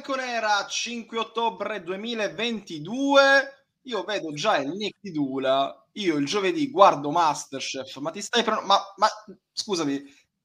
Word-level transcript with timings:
bianconera 0.00 0.66
5 0.66 1.18
ottobre 1.18 1.82
2022. 1.82 3.64
Io 3.82 4.02
vedo 4.04 4.32
già 4.32 4.56
il 4.56 4.70
Nick 4.70 4.96
di 5.00 5.12
Dula. 5.12 5.86
Io 5.92 6.16
il 6.16 6.24
giovedì 6.24 6.70
guardo 6.70 7.10
Masterchef, 7.10 7.98
ma 7.98 8.10
ti 8.10 8.22
stai 8.22 8.42
pre- 8.42 8.62
ma, 8.62 8.78
ma 8.96 9.08
scusami, 9.52 10.02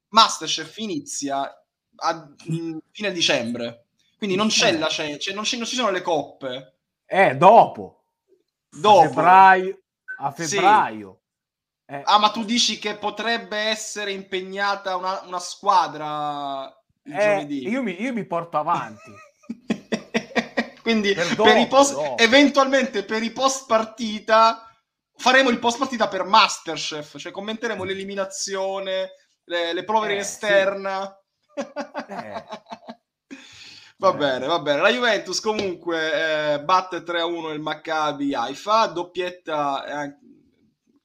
Masterchef 0.10 0.78
inizia 0.78 1.50
a 1.96 2.28
mm, 2.52 2.78
fine 2.92 3.12
dicembre. 3.14 3.86
Quindi 4.18 4.36
non 4.36 4.48
c'è 4.48 4.78
la 4.78 4.88
cena, 4.88 5.18
cioè 5.18 5.34
non, 5.34 5.44
ci, 5.46 5.58
non 5.58 5.66
ci 5.66 5.76
sono 5.76 5.92
le 5.92 6.02
coppe. 6.02 6.80
Eh, 7.06 7.36
dopo. 7.36 8.04
Dopo. 8.70 9.00
A 9.00 9.08
febbraio. 9.08 9.80
A 10.18 10.32
febbraio. 10.32 11.20
Sì. 11.86 11.94
Eh. 11.94 12.02
Ah, 12.04 12.18
ma 12.18 12.32
tu 12.32 12.44
dici 12.44 12.80
che 12.80 12.98
potrebbe 12.98 13.58
essere 13.58 14.12
impegnata 14.12 14.96
una, 14.96 15.22
una 15.22 15.40
squadra 15.40 16.66
il 17.04 17.14
eh, 17.14 17.20
giovedì? 17.20 17.68
Io 17.68 17.84
mi, 17.84 18.02
io 18.02 18.12
mi 18.12 18.26
porto 18.26 18.58
avanti. 18.58 19.12
Quindi 20.82 21.14
per, 21.14 21.36
dopo, 21.36 21.44
per 21.44 21.58
i 21.58 21.68
post, 21.68 21.98
eventualmente 22.18 23.04
per 23.04 23.24
i 23.24 23.32
post 23.32 23.66
partita 23.66 24.70
faremo 25.16 25.50
il 25.50 25.60
post 25.60 25.80
partita 25.80 26.08
per 26.08 26.24
Masterchef, 26.26 27.18
cioè 27.18 27.32
commenteremo 27.32 27.84
l'eliminazione, 27.84 29.12
le, 29.46 29.74
le 29.74 29.84
prove 29.84 30.10
eh, 30.10 30.14
in 30.14 30.20
esterna. 30.20 31.20
Sì. 31.54 31.62
eh. 32.14 32.44
Va 33.98 34.14
eh. 34.14 34.18
bene, 34.18 34.46
va 34.46 34.60
bene. 34.60 34.82
La 34.82 34.92
Juventus 34.92 35.40
comunque 35.40 36.54
eh, 36.54 36.64
batte 36.64 36.98
3-1 36.98 37.54
il 37.54 37.62
Maccabi 37.62 38.34
Haifa, 38.34 38.88
doppietta, 38.88 40.04
eh, 40.04 40.18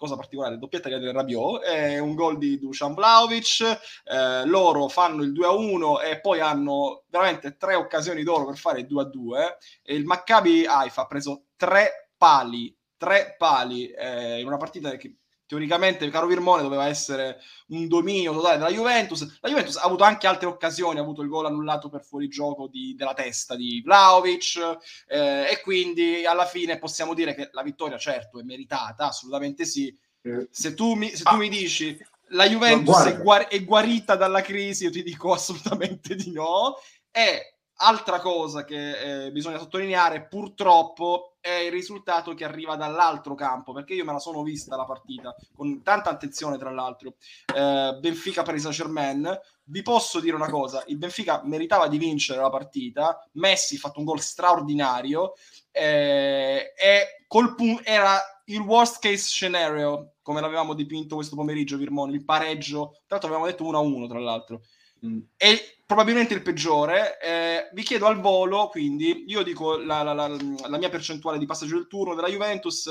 cosa 0.00 0.16
particolare, 0.16 0.56
doppietta 0.56 0.88
di 0.88 0.94
Adrian 0.94 1.12
Rabiot, 1.12 1.60
è 1.62 1.98
un 1.98 2.14
gol 2.14 2.38
di 2.38 2.58
Dusan 2.58 2.94
Vlaovic, 2.94 3.60
eh, 4.04 4.46
loro 4.46 4.88
fanno 4.88 5.22
il 5.22 5.30
2-1 5.30 6.02
e 6.02 6.20
poi 6.20 6.40
hanno 6.40 7.02
veramente 7.08 7.58
tre 7.58 7.74
occasioni 7.74 8.22
d'oro 8.22 8.46
per 8.46 8.56
fare 8.56 8.80
il 8.80 8.86
2-2 8.86 9.56
e 9.82 9.94
il 9.94 10.06
Maccabi 10.06 10.64
Haifa 10.64 11.02
ha 11.02 11.06
preso 11.06 11.48
tre 11.54 12.12
pali, 12.16 12.74
tre 12.96 13.34
pali 13.36 13.90
eh, 13.90 14.40
in 14.40 14.46
una 14.46 14.56
partita 14.56 14.96
che 14.96 15.16
teoricamente 15.50 16.08
caro 16.10 16.28
Virmone 16.28 16.62
doveva 16.62 16.86
essere 16.86 17.40
un 17.70 17.88
dominio 17.88 18.32
totale 18.32 18.56
della 18.56 18.70
Juventus. 18.70 19.38
La 19.40 19.48
Juventus 19.48 19.74
ha 19.78 19.82
avuto 19.82 20.04
anche 20.04 20.28
altre 20.28 20.46
occasioni, 20.46 21.00
ha 21.00 21.02
avuto 21.02 21.22
il 21.22 21.28
gol 21.28 21.46
annullato 21.46 21.88
per 21.88 22.04
fuorigioco 22.04 22.68
di, 22.68 22.94
della 22.96 23.14
testa 23.14 23.56
di 23.56 23.82
Vlaovic 23.84 24.78
eh, 25.08 25.48
e 25.50 25.60
quindi 25.60 26.24
alla 26.24 26.46
fine 26.46 26.78
possiamo 26.78 27.14
dire 27.14 27.34
che 27.34 27.48
la 27.50 27.64
vittoria 27.64 27.98
certo 27.98 28.38
è 28.38 28.44
meritata, 28.44 29.08
assolutamente 29.08 29.64
sì. 29.64 29.92
Eh. 30.22 30.46
Se 30.52 30.74
tu 30.74 30.94
mi, 30.94 31.08
se 31.08 31.24
tu 31.24 31.34
ah. 31.34 31.36
mi 31.36 31.48
dici 31.48 31.98
la 32.28 32.48
Juventus 32.48 33.02
è, 33.06 33.18
guar- 33.20 33.48
è 33.48 33.64
guarita 33.64 34.14
dalla 34.14 34.42
crisi, 34.42 34.84
io 34.84 34.90
ti 34.90 35.02
dico 35.02 35.32
assolutamente 35.34 36.14
di 36.14 36.30
no. 36.30 36.76
E 37.10 37.49
Altra 37.82 38.20
cosa 38.20 38.64
che 38.64 39.24
eh, 39.24 39.32
bisogna 39.32 39.58
sottolineare, 39.58 40.26
purtroppo, 40.26 41.36
è 41.40 41.52
il 41.52 41.70
risultato 41.70 42.34
che 42.34 42.44
arriva 42.44 42.76
dall'altro 42.76 43.34
campo, 43.34 43.72
perché 43.72 43.94
io 43.94 44.04
me 44.04 44.12
la 44.12 44.18
sono 44.18 44.42
vista 44.42 44.76
la 44.76 44.84
partita 44.84 45.34
con 45.54 45.82
tanta 45.82 46.10
attenzione, 46.10 46.58
tra 46.58 46.70
l'altro. 46.70 47.14
Eh, 47.54 47.96
Benfica 47.98 48.42
Paris 48.42 48.62
Saint 48.62 48.76
Germain. 48.76 49.40
Vi 49.64 49.80
posso 49.80 50.20
dire 50.20 50.36
una 50.36 50.50
cosa: 50.50 50.84
il 50.88 50.98
Benfica 50.98 51.40
meritava 51.44 51.88
di 51.88 51.96
vincere 51.96 52.40
la 52.40 52.50
partita. 52.50 53.26
Messi 53.32 53.76
ha 53.76 53.78
fatto 53.78 53.98
un 53.98 54.04
gol 54.04 54.20
straordinario 54.20 55.32
eh, 55.70 56.74
e 56.76 57.24
col 57.26 57.54
pun- 57.54 57.80
era 57.82 58.20
il 58.44 58.60
worst 58.60 59.00
case 59.00 59.26
scenario, 59.26 60.16
come 60.20 60.42
l'avevamo 60.42 60.74
dipinto 60.74 61.14
questo 61.14 61.34
pomeriggio, 61.34 61.78
Virmone, 61.78 62.12
il 62.12 62.26
pareggio. 62.26 62.90
Tra 63.06 63.18
l'altro, 63.18 63.28
avevamo 63.28 63.46
detto 63.46 63.64
1-1, 63.64 64.06
tra 64.06 64.18
l'altro. 64.18 64.60
Mm. 65.06 65.20
E 65.36 65.82
probabilmente 65.86 66.34
il 66.34 66.42
peggiore. 66.42 67.18
Eh, 67.20 67.70
vi 67.72 67.82
chiedo 67.82 68.06
al 68.06 68.20
volo, 68.20 68.68
quindi 68.68 69.24
io 69.26 69.42
dico 69.42 69.76
la, 69.76 70.02
la, 70.02 70.12
la, 70.12 70.28
la, 70.28 70.78
mia 70.78 70.88
percentuale 70.88 71.38
di 71.38 71.46
passaggio 71.46 71.76
del 71.76 71.86
turno 71.86 72.14
della 72.14 72.28
Juventus 72.28 72.86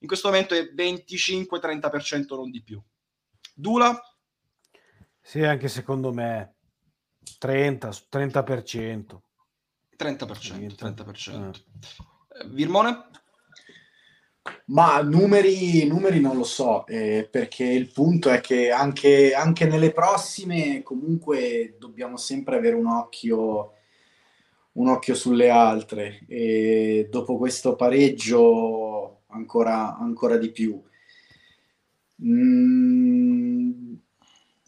in 0.00 0.06
questo 0.06 0.28
momento 0.28 0.54
è 0.54 0.72
25-30%, 0.74 2.36
non 2.36 2.50
di 2.50 2.62
più. 2.62 2.80
Dula? 3.54 4.00
Sì, 5.20 5.42
anche 5.42 5.68
secondo 5.68 6.12
me 6.12 6.54
30, 7.38 7.88
30%. 7.88 9.20
30%, 9.98 10.74
30%. 10.78 11.54
Eh. 11.54 12.46
Virmone? 12.46 13.08
Ma 14.66 15.00
numeri, 15.00 15.86
numeri 15.86 16.20
non 16.20 16.36
lo 16.36 16.44
so, 16.44 16.86
eh, 16.86 17.26
perché 17.30 17.64
il 17.64 17.90
punto 17.90 18.30
è 18.30 18.40
che 18.40 18.70
anche, 18.70 19.32
anche, 19.32 19.66
nelle 19.66 19.92
prossime 19.92 20.82
comunque 20.82 21.76
dobbiamo 21.78 22.16
sempre 22.16 22.56
avere 22.56 22.74
un 22.74 22.86
occhio, 22.86 23.72
un 24.72 24.88
occhio 24.88 25.14
sulle 25.14 25.48
altre 25.48 26.20
e 26.28 27.08
dopo 27.10 27.38
questo 27.38 27.76
pareggio 27.76 29.22
ancora, 29.28 29.96
ancora 29.96 30.36
di 30.36 30.50
più. 30.50 30.82
Mm, 32.22 33.94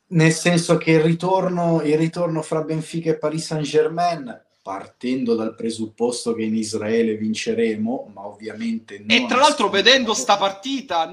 nel 0.08 0.32
senso 0.32 0.76
che 0.78 0.92
il 0.92 1.00
ritorno, 1.00 1.82
il 1.82 1.98
ritorno 1.98 2.42
fra 2.42 2.62
Benfica 2.62 3.10
e 3.10 3.18
Paris 3.18 3.46
Saint 3.46 3.64
Germain 3.64 4.44
partendo 4.62 5.34
dal 5.34 5.54
presupposto 5.54 6.34
che 6.34 6.42
in 6.42 6.54
Israele 6.54 7.16
vinceremo, 7.16 8.10
ma 8.12 8.26
ovviamente 8.26 8.98
non 8.98 9.10
E 9.10 9.26
tra 9.26 9.38
l'altro 9.38 9.68
vedendo 9.68 10.14
sta 10.14 10.36
partita, 10.36 11.10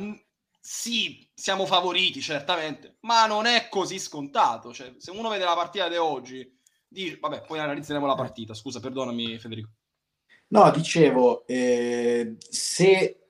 sì, 0.60 1.26
siamo 1.34 1.66
favoriti 1.66 2.20
certamente, 2.20 2.98
ma 3.02 3.26
non 3.26 3.46
è 3.46 3.68
così 3.70 4.00
scontato. 4.00 4.74
Cioè, 4.74 4.96
se 4.98 5.12
uno 5.12 5.30
vede 5.30 5.46
la 5.46 5.56
partita 5.56 5.88
di 5.88 5.96
oggi, 5.96 6.60
dice, 6.88 7.18
vabbè, 7.20 7.44
poi 7.48 7.60
analizzeremo 7.60 8.06
la 8.06 8.16
partita. 8.16 8.54
Scusa, 8.54 8.80
perdonami 8.80 9.38
Federico. 9.40 9.70
No, 10.50 10.70
dicevo, 10.72 11.46
eh, 11.46 12.36
se 12.38 13.28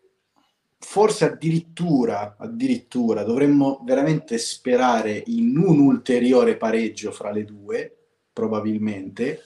forse 0.80 1.26
addirittura, 1.26 2.36
addirittura 2.40 3.24
dovremmo 3.24 3.82
veramente 3.84 4.38
sperare 4.38 5.24
in 5.28 5.58
un 5.58 5.80
ulteriore 5.80 6.58
pareggio 6.58 7.12
fra 7.12 7.32
le 7.32 7.44
due, 7.44 7.98
probabilmente, 8.32 9.42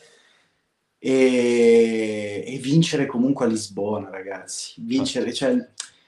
e, 1.03 2.43
e 2.45 2.57
vincere 2.59 3.07
comunque 3.07 3.45
a 3.45 3.47
Lisbona, 3.47 4.11
ragazzi. 4.11 4.75
Vincere, 4.85 5.33
cioè, 5.33 5.57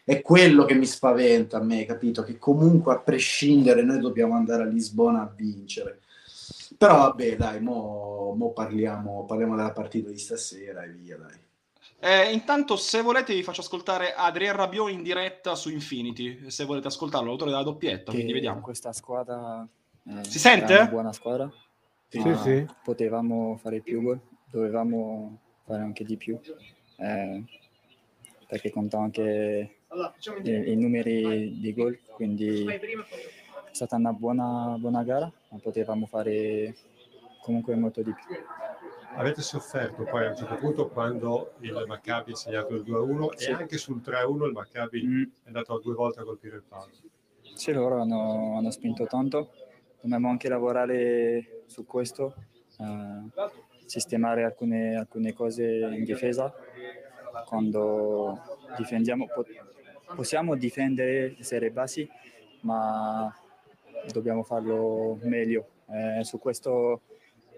è 0.03 0.21
quello 0.21 0.65
che 0.65 0.75
mi 0.75 0.85
spaventa 0.85 1.57
a 1.57 1.63
me, 1.63 1.83
capito? 1.85 2.21
Che 2.21 2.37
comunque 2.37 2.93
a 2.93 2.99
prescindere 2.99 3.81
noi 3.81 3.99
dobbiamo 3.99 4.35
andare 4.35 4.61
a 4.61 4.67
Lisbona 4.67 5.23
a 5.23 5.33
vincere. 5.35 6.01
Però 6.77 6.95
vabbè, 6.97 7.35
dai, 7.35 7.59
mo, 7.59 8.35
mo 8.37 8.51
parliamo, 8.51 9.25
parliamo, 9.25 9.55
della 9.55 9.71
partita 9.71 10.11
di 10.11 10.19
stasera 10.19 10.83
e 10.83 10.89
via, 10.89 11.17
dai. 11.17 11.41
Eh, 11.99 12.31
intanto, 12.31 12.75
se 12.75 13.01
volete, 13.01 13.33
vi 13.33 13.41
faccio 13.41 13.61
ascoltare 13.61 14.13
Adrien 14.13 14.55
Rabiot 14.55 14.91
in 14.91 15.01
diretta 15.01 15.55
su 15.55 15.71
Infinity. 15.71 16.51
Se 16.51 16.65
volete 16.65 16.87
ascoltarlo, 16.87 17.29
l'autore 17.29 17.49
della 17.49 17.63
doppietta. 17.63 18.11
Che 18.11 18.17
quindi 18.17 18.33
vediamo. 18.33 18.61
Questa 18.61 18.93
squadra 18.93 19.67
eh, 20.07 20.23
si 20.29 20.37
sente? 20.37 20.75
Una 20.75 20.87
buona 20.87 21.13
squadra. 21.13 21.51
Sì, 22.09 22.21
sì. 22.43 22.65
Potevamo 22.83 23.57
fare 23.57 23.81
più 23.81 24.03
gol 24.03 24.19
dovevamo 24.53 25.39
fare 25.65 25.81
anche 25.81 26.03
di 26.03 26.15
più, 26.15 26.39
eh, 26.97 27.43
perché 28.47 28.69
conta 28.69 28.99
anche 28.99 29.77
i, 30.43 30.75
numeri 30.75 31.59
di 31.59 31.73
gol, 31.73 31.99
quindi 32.13 32.63
è 32.67 32.79
stata 33.71 33.95
una 33.95 34.13
buona, 34.13 34.75
buona 34.77 35.03
gara, 35.03 35.31
ma 35.49 35.57
potevamo 35.57 36.05
fare 36.05 36.75
comunque 37.41 37.73
molto 37.75 38.03
di 38.03 38.13
più. 38.13 38.35
Avete 39.15 39.41
sofferto 39.41 40.03
poi 40.03 40.25
a 40.25 40.29
un 40.29 40.35
certo 40.35 40.55
punto 40.55 40.89
quando 40.89 41.53
il 41.59 41.83
Maccabi 41.87 42.31
ha 42.31 42.35
segnato 42.35 42.75
il 42.75 42.81
2-1 42.81 43.35
sì. 43.35 43.49
e 43.49 43.53
anche 43.53 43.77
sul 43.77 44.01
3-1 44.03 44.45
il 44.45 44.51
Maccabi 44.51 45.03
mm. 45.03 45.23
è 45.23 45.47
andato 45.47 45.79
due 45.79 45.93
volte 45.93 46.21
a 46.21 46.23
colpire 46.23 46.57
il 46.57 46.63
palo. 46.67 46.89
Sì, 47.53 47.71
loro 47.71 48.01
hanno, 48.01 48.57
hanno 48.57 48.71
spinto 48.71 49.05
tanto, 49.05 49.51
dobbiamo 50.01 50.29
anche 50.29 50.49
lavorare 50.49 51.63
su 51.67 51.85
questo. 51.85 52.35
Uh, 52.77 53.29
sistemare 53.93 54.43
alcune, 54.43 54.95
alcune 54.95 55.33
cose 55.33 55.63
in 55.63 56.03
difesa. 56.03 56.51
Quando 57.45 58.41
difendiamo, 58.75 59.27
possiamo 60.15 60.55
difendere, 60.55 61.35
essere 61.39 61.69
bassi, 61.69 62.09
ma 62.61 63.31
dobbiamo 64.11 64.41
farlo 64.43 65.19
meglio. 65.21 65.67
Eh, 65.91 66.23
su 66.23 66.39
questo 66.39 67.01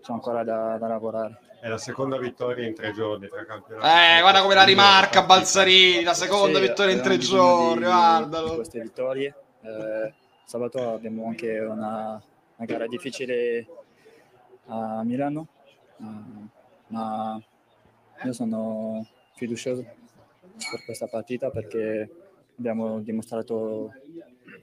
c'è 0.01 0.11
ancora 0.11 0.43
da, 0.43 0.77
da, 0.77 0.87
lavorare. 0.87 1.39
È 1.61 1.69
la 1.69 1.77
seconda 1.77 2.17
vittoria 2.17 2.67
in 2.67 2.73
tre 2.73 2.91
giorni 2.91 3.29
tra 3.29 3.45
campionati. 3.45 3.87
Eh, 3.87 4.19
guarda 4.19 4.41
come 4.41 4.55
la 4.55 4.63
rimarca 4.63 5.23
Balzarini, 5.23 6.03
la 6.03 6.13
seconda 6.13 6.59
sì, 6.59 6.67
vittoria 6.67 6.93
in 6.95 7.01
tre 7.01 7.17
giorni, 7.17 7.79
di, 7.79 7.85
guardalo. 7.85 8.49
Di 8.49 8.55
queste 8.55 8.81
vittorie. 8.81 9.35
Eh, 9.61 10.13
sabato 10.43 10.91
abbiamo 10.91 11.27
anche 11.27 11.59
una, 11.59 12.21
una 12.57 12.67
gara 12.67 12.87
difficile 12.87 13.65
a 14.67 15.01
Milano, 15.03 15.47
Ma 15.97 17.41
io 18.23 18.33
sono 18.33 19.05
fiducioso 19.35 19.83
per 19.83 20.83
questa 20.85 21.07
partita 21.07 21.49
perché 21.49 22.09
abbiamo 22.57 23.01
dimostrato 23.01 23.91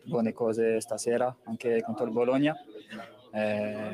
buone 0.04 0.32
cose 0.32 0.80
stasera 0.80 1.34
anche 1.44 1.82
contro 1.82 2.04
il 2.04 2.12
Bologna. 2.12 2.54
E 3.32 3.92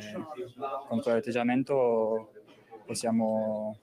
con 0.89 1.01
quell'atteggiamento 1.01 2.33
possiamo 2.85 3.79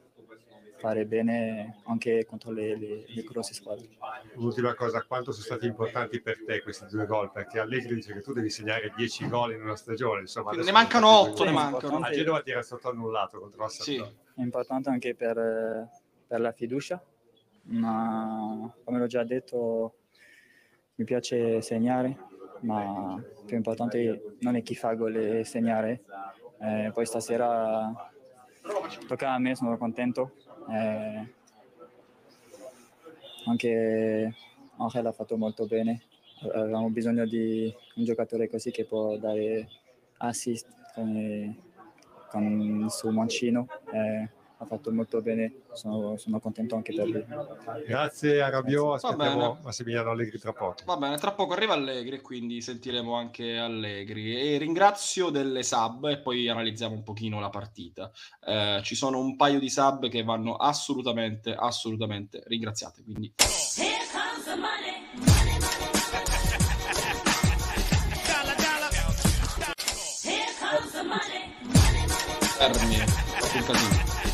fare 0.77 1.05
bene 1.05 1.81
anche 1.85 2.25
contro 2.25 2.51
le, 2.51 2.75
le, 2.75 3.05
le 3.07 3.23
grosse 3.23 3.53
squadre. 3.53 3.87
L'ultima 4.33 4.73
cosa, 4.73 5.03
quanto 5.03 5.31
sono 5.31 5.45
stati 5.45 5.65
importanti 5.65 6.21
per 6.21 6.43
te 6.45 6.61
questi 6.61 6.85
due 6.89 7.05
gol? 7.05 7.31
Perché 7.31 7.59
Allegri 7.59 7.95
dice 7.95 8.13
che 8.13 8.21
tu 8.21 8.33
devi 8.33 8.49
segnare 8.49 8.93
10 8.95 9.27
gol 9.29 9.53
in 9.53 9.61
una 9.61 9.75
stagione, 9.75 10.21
insomma. 10.21 10.51
Ne 10.51 10.71
mancano 10.71 11.07
8, 11.07 11.43
ne 11.43 11.51
mancano. 11.51 11.99
A 11.99 12.09
Genova 12.11 12.41
ti 12.41 12.51
era 12.51 12.61
stato 12.61 12.89
annullato 12.89 13.39
contro 13.39 13.61
la 13.61 13.69
Sì. 13.69 13.97
È 13.97 14.41
importante 14.41 14.89
anche 14.89 15.15
per, 15.15 15.89
per 16.27 16.39
la 16.39 16.51
fiducia, 16.51 17.01
ma 17.63 18.73
come 18.83 18.99
l'ho 18.99 19.07
già 19.07 19.23
detto 19.23 19.95
mi 20.95 21.05
piace 21.05 21.61
segnare, 21.61 22.17
ma 22.61 23.21
più 23.45 23.55
importante 23.55 24.35
non 24.39 24.55
è 24.55 24.61
chi 24.61 24.75
fa 24.75 24.93
gol 24.93 25.15
e 25.15 25.43
segnare. 25.45 26.03
Eh, 26.59 26.91
poi 26.93 27.05
stasera 27.05 27.91
tocca 29.07 29.31
a 29.31 29.39
me, 29.39 29.55
sono 29.55 29.77
contento. 29.77 30.33
Eh, 30.69 31.33
anche 33.45 34.35
Angel 34.77 35.05
ha 35.05 35.11
fatto 35.11 35.37
molto 35.37 35.65
bene. 35.65 36.01
Avevamo 36.53 36.89
bisogno 36.89 37.25
di 37.25 37.73
un 37.95 38.03
giocatore 38.03 38.49
così 38.49 38.71
che 38.71 38.85
può 38.85 39.17
dare 39.17 39.67
assist 40.17 40.67
con, 40.93 41.55
con 42.29 42.83
il 42.83 42.91
suo 42.91 43.11
mancino. 43.11 43.67
Eh, 43.91 44.29
ha 44.65 44.67
fatto 44.67 44.91
molto 44.91 45.21
bene, 45.21 45.61
sono, 45.73 46.17
sono, 46.17 46.39
contento 46.39 46.75
anche 46.75 46.93
per 46.93 47.07
lui. 47.07 47.25
Grazie 47.85 48.41
a 48.41 48.49
Rabiot, 48.49 48.95
aspettiamo 48.95 49.59
Massimiliano 49.63 50.09
Allegri 50.09 50.39
tra 50.39 50.51
poco. 50.51 50.75
Va 50.85 50.97
bene, 50.97 51.17
tra 51.17 51.31
poco 51.31 51.53
arriva 51.53 51.73
Allegri, 51.73 52.19
quindi 52.21 52.61
sentiremo 52.61 53.13
anche 53.13 53.57
Allegri. 53.57 54.35
E 54.35 54.57
ringrazio 54.57 55.29
delle 55.29 55.63
sub 55.63 56.05
e 56.05 56.17
poi 56.17 56.49
analizziamo 56.49 56.95
un 56.95 57.03
pochino 57.03 57.39
la 57.39 57.49
partita. 57.49 58.11
Eh, 58.43 58.81
ci 58.83 58.95
sono 58.95 59.19
un 59.19 59.35
paio 59.35 59.59
di 59.59 59.69
sub 59.69 60.09
che 60.09 60.23
vanno 60.23 60.55
assolutamente, 60.55 61.53
assolutamente 61.53 62.43
ringraziate. 62.47 63.03
Quindi... 63.03 63.33
Fermi, 72.57 72.95
un 72.97 73.63
casino. 73.63 74.24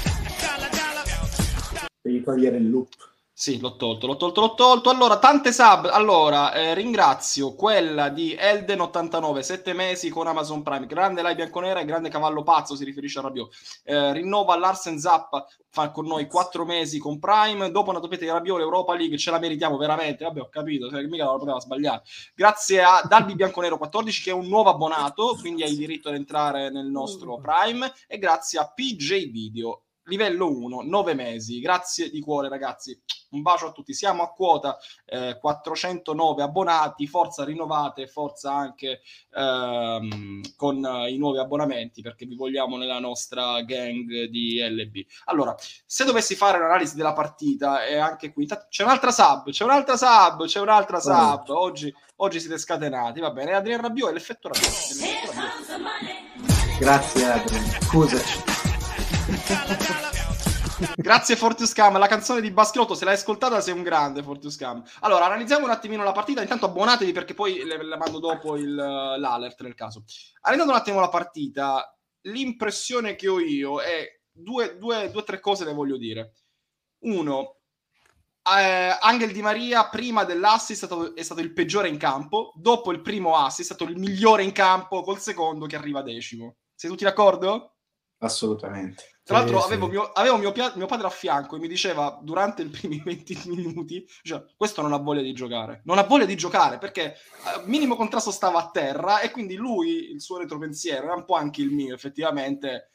Togliere 2.31 2.57
il 2.57 2.69
loop. 2.69 3.09
Sì, 3.33 3.59
l'ho 3.59 3.75
tolto, 3.75 4.05
l'ho 4.05 4.17
tolto, 4.17 4.39
l'ho 4.41 4.53
tolto. 4.53 4.89
Allora, 4.91 5.17
tante 5.17 5.51
sub. 5.51 5.89
Allora, 5.91 6.53
eh, 6.53 6.75
ringrazio 6.75 7.55
quella 7.55 8.09
di 8.09 8.37
Elden89, 8.39 9.39
7 9.39 9.73
mesi 9.73 10.09
con 10.09 10.27
Amazon 10.27 10.61
Prime. 10.61 10.85
Grande 10.85 11.23
Lai 11.23 11.33
Bianconera 11.33 11.79
e 11.79 11.85
grande 11.85 12.09
cavallo 12.09 12.43
pazzo, 12.43 12.75
si 12.75 12.83
riferisce 12.83 13.17
a 13.17 13.23
Rabiot. 13.23 13.51
Eh, 13.83 14.13
rinnova 14.13 14.55
Larsen 14.57 14.99
Zappa, 14.99 15.47
fa 15.69 15.89
con 15.89 16.05
noi 16.05 16.27
4 16.27 16.65
mesi 16.65 16.99
con 16.99 17.17
Prime. 17.17 17.71
Dopo 17.71 17.89
una 17.89 17.97
doppietta 17.97 18.25
di 18.25 18.31
Rabiot, 18.31 18.59
l'Europa 18.59 18.93
League, 18.93 19.17
ce 19.17 19.31
la 19.31 19.39
meritiamo 19.39 19.75
veramente. 19.75 20.23
Vabbè, 20.23 20.41
ho 20.41 20.49
capito, 20.49 20.87
cioè, 20.87 21.01
mica 21.07 21.25
la 21.25 21.35
poteva 21.35 21.59
sbagliare. 21.59 22.03
Grazie 22.35 22.83
a 22.83 23.01
Dalbi 23.07 23.33
Bianconero 23.33 23.79
14, 23.79 24.21
che 24.21 24.29
è 24.29 24.33
un 24.33 24.47
nuovo 24.47 24.69
abbonato, 24.69 25.35
quindi 25.39 25.63
hai 25.63 25.75
diritto 25.75 26.09
ad 26.09 26.15
entrare 26.15 26.69
nel 26.69 26.85
nostro 26.85 27.39
Prime. 27.39 27.91
E 28.07 28.19
grazie 28.19 28.59
a 28.59 28.71
PJ 28.71 29.31
Video, 29.31 29.85
livello 30.11 30.51
1, 30.51 30.81
9 30.83 31.13
mesi. 31.13 31.61
Grazie 31.61 32.09
di 32.09 32.19
cuore, 32.19 32.49
ragazzi 32.49 32.99
un 33.31 33.41
bacio 33.41 33.67
a 33.67 33.71
tutti. 33.71 33.93
Siamo 33.93 34.23
a 34.23 34.31
quota 34.31 34.77
eh, 35.05 35.37
409 35.39 36.43
abbonati, 36.43 37.07
forza 37.07 37.45
rinnovate, 37.45 38.07
forza 38.07 38.53
anche 38.53 38.99
ehm, 39.33 40.41
con 40.57 40.77
i 41.07 41.17
nuovi 41.17 41.37
abbonamenti 41.39 42.01
perché 42.01 42.25
vi 42.25 42.35
vogliamo 42.35 42.75
nella 42.77 42.99
nostra 42.99 43.61
gang 43.61 44.25
di 44.25 44.59
LB. 44.61 45.05
Allora, 45.25 45.55
se 45.85 46.03
dovessi 46.03 46.35
fare 46.35 46.57
un'analisi 46.57 46.95
della 46.97 47.13
partita, 47.13 47.85
e 47.85 47.97
anche 47.97 48.33
qui 48.33 48.45
c'è 48.45 48.83
un'altra 48.83 49.11
sub, 49.11 49.49
c'è 49.49 49.63
un'altra 49.63 49.95
sub, 49.95 50.45
c'è 50.45 50.59
un'altra 50.59 50.99
sub. 50.99 51.49
Oggi, 51.49 51.93
oggi 52.17 52.39
siete 52.41 52.57
scatenati, 52.57 53.21
va 53.21 53.31
bene. 53.31 53.53
Adrian 53.53 53.79
Rabiot 53.79 54.09
è 54.09 54.13
l'effetto 54.13 54.49
Rabiot. 54.49 54.71
Grazie 56.79 57.25
Adrian, 57.25 57.65
scusaci. 57.81 58.50
Grazie 60.95 61.35
Fortius 61.35 61.73
Cam, 61.73 61.97
la 61.97 62.07
canzone 62.07 62.41
di 62.41 62.51
Baschilotto, 62.51 62.95
se 62.95 63.05
l'hai 63.05 63.13
ascoltata 63.13 63.61
sei 63.61 63.73
un 63.73 63.83
grande 63.83 64.23
Fortius 64.23 64.55
Cam. 64.55 64.83
Allora, 65.01 65.25
analizziamo 65.25 65.65
un 65.65 65.71
attimino 65.71 66.03
la 66.03 66.11
partita, 66.11 66.41
intanto 66.41 66.65
abbonatevi 66.65 67.11
perché 67.11 67.33
poi 67.33 67.63
le, 67.63 67.83
le 67.83 67.97
mando 67.97 68.19
dopo 68.19 68.57
il, 68.57 68.73
l'alert 68.73 69.61
nel 69.61 69.75
caso. 69.75 70.03
Analizzando 70.41 70.73
un 70.73 70.79
attimo 70.79 70.99
la 70.99 71.09
partita, 71.09 71.97
l'impressione 72.23 73.15
che 73.15 73.27
ho 73.27 73.39
io 73.39 73.81
è 73.81 74.05
due, 74.31 74.77
due, 74.77 75.09
due 75.11 75.23
tre 75.23 75.39
cose 75.39 75.65
le 75.65 75.73
voglio 75.73 75.97
dire. 75.97 76.33
Uno, 77.03 77.57
eh, 78.43 78.97
Angel 78.99 79.31
Di 79.31 79.41
Maria 79.41 79.87
prima 79.87 80.23
dell'assist 80.23 80.83
è 80.83 80.85
stato, 80.85 81.15
è 81.15 81.23
stato 81.23 81.41
il 81.41 81.53
peggiore 81.53 81.87
in 81.87 81.97
campo, 81.97 82.51
dopo 82.55 82.91
il 82.91 83.01
primo 83.01 83.37
assist 83.37 83.61
è 83.71 83.75
stato 83.75 83.83
il 83.85 83.97
migliore 83.97 84.43
in 84.43 84.51
campo, 84.51 85.03
col 85.03 85.19
secondo 85.19 85.67
che 85.67 85.75
arriva 85.75 86.01
decimo. 86.01 86.57
Sei 86.75 86.89
tutti 86.89 87.03
d'accordo? 87.03 87.75
Assolutamente. 88.21 89.11
Tra 89.23 89.37
l'altro 89.37 89.59
sì, 89.59 89.67
avevo, 89.67 89.85
sì. 89.85 89.91
Mio, 89.91 90.11
avevo 90.11 90.37
mio, 90.37 90.53
mio, 90.75 90.85
padre 90.87 91.07
a 91.07 91.11
fianco 91.11 91.55
e 91.55 91.59
mi 91.59 91.67
diceva 91.67 92.19
durante 92.21 92.63
i 92.63 92.67
primi 92.67 93.01
20 93.05 93.41
minuti, 93.45 94.05
cioè, 94.23 94.43
questo 94.57 94.81
non 94.81 94.93
ha 94.93 94.97
voglia 94.97 95.21
di 95.21 95.33
giocare, 95.33 95.81
non 95.85 95.97
ha 95.97 96.03
voglia 96.03 96.25
di 96.25 96.35
giocare 96.35 96.77
perché 96.77 97.13
eh, 97.13 97.61
minimo 97.65 97.95
contrasto 97.95 98.31
stava 98.31 98.59
a 98.59 98.69
terra 98.71 99.21
e 99.21 99.31
quindi 99.31 99.55
lui, 99.55 100.11
il 100.11 100.21
suo 100.21 100.37
retropensiero, 100.37 101.05
era 101.05 101.15
un 101.15 101.25
po' 101.25 101.35
anche 101.35 101.61
il 101.61 101.71
mio 101.71 101.93
effettivamente, 101.93 102.89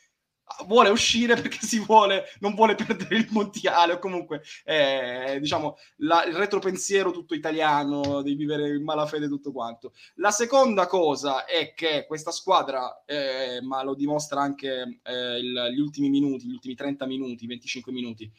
vuole 0.66 0.90
uscire 0.90 1.34
perché 1.34 1.58
si 1.60 1.78
vuole, 1.80 2.24
non 2.40 2.54
vuole 2.54 2.74
perdere 2.74 3.16
il 3.16 3.28
mondiale 3.30 3.94
o 3.94 3.98
comunque 3.98 4.42
eh, 4.64 5.38
diciamo 5.40 5.76
la, 5.98 6.24
il 6.24 6.34
retropensiero 6.34 7.10
tutto 7.10 7.34
italiano 7.34 8.22
di 8.22 8.34
vivere 8.34 8.74
in 8.74 8.82
malafede 8.82 9.28
tutto 9.28 9.52
quanto. 9.52 9.92
La 10.16 10.30
seconda 10.30 10.86
cosa 10.86 11.44
è 11.44 11.74
che 11.74 12.04
questa 12.06 12.30
squadra 12.30 13.02
eh, 13.04 13.60
ma 13.62 13.82
lo 13.82 13.94
dimostra 13.94 14.40
anche 14.40 15.00
eh, 15.02 15.38
il, 15.38 15.70
gli 15.74 15.80
ultimi 15.80 16.08
minuti 16.08 16.46
gli 16.46 16.52
ultimi 16.52 16.74
30 16.74 17.06
minuti 17.06 17.46
25 17.46 17.92
minuti 17.92 18.30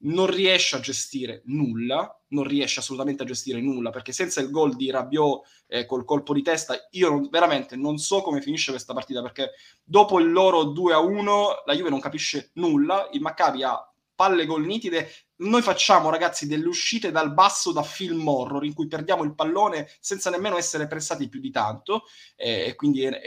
non 0.00 0.26
riesce 0.26 0.76
a 0.76 0.80
gestire 0.80 1.42
nulla, 1.46 2.20
non 2.28 2.44
riesce 2.44 2.80
assolutamente 2.80 3.22
a 3.22 3.26
gestire 3.26 3.60
nulla, 3.60 3.90
perché 3.90 4.12
senza 4.12 4.40
il 4.40 4.50
gol 4.50 4.76
di 4.76 4.90
Rabiot 4.90 5.46
eh, 5.66 5.86
col 5.86 6.04
colpo 6.04 6.32
di 6.32 6.42
testa, 6.42 6.76
io 6.92 7.10
non, 7.10 7.28
veramente 7.30 7.76
non 7.76 7.98
so 7.98 8.22
come 8.22 8.40
finisce 8.40 8.70
questa 8.70 8.94
partita, 8.94 9.22
perché 9.22 9.52
dopo 9.82 10.20
il 10.20 10.30
loro 10.30 10.64
2 10.64 10.92
a 10.92 10.98
1 10.98 11.62
la 11.64 11.74
Juve 11.74 11.90
non 11.90 12.00
capisce 12.00 12.50
nulla, 12.54 13.08
il 13.12 13.20
Maccabi 13.20 13.62
ha 13.62 13.92
palle 14.14 14.46
gol 14.46 14.66
nitide. 14.66 15.08
Noi 15.40 15.62
facciamo, 15.62 16.10
ragazzi, 16.10 16.48
delle 16.48 16.66
uscite 16.66 17.12
dal 17.12 17.32
basso 17.32 17.70
da 17.70 17.82
film 17.82 18.26
horror 18.26 18.64
in 18.64 18.74
cui 18.74 18.88
perdiamo 18.88 19.22
il 19.22 19.34
pallone 19.36 19.88
senza 20.00 20.30
nemmeno 20.30 20.56
essere 20.56 20.88
pressati 20.88 21.28
più 21.28 21.38
di 21.40 21.52
tanto. 21.52 22.04
E, 22.34 22.74
quindi 22.74 23.04
è, 23.04 23.20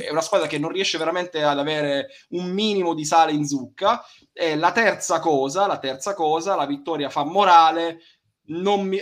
è, 0.00 0.10
una 0.10 0.22
squadra 0.22 0.46
che 0.46 0.58
non 0.58 0.70
riesce 0.70 0.96
veramente 0.96 1.42
ad 1.42 1.58
avere 1.58 2.08
un 2.30 2.50
minimo 2.50 2.94
di 2.94 3.04
sale 3.04 3.32
in 3.32 3.46
zucca. 3.46 4.02
E 4.32 4.56
la 4.56 4.72
terza 4.72 5.20
cosa, 5.20 5.66
la 5.66 5.78
terza 5.78 6.14
cosa, 6.14 6.56
la 6.56 6.66
vittoria 6.66 7.10
fa 7.10 7.24
morale. 7.24 8.00
Mi... 8.46 8.98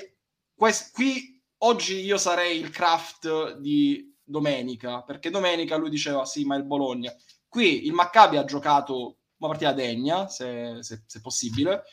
Quest... 0.57 0.93
Qui 0.93 1.41
oggi 1.59 2.01
io 2.01 2.17
sarei 2.19 2.59
il 2.59 2.71
craft 2.71 3.59
di 3.59 4.17
domenica, 4.25 5.03
perché 5.03 5.31
domenica 5.31 5.77
lui 5.77 5.91
diceva 5.91 6.25
sì, 6.25 6.45
ma 6.45 6.57
il 6.57 6.65
Bologna. 6.65 7.15
Qui 7.47 7.87
il 7.87 7.93
Maccabi 7.93 8.37
ha 8.37 8.45
giocato 8.45 9.19
una 9.39 9.51
partita 9.51 9.73
degna, 9.73 10.29
se, 10.29 10.79
se, 10.81 11.05
se 11.07 11.21
possibile. 11.21 11.85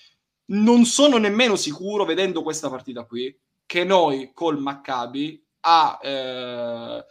Non 0.48 0.86
sono 0.86 1.18
nemmeno 1.18 1.56
sicuro, 1.56 2.06
vedendo 2.06 2.44
questa 2.44 2.70
partita 2.70 3.04
qui, 3.06 3.36
che 3.66 3.84
noi 3.84 4.32
col 4.34 4.60
Maccabi 4.60 5.44
a, 5.62 6.00
eh, 6.02 7.06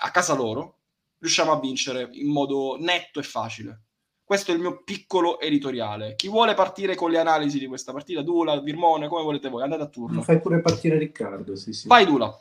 a 0.00 0.10
casa 0.10 0.34
loro 0.34 0.78
riusciamo 1.18 1.52
a 1.52 1.60
vincere 1.60 2.08
in 2.12 2.30
modo 2.30 2.76
netto 2.78 3.20
e 3.20 3.22
facile. 3.22 3.82
Questo 4.24 4.52
è 4.52 4.54
il 4.54 4.60
mio 4.60 4.82
piccolo 4.84 5.40
editoriale. 5.40 6.14
Chi 6.14 6.28
vuole 6.28 6.54
partire 6.54 6.94
con 6.94 7.10
le 7.10 7.18
analisi 7.18 7.58
di 7.58 7.66
questa 7.66 7.92
partita? 7.92 8.22
Dula, 8.22 8.60
Virmone, 8.60 9.08
come 9.08 9.24
volete 9.24 9.48
voi? 9.48 9.62
Andate 9.62 9.82
a 9.82 9.88
turno. 9.88 10.22
Fai 10.22 10.40
pure 10.40 10.60
partire 10.60 10.98
Riccardo, 10.98 11.56
sì, 11.56 11.72
sì. 11.72 11.88
Vai 11.88 12.06
Dula. 12.06 12.38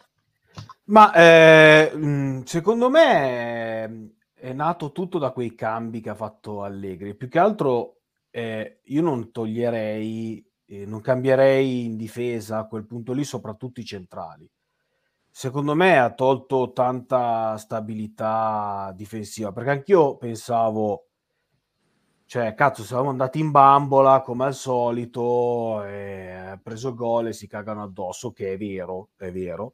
Ma 0.86 1.12
eh, 1.13 2.41
secondo 2.46 2.89
me 2.89 4.12
è 4.34 4.53
nato 4.53 4.91
tutto 4.91 5.17
da 5.17 5.31
quei 5.31 5.55
cambi 5.55 6.00
che 6.00 6.10
ha 6.10 6.15
fatto 6.15 6.63
Allegri. 6.63 7.15
Più 7.15 7.27
che 7.27 7.39
altro 7.39 7.99
eh, 8.31 8.79
io 8.83 9.01
non 9.01 9.31
toglierei, 9.31 10.45
eh, 10.65 10.86
non 10.86 11.01
cambierei 11.01 11.86
in 11.86 11.98
difesa 11.98 12.59
a 12.59 12.67
quel 12.67 12.86
punto 12.86 13.13
lì, 13.13 13.24
soprattutto 13.24 13.79
i 13.79 13.86
centrali. 13.86 14.50
Secondo 15.31 15.75
me 15.75 15.98
ha 16.00 16.13
tolto 16.13 16.71
tanta 16.74 17.57
stabilità 17.57 18.91
difensiva, 18.95 19.51
perché 19.51 19.69
anch'io 19.69 20.17
pensavo, 20.17 21.07
cioè, 22.25 22.53
cazzo, 22.53 22.83
siamo 22.83 23.09
andati 23.09 23.39
in 23.39 23.51
bambola 23.51 24.21
come 24.21 24.45
al 24.45 24.53
solito, 24.53 25.83
e 25.83 26.29
ha 26.31 26.59
preso 26.62 26.93
gol 26.93 27.27
e 27.27 27.33
si 27.33 27.48
cagano 27.48 27.83
addosso, 27.83 28.31
che 28.31 28.53
è 28.53 28.57
vero, 28.57 29.09
è 29.17 29.31
vero 29.31 29.74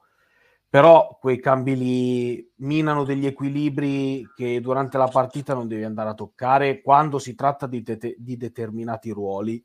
però 0.76 1.18
quei 1.22 1.40
cambi 1.40 1.78
lì 1.78 2.52
minano 2.56 3.06
degli 3.06 3.26
equilibri 3.26 4.30
che 4.36 4.60
durante 4.60 4.98
la 4.98 5.08
partita 5.08 5.54
non 5.54 5.70
devi 5.70 5.86
andare 5.86 6.10
a 6.10 6.14
toccare 6.14 6.82
quando 6.82 7.18
si 7.18 7.34
tratta 7.34 7.66
di, 7.66 7.82
de- 7.82 8.18
di 8.18 8.36
determinati 8.36 9.10
ruoli 9.12 9.64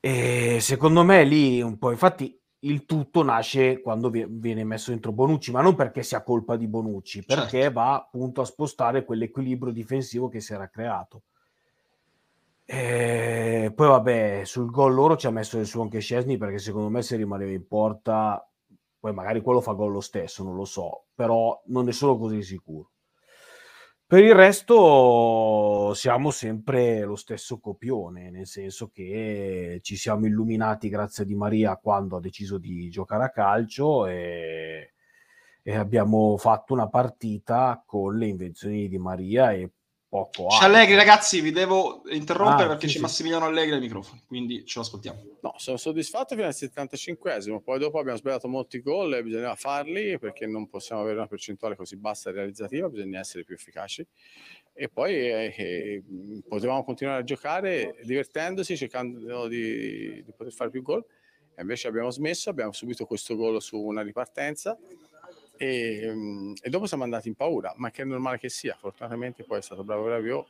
E 0.00 0.58
secondo 0.58 1.04
me 1.04 1.22
lì 1.22 1.62
un 1.62 1.78
po', 1.78 1.92
infatti 1.92 2.36
il 2.64 2.84
tutto 2.84 3.22
nasce 3.22 3.80
quando 3.80 4.10
viene 4.10 4.64
messo 4.64 4.90
dentro 4.90 5.12
Bonucci, 5.12 5.52
ma 5.52 5.60
non 5.60 5.76
perché 5.76 6.02
sia 6.02 6.24
colpa 6.24 6.56
di 6.56 6.66
Bonucci, 6.66 7.24
perché 7.24 7.60
certo. 7.60 7.74
va 7.74 7.94
appunto 7.94 8.40
a 8.40 8.44
spostare 8.44 9.04
quell'equilibrio 9.04 9.72
difensivo 9.72 10.26
che 10.26 10.40
si 10.40 10.52
era 10.52 10.68
creato. 10.68 11.22
E 12.64 13.72
poi 13.72 13.86
vabbè, 13.86 14.42
sul 14.44 14.68
gol 14.68 14.94
loro 14.94 15.16
ci 15.16 15.28
ha 15.28 15.30
messo 15.30 15.60
il 15.60 15.66
suo 15.66 15.82
anche 15.82 16.00
Scesni 16.00 16.38
perché 16.38 16.58
secondo 16.58 16.88
me 16.88 17.02
se 17.02 17.14
rimaneva 17.14 17.52
in 17.52 17.68
porta, 17.68 18.44
poi 19.02 19.12
magari 19.12 19.40
quello 19.40 19.60
fa 19.60 19.72
gol 19.72 19.90
lo 19.90 20.00
stesso, 20.00 20.44
non 20.44 20.54
lo 20.54 20.64
so, 20.64 21.06
però 21.12 21.60
non 21.66 21.86
ne 21.86 21.90
sono 21.90 22.16
così 22.16 22.40
sicuro. 22.40 22.92
Per 24.06 24.22
il 24.22 24.32
resto 24.32 25.92
siamo 25.94 26.30
sempre 26.30 27.00
lo 27.00 27.16
stesso 27.16 27.58
copione, 27.58 28.30
nel 28.30 28.46
senso 28.46 28.90
che 28.90 29.80
ci 29.82 29.96
siamo 29.96 30.26
illuminati 30.26 30.88
grazie 30.88 31.24
a 31.24 31.26
Di 31.26 31.34
Maria 31.34 31.76
quando 31.78 32.16
ha 32.16 32.20
deciso 32.20 32.58
di 32.58 32.88
giocare 32.90 33.24
a 33.24 33.30
calcio 33.30 34.06
e, 34.06 34.92
e 35.64 35.74
abbiamo 35.74 36.36
fatto 36.36 36.72
una 36.72 36.88
partita 36.88 37.82
con 37.84 38.16
le 38.16 38.28
invenzioni 38.28 38.86
di 38.86 38.98
Maria 38.98 39.50
e 39.50 39.68
poco 40.12 40.48
C'è 40.48 40.66
Allegri, 40.66 40.94
ragazzi, 40.94 41.40
vi 41.40 41.52
devo 41.52 42.02
interrompere 42.10 42.64
ah, 42.64 42.68
perché 42.68 42.86
sì, 42.86 42.96
c'è 42.96 43.00
Massimiliano 43.00 43.46
Allegri 43.46 43.76
ai 43.76 43.80
microfoni, 43.80 44.22
quindi 44.26 44.62
ce 44.66 44.78
lo 44.78 44.84
ascoltiamo. 44.84 45.22
No, 45.40 45.54
sono 45.56 45.78
soddisfatto 45.78 46.34
fino 46.34 46.46
al 46.46 46.52
75esimo, 46.54 47.62
poi 47.62 47.78
dopo 47.78 47.98
abbiamo 47.98 48.18
sbagliato 48.18 48.46
molti 48.46 48.82
gol 48.82 49.14
e 49.14 49.22
bisognava 49.22 49.54
farli 49.54 50.18
perché 50.18 50.46
non 50.46 50.68
possiamo 50.68 51.00
avere 51.00 51.16
una 51.16 51.26
percentuale 51.26 51.76
così 51.76 51.96
bassa 51.96 52.30
realizzativa, 52.30 52.90
bisogna 52.90 53.20
essere 53.20 53.44
più 53.44 53.54
efficaci. 53.54 54.06
E 54.74 54.90
poi 54.90 55.14
eh, 55.14 55.54
eh, 55.56 56.02
potevamo 56.46 56.84
continuare 56.84 57.20
a 57.20 57.24
giocare 57.24 57.96
divertendosi, 58.04 58.76
cercando 58.76 59.48
di, 59.48 60.22
di 60.22 60.32
poter 60.36 60.52
fare 60.52 60.68
più 60.68 60.82
gol. 60.82 61.02
E 61.54 61.62
invece 61.62 61.88
abbiamo 61.88 62.10
smesso, 62.10 62.50
abbiamo 62.50 62.72
subito 62.72 63.06
questo 63.06 63.34
gol 63.34 63.62
su 63.62 63.78
una 63.78 64.02
ripartenza 64.02 64.78
e, 65.62 66.12
mm, 66.12 66.54
e, 66.60 66.70
dopo 66.70 66.86
siamo 66.86 67.04
andati 67.04 67.28
in 67.28 67.34
paura, 67.34 67.72
ma 67.76 67.92
che 67.92 68.02
è 68.02 68.04
normale 68.04 68.38
che 68.38 68.48
sia. 68.48 68.76
Fortunatamente 68.76 69.44
poi 69.44 69.58
è 69.58 69.62
stato 69.62 69.84
bravo 69.84 70.08
Raviò 70.08 70.44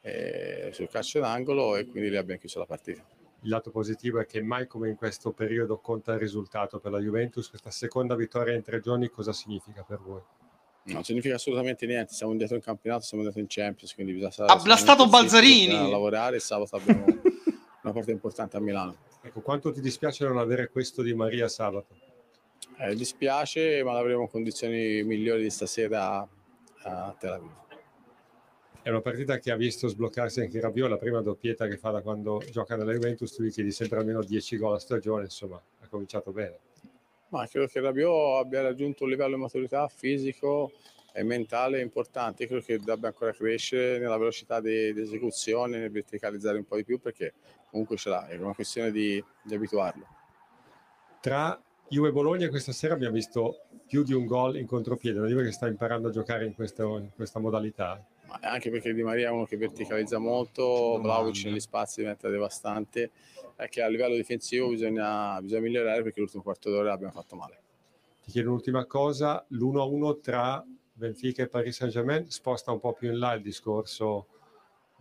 eh, 0.00 0.70
sul 0.72 0.88
calcio 0.88 1.20
d'angolo 1.20 1.76
e 1.76 1.86
quindi 1.86 2.08
lì 2.08 2.16
abbiamo 2.16 2.40
chiuso 2.40 2.60
la 2.60 2.64
partita. 2.64 3.04
Il 3.42 3.50
lato 3.50 3.70
positivo 3.70 4.20
è 4.20 4.26
che 4.26 4.40
mai 4.40 4.66
come 4.66 4.88
in 4.88 4.96
questo 4.96 5.32
periodo 5.32 5.76
conta 5.76 6.14
il 6.14 6.18
risultato 6.18 6.78
per 6.78 6.92
la 6.92 6.98
Juventus. 6.98 7.50
Questa 7.50 7.70
seconda 7.70 8.14
vittoria 8.14 8.54
in 8.54 8.62
tre 8.62 8.80
giorni 8.80 9.08
cosa 9.08 9.34
significa 9.34 9.82
per 9.82 10.00
voi? 10.00 10.22
Non 10.84 11.04
significa 11.04 11.34
assolutamente 11.34 11.84
niente, 11.84 12.14
siamo 12.14 12.32
indietro 12.32 12.56
in 12.56 12.62
campionato, 12.62 13.04
siamo 13.04 13.22
andati 13.22 13.40
in 13.40 13.46
Champions, 13.48 13.94
quindi 13.94 14.12
bisogna 14.12 14.30
stare... 14.30 14.50
Ha 14.52 14.56
blastato 14.56 15.06
Balzarini! 15.08 15.74
A 15.74 15.88
lavorare, 15.88 16.38
sabato 16.40 16.76
abbiamo 16.76 17.04
una 17.82 17.92
partita 17.92 18.12
importante 18.12 18.56
a 18.56 18.60
Milano. 18.60 18.96
Ecco, 19.20 19.40
quanto 19.40 19.72
ti 19.72 19.80
dispiace 19.80 20.24
non 20.24 20.38
avere 20.38 20.68
questo 20.68 21.02
di 21.02 21.14
Maria 21.14 21.48
sabato? 21.48 22.03
Eh, 22.76 22.94
dispiace, 22.96 23.82
ma 23.84 23.96
avremo 23.96 24.26
condizioni 24.26 25.02
migliori 25.04 25.42
di 25.42 25.50
stasera 25.50 26.28
a 26.82 27.16
Tel 27.18 27.30
Aviv. 27.30 27.62
È 28.82 28.90
una 28.90 29.00
partita 29.00 29.38
che 29.38 29.50
ha 29.50 29.56
visto 29.56 29.88
sbloccarsi 29.88 30.40
anche 30.40 30.60
Rabiot, 30.60 30.90
la 30.90 30.98
prima 30.98 31.22
doppietta 31.22 31.66
che 31.66 31.78
fa 31.78 31.90
da 31.90 32.02
quando 32.02 32.42
gioca 32.50 32.76
nella 32.76 32.92
Juventus, 32.92 33.32
tu 33.32 33.42
gli 33.42 33.50
chiedi 33.50 33.70
sempre 33.70 33.98
almeno 33.98 34.22
10 34.22 34.58
gol 34.58 34.74
a 34.74 34.78
stagione, 34.78 35.24
insomma, 35.24 35.56
ha 35.56 35.88
cominciato 35.88 36.32
bene. 36.32 36.58
Ma 37.28 37.46
credo 37.46 37.66
che 37.66 37.80
Rabiot 37.80 38.44
abbia 38.44 38.60
raggiunto 38.60 39.04
un 39.04 39.10
livello 39.10 39.36
di 39.36 39.40
maturità 39.40 39.88
fisico 39.88 40.72
e 41.14 41.22
mentale 41.22 41.80
importante, 41.80 42.46
credo 42.46 42.62
che 42.62 42.78
debba 42.78 43.06
ancora 43.06 43.32
crescere 43.32 43.98
nella 43.98 44.18
velocità 44.18 44.60
di, 44.60 44.92
di 44.92 45.00
esecuzione, 45.00 45.78
nel 45.78 45.90
verticalizzare 45.90 46.58
un 46.58 46.64
po' 46.64 46.76
di 46.76 46.84
più, 46.84 47.00
perché 47.00 47.34
comunque 47.70 47.96
ce 47.96 48.08
l'ha, 48.10 48.26
è 48.26 48.36
una 48.36 48.52
questione 48.52 48.90
di, 48.90 49.24
di 49.42 49.54
abituarlo. 49.54 50.06
Tra 51.20 51.58
Juve 51.88 52.12
Bologna 52.12 52.48
questa 52.48 52.72
sera 52.72 52.94
abbiamo 52.94 53.14
visto 53.14 53.60
più 53.86 54.02
di 54.02 54.12
un 54.12 54.24
gol 54.26 54.56
in 54.56 54.66
contropiede, 54.66 55.20
la 55.20 55.26
Juve 55.26 55.44
che 55.44 55.52
sta 55.52 55.68
imparando 55.68 56.08
a 56.08 56.10
giocare 56.10 56.46
in, 56.46 56.54
questo, 56.54 56.98
in 56.98 57.10
questa 57.14 57.38
modalità. 57.38 58.02
Ma 58.26 58.38
anche 58.42 58.70
perché 58.70 58.92
Di 58.94 59.02
Maria 59.02 59.28
è 59.28 59.30
uno 59.30 59.44
che 59.44 59.56
verticalizza 59.56 60.18
molto, 60.18 60.98
Vlaovic 61.00 61.44
negli 61.44 61.60
spazi 61.60 62.00
diventa 62.00 62.28
devastante, 62.28 63.10
è 63.54 63.68
che 63.68 63.82
a 63.82 63.88
livello 63.88 64.16
difensivo 64.16 64.68
bisogna, 64.68 65.40
bisogna 65.40 65.60
migliorare 65.60 66.02
perché 66.02 66.20
l'ultimo 66.20 66.42
quarto 66.42 66.70
d'ora 66.70 66.92
abbiamo 66.92 67.12
fatto 67.12 67.36
male. 67.36 67.60
Ti 68.24 68.30
chiedo 68.30 68.48
un'ultima 68.48 68.86
cosa, 68.86 69.44
l'1-1 69.48 70.20
tra 70.20 70.64
Benfica 70.92 71.42
e 71.42 71.48
Paris 71.48 71.76
Saint-Germain 71.76 72.30
sposta 72.30 72.72
un 72.72 72.80
po' 72.80 72.94
più 72.94 73.12
in 73.12 73.18
là 73.18 73.34
il 73.34 73.42
discorso 73.42 74.26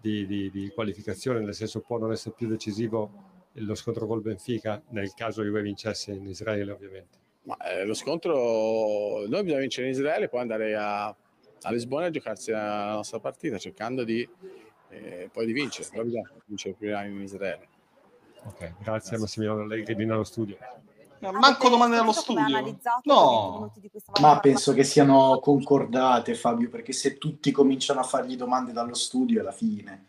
di, 0.02 0.28
di, 0.28 0.52
di 0.52 0.70
qualificazione, 0.70 1.40
nel 1.40 1.56
senso 1.56 1.80
può 1.80 1.98
non 1.98 2.12
essere 2.12 2.36
più 2.36 2.48
decisivo 2.48 3.32
lo 3.53 3.75
scontro 3.75 4.07
col 4.07 4.22
Benfica, 4.22 4.81
nel 4.89 5.13
caso 5.13 5.43
Juve 5.43 5.62
vincesse 5.62 6.12
in 6.12 6.27
Israele 6.27 6.72
ovviamente. 6.72 7.22
Ma, 7.43 7.57
eh, 7.57 7.86
lo 7.86 7.93
scontro, 7.93 9.25
noi 9.27 9.43
bisogna 9.43 9.60
vincere 9.60 9.88
in 9.88 9.93
Israele, 9.93 10.29
poi 10.29 10.41
andare 10.41 10.75
a, 10.75 11.05
a 11.07 11.72
Lisbona 11.72 12.05
a 12.05 12.10
giocarsi 12.10 12.51
la 12.51 12.93
nostra 12.93 13.19
partita, 13.19 13.57
cercando 13.57 14.03
di, 14.03 14.27
eh, 14.89 15.29
poi 15.31 15.45
di 15.45 15.53
vincere, 15.53 15.88
però 15.89 16.03
bisogna 16.03 16.31
vincere 16.45 16.75
prima 16.75 17.03
in 17.03 17.22
Israele. 17.22 17.67
Ok, 18.45 18.57
grazie, 18.60 18.77
grazie. 18.81 19.17
Massimiliano 19.17 19.62
Allegri, 19.62 19.95
vieni 19.95 20.12
allo 20.12 20.24
studio. 20.24 20.57
manco 21.19 21.69
domande 21.69 21.98
dallo 21.98 22.12
studio. 22.12 22.77
No, 23.03 23.72
ma 24.19 24.39
penso 24.39 24.74
che 24.74 24.83
siano 24.83 25.39
concordate, 25.39 26.36
Fabio, 26.36 26.69
perché 26.69 26.91
se 26.91 27.17
tutti 27.17 27.51
cominciano 27.51 28.00
a 28.00 28.03
fargli 28.03 28.36
domande 28.36 28.72
dallo 28.72 28.95
studio 28.95 29.39
è 29.39 29.43
la 29.43 29.51
fine. 29.51 30.07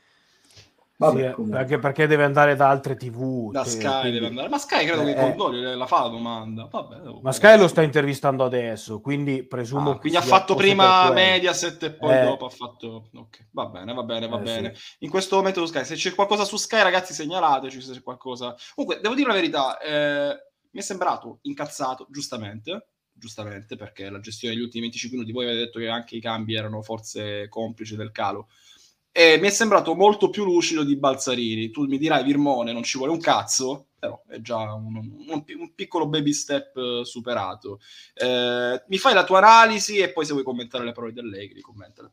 Vabbè, 0.96 1.34
sì, 1.36 1.52
anche 1.52 1.78
perché 1.78 2.06
deve 2.06 2.22
andare 2.22 2.54
da 2.54 2.68
altre 2.68 2.94
tv. 2.94 3.50
Da 3.50 3.64
cioè, 3.64 3.72
Sky 3.72 4.00
quindi... 4.00 4.10
deve 4.12 4.26
andare. 4.26 4.48
Ma 4.48 4.58
Sky 4.58 4.86
credo 4.86 5.02
eh, 5.02 5.06
che 5.06 5.14
Condoli 5.14 5.60
la 5.60 5.86
fa 5.86 6.02
la 6.02 6.08
domanda. 6.08 6.68
Vabbè, 6.70 7.18
ma 7.20 7.32
Sky 7.32 7.58
lo 7.58 7.66
sta 7.66 7.82
intervistando 7.82 8.44
adesso, 8.44 9.00
quindi 9.00 9.44
presumo 9.44 9.92
ah, 9.92 9.98
Quindi 9.98 10.18
ha 10.18 10.22
fatto 10.22 10.54
prima 10.54 11.10
Mediaset 11.10 11.82
e 11.82 11.92
poi 11.92 12.16
eh. 12.16 12.24
dopo 12.24 12.46
ha 12.46 12.50
fatto... 12.50 13.08
Ok, 13.12 13.48
va 13.50 13.66
bene, 13.66 13.92
va 13.92 14.02
bene, 14.04 14.28
va 14.28 14.38
eh, 14.38 14.42
bene. 14.42 14.74
Sì. 14.74 14.96
In 15.00 15.10
questo 15.10 15.36
momento 15.36 15.66
Sky, 15.66 15.84
se 15.84 15.96
c'è 15.96 16.14
qualcosa 16.14 16.44
su 16.44 16.56
Sky 16.56 16.82
ragazzi 16.82 17.12
segnalateci 17.12 17.80
se 17.80 17.92
c'è 17.92 18.02
qualcosa. 18.02 18.54
Comunque, 18.74 19.00
devo 19.02 19.16
dire 19.16 19.28
la 19.28 19.34
verità, 19.34 19.78
eh, 19.78 20.36
mi 20.70 20.80
è 20.80 20.82
sembrato 20.82 21.38
incazzato, 21.42 22.06
giustamente, 22.08 22.90
giustamente, 23.12 23.74
perché 23.74 24.10
la 24.10 24.20
gestione 24.20 24.54
degli 24.54 24.62
ultimi 24.62 24.82
25 24.82 25.18
minuti, 25.18 25.34
voi 25.34 25.46
avete 25.46 25.64
detto 25.64 25.78
che 25.80 25.88
anche 25.88 26.14
i 26.14 26.20
cambi 26.20 26.54
erano 26.54 26.82
forse 26.82 27.48
complici 27.48 27.96
del 27.96 28.12
calo 28.12 28.46
e 29.16 29.38
mi 29.38 29.46
è 29.46 29.50
sembrato 29.50 29.94
molto 29.94 30.28
più 30.28 30.42
lucido 30.42 30.82
di 30.82 30.96
Balzarini. 30.96 31.70
Tu 31.70 31.86
mi 31.86 31.98
dirai, 31.98 32.24
Virmone, 32.24 32.72
non 32.72 32.82
ci 32.82 32.98
vuole 32.98 33.12
un 33.12 33.20
cazzo, 33.20 33.90
però 33.96 34.20
è 34.26 34.40
già 34.40 34.56
un, 34.74 34.96
un, 34.96 35.44
un 35.56 35.72
piccolo 35.72 36.08
baby 36.08 36.32
step 36.32 36.74
uh, 36.74 37.04
superato. 37.04 37.78
Eh, 38.12 38.82
mi 38.88 38.98
fai 38.98 39.14
la 39.14 39.22
tua 39.22 39.38
analisi 39.38 39.98
e 39.98 40.10
poi 40.10 40.24
se 40.24 40.32
vuoi 40.32 40.42
commentare 40.42 40.82
le 40.82 40.90
parole 40.90 41.12
di 41.12 41.20
Allegri, 41.20 41.60
commentale. 41.60 42.10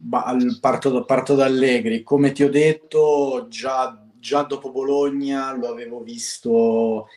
Parto, 0.60 0.91
da, 0.91 1.03
parto 1.03 1.34
da 1.34 1.46
Allegri. 1.46 2.03
Come 2.03 2.34
ti 2.34 2.43
ho 2.43 2.51
detto, 2.51 3.48
già, 3.50 4.00
già 4.20 4.43
dopo 4.43 4.70
Bologna 4.70 5.53
lo 5.53 5.70
avevo 5.70 6.01
visto, 6.03 7.08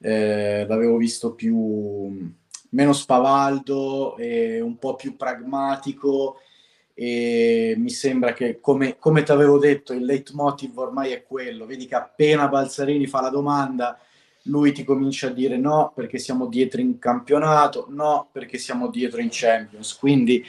eh, 0.00 0.66
l'avevo 0.66 0.96
visto 0.96 1.34
più 1.34 2.34
meno 2.70 2.92
spavaldo 2.92 4.16
e 4.16 4.60
un 4.60 4.78
po' 4.78 4.96
più 4.96 5.14
pragmatico 5.16 6.40
e 7.00 7.76
mi 7.78 7.90
sembra 7.90 8.32
che 8.32 8.58
come, 8.60 8.96
come 8.98 9.22
ti 9.22 9.30
avevo 9.30 9.56
detto 9.56 9.92
il 9.92 10.04
leitmotiv 10.04 10.76
ormai 10.76 11.12
è 11.12 11.22
quello. 11.22 11.64
Vedi 11.64 11.86
che 11.86 11.94
appena 11.94 12.48
Balzarini 12.48 13.06
fa 13.06 13.20
la 13.20 13.28
domanda 13.28 13.96
lui 14.48 14.72
ti 14.72 14.82
comincia 14.82 15.28
a 15.28 15.30
dire 15.30 15.58
no 15.58 15.92
perché 15.94 16.18
siamo 16.18 16.46
dietro 16.46 16.80
in 16.80 16.98
campionato 16.98 17.86
no 17.90 18.28
perché 18.32 18.58
siamo 18.58 18.88
dietro 18.88 19.20
in 19.20 19.28
Champions. 19.30 19.96
Quindi 19.96 20.44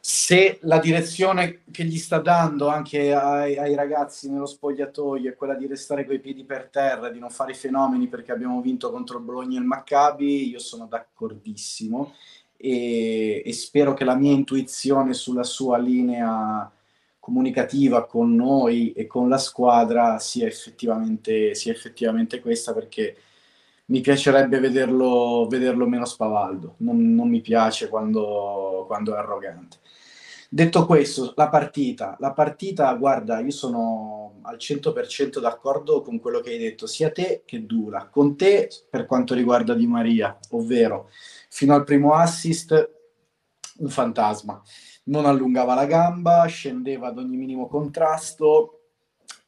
se 0.00 0.58
la 0.62 0.80
direzione 0.80 1.62
che 1.70 1.84
gli 1.84 1.96
sta 1.96 2.18
dando 2.18 2.66
anche 2.66 3.14
ai, 3.14 3.56
ai 3.56 3.76
ragazzi 3.76 4.28
nello 4.28 4.46
spogliatoio 4.46 5.30
è 5.30 5.36
quella 5.36 5.54
di 5.54 5.68
restare 5.68 6.04
coi 6.04 6.18
piedi 6.18 6.42
per 6.42 6.70
terra, 6.72 7.08
di 7.08 7.20
non 7.20 7.30
fare 7.30 7.52
i 7.52 7.56
fenomeni 7.56 8.08
perché 8.08 8.32
abbiamo 8.32 8.60
vinto 8.60 8.90
contro 8.90 9.18
il 9.18 9.24
Bologna 9.24 9.58
e 9.58 9.60
il 9.60 9.66
Maccabi, 9.66 10.48
io 10.48 10.58
sono 10.58 10.86
d'accordissimo 10.86 12.14
e, 12.56 13.42
e 13.44 13.52
spero 13.52 13.94
che 13.94 14.04
la 14.04 14.14
mia 14.14 14.32
intuizione 14.32 15.14
sulla 15.14 15.44
sua 15.44 15.78
linea 15.78 16.70
comunicativa 17.18 18.06
con 18.06 18.34
noi 18.34 18.92
e 18.92 19.06
con 19.06 19.28
la 19.28 19.38
squadra 19.38 20.18
sia 20.20 20.46
effettivamente, 20.46 21.54
sia 21.56 21.72
effettivamente 21.72 22.40
questa 22.40 22.72
perché 22.72 23.16
mi 23.86 24.00
piacerebbe 24.00 24.58
vederlo, 24.60 25.46
vederlo 25.48 25.86
meno 25.86 26.04
spavaldo, 26.04 26.74
non, 26.78 27.14
non 27.14 27.28
mi 27.28 27.40
piace 27.40 27.88
quando, 27.88 28.84
quando, 28.86 29.14
è 29.14 29.18
arrogante. 29.18 29.78
Detto 30.48 30.86
questo, 30.86 31.32
la 31.36 31.48
partita, 31.48 32.16
la 32.20 32.32
partita, 32.32 32.92
guarda, 32.94 33.40
io 33.40 33.50
sono 33.50 34.38
al 34.42 34.56
100% 34.56 35.40
d'accordo 35.40 36.02
con 36.02 36.20
quello 36.20 36.40
che 36.40 36.50
hai 36.50 36.58
detto, 36.58 36.86
sia 36.86 37.10
te 37.10 37.42
che 37.44 37.66
Dula, 37.66 38.06
con 38.08 38.36
te 38.36 38.68
per 38.88 39.06
quanto 39.06 39.34
riguarda 39.34 39.74
Di 39.74 39.86
Maria, 39.86 40.38
ovvero 40.50 41.10
fino 41.48 41.74
al 41.74 41.84
primo 41.84 42.14
assist 42.14 42.94
un 43.78 43.88
fantasma. 43.88 44.60
Non 45.04 45.26
allungava 45.26 45.74
la 45.74 45.86
gamba, 45.86 46.44
scendeva 46.46 47.08
ad 47.08 47.18
ogni 47.18 47.36
minimo 47.36 47.68
contrasto 47.68 48.80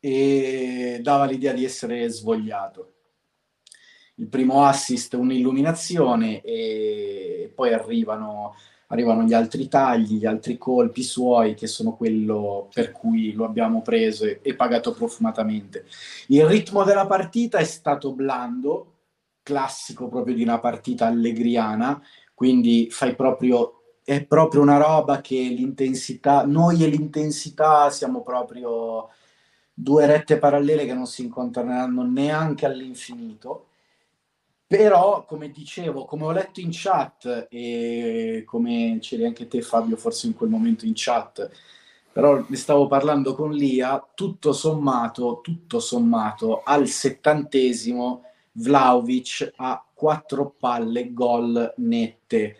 e 0.00 1.00
dava 1.02 1.24
l'idea 1.24 1.52
di 1.52 1.64
essere 1.64 2.08
svogliato. 2.08 2.92
il 4.18 4.26
primo 4.26 4.64
assist, 4.64 5.14
un'illuminazione 5.14 6.40
e 6.42 7.52
poi 7.54 7.72
arrivano, 7.72 8.54
arrivano 8.88 9.22
gli 9.22 9.32
altri 9.32 9.68
tagli, 9.68 10.18
gli 10.18 10.26
altri 10.26 10.58
colpi 10.58 11.02
suoi 11.02 11.54
che 11.54 11.68
sono 11.68 11.94
quello 11.94 12.68
per 12.72 12.90
cui 12.90 13.32
lo 13.32 13.44
abbiamo 13.44 13.80
preso 13.80 14.24
e, 14.24 14.40
e 14.42 14.54
pagato 14.54 14.92
profumatamente. 14.92 15.86
Il 16.28 16.46
ritmo 16.46 16.82
della 16.82 17.06
partita 17.06 17.58
è 17.58 17.64
stato 17.64 18.12
blando, 18.12 18.97
classico 19.48 20.08
proprio 20.08 20.34
di 20.34 20.42
una 20.42 20.60
partita 20.60 21.06
allegriana, 21.06 22.02
quindi 22.34 22.88
fai 22.90 23.14
proprio 23.14 23.72
è 24.04 24.24
proprio 24.24 24.60
una 24.60 24.76
roba 24.76 25.20
che 25.20 25.36
l'intensità, 25.38 26.44
noi 26.44 26.82
e 26.84 26.86
l'intensità 26.88 27.90
siamo 27.90 28.22
proprio 28.22 29.08
due 29.72 30.06
rette 30.06 30.38
parallele 30.38 30.84
che 30.86 30.94
non 30.94 31.06
si 31.06 31.22
incontreranno 31.22 32.02
neanche 32.02 32.66
all'infinito. 32.66 33.66
Però, 34.66 35.24
come 35.24 35.50
dicevo, 35.50 36.04
come 36.04 36.24
ho 36.24 36.30
letto 36.30 36.60
in 36.60 36.68
chat 36.72 37.48
e 37.50 38.42
come 38.46 38.98
c'eri 39.00 39.24
anche 39.24 39.48
te 39.48 39.62
Fabio 39.62 39.96
forse 39.96 40.26
in 40.26 40.34
quel 40.34 40.50
momento 40.50 40.84
in 40.84 40.92
chat, 40.94 41.50
però 42.12 42.44
ne 42.46 42.56
stavo 42.56 42.86
parlando 42.86 43.34
con 43.34 43.50
Lia, 43.50 44.06
tutto 44.14 44.52
sommato, 44.52 45.40
tutto 45.42 45.80
sommato, 45.80 46.62
al 46.62 46.86
settantesimo 46.86 48.27
Vlaovic 48.58 49.52
ha 49.56 49.84
quattro 49.94 50.54
palle 50.58 51.12
gol 51.12 51.74
nette 51.76 52.56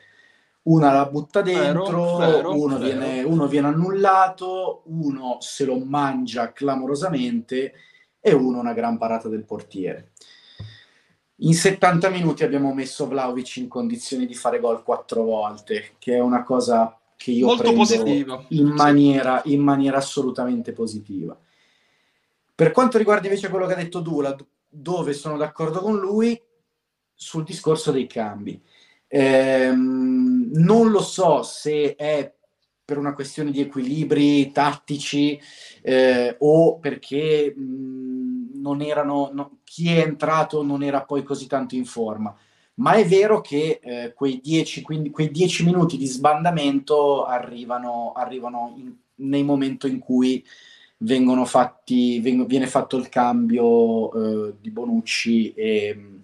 una 0.69 0.93
la 0.93 1.07
butta 1.07 1.41
dentro, 1.41 2.17
vero, 2.19 2.37
vero, 2.37 2.55
uno, 2.55 2.79
vero. 2.79 2.99
Viene, 2.99 3.23
uno, 3.23 3.47
Viene, 3.47 3.69
annullato, 3.69 4.83
uno 4.87 5.39
se 5.41 5.65
lo 5.65 5.79
mangia 5.79 6.53
clamorosamente 6.53 7.73
e 8.21 8.33
uno 8.35 8.59
una 8.59 8.75
gran 8.75 8.99
parata 8.99 9.29
del 9.29 9.45
portiere. 9.45 10.11
In 11.37 11.55
70 11.55 12.11
minuti 12.11 12.45
abbiamo 12.45 12.75
messo 12.75 13.07
Vlaovic 13.09 13.57
in 13.57 13.69
condizioni 13.69 14.27
di 14.27 14.35
fare 14.35 14.61
gol 14.61 14.83
quattro 14.83 15.23
volte, 15.23 15.93
che 15.99 16.17
è 16.17 16.21
una 16.21 16.43
cosa 16.43 16.99
che 17.17 17.31
io 17.31 17.47
Molto 17.47 17.63
prendo 17.63 17.81
positiva. 17.81 18.45
In, 18.49 18.67
maniera, 18.67 19.41
in 19.47 19.63
maniera 19.63 19.97
assolutamente 19.97 20.73
positiva. 20.73 21.39
Per 22.55 22.73
quanto 22.73 22.99
riguarda 22.99 23.27
invece 23.27 23.49
quello 23.49 23.67
che 23.67 23.73
ha 23.73 23.77
detto 23.77 24.01
Dula, 24.01 24.37
dove 24.69 25.13
sono 25.13 25.37
d'accordo 25.37 25.81
con 25.81 25.97
lui, 25.97 26.41
sul 27.15 27.45
discorso 27.45 27.91
dei 27.91 28.07
cambi. 28.07 28.61
Ehm, 29.09 30.51
non 30.53 30.91
lo 30.91 31.01
so 31.01 31.43
se 31.43 31.95
è 31.97 32.33
per 32.85 32.97
una 32.97 33.13
questione 33.13 33.51
di 33.51 33.61
equilibri 33.61 34.51
tattici 34.51 35.39
eh, 35.83 36.37
o 36.39 36.79
perché 36.79 37.53
mh, 37.55 38.61
non 38.61 38.81
erano, 38.81 39.31
no, 39.33 39.59
chi 39.65 39.93
è 39.93 40.01
entrato 40.01 40.63
non 40.63 40.83
era 40.83 41.05
poi 41.05 41.23
così 41.23 41.47
tanto 41.47 41.75
in 41.75 41.85
forma. 41.85 42.35
Ma 42.75 42.93
è 42.93 43.05
vero 43.05 43.41
che 43.41 43.81
eh, 43.83 44.13
quei 44.15 44.41
10 44.41 45.65
minuti 45.65 45.97
di 45.97 46.07
sbandamento 46.07 47.25
arrivano, 47.25 48.13
arrivano 48.13 48.75
in, 48.77 48.95
nei 49.17 49.43
momenti 49.43 49.89
in 49.89 49.99
cui 49.99 50.45
fatti, 51.45 52.21
veng- 52.21 52.47
viene 52.47 52.67
fatto 52.67 52.97
il 52.97 53.09
cambio 53.09 54.13
eh, 54.49 54.55
di 54.61 54.71
Bonucci 54.71 55.53
e, 55.55 56.21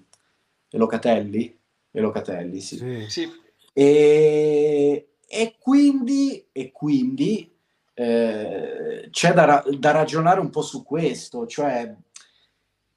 e 0.69 0.79
Locatelli 0.79 1.59
e 1.91 2.01
Locatelli, 2.01 2.61
sì. 2.61 2.77
sì. 2.77 3.05
sì. 3.09 3.31
E, 3.73 5.09
e, 5.27 5.57
quindi, 5.59 6.47
e 6.53 6.73
quindi 6.73 7.53
eh, 7.95 9.09
c'è 9.11 9.33
da, 9.33 9.65
da, 9.79 9.91
ragionare 9.93 10.41
un 10.41 10.51
po' 10.51 10.63
su 10.63 10.83
questo, 10.83 11.47
cioè 11.47 11.95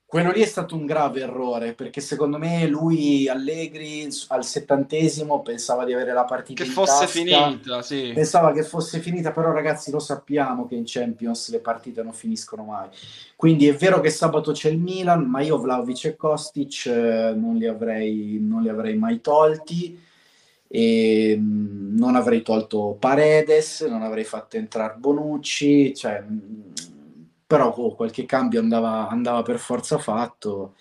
quello 0.10 0.32
lì 0.32 0.40
è 0.40 0.46
stato 0.46 0.74
un 0.74 0.86
grave 0.86 1.20
errore 1.20 1.74
perché 1.74 2.00
secondo 2.00 2.38
me 2.38 2.66
lui 2.66 3.28
Allegri 3.28 4.08
al 4.30 4.46
settantesimo 4.46 5.42
pensava 5.42 5.84
di 5.84 5.92
avere 5.92 6.14
la 6.14 6.24
partita 6.24 6.64
che 6.64 6.70
fosse 6.70 7.06
tasca, 7.06 7.08
finita 7.08 7.82
sì. 7.82 8.14
pensava 8.16 8.54
che 8.54 8.64
fosse 8.64 9.02
finita 9.02 9.34
però 9.34 9.52
ragazzi 9.52 9.92
lo 9.92 10.00
sappiamo 10.00 10.66
che 10.66 10.76
in 10.76 10.84
Champions 10.86 11.52
le 11.52 11.60
partite 11.60 12.04
non 12.04 12.14
finiscono 12.14 12.64
mai. 12.64 12.88
Quindi 13.36 13.68
è 13.68 13.76
vero 13.76 14.00
che 14.00 14.10
sabato 14.10 14.54
c'è 14.54 14.70
il 14.70 14.80
Milan 14.80 15.26
ma 15.26 15.42
io 15.42 15.58
Vlaovic 15.58 16.06
e 16.06 16.16
Kostic 16.16 16.86
eh, 16.86 17.34
non, 17.36 17.58
li 17.58 17.68
avrei, 17.68 18.38
non 18.40 18.62
li 18.62 18.70
avrei 18.70 18.96
mai 18.96 19.20
tolti. 19.20 20.06
E 20.70 21.36
mm, 21.38 21.98
non 21.98 22.16
avrei 22.16 22.42
tolto 22.42 22.98
Paredes 23.00 23.82
non 23.82 24.02
avrei 24.02 24.26
fatto 24.26 24.58
entrare 24.58 24.96
Bonucci 24.98 25.96
cioè 25.96 26.22
mm, 26.22 26.74
però 27.48 27.74
oh, 27.74 27.96
qualche 27.96 28.26
cambio 28.26 28.60
andava, 28.60 29.08
andava, 29.08 29.42
per 29.42 29.58
forza 29.58 29.98
fatto. 29.98 30.76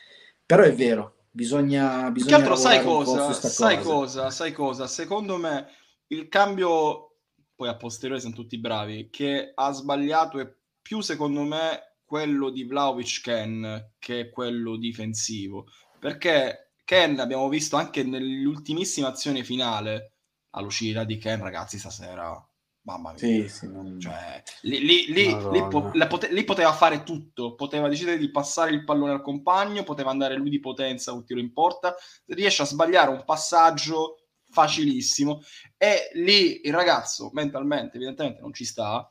Però 0.44 0.64
è 0.64 0.74
vero, 0.74 1.26
bisogna... 1.30 2.10
bisogna 2.10 2.36
che 2.36 2.42
altro 2.42 2.56
sai 2.56 2.82
cosa? 2.82 3.32
Sai 3.32 3.76
cosa? 3.76 3.88
cosa? 3.88 4.30
Sai 4.30 4.52
cosa? 4.52 4.86
Secondo 4.88 5.36
me 5.36 5.68
il 6.08 6.28
cambio, 6.28 7.18
poi 7.54 7.68
a 7.68 7.76
posteriori 7.76 8.20
sono 8.20 8.34
tutti 8.34 8.58
bravi, 8.58 9.08
che 9.10 9.52
ha 9.54 9.70
sbagliato 9.70 10.40
è 10.40 10.52
più 10.82 11.00
secondo 11.00 11.42
me 11.42 11.98
quello 12.04 12.50
di 12.50 12.64
Vlaovic 12.64 13.20
Ken 13.22 13.92
che 13.98 14.30
quello 14.30 14.76
difensivo. 14.76 15.66
Perché 15.98 16.72
Ken 16.84 17.18
abbiamo 17.20 17.48
visto 17.48 17.76
anche 17.76 18.02
nell'ultimissima 18.02 19.08
azione 19.08 19.44
finale 19.44 20.12
all'uscita 20.50 21.04
di 21.04 21.16
Ken, 21.18 21.40
ragazzi, 21.40 21.78
stasera 21.78 22.45
Mamma 22.86 23.10
mia. 23.10 23.18
Sì, 23.18 23.48
sì, 23.48 23.68
non... 23.68 23.98
cioè, 23.98 24.40
lì, 24.62 24.78
lì, 24.78 25.06
lì, 25.08 25.36
lì, 25.50 25.68
po- 25.68 25.90
pote- 26.08 26.32
lì, 26.32 26.44
poteva 26.44 26.72
fare 26.72 27.02
tutto, 27.02 27.56
poteva 27.56 27.88
decidere 27.88 28.16
di 28.16 28.30
passare 28.30 28.70
il 28.70 28.84
pallone 28.84 29.10
al 29.10 29.22
compagno, 29.22 29.82
poteva 29.82 30.10
andare 30.10 30.36
lui 30.36 30.50
di 30.50 30.60
potenza 30.60 31.12
un 31.12 31.24
tiro 31.24 31.40
in 31.40 31.52
porta, 31.52 31.96
riesce 32.26 32.62
a 32.62 32.66
sbagliare 32.66 33.10
un 33.10 33.24
passaggio 33.24 34.28
facilissimo. 34.48 35.42
E 35.76 36.10
lì 36.14 36.60
il 36.64 36.72
ragazzo 36.72 37.30
mentalmente 37.32 37.96
evidentemente 37.96 38.40
non 38.40 38.52
ci 38.52 38.64
sta. 38.64 39.10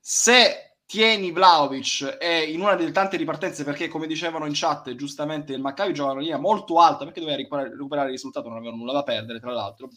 Se 0.00 0.78
tieni 0.84 1.30
Vlaovic 1.30 2.16
e 2.20 2.50
in 2.50 2.60
una 2.60 2.74
delle 2.74 2.90
tante 2.90 3.16
ripartenze 3.16 3.62
perché 3.62 3.86
come 3.86 4.08
dicevano 4.08 4.46
in 4.46 4.52
chat 4.54 4.92
giustamente 4.96 5.52
il 5.52 5.60
Maccabi 5.60 5.92
giocava 5.92 6.14
una 6.14 6.22
linea 6.22 6.38
molto 6.38 6.80
alta 6.80 7.04
perché 7.04 7.20
doveva 7.20 7.36
recuperare, 7.36 7.70
recuperare 7.70 8.06
il 8.08 8.14
risultato 8.14 8.48
non 8.48 8.56
avevano 8.58 8.78
nulla 8.78 8.92
da 8.92 9.04
perdere 9.04 9.38
tra 9.38 9.52
l'altro. 9.52 9.90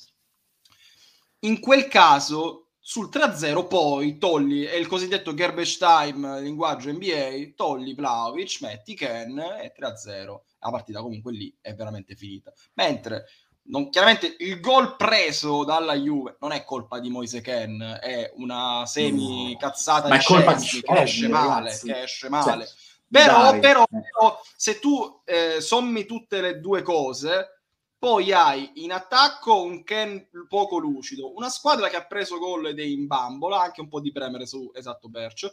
In 1.39 1.59
quel 1.59 1.87
caso 1.87 2.68
sul 2.89 3.09
3-0 3.13 3.67
poi 3.67 4.17
togli, 4.17 4.65
è 4.65 4.73
il 4.73 4.87
cosiddetto 4.87 5.35
garbage 5.35 5.77
time 5.77 6.41
linguaggio 6.41 6.91
NBA, 6.91 7.51
togli 7.55 7.93
Vlaovic, 7.93 8.61
metti 8.61 8.95
Ken 8.95 9.37
e 9.37 9.71
3-0. 9.77 10.39
La 10.57 10.71
partita 10.71 10.99
comunque 10.99 11.31
lì 11.31 11.55
è 11.61 11.75
veramente 11.75 12.15
finita. 12.15 12.51
Mentre 12.73 13.25
non, 13.65 13.91
chiaramente 13.91 14.35
il 14.39 14.59
gol 14.59 14.95
preso 14.95 15.63
dalla 15.63 15.93
Juve 15.93 16.37
non 16.39 16.51
è 16.51 16.63
colpa 16.63 16.99
di 16.99 17.11
Moise 17.11 17.41
Ken, 17.41 17.99
è 18.01 18.31
una 18.37 18.87
semi 18.87 19.55
cazzata 19.59 20.07
no, 20.07 20.15
di 20.15 20.21
Chesney, 20.21 20.81
che 20.81 21.01
esce 21.03 21.27
male, 21.27 21.79
che 21.83 22.01
esce 22.01 22.27
male. 22.27 22.65
Cioè, 22.65 22.75
però, 23.07 23.59
però, 23.59 23.85
però, 23.85 24.41
se 24.55 24.79
tu 24.79 25.21
eh, 25.25 25.61
sommi 25.61 26.05
tutte 26.05 26.41
le 26.41 26.59
due 26.59 26.81
cose, 26.81 27.58
poi 27.99 28.31
hai 28.31 28.71
in 28.75 28.93
attacco 28.93 29.61
un 29.61 29.83
Ken 29.83 30.29
poco 30.47 30.77
lucido, 30.77 31.35
una 31.35 31.49
squadra 31.49 31.89
che 31.89 31.97
ha 31.97 32.05
preso 32.05 32.37
gol 32.37 32.67
ed 32.67 32.79
è 32.79 32.83
in 32.83 33.07
bambola, 33.07 33.61
anche 33.61 33.81
un 33.81 33.89
po' 33.89 33.99
di 33.99 34.13
premere 34.13 34.47
su 34.47 34.71
esatto 34.73 35.09
Percio. 35.09 35.51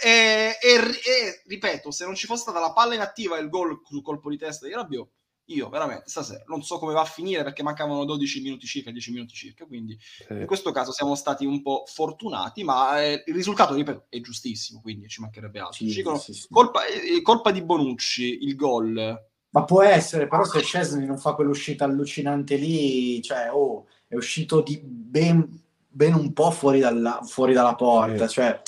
E, 0.00 0.56
e, 0.62 0.74
e, 0.74 1.42
ripeto, 1.44 1.90
se 1.90 2.04
non 2.04 2.14
ci 2.14 2.26
fosse 2.26 2.42
stata 2.42 2.60
la 2.60 2.72
palla 2.72 2.94
inattiva 2.94 3.36
e 3.36 3.40
il 3.40 3.48
gol 3.48 3.80
sul 3.84 4.00
colpo 4.00 4.30
di 4.30 4.38
testa 4.38 4.68
di 4.68 4.74
Rabiot, 4.74 5.10
io 5.46 5.68
veramente 5.70 6.08
stasera 6.08 6.44
non 6.46 6.62
so 6.62 6.78
come 6.78 6.92
va 6.92 7.00
a 7.00 7.06
finire 7.06 7.42
perché 7.42 7.62
mancavano 7.62 8.04
12 8.04 8.42
minuti 8.42 8.66
circa, 8.66 8.90
10 8.90 9.10
minuti 9.12 9.34
circa, 9.34 9.66
quindi 9.66 9.98
sì. 9.98 10.34
in 10.34 10.46
questo 10.46 10.70
caso 10.70 10.92
siamo 10.92 11.16
stati 11.16 11.44
un 11.46 11.62
po' 11.62 11.84
fortunati, 11.86 12.62
ma 12.62 13.02
eh, 13.02 13.24
il 13.26 13.34
risultato, 13.34 13.74
ripeto, 13.74 14.06
è 14.08 14.20
giustissimo, 14.20 14.80
quindi 14.80 15.08
ci 15.08 15.20
mancherebbe 15.20 15.58
altro. 15.58 15.84
Sì, 15.84 15.90
sì, 15.90 16.02
colpa, 16.48 16.84
eh, 16.86 17.20
colpa 17.22 17.50
di 17.50 17.62
Bonucci, 17.62 18.44
il 18.44 18.54
gol 18.54 19.26
ma 19.50 19.64
può 19.64 19.82
essere, 19.82 20.26
però 20.26 20.44
se 20.44 20.60
Scesni 20.60 21.06
non 21.06 21.18
fa 21.18 21.32
quell'uscita 21.32 21.84
allucinante 21.84 22.56
lì, 22.56 23.22
cioè, 23.22 23.50
oh, 23.52 23.86
è 24.06 24.14
uscito 24.14 24.60
di 24.60 24.78
ben, 24.82 25.46
ben 25.88 26.14
un 26.14 26.32
po' 26.32 26.50
fuori 26.50 26.80
dalla, 26.80 27.20
fuori 27.22 27.54
dalla 27.54 27.74
porta, 27.74 28.26
sì. 28.26 28.34
cioè 28.34 28.60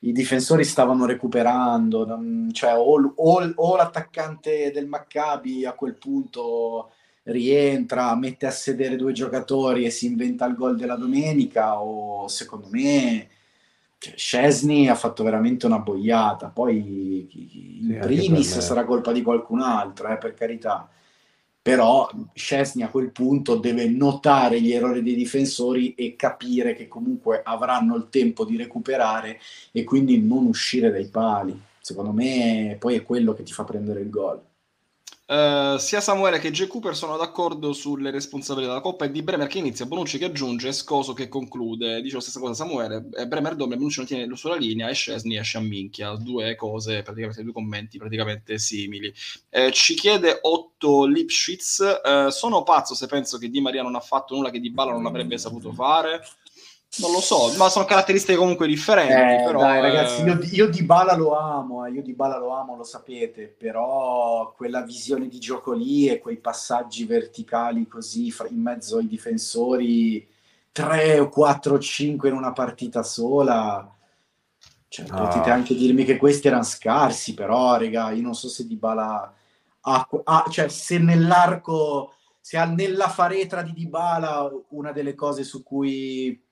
i 0.00 0.12
difensori 0.12 0.64
stavano 0.64 1.04
recuperando, 1.06 2.06
cioè, 2.52 2.76
o, 2.76 3.12
o, 3.16 3.52
o, 3.54 3.76
l'attaccante 3.76 4.70
del 4.72 4.86
Maccabi 4.86 5.64
a 5.64 5.72
quel 5.72 5.96
punto 5.96 6.92
rientra, 7.24 8.14
mette 8.16 8.46
a 8.46 8.50
sedere 8.50 8.96
due 8.96 9.12
giocatori 9.12 9.84
e 9.84 9.90
si 9.90 10.06
inventa 10.06 10.46
il 10.46 10.54
gol 10.54 10.76
della 10.76 10.96
domenica, 10.96 11.80
o 11.80 12.28
secondo 12.28 12.68
me 12.70 13.28
cioè, 14.00 14.14
Scesni 14.16 14.88
ha 14.88 14.94
fatto 14.94 15.22
veramente 15.22 15.66
una 15.66 15.78
boiata. 15.78 16.48
Poi 16.48 17.28
in 17.80 17.92
sì, 17.92 17.98
primis 17.98 18.58
sarà 18.60 18.84
colpa 18.84 19.12
di 19.12 19.20
qualcun 19.20 19.60
altro, 19.60 20.08
eh, 20.08 20.16
per 20.16 20.32
carità. 20.32 20.88
Però 21.62 22.10
Scesni 22.32 22.82
a 22.82 22.88
quel 22.88 23.10
punto 23.10 23.56
deve 23.56 23.86
notare 23.88 24.62
gli 24.62 24.72
errori 24.72 25.02
dei 25.02 25.14
difensori 25.14 25.92
e 25.94 26.16
capire 26.16 26.74
che 26.74 26.88
comunque 26.88 27.42
avranno 27.44 27.94
il 27.96 28.08
tempo 28.08 28.46
di 28.46 28.56
recuperare 28.56 29.38
e 29.70 29.84
quindi 29.84 30.18
non 30.18 30.46
uscire 30.46 30.90
dai 30.90 31.08
pali. 31.08 31.60
Secondo 31.78 32.12
me 32.12 32.76
poi 32.78 32.96
è 32.96 33.02
quello 33.02 33.34
che 33.34 33.42
ti 33.42 33.52
fa 33.52 33.64
prendere 33.64 34.00
il 34.00 34.08
gol. 34.08 34.40
Uh, 35.30 35.76
sia 35.76 36.00
Samuele 36.00 36.40
che 36.40 36.50
J. 36.50 36.66
Cooper 36.66 36.96
sono 36.96 37.16
d'accordo 37.16 37.72
sulle 37.72 38.10
responsabilità 38.10 38.72
della 38.72 38.82
Coppa 38.82 39.04
e 39.04 39.12
di 39.12 39.22
Bremer 39.22 39.46
che 39.46 39.58
inizia, 39.58 39.86
Bonucci 39.86 40.18
che 40.18 40.24
aggiunge 40.24 40.72
Scoso 40.72 41.12
che 41.12 41.28
conclude. 41.28 42.02
Dice 42.02 42.16
la 42.16 42.20
stessa 42.20 42.40
cosa 42.40 42.52
Samuele, 42.52 43.08
eh, 43.16 43.28
Bremer 43.28 43.54
doppia, 43.54 43.76
Bonucci 43.76 43.98
non 43.98 44.08
tiene 44.08 44.34
sulla 44.34 44.56
linea 44.56 44.88
e 44.88 44.94
Scesni 44.94 45.36
esce 45.36 45.58
a 45.58 45.60
minchia. 45.60 46.16
Due 46.16 46.56
cose, 46.56 47.02
praticamente 47.02 47.44
due 47.44 47.52
commenti 47.52 47.96
praticamente 47.96 48.58
simili. 48.58 49.14
Eh, 49.50 49.70
ci 49.70 49.94
chiede 49.94 50.36
Otto 50.42 51.06
Lipschitz, 51.06 51.78
eh, 51.78 52.32
sono 52.32 52.64
pazzo 52.64 52.96
se 52.96 53.06
penso 53.06 53.38
che 53.38 53.48
Di 53.48 53.60
Maria 53.60 53.82
non 53.82 53.94
ha 53.94 54.00
fatto 54.00 54.34
nulla 54.34 54.50
che 54.50 54.58
Di 54.58 54.72
Bala 54.72 54.90
non 54.90 55.06
avrebbe 55.06 55.38
saputo 55.38 55.72
fare. 55.72 56.22
Non 56.98 57.12
lo 57.12 57.20
so, 57.20 57.56
ma 57.56 57.68
sono 57.68 57.84
caratteristiche 57.84 58.36
comunque 58.36 58.66
differenti. 58.66 59.12
Eh, 59.12 59.44
però, 59.44 59.60
dai, 59.60 59.80
ragazzi, 59.80 60.22
io, 60.22 60.38
io, 60.50 60.68
di 60.68 60.82
Bala 60.82 61.14
lo 61.14 61.38
amo, 61.38 61.86
eh, 61.86 61.92
io 61.92 62.02
di 62.02 62.14
Bala 62.14 62.36
lo 62.36 62.50
amo, 62.50 62.76
lo 62.76 62.82
sapete, 62.82 63.46
però 63.46 64.52
quella 64.56 64.82
visione 64.82 65.28
di 65.28 65.38
gioco 65.38 65.72
lì 65.72 66.08
e 66.08 66.18
quei 66.18 66.38
passaggi 66.38 67.04
verticali 67.04 67.86
così 67.86 68.34
in 68.48 68.60
mezzo 68.60 68.98
ai 68.98 69.06
difensori, 69.06 70.28
3 70.72 71.20
o 71.20 71.28
4 71.28 71.74
o 71.74 71.78
5 71.78 72.28
in 72.28 72.34
una 72.34 72.52
partita 72.52 73.04
sola. 73.04 73.88
Cioè, 74.88 75.06
ah. 75.10 75.28
potete 75.28 75.50
anche 75.50 75.76
dirmi 75.76 76.04
che 76.04 76.16
questi 76.16 76.48
erano 76.48 76.64
scarsi, 76.64 77.34
però, 77.34 77.78
raga, 77.78 78.10
io 78.10 78.22
non 78.22 78.34
so 78.34 78.48
se 78.48 78.66
di 78.66 78.74
Bala 78.74 79.32
ha, 79.82 80.08
ha 80.24 80.44
cioè, 80.50 80.68
se 80.68 80.98
nell'arco, 80.98 82.14
se 82.40 82.56
ha 82.56 82.64
nella 82.64 83.08
faretra 83.08 83.62
di 83.62 83.72
Dybala 83.72 84.50
una 84.70 84.92
delle 84.92 85.14
cose 85.14 85.44
su 85.44 85.62
cui 85.62 86.48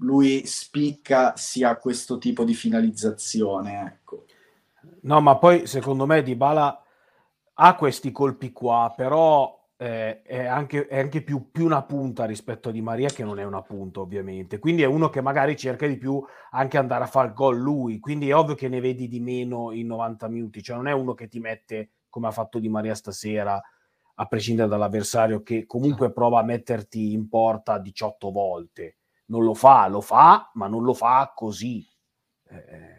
lui 0.00 0.46
spicca 0.46 1.36
sia 1.36 1.76
questo 1.76 2.18
tipo 2.18 2.44
di 2.44 2.54
finalizzazione. 2.54 3.86
Ecco. 3.86 4.24
No, 5.02 5.20
ma 5.20 5.36
poi 5.36 5.66
secondo 5.66 6.06
me 6.06 6.22
Dybala 6.22 6.84
ha 7.54 7.74
questi 7.74 8.10
colpi 8.10 8.52
qua, 8.52 8.92
però 8.96 9.68
eh, 9.76 10.22
è, 10.22 10.46
anche, 10.46 10.86
è 10.86 10.98
anche 10.98 11.22
più, 11.22 11.50
più, 11.50 11.64
una 11.64 11.82
punta 11.82 12.24
rispetto 12.24 12.68
a 12.68 12.72
Di 12.72 12.80
Maria 12.80 13.08
che 13.08 13.24
non 13.24 13.38
è 13.38 13.44
una 13.44 13.62
punta 13.62 14.00
ovviamente. 14.00 14.58
Quindi 14.58 14.82
è 14.82 14.86
uno 14.86 15.10
che 15.10 15.20
magari 15.20 15.56
cerca 15.56 15.86
di 15.86 15.96
più 15.96 16.22
anche 16.50 16.78
andare 16.78 17.04
a 17.04 17.08
fare 17.08 17.32
gol 17.32 17.58
lui, 17.58 17.98
quindi 17.98 18.28
è 18.28 18.34
ovvio 18.34 18.54
che 18.54 18.68
ne 18.68 18.80
vedi 18.80 19.08
di 19.08 19.20
meno 19.20 19.72
in 19.72 19.86
90 19.86 20.28
minuti, 20.28 20.62
cioè 20.62 20.76
non 20.76 20.86
è 20.86 20.92
uno 20.92 21.14
che 21.14 21.28
ti 21.28 21.40
mette 21.40 21.90
come 22.08 22.28
ha 22.28 22.32
fatto 22.32 22.58
Di 22.58 22.68
Maria 22.68 22.94
stasera 22.94 23.60
a 24.14 24.26
prescindere 24.26 24.68
dall'avversario 24.68 25.42
che 25.42 25.64
comunque 25.64 26.12
prova 26.12 26.40
a 26.40 26.44
metterti 26.44 27.12
in 27.12 27.28
porta 27.28 27.78
18 27.78 28.30
volte 28.30 28.96
non 29.30 29.44
lo 29.44 29.54
fa, 29.54 29.86
lo 29.86 30.00
fa, 30.00 30.50
ma 30.54 30.66
non 30.66 30.84
lo 30.84 30.92
fa 30.92 31.32
così. 31.34 31.88
Eh... 32.48 32.98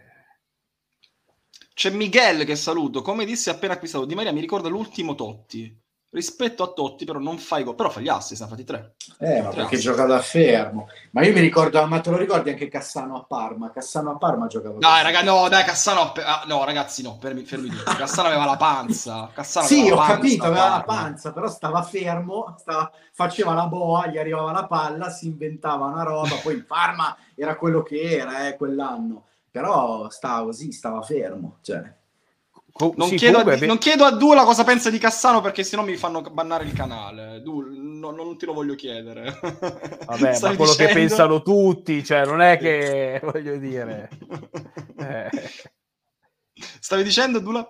C'è 1.73 1.89
Miguel 1.89 2.45
che 2.45 2.55
saluto, 2.55 3.01
come 3.01 3.25
disse 3.25 3.49
appena 3.49 3.73
acquistato 3.73 4.05
Di 4.05 4.15
Maria, 4.15 4.31
mi 4.31 4.41
ricorda 4.41 4.69
l'ultimo 4.69 5.15
Totti. 5.15 5.80
Rispetto 6.13 6.63
a 6.63 6.67
Totti, 6.73 7.05
però 7.05 7.19
non 7.19 7.37
fai 7.37 7.63
gol, 7.63 7.73
però 7.73 7.89
fa 7.89 8.01
gli 8.01 8.09
assi, 8.09 8.35
sono 8.35 8.49
fatti 8.49 8.65
tre. 8.65 8.95
Eh, 9.17 9.41
ma 9.41 9.47
tre 9.47 9.61
perché 9.61 9.75
assi. 9.75 9.83
gioca 9.85 10.03
da 10.03 10.19
fermo. 10.19 10.89
Ma 11.11 11.23
io 11.23 11.31
mi 11.31 11.39
ricordo, 11.39 11.85
ma 11.87 12.01
te 12.01 12.09
lo 12.09 12.17
ricordi 12.17 12.49
anche 12.49 12.67
Cassano 12.67 13.15
a 13.15 13.23
Parma? 13.23 13.71
Cassano 13.71 14.11
a 14.11 14.17
Parma 14.17 14.47
giocava. 14.47 14.77
Dai, 14.77 15.03
raga, 15.03 15.23
no, 15.23 15.47
dai, 15.47 15.63
Cassano, 15.63 16.01
a... 16.01 16.41
ah, 16.41 16.43
no, 16.47 16.65
ragazzi, 16.65 17.01
no, 17.01 17.17
fermi, 17.17 17.45
fermi 17.45 17.69
Cassano 17.69 18.27
aveva 18.27 18.43
la 18.43 18.57
panza. 18.57 19.29
Cassano 19.33 19.65
sì, 19.65 19.89
ho 19.89 19.95
panza, 19.95 20.13
capito, 20.15 20.43
aveva 20.43 20.69
la 20.69 20.83
panza, 20.83 21.31
però 21.31 21.47
stava 21.47 21.81
fermo, 21.81 22.55
stava... 22.59 22.91
faceva 23.13 23.53
la 23.53 23.67
boa, 23.67 24.07
gli 24.07 24.17
arrivava 24.17 24.51
la 24.51 24.67
palla, 24.67 25.09
si 25.09 25.27
inventava 25.27 25.85
una 25.85 26.03
roba, 26.03 26.35
poi 26.43 26.55
il 26.55 26.65
Parma 26.65 27.15
era 27.35 27.55
quello 27.55 27.83
che 27.83 28.17
era, 28.17 28.49
eh, 28.49 28.57
quell'anno. 28.57 29.27
Però 29.49 30.09
stava 30.09 30.43
così, 30.43 30.73
stava 30.73 31.01
fermo, 31.03 31.59
cioè 31.61 31.99
non, 32.95 33.07
sì, 33.09 33.15
chiedo 33.15 33.39
a, 33.39 33.55
non, 33.65 33.77
chiedo 33.77 34.05
a, 34.05 34.11
Dula 34.11 34.43
cosa 34.43 34.63
pensa 34.63 34.89
di 34.89 34.97
Cassano 34.97 35.41
perché 35.41 35.63
sennò 35.63 35.83
mi 35.83 35.97
fanno 35.97 36.21
bannare 36.21 36.63
il 36.63 36.73
canale. 36.73 37.41
Du, 37.41 37.65
no, 37.69 38.11
non 38.11 38.37
te 38.37 38.45
lo 38.45 38.53
voglio 38.53 38.75
chiedere. 38.75 39.39
Vabbè, 40.05 40.39
ma 40.41 40.55
quello 40.55 40.71
dicendo... 40.71 40.75
che 40.75 40.93
pensano 40.93 41.41
tutti, 41.41 42.03
cioè 42.03 42.25
non 42.25 42.41
è 42.41 42.57
che 42.57 43.19
voglio 43.31 43.57
dire. 43.57 44.09
Eh. 44.97 45.29
Stavi 46.79 47.03
dicendo 47.03 47.39
Dula? 47.39 47.67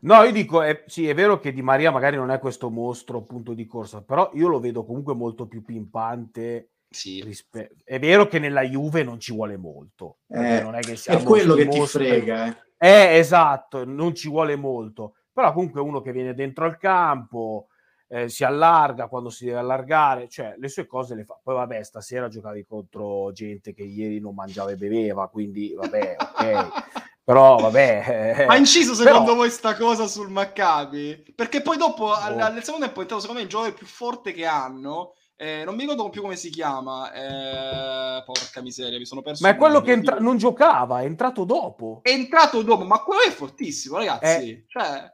No, 0.00 0.22
io 0.24 0.32
dico, 0.32 0.62
eh, 0.62 0.82
sì, 0.86 1.08
è 1.08 1.14
vero 1.14 1.38
che 1.38 1.52
Di 1.52 1.62
Maria 1.62 1.92
magari 1.92 2.16
non 2.16 2.32
è 2.32 2.40
questo 2.40 2.68
mostro 2.68 3.22
punto 3.22 3.54
di 3.54 3.66
corsa, 3.66 4.02
però 4.02 4.30
io 4.34 4.48
lo 4.48 4.58
vedo 4.58 4.84
comunque 4.84 5.14
molto 5.14 5.46
più 5.46 5.62
pimpante. 5.62 6.70
Sì. 6.90 7.22
Rispe- 7.22 7.76
è 7.84 7.98
vero 7.98 8.26
che 8.26 8.38
nella 8.38 8.62
Juve 8.62 9.04
non 9.04 9.20
ci 9.20 9.32
vuole 9.32 9.56
molto. 9.56 10.18
Eh, 10.28 10.60
non 10.60 10.74
è, 10.74 10.80
che 10.80 10.98
è 11.06 11.22
quello 11.22 11.54
che 11.54 11.68
ti 11.68 11.80
frega, 11.86 12.48
eh 12.48 12.70
eh, 12.84 13.16
esatto, 13.16 13.84
non 13.84 14.12
ci 14.12 14.28
vuole 14.28 14.56
molto, 14.56 15.14
però 15.32 15.52
comunque 15.52 15.80
uno 15.80 16.00
che 16.00 16.10
viene 16.10 16.34
dentro 16.34 16.64
al 16.64 16.78
campo, 16.78 17.68
eh, 18.08 18.28
si 18.28 18.42
allarga 18.42 19.06
quando 19.06 19.30
si 19.30 19.44
deve 19.44 19.58
allargare, 19.58 20.28
cioè 20.28 20.56
le 20.58 20.68
sue 20.68 20.86
cose 20.86 21.14
le 21.14 21.22
fa. 21.22 21.38
Poi 21.40 21.54
vabbè, 21.54 21.80
stasera 21.84 22.26
giocavi 22.26 22.66
contro 22.66 23.30
gente 23.30 23.72
che 23.72 23.84
ieri 23.84 24.18
non 24.18 24.34
mangiava 24.34 24.72
e 24.72 24.76
beveva, 24.76 25.28
quindi 25.28 25.72
vabbè, 25.74 26.16
ok. 26.18 26.68
Però 27.24 27.56
vabbè. 27.56 28.34
Eh, 28.40 28.46
Ma 28.46 28.56
inciso 28.56 28.94
secondo 28.94 29.26
però... 29.26 29.36
voi 29.36 29.50
sta 29.50 29.76
cosa 29.76 30.08
sul 30.08 30.28
Maccabi? 30.28 31.32
Perché 31.36 31.62
poi 31.62 31.76
dopo, 31.76 32.06
oh. 32.06 32.14
al, 32.14 32.36
al 32.36 32.64
secondo 32.64 32.84
tempo, 32.84 33.02
secondo 33.20 33.34
me 33.34 33.42
il 33.42 33.48
giocatore 33.48 33.76
più 33.76 33.86
forte 33.86 34.32
che 34.32 34.44
hanno 34.44 35.14
eh, 35.36 35.64
non 35.64 35.74
mi 35.74 35.82
ricordo 35.82 36.08
più 36.10 36.22
come 36.22 36.36
si 36.36 36.50
chiama. 36.50 37.12
Eh, 37.12 38.22
porca 38.24 38.62
miseria, 38.62 38.98
mi 38.98 39.06
sono 39.06 39.22
perso. 39.22 39.42
Ma 39.44 39.50
è 39.50 39.56
quello 39.56 39.80
che 39.80 39.92
entra- 39.92 40.18
non 40.18 40.36
giocava, 40.36 41.00
è 41.00 41.04
entrato 41.04 41.44
dopo. 41.44 42.00
È 42.02 42.10
entrato 42.10 42.62
dopo, 42.62 42.84
ma 42.84 43.02
quello 43.02 43.22
è 43.22 43.30
fortissimo, 43.30 43.96
ragazzi. 43.96 44.50
Eh, 44.50 44.64
cioè, 44.68 45.12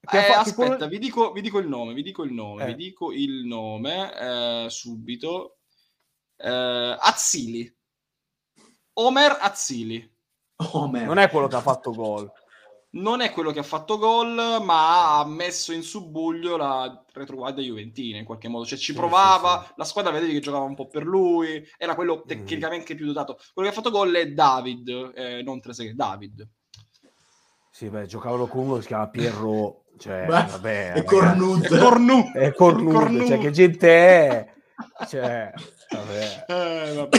eh, 0.00 0.22
fa- 0.22 0.38
aspetta, 0.38 0.54
quello... 0.54 0.88
vi, 0.88 0.98
dico, 0.98 1.32
vi, 1.32 1.40
dico, 1.40 1.58
il 1.58 1.68
nome, 1.68 1.92
vi 1.92 2.02
dico 2.02 2.22
il 2.22 2.32
nome, 2.32 2.64
vi 2.66 2.74
dico 2.74 3.12
il 3.12 3.44
nome 3.44 4.12
eh, 4.18 4.66
subito. 4.70 5.58
Eh, 6.36 6.96
Azzili. 6.98 7.74
Omer 8.94 9.36
Azzili. 9.40 10.14
Omer. 10.72 11.04
Non 11.04 11.18
è 11.18 11.28
quello 11.28 11.48
che 11.48 11.56
ha 11.56 11.60
fatto 11.60 11.92
gol 11.92 12.30
non 12.96 13.20
è 13.20 13.30
quello 13.30 13.50
che 13.50 13.58
ha 13.58 13.64
fatto 13.64 13.98
gol, 13.98 14.34
ma 14.62 15.18
ha 15.18 15.26
messo 15.26 15.72
in 15.72 15.82
subbuglio 15.82 16.56
la 16.56 17.04
retroguardia 17.12 17.62
juventina 17.62 18.18
in 18.18 18.24
qualche 18.24 18.48
modo. 18.48 18.66
Cioè 18.66 18.78
ci 18.78 18.94
provava, 18.94 19.60
sì, 19.60 19.66
sì. 19.66 19.72
la 19.76 19.84
squadra 19.84 20.12
vedevi 20.12 20.32
che 20.32 20.40
giocava 20.40 20.64
un 20.64 20.74
po' 20.74 20.88
per 20.88 21.04
lui, 21.04 21.64
era 21.76 21.94
quello 21.94 22.22
mm. 22.24 22.26
tecnicamente 22.26 22.94
mm. 22.94 22.96
più 22.96 23.06
dotato. 23.06 23.38
Quello 23.52 23.68
che 23.68 23.74
ha 23.74 23.78
fatto 23.78 23.90
gol 23.90 24.14
è 24.14 24.30
David, 24.30 25.12
eh, 25.14 25.42
non 25.42 25.60
Trezeguet, 25.60 25.96
David. 25.96 26.48
Sì, 27.70 27.88
beh, 27.88 28.06
giocavano 28.06 28.46
con 28.46 28.64
uno 28.64 28.74
che 28.76 28.82
si 28.82 28.86
chiama 28.86 29.08
Pierro, 29.08 29.84
cioè, 29.98 30.24
beh, 30.24 30.46
vabbè, 30.50 30.92
è 30.92 31.04
cornuto. 31.04 31.74
È 31.74 31.78
cornuto. 31.78 32.38
È 32.38 32.52
cornuto, 32.54 33.26
cioè 33.26 33.38
che 33.38 33.50
gente 33.50 33.88
è? 33.88 34.54
Cioè, 35.08 35.52
vabbè. 35.90 36.44
Eh, 36.48 36.92
vabbè. 36.94 37.18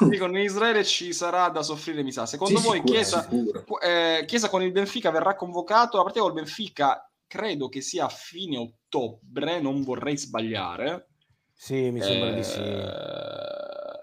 Dicono 0.08 0.36
in 0.36 0.44
Israele 0.44 0.84
ci 0.84 1.12
sarà 1.12 1.48
da 1.48 1.62
soffrire, 1.62 2.02
mi 2.02 2.12
sa. 2.12 2.26
Secondo 2.26 2.58
sì, 2.58 2.66
voi 2.66 2.76
sicuro, 2.76 2.92
Chiesa, 2.92 3.28
eh, 3.82 4.24
Chiesa 4.26 4.48
con 4.48 4.62
il 4.62 4.72
Benfica 4.72 5.10
verrà 5.10 5.34
convocato? 5.34 5.96
La 5.96 6.02
partita 6.02 6.24
col 6.24 6.34
Benfica 6.34 7.08
credo 7.26 7.68
che 7.68 7.80
sia 7.80 8.06
a 8.06 8.08
fine 8.08 8.56
ottobre, 8.56 9.60
non 9.60 9.82
vorrei 9.82 10.16
sbagliare. 10.16 11.08
Sì, 11.54 11.90
mi 11.90 12.00
sembra 12.00 12.30
eh, 12.30 12.34
di 12.34 12.44
sì. 12.44 12.60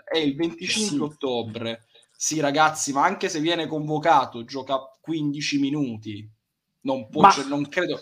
È 0.05 0.17
il 0.17 0.36
25 0.36 0.89
sì. 0.89 0.99
ottobre. 0.99 1.86
Sì, 2.15 2.39
ragazzi, 2.39 2.93
ma 2.93 3.03
anche 3.03 3.27
se 3.27 3.39
viene 3.39 3.67
convocato, 3.67 4.45
gioca 4.45 4.79
15 5.01 5.60
minuti. 5.60 6.29
Non 6.81 7.10
può, 7.10 7.21
ma... 7.21 7.31
cioè, 7.31 7.45
non 7.45 7.67
credo. 7.67 8.01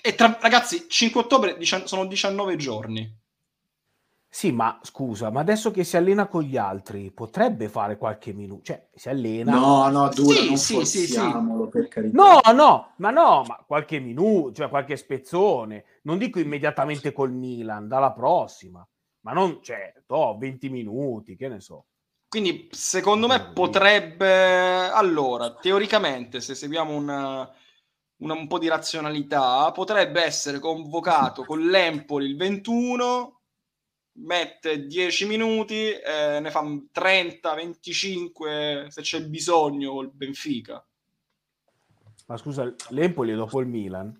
E 0.00 0.14
tra, 0.14 0.38
ragazzi, 0.40 0.86
5 0.88 1.20
ottobre 1.20 1.58
sono 1.84 2.06
19 2.06 2.56
giorni. 2.56 3.18
Sì, 4.32 4.52
ma 4.52 4.78
scusa, 4.80 5.28
ma 5.30 5.40
adesso 5.40 5.72
che 5.72 5.82
si 5.82 5.96
allena 5.96 6.28
con 6.28 6.44
gli 6.44 6.56
altri 6.56 7.10
potrebbe 7.10 7.68
fare 7.68 7.98
qualche 7.98 8.32
minuto, 8.32 8.62
cioè 8.62 8.86
si 8.94 9.08
allena. 9.08 9.52
No, 9.52 9.88
no, 9.88 10.08
dura, 10.08 10.36
sì, 10.36 10.46
non 10.46 10.56
sì, 10.56 10.84
sì, 10.84 11.06
sì. 11.08 11.20
per 11.68 11.88
carità. 11.88 12.16
No, 12.16 12.40
no, 12.54 12.92
ma 12.98 13.10
no, 13.10 13.42
ma 13.44 13.64
qualche 13.66 13.98
minuto, 13.98 14.52
cioè 14.52 14.68
qualche 14.68 14.96
spezzone. 14.96 15.84
Non 16.02 16.16
dico 16.16 16.38
immediatamente 16.38 17.12
col 17.12 17.32
Milan, 17.32 17.88
dalla 17.88 18.12
prossima, 18.12 18.86
ma 19.22 19.32
non, 19.32 19.58
cioè, 19.62 19.92
oh, 20.06 20.38
20 20.38 20.68
minuti, 20.68 21.34
che 21.34 21.48
ne 21.48 21.60
so. 21.60 21.86
Quindi 22.28 22.68
secondo 22.70 23.26
me 23.26 23.50
potrebbe, 23.52 24.90
allora, 24.90 25.54
teoricamente, 25.54 26.40
se 26.40 26.54
seguiamo 26.54 26.94
una, 26.94 27.52
una, 28.18 28.34
un 28.34 28.46
po' 28.46 28.60
di 28.60 28.68
razionalità, 28.68 29.72
potrebbe 29.72 30.22
essere 30.22 30.60
convocato 30.60 31.42
con 31.44 31.58
l'Empoli 31.66 32.26
il 32.26 32.36
21 32.36 33.39
mette 34.12 34.86
10 34.86 35.26
minuti, 35.26 35.90
eh, 35.90 36.40
ne 36.40 36.50
fa 36.50 36.64
30, 36.92 37.54
25 37.54 38.86
se 38.88 39.02
c'è 39.02 39.24
bisogno 39.24 39.92
col 39.92 40.10
Benfica. 40.12 40.84
Ma 42.26 42.36
scusa, 42.36 42.72
l'Empoli 42.90 43.34
dopo 43.34 43.60
il 43.60 43.66
Milan? 43.66 44.19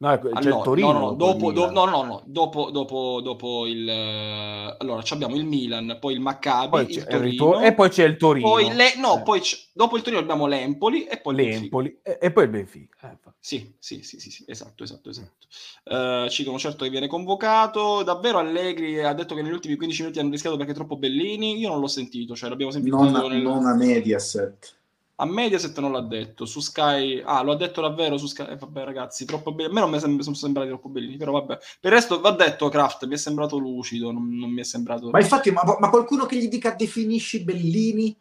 No, 0.00 0.16
c'è 0.16 0.28
allora, 0.32 0.56
il 0.56 0.62
Torino. 0.62 0.92
No, 0.92 0.98
no, 0.98 1.12
dopo, 1.14 1.50
do, 1.50 1.70
no, 1.72 1.84
no, 1.84 2.04
no, 2.04 2.22
dopo, 2.24 2.70
dopo, 2.70 3.20
dopo 3.20 3.66
il... 3.66 3.88
Eh, 3.88 4.76
allora, 4.78 5.02
abbiamo 5.08 5.34
il 5.34 5.44
Milan, 5.44 5.96
poi 5.98 6.14
il 6.14 6.20
Maccabi, 6.20 6.68
poi 6.68 6.88
il 6.88 7.04
Torino, 7.04 7.58
il 7.58 7.64
e 7.64 7.74
poi 7.74 7.88
c'è 7.88 8.04
il 8.04 8.16
Torino. 8.16 8.48
Poi 8.48 8.72
le, 8.74 8.94
no, 8.96 9.18
eh. 9.18 9.22
poi 9.22 9.40
dopo 9.72 9.96
il 9.96 10.02
Torino 10.02 10.22
abbiamo 10.22 10.46
l'Empoli 10.46 11.04
e 11.04 11.18
poi 11.18 11.34
l'Empoli 11.34 11.98
e, 12.00 12.18
e, 12.20 12.30
poi 12.30 12.44
il 12.44 12.50
Benfica. 12.50 13.10
Eh, 13.10 13.18
sì, 13.40 13.74
sì, 13.80 14.04
sì, 14.04 14.20
sì, 14.20 14.30
sì, 14.30 14.44
esatto, 14.46 14.84
esatto, 14.84 15.10
esatto. 15.10 15.46
Uh, 15.82 16.28
ci 16.28 16.42
dicono 16.42 16.60
certo 16.60 16.84
che 16.84 16.90
viene 16.90 17.08
convocato. 17.08 18.04
Davvero 18.04 18.38
Allegri 18.38 19.02
ha 19.02 19.14
detto 19.14 19.34
che 19.34 19.42
negli 19.42 19.52
ultimi 19.52 19.74
15 19.74 20.02
minuti 20.02 20.20
hanno 20.20 20.30
rischiato 20.30 20.56
perché 20.56 20.74
troppo 20.74 20.96
bellini. 20.96 21.58
Io 21.58 21.70
non 21.70 21.80
l'ho 21.80 21.88
sentito, 21.88 22.36
cioè 22.36 22.50
l'abbiamo 22.50 22.70
sentito 22.70 22.94
non, 22.94 23.10
nel... 23.10 23.42
non 23.42 23.66
a 23.66 23.74
Mediaset. 23.74 24.77
A 25.20 25.26
Mediaset 25.26 25.76
non 25.80 25.90
l'ha 25.90 26.00
detto, 26.00 26.44
su 26.44 26.60
Sky... 26.60 27.20
Ah, 27.24 27.42
lo 27.42 27.52
ha 27.52 27.56
detto 27.56 27.80
davvero 27.80 28.16
su 28.16 28.26
Sky... 28.26 28.50
Eh, 28.50 28.56
vabbè 28.56 28.84
ragazzi, 28.84 29.24
troppo 29.24 29.52
belli. 29.52 29.68
A 29.68 29.72
me 29.72 29.80
non 29.80 29.90
mi 29.90 29.98
sem- 29.98 30.20
sono 30.20 30.36
sembrati 30.36 30.68
troppo 30.68 30.88
bellini, 30.88 31.16
però 31.16 31.32
vabbè. 31.32 31.58
Per 31.80 31.90
il 31.90 31.98
resto 31.98 32.20
va 32.20 32.30
detto 32.30 32.68
Kraft, 32.68 33.04
mi 33.06 33.14
è 33.14 33.16
sembrato 33.16 33.58
lucido, 33.58 34.12
non, 34.12 34.28
non 34.36 34.48
mi 34.50 34.60
è 34.60 34.64
sembrato... 34.64 35.10
Ma 35.10 35.20
infatti, 35.20 35.50
ma, 35.50 35.62
ma, 35.80 35.90
qualcuno 35.90 36.24
che 36.24 36.36
gli 36.36 36.46
dica 36.46 36.70
definisci 36.70 37.42
Bellini? 37.42 38.16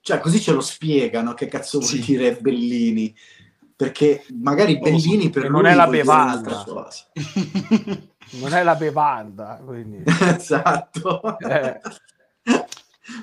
Cioè, 0.00 0.20
così 0.20 0.40
ce 0.40 0.52
lo 0.52 0.62
spiegano, 0.62 1.34
che 1.34 1.48
cazzo 1.48 1.80
vuol 1.80 1.90
sì. 1.90 2.00
dire 2.00 2.34
Bellini? 2.36 3.14
Perché 3.76 4.24
magari 4.32 4.78
Bellini 4.78 5.28
per 5.28 5.50
non 5.50 5.66
è 5.66 5.74
la 5.74 5.86
bevanda. 5.86 6.64
non 8.40 8.54
è 8.54 8.62
la 8.62 8.74
bevanda, 8.74 9.60
quindi... 9.62 10.02
esatto. 10.34 11.38
Eh. 11.40 11.78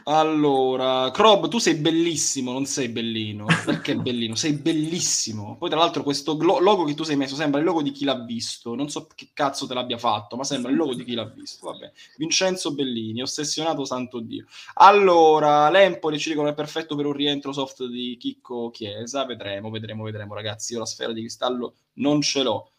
Allora, 0.04 1.10
Crob, 1.12 1.48
tu 1.48 1.58
sei 1.58 1.76
bellissimo, 1.76 2.52
non 2.52 2.66
sei 2.66 2.90
bellino. 2.90 3.46
Perché 3.66 3.96
bellino? 3.96 4.36
Sei 4.36 4.54
bellissimo. 4.54 5.56
Poi, 5.58 5.70
tra 5.70 5.80
l'altro, 5.80 6.04
questo 6.04 6.38
logo 6.40 6.84
che 6.84 6.94
tu 6.94 7.04
sei 7.04 7.16
messo 7.16 7.36
sembra 7.36 7.60
il 7.60 7.66
logo 7.66 7.82
di 7.82 7.92
chi 7.92 8.04
l'ha 8.04 8.20
visto. 8.20 8.76
Non 8.76 8.90
so 8.90 9.08
che 9.16 9.30
cazzo 9.34 9.68
te 9.68 9.74
l'abbia 9.74 9.98
fatto, 9.98 10.36
ma 10.36 10.44
sembra 10.44 10.72
il 10.72 10.78
logo 10.78 10.94
di 10.94 11.04
chi 11.06 11.14
l'ha 11.14 11.26
visto. 11.26 11.72
Vabbè, 11.72 11.92
Vincenzo 12.18 12.74
Bellini, 12.74 13.22
ossessionato, 13.22 13.86
santo 13.86 14.20
Dio. 14.20 14.46
Allora, 14.76 15.70
l'Empoli 15.70 16.20
ci 16.20 16.30
dicono 16.30 16.50
è 16.50 16.54
perfetto 16.54 16.96
per 16.96 17.06
un 17.06 17.14
rientro 17.14 17.54
soft 17.54 17.86
di 17.86 18.18
Chicco 18.20 18.70
Chiesa. 18.72 19.26
Vedremo, 19.26 19.70
vedremo, 19.70 20.04
vedremo, 20.04 20.34
ragazzi. 20.34 20.74
Io 20.74 20.80
la 20.80 20.86
sfera 20.86 21.14
di 21.14 21.22
cristallo 21.22 21.76
non 21.94 22.22
ce 22.22 22.44
l'ho. 22.44 22.72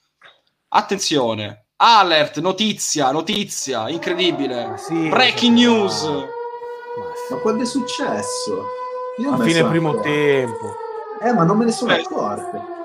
Attenzione, 0.69 1.67
alert, 1.77 2.39
notizia, 2.41 3.11
notizia, 3.11 3.89
incredibile. 3.89 4.75
Sì, 4.77 5.09
Breaking 5.09 5.55
news. 5.57 6.39
Ma 7.31 7.37
quando 7.37 7.63
è 7.63 7.67
successo? 7.67 8.67
Io 9.19 9.33
a 9.33 9.39
fine 9.39 9.65
primo 9.65 9.91
accorto. 9.91 10.09
tempo. 10.09 10.75
Eh, 11.23 11.33
ma 11.33 11.45
non 11.45 11.59
me 11.59 11.67
ne 11.67 11.73
sono 11.73 11.95
Beh. 11.95 12.01
accorto. 12.01 12.79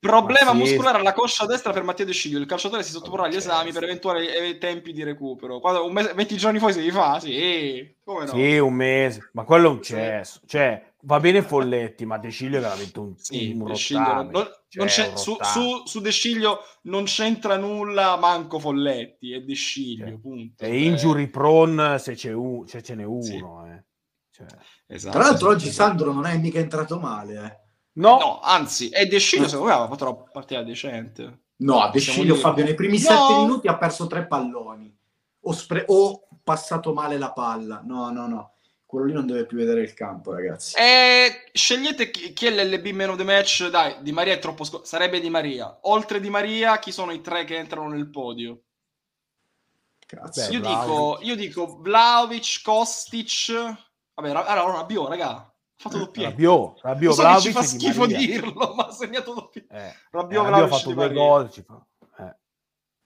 Problema 0.00 0.50
sì. 0.50 0.56
muscolare 0.58 0.98
alla 0.98 1.14
coscia 1.14 1.46
destra 1.46 1.72
per 1.72 1.82
Mattia 1.82 2.04
De 2.04 2.12
Sciglio. 2.12 2.38
Il 2.38 2.44
calciatore 2.44 2.82
si 2.82 2.90
sottoporrà 2.90 3.24
agli 3.24 3.36
esami 3.36 3.72
per 3.72 3.84
eventuali 3.84 4.26
eh, 4.26 4.58
tempi 4.58 4.92
di 4.92 5.02
recupero. 5.02 5.60
Quando, 5.60 5.86
un 5.86 5.92
mese, 5.92 6.12
20 6.12 6.36
giorni 6.36 6.58
poi 6.58 6.74
si 6.74 6.80
rifà, 6.80 7.18
sì. 7.20 7.96
Come 8.04 8.26
no? 8.26 8.32
Sì, 8.32 8.58
un 8.58 8.74
mese. 8.74 9.30
Ma 9.32 9.44
quello 9.44 9.68
è 9.68 9.70
un 9.70 9.80
cesso. 9.80 10.40
Cioè, 10.44 10.92
va 11.02 11.20
bene 11.20 11.40
Folletti, 11.40 12.04
ma 12.04 12.18
De 12.18 12.28
Sciglio 12.28 12.58
è 12.58 12.60
veramente 12.60 12.98
un, 12.98 13.14
sì, 13.16 13.56
un 13.58 13.66
rottame. 13.66 14.30
Non 14.30 14.50
cioè, 14.88 15.16
su, 15.16 15.36
su, 15.40 15.82
su, 15.84 16.00
De 16.00 16.10
Sciglio 16.10 16.60
non 16.82 17.04
c'entra 17.04 17.56
nulla 17.56 18.16
manco 18.16 18.58
Folletti, 18.58 19.32
è 19.32 19.40
De 19.40 19.54
Sciglio, 19.54 20.06
cioè, 20.06 20.18
punto. 20.18 20.64
È 20.64 20.68
injury 20.68 21.28
prone 21.28 21.98
se, 21.98 22.14
c'è 22.14 22.32
un, 22.32 22.66
se 22.66 22.82
ce 22.82 22.94
n'è 22.94 23.04
uno. 23.04 23.22
Sì. 23.22 23.36
Eh. 23.36 23.84
Cioè. 24.30 24.46
Esatto, 24.86 25.18
Tra 25.18 25.28
l'altro 25.28 25.48
oggi 25.50 25.70
Sandro 25.70 26.12
non 26.12 26.26
è 26.26 26.36
mica 26.36 26.58
entrato 26.58 26.98
male, 26.98 27.34
eh. 27.34 27.62
No. 27.96 28.18
no, 28.18 28.40
anzi, 28.40 28.88
è 28.88 29.06
De 29.06 29.18
Sciglio, 29.18 29.46
secondo 29.46 29.68
me 29.68 29.74
aveva 29.74 29.88
fatto 29.88 30.04
una 30.04 30.30
partita 30.32 30.62
decente. 30.62 31.42
No, 31.58 31.88
De 31.92 32.00
Sciglio, 32.00 32.34
Fabio, 32.34 32.64
nei 32.64 32.74
primi 32.74 32.98
no. 32.98 33.04
sette 33.04 33.36
minuti 33.38 33.68
ha 33.68 33.76
perso 33.76 34.06
tre 34.06 34.26
palloni. 34.26 34.92
O, 35.46 35.52
spre- 35.52 35.84
o 35.86 36.26
passato 36.42 36.92
male 36.92 37.18
la 37.18 37.32
palla. 37.32 37.82
No, 37.84 38.10
no, 38.10 38.26
no 38.26 38.53
quello 38.94 39.06
lì 39.06 39.12
non 39.12 39.26
deve 39.26 39.44
più 39.44 39.56
vedere 39.56 39.82
il 39.82 39.92
campo, 39.92 40.32
ragazzi. 40.32 40.76
Eh, 40.78 41.50
scegliete 41.52 42.12
chi, 42.12 42.32
chi, 42.32 42.46
è 42.46 42.50
l'LB 42.50 42.86
meno 42.92 43.16
the 43.16 43.24
match. 43.24 43.68
Dai, 43.68 43.96
Di 44.02 44.12
Maria 44.12 44.34
è 44.34 44.38
troppo 44.38 44.62
sco- 44.62 44.84
sarebbe 44.84 45.18
Di 45.18 45.30
Maria. 45.30 45.78
Oltre 45.82 46.20
Di 46.20 46.30
Maria, 46.30 46.78
chi 46.78 46.92
sono 46.92 47.10
i 47.10 47.20
tre 47.20 47.42
che 47.44 47.56
entrano 47.56 47.88
nel 47.88 48.08
podio? 48.08 48.62
Cazzo. 50.06 50.52
Io, 50.52 50.60
dico, 50.60 51.18
io 51.22 51.34
dico 51.34 51.78
Vlaovic, 51.80 52.60
Kostic. 52.62 53.52
Vabbè, 54.14 54.30
allora 54.30 54.72
Rabiot, 54.78 55.08
raga. 55.08 55.30
Ha 55.30 55.52
fatto 55.76 55.98
doppietto. 55.98 56.30
Rabiot, 56.30 56.80
Rabiot, 56.82 57.14
so 57.14 57.22
Vlaovic 57.22 57.42
ci 57.42 57.52
fa 57.52 57.62
schifo 57.62 58.06
di 58.06 58.14
dirlo, 58.14 58.74
ma 58.74 58.86
ha 58.86 58.92
segnato 58.92 59.34
doppietto. 59.34 59.74
Eh, 59.74 59.92
Rabiot, 60.10 60.44
eh, 60.44 60.48
Vlaovic, 60.48 60.72
ha 60.72 60.76
fatto 60.76 60.92
due 60.92 61.12
gol. 61.12 61.50
Fa... 61.50 61.86
Eh. 62.18 62.36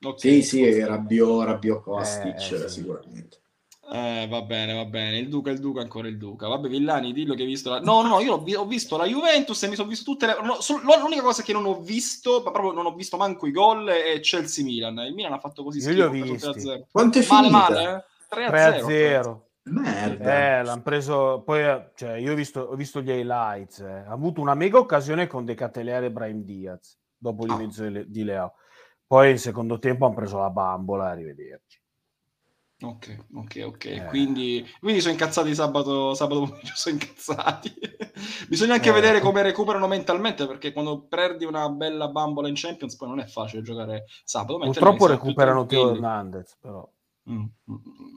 Okay. 0.07 0.19
Sì, 0.19 0.43
sì, 0.43 0.85
Rabiot, 0.85 1.45
Rabiot, 1.45 1.83
Kostic, 1.83 2.53
eh, 2.53 2.69
sicuramente. 2.69 3.41
Eh, 3.91 4.27
va 4.29 4.43
bene, 4.43 4.75
va 4.75 4.85
bene. 4.85 5.19
Il 5.19 5.29
Duca, 5.29 5.51
il 5.51 5.61
Duca, 5.61 5.81
ancora 5.81 6.09
il 6.09 6.19
Duca. 6.19 6.47
Vabbè, 6.47 6.69
Villani, 6.69 7.13
dillo 7.13 7.35
che 7.35 7.43
hai 7.43 7.49
visto 7.49 7.71
la... 7.71 7.81
No, 7.81 8.03
no, 8.03 8.09
no, 8.09 8.21
io 8.21 8.35
ho, 8.35 8.67
visto 8.67 8.97
la 8.99 9.07
Juventus 9.07 9.63
e 9.63 9.69
mi 9.69 9.77
sono 9.77 9.89
visto 9.89 10.05
tutte 10.05 10.27
le... 10.27 10.37
No, 10.43 10.61
so, 10.61 10.79
l'unica 10.79 11.23
cosa 11.23 11.43
che 11.43 11.55
non 11.55 11.65
ho 11.65 11.81
visto, 11.81 12.43
ma 12.45 12.51
proprio 12.51 12.73
non 12.73 12.85
ho 12.85 12.95
visto 12.95 13.17
manco 13.17 13.47
i 13.47 13.51
gol, 13.51 13.89
è 13.89 14.21
Chelsea-Milan. 14.21 14.99
Il 14.99 15.15
Milan 15.15 15.33
ha 15.33 15.39
fatto 15.39 15.63
così 15.63 15.81
schifo. 15.81 15.97
Io 15.97 16.07
ho 16.07 16.11
visti. 16.11 16.87
Quanto 16.91 17.19
è 17.19 17.27
male, 17.29 17.47
finita? 17.47 17.59
Male, 17.59 18.07
eh? 18.29 18.49
3-0. 18.51 18.87
3-0. 18.87 19.41
Merda. 19.71 20.59
Eh, 20.59 20.63
l'hanno 20.65 20.83
preso... 20.83 21.43
Poi, 21.45 21.63
cioè, 21.95 22.13
io 22.17 22.33
ho 22.33 22.37
visto, 22.37 22.61
ho 22.61 22.75
visto 22.75 23.01
gli 23.01 23.11
highlights. 23.11 23.81
Eh. 23.81 24.05
Ha 24.07 24.13
avuto 24.13 24.43
una 24.43 24.55
mega 24.55 24.79
occasione 24.79 25.27
con 25.27 25.47
De 25.47 25.55
Cattelere 25.55 26.07
e 26.07 26.11
Brian 26.11 26.45
Diaz, 26.45 26.99
dopo 27.17 27.47
l'inizio 27.47 27.87
ah. 27.87 28.05
di 28.07 28.25
Leo. 28.25 28.55
Poi, 29.07 29.31
in 29.31 29.39
secondo 29.39 29.79
tempo, 29.79 30.05
hanno 30.05 30.15
preso 30.15 30.39
la 30.39 30.51
bambola. 30.51 31.09
Arrivederci. 31.09 31.78
Ok, 32.81 33.25
ok, 33.35 33.63
ok. 33.65 33.85
Eh. 33.87 34.05
Quindi, 34.07 34.65
quindi 34.79 35.01
sono 35.01 35.13
incazzati 35.13 35.53
sabato, 35.53 36.15
sabato 36.15 36.45
pomeriggio, 36.45 36.73
sono 36.77 36.95
incazzati. 36.95 37.75
Bisogna 38.49 38.75
anche 38.75 38.91
eh. 38.91 38.93
vedere 38.93 39.21
come 39.21 39.43
recuperano 39.43 39.89
mentalmente, 39.89 40.47
perché 40.47 40.73
quando 40.73 41.07
perdi 41.09 41.45
una 41.45 41.69
bella 41.71 42.09
bambola 42.09 42.47
in 42.47 42.55
Champions 42.57 42.95
poi 42.95 43.09
non 43.09 43.19
è 43.19 43.27
facile 43.27 43.63
giocare 43.63 44.05
sabato. 44.23 44.59
Purtroppo 44.59 45.07
recuperano 45.07 45.67
Teo 45.67 45.91
Hernandez, 45.91 46.57
però. 46.61 46.89
Mm. 47.29 47.41
mm, 47.41 47.75
mm. 47.75 48.17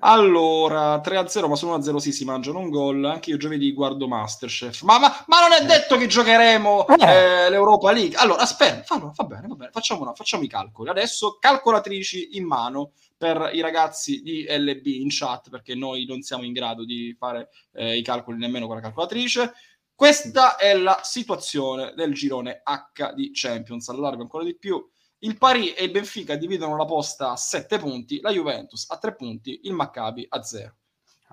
Allora, 0.00 0.96
3-0, 0.96 1.46
ma 1.46 1.54
su 1.54 1.68
1-0 1.68 1.96
sì, 1.96 2.12
si 2.12 2.24
mangiano 2.24 2.58
un 2.58 2.70
gol. 2.70 3.04
Anche 3.04 3.30
io 3.30 3.36
giovedì 3.36 3.72
guardo 3.72 4.08
Masterchef. 4.08 4.82
Ma, 4.82 4.98
ma, 4.98 5.08
ma 5.26 5.40
non 5.40 5.52
è 5.52 5.64
detto 5.64 5.96
che 5.96 6.06
giocheremo 6.06 6.86
eh. 6.88 6.94
eh, 7.04 7.50
l'Europa 7.50 7.92
League. 7.92 8.16
Allora, 8.16 8.40
aspetta, 8.40 8.82
fallo, 8.82 9.12
va 9.14 9.24
bene, 9.24 9.46
va 9.46 9.54
bene. 9.54 9.70
Facciamo, 9.70 10.12
facciamo 10.14 10.42
i 10.42 10.48
calcoli. 10.48 10.88
Adesso 10.88 11.36
calcolatrici 11.38 12.36
in 12.36 12.46
mano 12.46 12.92
per 13.20 13.50
i 13.52 13.60
ragazzi 13.60 14.22
di 14.22 14.46
LB 14.48 14.86
in 14.86 15.08
chat, 15.10 15.50
perché 15.50 15.74
noi 15.74 16.06
non 16.06 16.22
siamo 16.22 16.42
in 16.44 16.54
grado 16.54 16.86
di 16.86 17.14
fare 17.18 17.50
eh, 17.74 17.98
i 17.98 18.02
calcoli 18.02 18.38
nemmeno 18.38 18.66
con 18.66 18.76
la 18.76 18.80
calcolatrice. 18.80 19.52
Questa 19.94 20.56
è 20.56 20.74
la 20.74 21.00
situazione 21.02 21.92
del 21.94 22.14
girone 22.14 22.62
H 22.64 23.12
di 23.12 23.30
Champions. 23.34 23.90
Allargo 23.90 24.22
ancora 24.22 24.44
di 24.44 24.56
più. 24.56 24.82
Il 25.18 25.36
Paris 25.36 25.74
e 25.76 25.84
il 25.84 25.90
Benfica 25.90 26.34
dividono 26.36 26.78
la 26.78 26.86
posta 26.86 27.32
a 27.32 27.36
7 27.36 27.76
punti, 27.76 28.20
la 28.22 28.32
Juventus 28.32 28.86
a 28.88 28.96
3 28.96 29.14
punti, 29.14 29.60
il 29.64 29.74
Maccabi 29.74 30.24
a 30.26 30.42
0. 30.42 30.74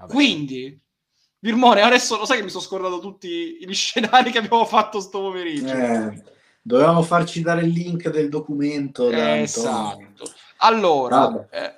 Quindi, 0.09 0.77
Virmone, 1.39 1.83
adesso 1.83 2.17
lo 2.17 2.25
sai 2.25 2.39
che 2.39 2.43
mi 2.43 2.49
sono 2.49 2.63
scordato 2.63 2.99
tutti 2.99 3.65
gli 3.65 3.71
scenari 3.73 4.31
che 4.31 4.39
abbiamo 4.39 4.65
fatto 4.65 4.99
sto 4.99 5.21
pomeriggio. 5.21 5.71
Eh, 5.71 6.21
dovevamo 6.61 7.01
farci 7.01 7.41
dare 7.41 7.61
il 7.61 7.69
link 7.69 8.09
del 8.09 8.27
documento. 8.27 9.09
esatto. 9.09 10.25
Allora, 10.57 11.47
eh, 11.49 11.75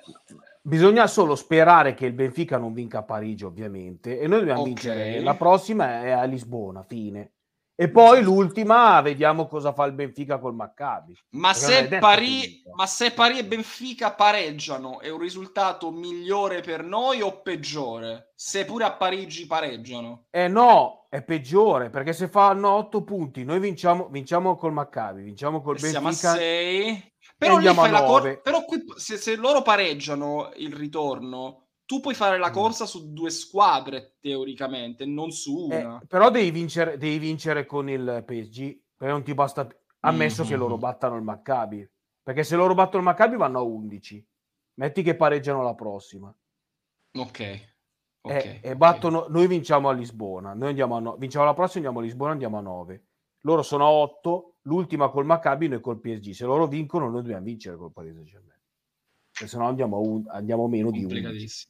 bisogna 0.62 1.06
solo 1.06 1.34
sperare 1.34 1.94
che 1.94 2.06
il 2.06 2.12
Benfica 2.12 2.58
non 2.58 2.72
vinca 2.72 2.98
a 2.98 3.02
Parigi, 3.02 3.44
ovviamente, 3.44 4.18
e 4.18 4.26
noi 4.26 4.38
dobbiamo 4.40 4.60
okay. 4.60 4.72
vincere. 4.72 5.20
La 5.20 5.34
prossima 5.34 6.02
è 6.02 6.10
a 6.10 6.24
Lisbona, 6.24 6.82
fine. 6.82 7.32
E 7.80 7.88
poi 7.88 8.20
l'ultima, 8.20 9.00
vediamo 9.00 9.46
cosa 9.46 9.72
fa 9.72 9.86
il 9.86 9.94
Benfica 9.94 10.38
col 10.38 10.54
Maccabi. 10.54 11.16
Ma 11.30 11.54
se, 11.54 11.88
Pari, 11.98 12.62
ma 12.74 12.84
se 12.84 13.10
Pari 13.10 13.38
e 13.38 13.46
Benfica 13.46 14.12
pareggiano, 14.12 15.00
è 15.00 15.08
un 15.08 15.18
risultato 15.18 15.90
migliore 15.90 16.60
per 16.60 16.84
noi 16.84 17.22
o 17.22 17.40
peggiore? 17.40 18.32
Se 18.34 18.66
pure 18.66 18.84
a 18.84 18.92
Parigi 18.92 19.46
pareggiano? 19.46 20.26
Eh 20.28 20.46
no, 20.46 21.06
è 21.08 21.22
peggiore, 21.22 21.88
perché 21.88 22.12
se 22.12 22.28
fanno 22.28 22.68
8 22.68 23.02
punti, 23.02 23.44
noi 23.44 23.60
vinciamo, 23.60 24.08
vinciamo 24.10 24.56
col 24.56 24.74
Maccabi, 24.74 25.22
vinciamo 25.22 25.62
col 25.62 25.76
e 25.76 25.80
Benfica. 25.80 26.12
Siamo 26.12 26.34
a 26.34 26.36
6. 26.36 27.09
Però, 27.40 27.56
lì 27.56 27.72
fai 27.72 27.90
la 27.90 28.04
cor- 28.04 28.42
però 28.42 28.66
qui, 28.66 28.84
se, 28.96 29.16
se 29.16 29.34
loro 29.34 29.62
pareggiano 29.62 30.52
il 30.56 30.74
ritorno, 30.74 31.68
tu 31.86 32.00
puoi 32.00 32.12
fare 32.14 32.36
la 32.36 32.50
mm. 32.50 32.52
corsa 32.52 32.84
su 32.84 33.14
due 33.14 33.30
squadre 33.30 34.16
teoricamente, 34.20 35.06
non 35.06 35.30
su 35.30 35.66
eh, 35.70 35.76
una. 35.82 36.00
Eh, 36.02 36.06
però 36.06 36.28
devi 36.30 36.50
vincere, 36.50 36.98
devi 36.98 37.16
vincere 37.16 37.64
con 37.64 37.88
il 37.88 38.22
PSG, 38.26 38.78
perché 38.94 39.12
non 39.12 39.22
ti 39.22 39.32
basta, 39.32 39.66
ammesso 40.00 40.42
mm-hmm. 40.42 40.50
che 40.50 40.56
loro 40.58 40.76
battano 40.76 41.16
il 41.16 41.22
Maccabi. 41.22 41.90
Perché 42.22 42.44
se 42.44 42.56
loro 42.56 42.74
battono 42.74 42.98
il 42.98 43.04
Maccabi 43.04 43.36
vanno 43.36 43.58
a 43.58 43.62
11. 43.62 44.28
Metti 44.74 45.02
che 45.02 45.16
pareggiano 45.16 45.62
la 45.62 45.74
prossima. 45.74 46.32
Ok. 47.14 47.40
Eh, 47.40 47.66
okay, 48.20 48.42
e, 48.42 48.58
okay. 48.58 48.74
battono, 48.74 49.26
noi 49.30 49.46
vinciamo 49.46 49.88
a 49.88 49.92
Lisbona, 49.92 50.52
noi 50.52 50.68
andiamo 50.68 50.96
a 50.96 51.00
no, 51.00 51.16
vinciamo 51.16 51.46
la 51.46 51.54
prossima, 51.54 51.86
andiamo 51.86 52.00
a 52.00 52.02
Lisbona, 52.02 52.32
andiamo 52.32 52.58
a 52.58 52.60
9. 52.60 53.04
Loro 53.40 53.62
sono 53.62 53.86
a 53.86 53.90
8, 53.90 54.54
l'ultima 54.62 55.08
col 55.08 55.24
Maccabi, 55.24 55.68
noi 55.68 55.80
col 55.80 56.00
PSG. 56.00 56.30
Se 56.32 56.44
loro 56.44 56.66
vincono, 56.66 57.08
noi 57.08 57.22
dobbiamo 57.22 57.44
vincere 57.44 57.76
col 57.76 57.92
Paris 57.92 58.14
Saint-Germain. 58.14 58.58
Se 59.30 59.56
no 59.56 59.66
andiamo, 59.66 60.00
un, 60.00 60.24
andiamo 60.28 60.68
meno 60.68 60.90
di 60.90 61.04
11. 61.04 61.68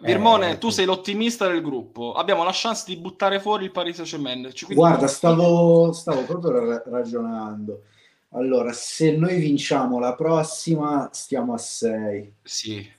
Virmone, 0.00 0.52
eh, 0.52 0.58
tu 0.58 0.70
sei 0.70 0.86
l'ottimista 0.86 1.46
del 1.46 1.60
gruppo. 1.60 2.14
Abbiamo 2.14 2.44
la 2.44 2.52
chance 2.52 2.84
di 2.86 2.96
buttare 2.96 3.40
fuori 3.40 3.64
il 3.64 3.72
Paris 3.72 3.96
Saint-Germain. 3.96 4.50
Guarda, 4.68 5.06
stavo, 5.06 5.92
stavo 5.92 6.24
proprio 6.24 6.82
ragionando. 6.86 7.82
Allora, 8.30 8.72
se 8.72 9.14
noi 9.14 9.38
vinciamo 9.38 9.98
la 9.98 10.14
prossima, 10.14 11.10
stiamo 11.12 11.52
a 11.52 11.58
6. 11.58 12.34
Sì. 12.42 12.90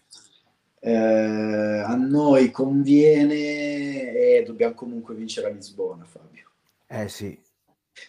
Eh, 0.79 0.93
a 0.93 1.95
noi 1.95 2.51
conviene 2.51 3.35
e 3.35 4.43
dobbiamo 4.45 4.75
comunque 4.75 5.15
vincere 5.15 5.47
a 5.47 5.49
Lisbona, 5.49 6.03
Fabio. 6.03 6.49
Eh 6.85 7.07
sì. 7.07 7.42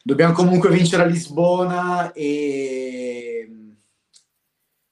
Dobbiamo 0.03 0.33
comunque 0.33 0.71
vincere 0.71 1.03
a 1.03 1.07
Lisbona 1.07 2.13
e, 2.13 3.49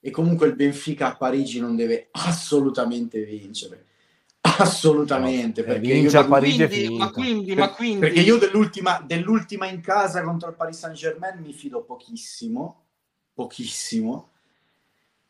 e 0.01 0.11
comunque 0.11 0.47
il 0.47 0.55
Benfica 0.55 1.09
a 1.09 1.17
Parigi 1.17 1.61
non 1.61 1.77
deve 1.77 2.09
assolutamente 2.13 3.23
vincere. 3.25 3.87
Assolutamente, 4.41 5.61
no, 5.61 5.67
perché 5.69 5.93
vince 5.93 6.17
a 6.17 6.27
Parigi 6.27 6.67
quindi, 6.67 6.97
ma 6.97 7.11
quindi, 7.11 7.55
ma 7.55 7.71
quindi... 7.71 7.99
perché 8.01 8.21
io 8.21 8.37
dell'ultima, 8.39 9.03
dell'ultima 9.07 9.67
in 9.67 9.81
casa 9.81 10.23
contro 10.23 10.49
il 10.49 10.57
Paris 10.57 10.79
Saint 10.79 10.97
Germain 10.97 11.41
mi 11.41 11.53
fido 11.53 11.83
pochissimo, 11.83 12.85
pochissimo, 13.33 14.31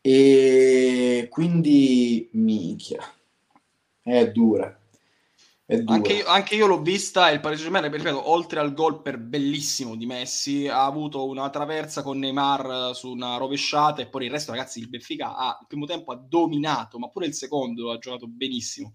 e 0.01 1.27
quindi 1.29 2.27
minchia, 2.33 3.01
è 4.01 4.31
dura. 4.31 4.77
Anche 5.65 6.13
io, 6.13 6.25
anche 6.27 6.55
io, 6.55 6.67
l'ho 6.67 6.81
vista 6.81 7.29
e 7.29 7.35
il 7.35 7.39
Paris 7.39 7.61
Saint-Germain, 7.61 7.91
ripeto, 7.91 8.29
oltre 8.29 8.59
al 8.59 8.73
gol 8.73 9.01
per 9.01 9.17
bellissimo 9.17 9.95
di 9.95 10.05
Messi, 10.05 10.67
ha 10.67 10.83
avuto 10.83 11.25
una 11.25 11.49
traversa 11.49 12.03
con 12.03 12.19
Neymar 12.19 12.93
su 12.93 13.09
una 13.09 13.37
rovesciata 13.37 14.01
e 14.01 14.09
poi 14.09 14.25
il 14.25 14.31
resto, 14.31 14.51
ragazzi, 14.51 14.79
il 14.79 14.89
Benfica 14.89 15.37
ha, 15.37 15.57
il 15.61 15.67
primo 15.67 15.85
tempo 15.85 16.11
ha 16.11 16.17
dominato, 16.17 16.99
ma 16.99 17.07
pure 17.07 17.27
il 17.27 17.33
secondo 17.33 17.91
ha 17.91 17.97
giocato 17.97 18.27
benissimo 18.27 18.93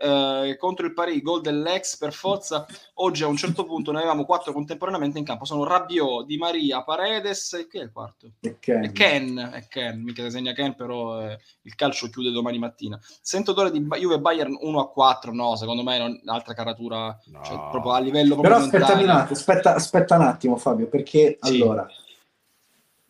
eh, 0.00 0.56
contro 0.56 0.86
il 0.86 0.94
Paris, 0.94 1.20
gol 1.20 1.42
dell'ex 1.42 1.96
per 1.98 2.12
forza. 2.12 2.66
Oggi 2.94 3.22
a 3.22 3.26
un 3.26 3.36
certo 3.36 3.64
punto 3.64 3.92
ne 3.92 3.98
avevamo 3.98 4.24
quattro 4.24 4.52
contemporaneamente 4.52 5.18
in 5.18 5.24
campo. 5.24 5.44
Sono 5.44 5.64
Rabiot, 5.64 6.24
Di 6.24 6.38
Maria, 6.38 6.82
Paredes 6.82 7.52
e 7.52 7.66
chi 7.68 7.78
è 7.78 7.82
il 7.82 7.92
quarto? 7.92 8.32
E 8.40 8.58
Ken. 8.58 8.84
E 8.84 8.92
Ken, 8.92 9.38
e 9.38 9.66
Ken. 9.68 10.00
mica 10.00 10.28
segna 10.30 10.52
Ken, 10.52 10.74
però 10.74 11.20
eh, 11.20 11.38
il 11.62 11.74
calcio 11.74 12.08
chiude 12.08 12.30
domani 12.30 12.58
mattina. 12.58 12.98
Sento 13.20 13.52
d'ora 13.52 13.68
di 13.68 13.80
Juve 13.80 14.18
Bayern 14.20 14.56
1 14.58 14.80
a 14.80 14.88
4, 14.88 15.32
no, 15.32 15.56
secondo 15.56 15.82
me 15.82 15.96
è 15.98 16.18
un'altra 16.22 16.54
caratura, 16.54 17.18
no. 17.26 17.42
cioè, 17.44 17.68
proprio 17.70 17.92
a 17.92 18.00
livello 18.00 18.36
Però 18.36 18.56
aspetta 18.56 18.94
un, 18.94 19.08
attimo, 19.08 19.32
aspetta, 19.32 19.74
aspetta 19.74 20.16
un 20.16 20.22
attimo 20.22 20.56
Fabio, 20.56 20.86
perché 20.86 21.36
sì. 21.40 21.60
allora 21.60 21.86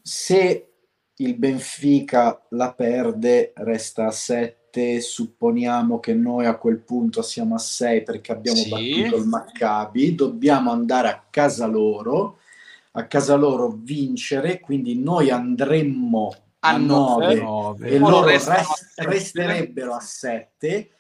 se 0.03 0.73
il 1.17 1.37
Benfica 1.37 2.41
la 2.51 2.73
perde 2.73 3.53
resta 3.57 4.07
a 4.07 4.11
7 4.11 4.60
7, 4.71 5.01
supponiamo 5.01 5.99
che 5.99 6.15
noi 6.15 6.47
a 6.47 6.57
quel 6.57 6.79
punto 6.79 7.23
siamo 7.23 7.57
a 7.57 7.59
6 7.59 8.03
perché 8.03 8.33
abbiamo 8.33 8.59
sì. 8.59 8.69
battuto 8.69 9.17
il 9.17 9.27
Maccabi, 9.27 10.15
dobbiamo 10.15 10.71
andare 10.71 11.09
a 11.09 11.23
casa 11.29 11.67
loro, 11.67 12.39
a 12.93 13.07
casa 13.07 13.35
loro 13.35 13.77
vincere, 13.83 14.61
quindi 14.61 14.99
noi 14.99 15.31
andremmo 15.31 16.35
a 16.61 16.77
9 16.77 17.35
e 17.83 17.99
loro 17.99 18.25
rest- 18.25 18.95
resterebbero 18.97 19.95
a 19.95 20.01
7 20.01 20.91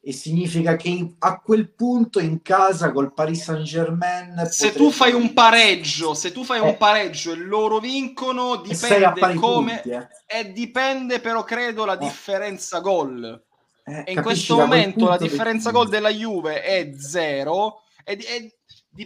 e 0.00 0.12
significa 0.12 0.76
che 0.76 1.16
a 1.18 1.40
quel 1.40 1.74
punto 1.74 2.20
in 2.20 2.40
casa 2.40 2.92
col 2.92 3.12
Paris 3.12 3.42
Saint 3.42 3.64
Germain 3.64 4.46
se 4.48 4.72
tu 4.72 4.90
fai 4.90 5.12
un 5.12 5.32
pareggio 5.32 6.14
se 6.14 6.30
tu 6.30 6.44
fai 6.44 6.58
eh, 6.58 6.62
un 6.62 6.76
pareggio 6.76 7.32
e 7.32 7.36
loro 7.36 7.80
vincono 7.80 8.56
dipende 8.56 9.34
come 9.34 9.80
punti, 9.80 9.90
eh. 9.90 10.08
e 10.24 10.52
dipende 10.52 11.18
però 11.20 11.42
credo 11.42 11.84
la 11.84 11.94
eh. 11.94 11.98
differenza 11.98 12.78
gol. 12.80 13.44
Eh, 13.84 14.04
e 14.06 14.12
in 14.12 14.22
questo 14.22 14.56
momento 14.56 15.08
la 15.08 15.16
differenza 15.16 15.70
gol 15.70 15.88
della 15.88 16.10
Juve 16.10 16.62
è 16.62 16.92
zero 16.96 17.82
e, 18.04 18.12
e 18.12 18.58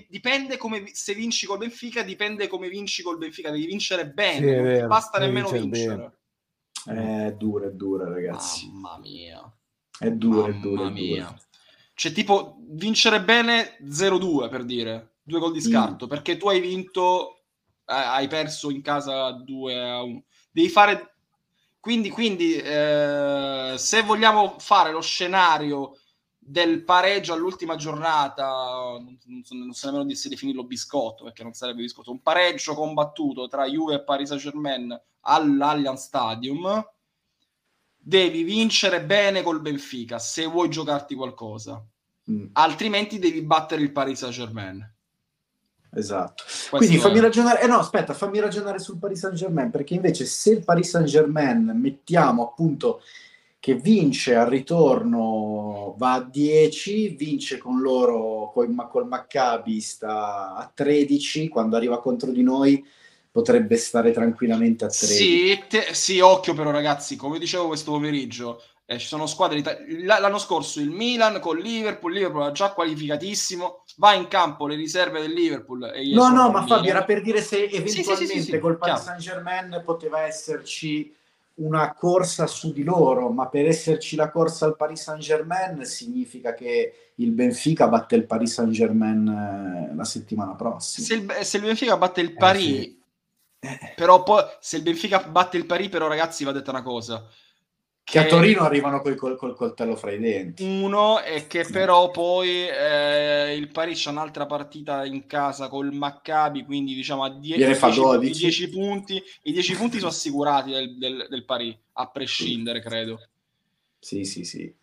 dipende 0.09 0.57
come 0.57 0.91
se 0.93 1.15
vinci 1.15 1.47
col 1.47 1.59
Benfica 1.59 2.03
dipende 2.03 2.49
come 2.49 2.69
vinci 2.69 3.03
col 3.03 3.17
Benfica. 3.17 3.51
Devi 3.51 3.67
vincere 3.67 4.09
bene 4.09 4.47
sì, 4.47 4.55
non 4.55 4.63
vero, 4.63 4.87
basta 4.89 5.19
nemmeno 5.19 5.49
vincere 5.49 6.13
bene. 6.85 7.27
è 7.27 7.33
dura 7.33 7.67
è 7.67 7.71
dura 7.71 8.09
ragazzi. 8.09 8.71
Mamma 8.71 8.99
mia 8.99 9.57
è 9.99 10.11
duro, 10.11 10.47
è 10.47 10.55
duro. 10.55 10.85
Mamma 10.85 10.91
mia. 10.91 11.41
Cioè, 11.95 12.13
tipo, 12.13 12.57
vincere 12.71 13.23
bene 13.23 13.77
0-2 13.85 14.49
per 14.49 14.65
dire, 14.65 15.17
due 15.23 15.39
gol 15.39 15.53
di 15.53 15.61
scarto, 15.61 16.07
mm. 16.07 16.09
perché 16.09 16.37
tu 16.37 16.49
hai 16.49 16.61
vinto, 16.61 17.43
eh, 17.87 17.95
hai 17.95 18.29
perso 18.29 18.71
in 18.71 18.83
casa 18.83 19.31
2-1. 19.31 20.23
Devi 20.51 20.69
fare... 20.69 21.09
Quindi, 21.79 22.11
quindi 22.11 22.55
eh, 22.55 23.75
se 23.77 24.03
vogliamo 24.03 24.55
fare 24.61 24.93
lo 24.93 25.01
scenario 25.01 25.97
del 26.45 26.83
pareggio 26.83 27.33
all'ultima 27.33 27.77
giornata, 27.77 28.97
non, 29.25 29.43
so, 29.45 29.55
non 29.55 29.73
so 29.73 29.91
nemmeno 29.91 30.13
se 30.15 30.29
definirlo 30.29 30.65
biscotto, 30.65 31.25
perché 31.25 31.45
non 31.45 31.53
sarebbe 31.53 31.83
biscotto, 31.83 32.11
un 32.11 32.21
pareggio 32.21 32.75
combattuto 32.75 33.47
tra 33.47 33.69
Juve 33.69 33.95
e 33.95 34.03
Paris 34.03 34.29
Saint-Germain 34.29 35.01
all'Allianz 35.21 36.05
Stadium, 36.05 36.85
devi 38.05 38.43
vincere 38.43 39.05
bene 39.05 39.43
col 39.43 39.61
Benfica 39.61 40.19
se 40.19 40.45
vuoi 40.45 40.69
giocarti 40.69 41.15
qualcosa, 41.15 41.85
mm. 42.31 42.47
altrimenti 42.53 43.21
devi 43.21 43.43
battere 43.43 43.83
il 43.83 43.93
Paris 43.93 44.19
Saint 44.19 44.35
Germain. 44.35 44.91
Esatto. 45.95 46.45
Questo 46.45 46.77
Quindi 46.79 46.99
fammi 46.99 47.19
è... 47.19 47.21
ragionare, 47.21 47.63
eh 47.63 47.67
no, 47.67 47.79
aspetta, 47.79 48.15
fammi 48.15 48.41
ragionare 48.41 48.79
sul 48.79 48.99
Paris 48.99 49.21
Saint 49.21 49.37
Germain, 49.37 49.71
perché 49.71 49.95
invece 49.95 50.25
se 50.25 50.51
il 50.51 50.65
Paris 50.65 50.89
Saint 50.89 51.07
Germain 51.07 51.73
mettiamo 51.81 52.43
appunto 52.43 53.03
che 53.61 53.75
vince 53.75 54.35
al 54.35 54.49
ritorno 54.49 55.95
va 55.97 56.15
a 56.15 56.23
10, 56.23 57.11
vince 57.11 57.59
con 57.59 57.81
loro 57.81 58.51
col, 58.53 58.75
col 58.91 59.07
Maccabi 59.07 59.81
sta 59.81 60.57
a 60.57 60.69
13, 60.75 61.49
quando 61.49 61.77
arriva 61.77 62.01
contro 62.01 62.33
di 62.33 62.43
noi 62.43 62.85
potrebbe 63.33 63.77
stare 63.77 64.13
tranquillamente 64.13 64.85
a 64.85 64.89
3. 64.89 64.95
Sì, 64.95 65.65
te, 65.67 65.95
sì, 65.95 66.21
occhio 66.21 66.53
però 66.53 66.71
ragazzi, 66.71 67.17
come 67.17 67.39
dicevo 67.39 67.69
questo 67.69 67.93
pomeriggio, 67.93 68.63
eh, 68.85 68.99
ci 68.99 69.07
sono 69.07 69.27
squadre 69.27 69.59
Ita- 69.59 69.79
l'anno 70.21 70.39
scorso 70.39 70.81
il 70.81 70.91
Milan 70.91 71.41
con 71.41 71.57
Liverpool, 71.57 72.13
Liverpool 72.13 72.43
era 72.43 72.53
già 72.53 72.73
qualificatissimo, 72.73 73.85
va 73.97 74.13
in 74.13 74.29
campo 74.29 74.67
le 74.67 74.77
riserve 74.77 75.23
del 75.23 75.33
Liverpool 75.33 75.91
e 75.95 76.13
No, 76.13 76.29
no, 76.29 76.51
ma 76.51 76.67
Fabio 76.67 76.91
era 76.91 77.05
per 77.05 77.23
dire 77.23 77.41
se 77.41 77.65
eventualmente 77.65 78.27
sì, 78.27 78.43
sì, 78.43 78.51
sì, 78.53 78.59
col 78.59 78.77
Paris 78.77 79.03
Saint-Germain 79.03 79.83
poteva 79.83 80.21
esserci 80.21 81.15
una 81.55 81.93
corsa 81.95 82.47
su 82.47 82.73
di 82.73 82.83
loro, 82.83 83.31
ma 83.31 83.47
per 83.49 83.67
esserci 83.67 84.17
la 84.17 84.31
corsa 84.31 84.67
al 84.67 84.77
Paris 84.77 85.03
Saint-Germain 85.03 85.85
significa 85.85 86.53
che 86.55 87.13
il 87.17 87.31
Benfica 87.31 87.89
batte 87.89 88.17
il 88.17 88.25
Paris 88.25 88.53
Saint-Germain 88.53 89.91
eh, 89.91 89.95
la 89.95 90.05
settimana 90.05 90.55
prossima. 90.55 91.07
Se 91.07 91.15
il, 91.15 91.45
se 91.45 91.57
il 91.59 91.63
Benfica 91.63 91.97
batte 91.97 92.21
il 92.21 92.35
Paris 92.35 92.67
eh, 92.67 92.97
però 93.95 94.23
poi 94.23 94.43
se 94.61 94.77
il 94.77 94.83
Benfica 94.83 95.23
batte 95.23 95.57
il 95.57 95.67
Pari, 95.67 95.89
però 95.89 96.09
ragazzi 96.09 96.45
va 96.45 96.53
detta 96.53 96.71
una 96.71 96.83
cosa. 96.83 97.29
Che, 98.05 98.19
che 98.19 98.27
a 98.27 98.27
Torino 98.27 98.63
arrivano 98.63 99.01
col, 99.01 99.15
col, 99.15 99.37
col, 99.37 99.55
coltello 99.55 99.95
fra 99.95 100.11
i 100.11 100.19
denti. 100.19 100.65
Uno 100.65 101.21
è 101.21 101.47
che 101.47 101.65
però 101.65 102.11
poi 102.11 102.67
eh, 102.67 103.55
il 103.55 103.69
Pari 103.71 103.95
c'è 103.95 104.11
un'altra 104.11 104.45
partita 104.47 105.05
in 105.05 105.27
casa 105.27 105.69
col 105.69 105.93
Maccabi, 105.93 106.65
quindi 106.65 106.95
diciamo 106.95 107.23
a 107.23 107.31
10 107.31 108.69
punti. 108.71 109.23
I 109.43 109.53
10 109.53 109.77
punti 109.77 109.99
sono 109.99 110.11
assicurati 110.11 110.73
del, 110.73 110.99
del, 110.99 111.27
del 111.31 111.45
Pari, 111.45 111.79
a 111.93 112.09
prescindere 112.09 112.81
credo. 112.81 113.21
Sì, 114.01 114.25
sì, 114.25 114.45
sì. 114.45 114.75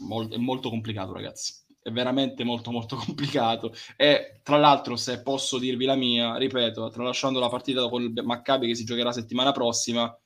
Mol- 0.00 0.30
è 0.30 0.36
molto 0.36 0.68
complicato 0.68 1.12
ragazzi 1.12 1.57
è 1.88 1.92
veramente 1.92 2.44
molto 2.44 2.70
molto 2.70 2.96
complicato 3.04 3.72
e 3.96 4.40
tra 4.42 4.56
l'altro 4.56 4.96
se 4.96 5.22
posso 5.22 5.58
dirvi 5.58 5.84
la 5.84 5.96
mia 5.96 6.36
ripeto 6.36 6.88
tralasciando 6.90 7.38
la 7.38 7.48
partita 7.48 7.88
con 7.88 8.02
il 8.02 8.22
Maccabi 8.22 8.66
che 8.68 8.74
si 8.74 8.84
giocherà 8.84 9.12
settimana 9.12 9.52
prossima 9.52 10.16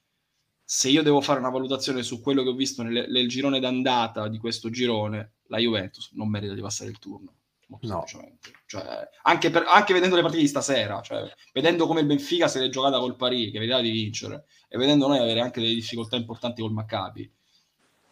se 0.64 0.88
io 0.88 1.02
devo 1.02 1.20
fare 1.20 1.38
una 1.38 1.50
valutazione 1.50 2.02
su 2.02 2.20
quello 2.20 2.42
che 2.42 2.50
ho 2.50 2.54
visto 2.54 2.82
nel, 2.82 3.06
nel 3.08 3.28
girone 3.28 3.60
d'andata 3.60 4.28
di 4.28 4.38
questo 4.38 4.70
girone 4.70 5.34
la 5.48 5.58
Juventus 5.58 6.10
non 6.12 6.28
merita 6.28 6.54
di 6.54 6.60
passare 6.60 6.90
il 6.90 6.98
turno 6.98 7.34
no. 7.80 8.04
cioè, 8.66 9.08
anche, 9.22 9.50
per, 9.50 9.64
anche, 9.66 9.92
vedendo 9.92 10.16
le 10.16 10.22
partite 10.22 10.42
di 10.42 10.48
stasera 10.48 11.00
cioè, 11.00 11.30
vedendo 11.52 11.86
come 11.86 12.00
il 12.00 12.06
Benfica 12.06 12.48
se 12.48 12.60
l'è 12.60 12.68
giocata 12.68 12.98
col 12.98 13.16
Paris 13.16 13.50
che 13.50 13.58
vedeva 13.58 13.80
di 13.80 13.90
vincere 13.90 14.44
e 14.68 14.78
vedendo 14.78 15.06
noi 15.06 15.18
avere 15.18 15.40
anche 15.40 15.60
delle 15.60 15.74
difficoltà 15.74 16.16
importanti 16.16 16.60
col 16.60 16.72
Maccabi 16.72 17.30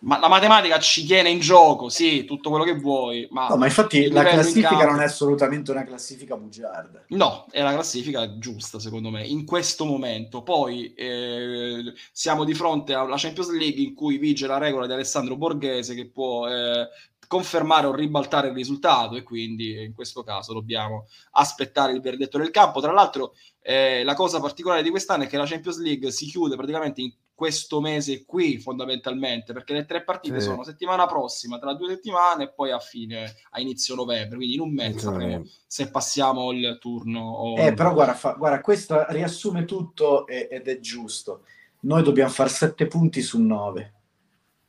ma 0.01 0.19
la 0.19 0.29
matematica 0.29 0.79
ci 0.79 1.05
tiene 1.05 1.31
in 1.31 1.41
gioco, 1.41 1.89
sì, 1.89 2.25
tutto 2.25 2.49
quello 2.49 2.65
che 2.65 2.75
vuoi. 2.75 3.27
Ma, 3.31 3.49
no, 3.49 3.57
ma 3.57 3.67
infatti 3.67 4.09
la 4.11 4.25
classifica 4.25 4.87
non 4.87 5.01
è 5.01 5.05
assolutamente 5.05 5.71
una 5.71 5.85
classifica 5.85 6.37
bugiarda. 6.37 7.05
No, 7.09 7.47
è 7.51 7.63
la 7.63 7.73
classifica 7.73 8.39
giusta, 8.39 8.79
secondo 8.79 9.11
me, 9.11 9.27
in 9.27 9.45
questo 9.45 9.85
momento. 9.85 10.43
Poi 10.43 10.95
eh, 10.95 11.93
siamo 12.13 12.45
di 12.45 12.55
fronte 12.55 12.95
alla 12.95 13.17
Champions 13.19 13.51
League 13.51 13.83
in 13.83 13.95
cui 13.95 14.17
vige 14.17 14.47
la 14.47 14.59
regola 14.59 14.87
di 14.87 14.93
Alessandro 14.93 15.37
Borghese 15.37 15.95
che 15.95 16.09
può 16.09 16.49
eh, 16.49 16.89
confermare 17.31 17.87
o 17.87 17.95
ribaltare 17.95 18.49
il 18.49 18.55
risultato 18.55 19.15
e 19.15 19.23
quindi 19.23 19.85
in 19.85 19.95
questo 19.95 20.25
caso 20.25 20.53
dobbiamo 20.53 21.07
aspettare 21.33 21.93
il 21.93 22.01
verdetto 22.01 22.39
del 22.39 22.51
campo. 22.51 22.81
Tra 22.81 22.91
l'altro 22.91 23.35
eh, 23.61 24.03
la 24.03 24.15
cosa 24.15 24.41
particolare 24.41 24.83
di 24.83 24.91
quest'anno 24.91 25.25
è 25.25 25.27
che 25.29 25.37
la 25.37 25.47
Champions 25.47 25.79
League 25.79 26.11
si 26.11 26.27
chiude 26.27 26.57
praticamente 26.57 27.03
in 27.03 27.13
questo 27.41 27.81
mese 27.81 28.27
qui 28.27 28.59
fondamentalmente 28.59 29.55
perché 29.55 29.73
le 29.73 29.87
tre 29.87 30.05
partite 30.05 30.41
sì. 30.41 30.49
sono 30.49 30.63
settimana 30.63 31.07
prossima, 31.07 31.59
tra 31.59 31.73
due 31.73 31.89
settimane 31.89 32.45
e 32.45 32.53
poi 32.53 32.71
a 32.71 32.79
fine, 32.79 33.35
a 33.53 33.61
inizio 33.61 33.95
novembre, 33.95 34.37
quindi 34.37 34.57
in 34.57 34.61
un 34.61 34.75
mese 34.75 34.99
sapremo 34.99 35.47
se 35.67 35.91
passiamo 35.91 36.53
il 36.53 36.77
turno. 36.79 37.21
O... 37.23 37.57
Eh, 37.57 37.73
però 37.73 37.95
guarda, 37.95 38.13
fa, 38.13 38.35
guarda, 38.35 38.61
questo 38.61 39.07
riassume 39.09 39.65
tutto 39.65 40.27
ed 40.27 40.69
è 40.69 40.81
giusto. 40.81 41.45
Noi 41.81 42.03
dobbiamo 42.03 42.31
fare 42.31 42.51
sette 42.51 42.87
punti 42.87 43.23
su 43.23 43.41
nove. 43.41 43.95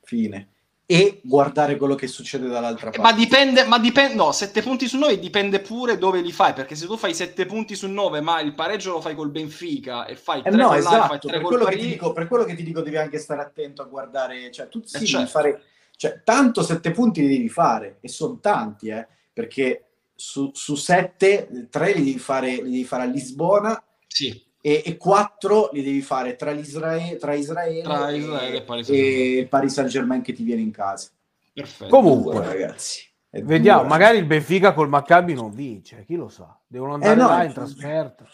Fine 0.03 0.50
e 0.91 1.21
guardare 1.23 1.77
quello 1.77 1.95
che 1.95 2.07
succede 2.07 2.49
dall'altra 2.49 2.89
parte. 2.89 2.99
Ma 2.99 3.13
dipende, 3.13 3.63
ma 3.63 3.79
dipende, 3.79 4.13
no, 4.13 4.33
7 4.33 4.61
punti 4.61 4.89
su 4.89 4.97
9 4.97 5.19
dipende 5.19 5.61
pure 5.61 5.97
dove 5.97 6.19
li 6.19 6.33
fai, 6.33 6.51
perché 6.51 6.75
se 6.75 6.85
tu 6.85 6.97
fai 6.97 7.13
7 7.13 7.45
punti 7.45 7.75
su 7.75 7.87
9, 7.87 8.19
ma 8.19 8.41
il 8.41 8.53
pareggio 8.53 8.91
lo 8.91 8.99
fai 8.99 9.15
col 9.15 9.31
Benfica 9.31 10.03
e 10.05 10.17
fai 10.17 10.41
3 10.41 10.51
eh 10.51 10.55
no, 10.57 10.73
esatto, 10.73 11.29
per, 11.29 11.39
quello 11.39 11.65
dico, 11.69 12.11
per, 12.11 12.27
quello 12.27 12.43
che 12.43 12.55
ti 12.55 12.63
dico, 12.63 12.81
devi 12.81 12.97
anche 12.97 13.19
stare 13.19 13.39
attento 13.39 13.81
a 13.81 13.85
guardare, 13.85 14.51
cioè 14.51 14.67
tu 14.67 14.79
eh, 14.79 14.83
sì, 14.85 15.03
eh 15.03 15.07
certo. 15.07 15.27
fare, 15.27 15.61
cioè 15.95 16.23
tanto 16.25 16.61
7 16.61 16.91
punti 16.91 17.21
li 17.21 17.29
devi 17.29 17.47
fare, 17.47 17.99
e 18.01 18.09
sono 18.09 18.39
tanti, 18.41 18.89
eh, 18.89 19.07
perché 19.31 19.91
su, 20.13 20.51
su 20.53 20.75
7, 20.75 21.69
3 21.69 21.93
li 21.93 22.03
devi 22.03 22.19
fare, 22.19 22.55
li 22.55 22.69
devi 22.69 22.83
fare 22.83 23.03
a 23.03 23.05
Lisbona, 23.05 23.81
sì 24.07 24.49
e, 24.61 24.83
e 24.85 24.97
quattro 24.97 25.69
li 25.73 25.83
devi 25.83 26.01
fare 26.01 26.35
tra, 26.35 26.51
l'Israele, 26.51 27.17
tra 27.17 27.33
Israele, 27.33 27.81
tra 27.81 28.11
Israele 28.11 28.57
e, 28.57 28.61
Paris 28.61 28.89
e 28.89 29.37
il 29.39 29.47
Paris 29.47 29.73
Saint 29.73 29.89
Germain 29.89 30.21
che 30.21 30.33
ti 30.33 30.43
viene 30.43 30.61
in 30.61 30.71
casa. 30.71 31.09
Perfetto. 31.51 31.89
Comunque, 31.89 32.35
due, 32.35 32.45
ragazzi. 32.45 33.03
Vediamo, 33.29 33.81
due, 33.81 33.89
magari 33.89 34.17
il 34.19 34.25
Benfica 34.25 34.73
col 34.73 34.87
Maccabi 34.87 35.33
non 35.33 35.51
vince, 35.51 36.05
chi 36.05 36.15
lo 36.15 36.29
sa. 36.29 36.57
Devono 36.67 36.93
andare 36.93 37.13
eh 37.13 37.15
no, 37.15 37.27
là 37.27 37.43
in 37.43 37.53
trasferta. 37.53 38.25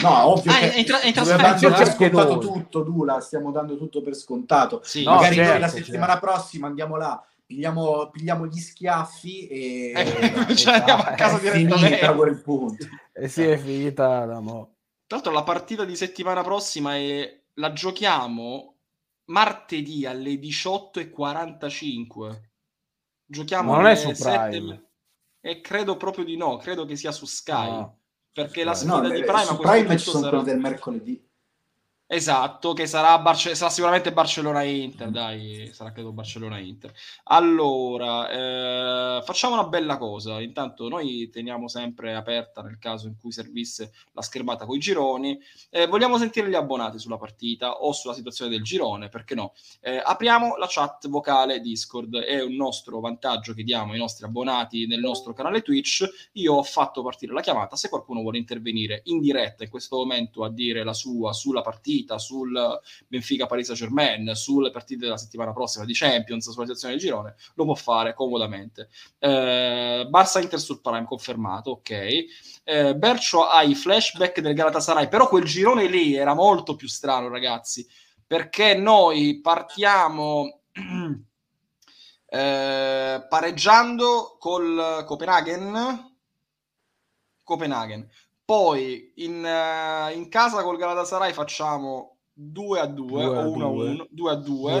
No, 0.00 0.26
ovvio 0.28 0.50
ah, 0.52 0.58
che 0.58 0.78
in, 0.78 0.84
tra- 0.86 0.98
trasferta 0.98 1.84
scontato 1.84 2.38
tutto, 2.38 2.82
Dula, 2.82 3.20
stiamo 3.20 3.50
dando 3.50 3.76
tutto 3.76 4.02
per 4.02 4.14
scontato. 4.14 4.80
Sì, 4.84 5.02
magari 5.02 5.36
no, 5.36 5.42
certo, 5.42 5.50
noi 5.50 5.60
la 5.60 5.68
settimana 5.68 6.12
certo. 6.12 6.26
prossima 6.26 6.66
andiamo 6.68 6.96
là, 6.96 7.22
pigliamo, 7.44 8.08
pigliamo 8.10 8.46
gli 8.46 8.58
schiaffi 8.58 9.46
e, 9.48 9.92
eh, 9.94 10.54
cioè, 10.56 10.78
andiamo 10.78 11.02
a 11.02 11.12
casa 11.12 11.36
è 11.36 11.50
finita 11.50 12.14
quel 12.14 12.40
punto. 12.40 12.86
E 13.12 13.28
si 13.28 13.42
è 13.42 13.58
finita 13.58 14.24
la 14.24 14.40
mo'. 14.40 14.71
Tra 15.12 15.20
l'altro 15.20 15.38
la 15.38 15.44
partita 15.44 15.84
di 15.84 15.94
settimana 15.94 16.42
prossima 16.42 16.96
è... 16.96 17.38
la 17.56 17.74
giochiamo 17.74 18.78
martedì 19.26 20.06
alle 20.06 20.36
18.45. 20.36 22.40
Giochiamo 23.26 23.72
Ma 23.72 23.76
non 23.76 23.88
è 23.88 23.94
su 23.94 24.10
Prime. 24.12 24.86
E 25.42 25.60
credo 25.60 25.98
proprio 25.98 26.24
di 26.24 26.38
no, 26.38 26.56
credo 26.56 26.86
che 26.86 26.96
sia 26.96 27.12
su 27.12 27.26
Sky. 27.26 27.68
No. 27.68 27.98
Perché 28.32 28.64
la 28.64 28.72
sfida 28.72 29.02
no, 29.02 29.10
di 29.10 29.22
Prime 29.22 29.50
a 29.50 29.56
Prime 29.58 29.98
ci 29.98 30.08
sono 30.08 30.24
sarà... 30.24 30.40
del 30.40 30.58
mercoledì. 30.58 31.22
Esatto, 32.14 32.74
che 32.74 32.86
sarà, 32.86 33.18
Barce- 33.20 33.54
sarà 33.54 33.70
sicuramente 33.70 34.12
Barcellona-Inter, 34.12 35.08
dai, 35.08 35.70
sarà 35.72 35.92
credo 35.92 36.12
Barcellona-Inter. 36.12 36.92
Allora, 37.24 38.28
eh, 38.28 39.22
facciamo 39.22 39.54
una 39.54 39.64
bella 39.64 39.96
cosa, 39.96 40.38
intanto 40.42 40.90
noi 40.90 41.30
teniamo 41.30 41.68
sempre 41.68 42.14
aperta 42.14 42.60
nel 42.60 42.76
caso 42.76 43.06
in 43.06 43.16
cui 43.18 43.32
servisse 43.32 43.94
la 44.12 44.20
schermata 44.20 44.66
con 44.66 44.76
i 44.76 44.78
gironi, 44.78 45.40
eh, 45.70 45.86
vogliamo 45.86 46.18
sentire 46.18 46.50
gli 46.50 46.54
abbonati 46.54 46.98
sulla 46.98 47.16
partita 47.16 47.78
o 47.78 47.92
sulla 47.92 48.12
situazione 48.12 48.50
del 48.50 48.62
girone, 48.62 49.08
perché 49.08 49.34
no? 49.34 49.54
Eh, 49.80 49.96
apriamo 50.04 50.58
la 50.58 50.66
chat 50.68 51.08
vocale 51.08 51.60
Discord, 51.60 52.14
è 52.18 52.42
un 52.42 52.56
nostro 52.56 53.00
vantaggio 53.00 53.54
che 53.54 53.62
diamo 53.62 53.92
ai 53.92 53.98
nostri 53.98 54.26
abbonati 54.26 54.86
nel 54.86 55.00
nostro 55.00 55.32
canale 55.32 55.62
Twitch, 55.62 56.06
io 56.32 56.56
ho 56.56 56.62
fatto 56.62 57.02
partire 57.02 57.32
la 57.32 57.40
chiamata, 57.40 57.74
se 57.74 57.88
qualcuno 57.88 58.20
vuole 58.20 58.36
intervenire 58.36 59.00
in 59.04 59.18
diretta 59.18 59.64
in 59.64 59.70
questo 59.70 59.96
momento 59.96 60.44
a 60.44 60.50
dire 60.50 60.84
la 60.84 60.92
sua 60.92 61.32
sulla 61.32 61.62
partita, 61.62 62.00
partita 62.02 62.18
sul 62.18 62.80
Benfica 63.06 63.46
Paris 63.46 63.66
Saint 63.66 63.80
Germain, 63.80 64.34
sulle 64.34 64.70
partite 64.70 65.04
della 65.04 65.16
settimana 65.16 65.52
prossima 65.52 65.84
di 65.84 65.94
Champions, 65.94 66.50
sulla 66.50 66.64
situazione 66.64 66.94
del 66.94 67.02
girone, 67.02 67.34
lo 67.54 67.64
può 67.64 67.74
fare 67.74 68.14
comodamente. 68.14 68.88
Eh, 69.18 70.06
Barça 70.10 70.40
Inter 70.40 70.60
sul 70.60 70.80
Prime 70.80 71.04
confermato, 71.04 71.70
ok. 71.70 71.90
Eh, 72.64 72.94
Bercio 72.96 73.46
ha 73.46 73.62
i 73.62 73.74
flashback 73.74 74.40
del 74.40 74.54
Galatasaray, 74.54 75.08
però 75.08 75.28
quel 75.28 75.44
girone 75.44 75.86
lì 75.86 76.14
era 76.14 76.34
molto 76.34 76.76
più 76.76 76.88
strano, 76.88 77.28
ragazzi, 77.28 77.86
perché 78.26 78.74
noi 78.74 79.40
partiamo. 79.40 80.60
Eh, 82.34 83.26
pareggiando 83.28 84.38
col 84.38 85.04
Copenaghen 85.04 86.12
Copenaghen 87.42 88.08
poi 88.44 89.12
in, 89.16 89.42
uh, 89.42 90.14
in 90.16 90.28
casa 90.28 90.62
col 90.62 90.76
Galatasaray 90.76 91.32
facciamo 91.32 92.18
2 92.32 92.80
a 92.80 92.86
2 92.86 93.24
o 93.24 93.50
1 93.52 93.64
a 93.64 93.68
1, 93.68 94.06
2 94.10 94.30
a 94.30 94.34
2. 94.34 94.72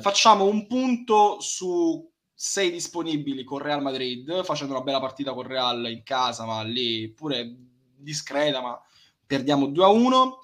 Facciamo 0.00 0.44
un 0.44 0.66
punto 0.66 1.40
su 1.40 2.10
6 2.34 2.70
disponibili 2.70 3.44
con 3.44 3.58
Real 3.58 3.82
Madrid, 3.82 4.44
facendo 4.44 4.74
una 4.74 4.82
bella 4.82 5.00
partita 5.00 5.32
con 5.32 5.44
Real 5.44 5.88
in 5.90 6.02
casa, 6.02 6.44
ma 6.44 6.62
lì 6.62 7.08
pure 7.12 7.56
discreta, 7.96 8.60
ma 8.60 8.80
perdiamo 9.26 9.66
2 9.66 9.84
a 9.84 9.88
1. 9.88 10.38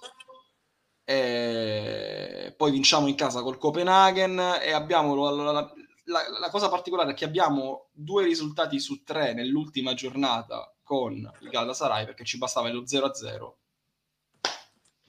E 1.06 2.54
poi 2.56 2.70
vinciamo 2.70 3.08
in 3.08 3.14
casa 3.14 3.42
col 3.42 3.58
Copenaghen 3.58 4.38
e 4.62 4.72
abbiamo 4.72 5.14
la, 5.14 5.52
la, 5.52 5.52
la, 5.52 6.20
la 6.40 6.50
cosa 6.50 6.70
particolare 6.70 7.10
è 7.10 7.14
che 7.14 7.26
abbiamo 7.26 7.88
due 7.92 8.24
risultati 8.24 8.80
su 8.80 9.02
tre 9.02 9.34
nell'ultima 9.34 9.92
giornata 9.92 10.73
con 10.84 11.14
il 11.14 11.48
Galatasaray 11.48 12.04
perché 12.04 12.24
ci 12.24 12.38
bastava 12.38 12.70
lo 12.70 12.82
0-0 12.82 13.54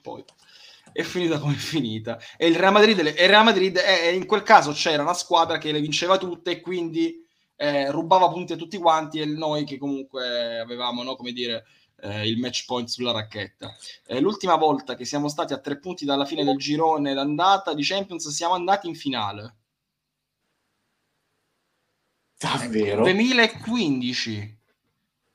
poi. 0.06 0.24
È 0.92 1.02
finita 1.02 1.40
come 1.40 1.54
è 1.54 1.58
finita. 1.58 2.20
E 2.38 2.46
il 2.48 2.56
Real 2.56 2.72
Madrid, 2.72 3.00
il 3.00 3.14
Real 3.14 3.44
Madrid 3.44 3.76
è, 3.78 4.10
in 4.10 4.28
quel 4.28 4.44
caso 4.44 4.72
c'era 4.72 5.02
una 5.02 5.16
squadra 5.16 5.58
che 5.58 5.72
le 5.72 5.82
vinceva 5.82 6.20
tutte 6.20 6.52
e 6.52 6.62
quindi 6.62 7.26
eh, 7.56 7.90
rubava 7.90 8.30
punti 8.30 8.54
a 8.54 8.56
tutti 8.56 8.78
quanti 8.78 9.20
e 9.20 9.26
noi 9.26 9.66
che 9.66 9.80
comunque 9.80 10.60
avevamo 10.60 11.02
no, 11.02 11.16
come 11.16 11.32
dire 11.32 11.66
eh, 12.02 12.28
il 12.28 12.38
match 12.38 12.66
point 12.66 12.88
sulla 12.88 13.12
racchetta. 13.12 13.76
Eh, 14.06 14.20
l'ultima 14.20 14.56
volta 14.56 14.96
che 14.96 15.06
siamo 15.06 15.28
stati 15.28 15.54
a 15.54 15.60
tre 15.60 15.80
punti 15.80 16.06
dalla 16.06 16.26
fine 16.26 16.44
del 16.44 16.58
girone 16.58 17.16
d'andata 17.16 17.74
di 17.74 17.84
Champions 17.84 18.30
siamo 18.30 18.54
andati 18.54 18.88
in 18.88 18.96
finale. 18.96 19.56
Davvero? 22.38 23.02
2015 23.04 24.60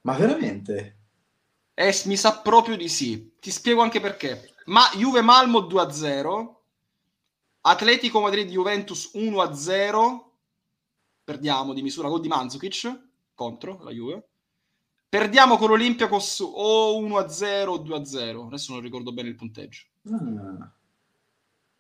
ma 0.03 0.15
veramente? 0.15 0.99
Eh, 1.75 2.03
mi 2.07 2.17
sa 2.17 2.41
proprio 2.41 2.77
di 2.77 2.89
sì. 2.89 3.37
Ti 3.41 3.51
spiego 3.51 3.83
anche 3.83 4.01
perché. 4.01 4.55
Ma 4.67 4.83
Juve 4.95 5.23
Malmo 5.23 5.61
2-0, 5.61 6.55
Atletico 7.63 8.21
Madrid 8.21 8.49
Juventus 8.49 9.13
1-0, 9.15 10.25
perdiamo 11.25 11.73
di 11.73 11.83
misura 11.83 12.09
gol 12.09 12.21
di 12.21 12.29
Mandzukic 12.29 13.09
contro 13.35 13.83
la 13.83 13.91
Juve. 13.91 14.29
Perdiamo 15.09 15.57
con 15.57 15.69
l'Olympiacos 15.71 16.41
o 16.41 17.01
1-0 17.01 17.69
o 17.69 17.83
2-0, 17.83 18.47
adesso 18.47 18.73
non 18.73 18.83
ricordo 18.83 19.13
bene 19.13 19.29
il 19.29 19.35
punteggio. 19.35 19.87
Ah. 20.09 20.73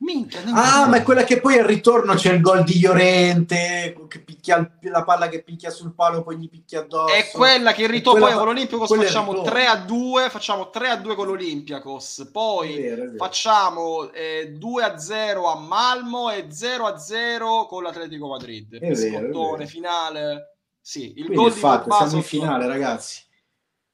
Minchia, 0.02 0.42
ah, 0.54 0.86
ma 0.86 0.96
è 0.96 1.02
quella 1.02 1.24
che 1.24 1.40
poi 1.40 1.58
al 1.58 1.66
ritorno 1.66 2.14
c'è 2.14 2.32
il 2.32 2.40
gol 2.40 2.64
di 2.64 2.80
Llorente, 2.80 3.94
che 4.08 4.20
picchia 4.20 4.78
la 4.80 5.04
palla 5.04 5.28
che 5.28 5.42
picchia 5.42 5.68
sul 5.68 5.94
palo, 5.94 6.22
poi 6.22 6.38
gli 6.38 6.48
picchia 6.48 6.80
addosso. 6.80 7.12
È 7.12 7.28
quella 7.30 7.72
che 7.72 7.82
il 7.82 7.90
ritorno 7.90 8.24
poi 8.24 8.32
con 8.32 8.46
l'Olimpiakos 8.46 8.94
facciamo 8.96 9.42
3 9.42 9.66
a 9.66 9.76
2, 9.76 10.30
facciamo 10.30 10.70
3 10.70 10.88
a 10.88 10.96
2 10.96 11.14
con 11.14 11.26
l'Olympiacos, 11.26 12.30
poi 12.32 12.76
è 12.76 12.80
vero, 12.80 13.02
è 13.02 13.06
vero. 13.06 13.16
facciamo 13.18 14.10
eh, 14.12 14.54
2 14.56 14.82
a 14.82 14.98
0 14.98 15.46
a 15.46 15.58
Malmo 15.58 16.30
e 16.30 16.46
0 16.48 16.86
a 16.86 16.96
0 16.96 17.66
con 17.66 17.82
l'Atletico 17.82 18.28
Madrid. 18.28 18.78
È 18.78 18.94
scottone 18.94 19.66
finale. 19.66 20.56
Sì, 20.80 21.08
il 21.08 21.26
Quindi 21.26 21.34
gol 21.34 21.52
di 21.52 21.58
fatto, 21.58 21.92
siamo 21.92 22.16
in 22.16 22.22
finale, 22.22 22.66
ragazzi. 22.66 23.20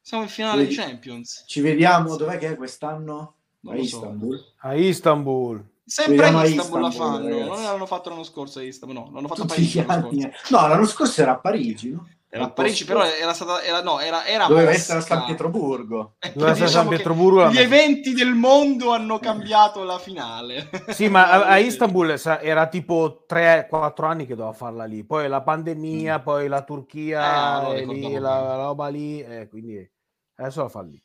Siamo 0.00 0.22
in 0.22 0.28
finale 0.28 0.66
di 0.66 0.72
Champions. 0.72 1.42
Ci 1.48 1.60
vediamo, 1.60 2.14
dov'è 2.14 2.38
che 2.38 2.50
è 2.50 2.56
quest'anno? 2.56 3.34
a 3.68 3.76
Istanbul. 3.76 4.38
So. 4.38 4.52
A 4.58 4.74
Istanbul. 4.74 5.64
Sempre 5.88 6.26
a 6.26 6.44
Istanbul, 6.44 6.80
la 6.80 6.90
fanno, 6.90 7.28
ragazzi. 7.28 7.48
non 7.48 7.62
l'hanno 7.62 7.86
fatto 7.86 8.08
l'anno 8.08 8.24
scorso 8.24 8.58
a 8.58 8.62
Istanbul, 8.62 8.98
no, 8.98 9.10
l'hanno 9.14 9.28
fatto 9.28 9.42
Tutti 9.42 9.52
a 9.78 9.84
Parigi 9.84 9.84
l'anno 9.86 10.10
scorso. 10.10 10.56
No, 10.56 10.68
l'anno 10.68 10.86
scorso 10.86 11.22
era 11.22 11.30
a 11.32 11.38
Parigi, 11.38 11.90
no? 11.90 12.08
Era 12.28 12.46
a 12.46 12.50
Parigi, 12.50 12.84
però 12.84 13.04
era 13.04 13.32
stata. 13.32 13.62
Era, 13.62 13.82
no, 13.82 14.00
era, 14.00 14.26
era 14.26 14.46
Doveva 14.46 14.66
Mosca. 14.66 14.76
essere 14.76 14.98
a 14.98 15.02
San 15.02 15.24
Pietroburgo. 15.26 16.16
Eh, 16.18 16.32
Doveva 16.34 16.50
essere 16.50 16.66
diciamo 16.66 16.88
San 16.88 16.94
Pietroburgo. 16.94 17.50
Gli 17.50 17.58
eventi 17.58 18.12
del 18.12 18.34
mondo 18.34 18.90
hanno 18.92 19.18
cambiato 19.20 19.84
la 19.84 19.98
finale. 19.98 20.68
Sì, 20.96 21.08
ma 21.08 21.30
a, 21.30 21.46
a 21.46 21.58
Istanbul 21.58 22.20
era 22.40 22.66
tipo 22.66 23.24
3-4 23.28 24.04
anni 24.04 24.26
che 24.26 24.34
doveva 24.34 24.54
farla 24.54 24.84
lì. 24.84 25.04
Poi 25.04 25.28
la 25.28 25.42
pandemia, 25.42 26.18
mm. 26.18 26.22
poi 26.22 26.48
la 26.48 26.62
Turchia, 26.62 27.68
eh, 27.68 27.86
lì, 27.86 28.12
la, 28.14 28.40
la 28.40 28.56
roba 28.56 28.88
lì. 28.88 29.20
Eh, 29.20 29.48
quindi 29.48 29.88
adesso 30.36 30.62
la 30.62 30.68
fa 30.68 30.82
lì. 30.82 31.00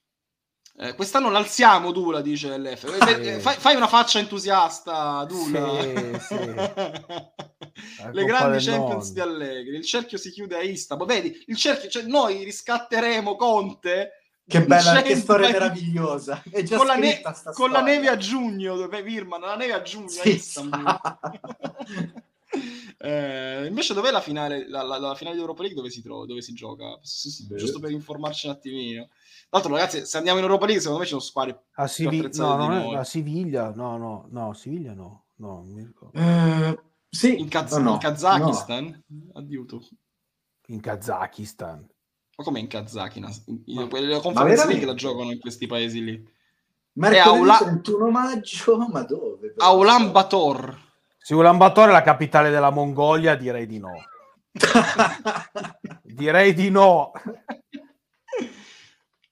Eh, 0.81 0.95
quest'anno 0.95 1.29
l'alziamo 1.29 1.91
Dula, 1.91 2.21
dice 2.21 2.57
LF. 2.57 3.05
Sì. 3.05 3.11
Eh, 3.11 3.39
fai, 3.39 3.55
fai, 3.55 3.75
una 3.75 3.85
faccia 3.85 4.17
entusiasta, 4.17 5.23
Dula. 5.25 5.79
Sì, 5.79 6.19
sì. 6.19 6.35
Le 8.11 8.25
grandi 8.25 8.63
Champions 8.63 9.05
non. 9.05 9.13
di 9.13 9.19
Allegri. 9.19 9.75
Il 9.75 9.85
cerchio 9.85 10.17
si 10.17 10.31
chiude 10.31 10.55
a 10.55 10.61
Istanbul. 10.63 11.05
Vedi, 11.05 11.43
il 11.45 11.55
cerchio, 11.55 11.87
cioè 11.87 12.01
noi 12.05 12.43
riscatteremo 12.43 13.35
Conte. 13.35 14.23
Che 14.43 14.65
bella, 14.65 15.03
che 15.03 15.15
storia 15.17 15.51
meravigliosa. 15.51 16.41
con, 16.75 16.87
la, 16.87 16.95
ne- 16.95 17.21
con 17.53 17.69
la, 17.69 17.81
neve 17.81 18.07
a 18.07 18.17
giugno, 18.17 18.75
dove 18.75 19.03
Virman, 19.03 19.39
la 19.39 19.55
neve 19.55 19.73
a 19.73 19.83
giugno 19.83 20.09
sì, 20.09 20.19
a 20.27 20.31
Istanbul. 20.31 20.99
eh, 22.97 23.65
invece 23.67 23.93
dov'è 23.93 24.09
la 24.09 24.19
finale, 24.19 24.67
la, 24.67 24.81
la, 24.81 24.97
la 24.97 25.15
finale 25.15 25.35
di 25.35 25.41
Europa 25.41 25.61
League 25.61 25.77
dove 25.77 25.91
si 25.91 26.01
trova, 26.01 26.25
dove 26.25 26.41
si 26.41 26.53
gioca? 26.53 26.99
Giusto 27.01 27.79
per 27.79 27.91
informarci 27.91 28.47
un 28.47 28.53
attimino. 28.53 29.09
Tra 29.51 29.59
l'altro, 29.59 29.75
ragazzi, 29.75 30.05
se 30.05 30.15
andiamo 30.15 30.37
in 30.37 30.45
Europa 30.45 30.63
League, 30.63 30.81
secondo 30.81 31.01
me 31.01 31.05
ci 31.05 31.11
sono 31.11 31.25
squadre 31.25 31.63
a, 31.73 31.85
Sivi- 31.85 32.29
no, 32.35 32.55
non 32.55 32.71
è, 32.71 32.95
a 32.95 33.03
Siviglia, 33.03 33.73
no, 33.75 33.97
no, 33.97 34.27
no, 34.29 34.53
Siviglia 34.53 34.93
no, 34.93 35.25
no, 35.35 35.63
mi 35.63 35.83
ricordo. 35.83 36.17
Eh, 36.17 36.79
sì, 37.09 37.37
in, 37.37 37.49
Kaz- 37.49 37.75
no, 37.75 37.91
in 37.91 37.97
Kazakistan? 37.97 39.03
No. 39.07 39.31
Addio 39.33 39.65
In 40.67 40.79
Kazakistan. 40.79 41.85
Ma 42.37 42.43
come 42.45 42.59
in 42.59 42.67
Kazakistan? 42.67 43.61
In, 43.65 43.89
le 43.91 44.21
conferenze 44.21 44.67
League 44.67 44.85
la 44.85 44.93
giocano 44.93 45.31
in 45.31 45.39
questi 45.41 45.67
paesi 45.67 46.01
lì. 46.01 46.29
Mercoledì 46.93 47.39
Aula... 47.39 47.57
31 47.57 48.09
maggio, 48.09 48.77
ma 48.87 49.03
dove? 49.03 49.53
A 49.57 49.73
Ulan 49.73 50.13
Bator. 50.13 50.79
Se 51.17 51.35
Ulan 51.35 51.57
Bator 51.57 51.89
è 51.89 51.91
la 51.91 52.03
capitale 52.03 52.51
della 52.51 52.69
Mongolia, 52.69 53.35
direi 53.35 53.67
di 53.67 53.79
no. 53.79 53.91
direi 56.03 56.53
di 56.53 56.69
no 56.69 57.11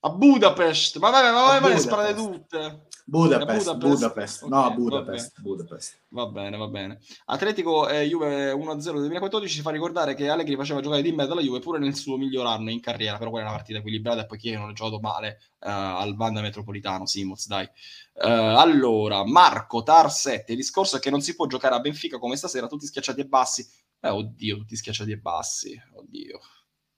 a 0.01 0.09
Budapest, 0.11 0.97
ma 0.97 1.09
vabbè, 1.09 1.31
ma 1.31 1.59
ma 1.59 1.67
le 1.67 1.77
sparate 1.77 2.13
tutte. 2.13 2.87
Budapest, 3.09 3.75
Budapest, 3.75 3.77
Budapest. 3.77 4.43
Okay, 4.43 4.49
no, 4.49 4.73
Budapest, 4.75 5.35
va 5.35 5.41
Budapest. 5.41 5.99
Va 6.09 6.25
bene, 6.27 6.57
va 6.57 6.67
bene. 6.67 6.99
Atletico 7.25 7.89
eh, 7.89 8.07
Juve 8.07 8.53
1-0 8.53 8.91
2014 8.91 9.53
ci 9.53 9.61
fa 9.61 9.71
ricordare 9.71 10.13
che 10.13 10.29
Allegri 10.29 10.55
faceva 10.55 10.79
giocare 10.79 11.01
di 11.01 11.11
mezzo 11.11 11.31
alla 11.31 11.41
Juve 11.41 11.59
pure 11.59 11.79
nel 11.79 11.95
suo 11.95 12.17
miglior 12.17 12.45
anno 12.45 12.69
in 12.69 12.79
carriera, 12.79 13.17
però 13.17 13.31
quella 13.31 13.45
è 13.45 13.49
una 13.49 13.57
partita 13.57 13.79
equilibrata 13.79 14.21
e 14.21 14.25
poi 14.25 14.37
chi 14.37 14.51
non 14.51 14.69
ha 14.69 14.73
giocato 14.73 14.99
male 14.99 15.39
uh, 15.59 15.67
al 15.69 16.15
Banda 16.15 16.41
Metropolitano, 16.41 17.07
Simoz, 17.07 17.47
dai. 17.47 17.65
Uh, 18.13 18.57
allora, 18.57 19.25
Marco 19.25 19.81
Tar 19.81 20.11
7, 20.11 20.51
il 20.51 20.57
discorso 20.57 20.97
è 20.97 20.99
che 20.99 21.09
non 21.09 21.21
si 21.21 21.35
può 21.35 21.47
giocare 21.47 21.75
a 21.75 21.79
Benfica 21.79 22.19
come 22.19 22.37
stasera, 22.37 22.67
tutti 22.67 22.85
schiacciati 22.85 23.21
e 23.21 23.25
bassi. 23.25 23.67
Eh, 24.01 24.09
oddio, 24.09 24.57
tutti 24.57 24.75
schiacciati 24.75 25.11
e 25.11 25.17
bassi, 25.17 25.81
oddio. 25.95 26.39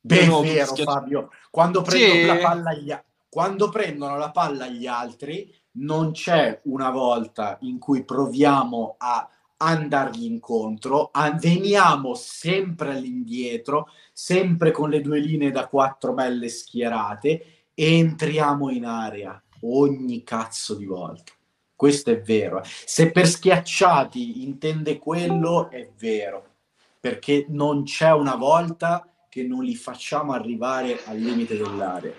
Beh, 0.01 0.25
no, 0.25 0.41
vero, 0.41 0.65
schiacci... 0.65 0.83
Fabio. 0.83 1.29
Quando 1.49 1.81
prendono, 1.81 2.19
sì. 2.19 2.25
la 2.25 2.37
palla 2.37 2.73
gli... 2.73 2.97
Quando 3.29 3.69
prendono 3.69 4.17
la 4.17 4.31
palla 4.31 4.67
gli 4.67 4.87
altri, 4.87 5.53
non 5.73 6.11
c'è 6.11 6.59
una 6.63 6.89
volta 6.89 7.57
in 7.61 7.79
cui 7.79 8.03
proviamo 8.03 8.95
a 8.97 9.29
andargli 9.57 10.25
incontro, 10.25 11.11
veniamo 11.39 12.13
sempre 12.15 12.91
all'indietro, 12.91 13.87
sempre 14.11 14.71
con 14.71 14.89
le 14.89 15.01
due 15.01 15.19
linee 15.19 15.51
da 15.51 15.67
quattro 15.67 16.13
belle 16.13 16.49
schierate 16.49 17.45
e 17.73 17.97
entriamo 17.97 18.69
in 18.69 18.85
area 18.85 19.41
ogni 19.61 20.23
cazzo 20.23 20.75
di 20.75 20.85
volta. 20.85 21.31
Questo 21.75 22.11
è 22.11 22.21
vero. 22.21 22.61
Se 22.63 23.11
per 23.11 23.27
schiacciati 23.27 24.43
intende 24.43 24.97
quello, 24.97 25.69
è 25.69 25.89
vero, 25.97 26.45
perché 26.99 27.45
non 27.49 27.83
c'è 27.83 28.11
una 28.11 28.35
volta 28.35 29.05
che 29.31 29.43
non 29.43 29.63
li 29.63 29.75
facciamo 29.75 30.33
arrivare 30.33 31.05
al 31.05 31.15
limite 31.17 31.55
dell'area. 31.55 32.13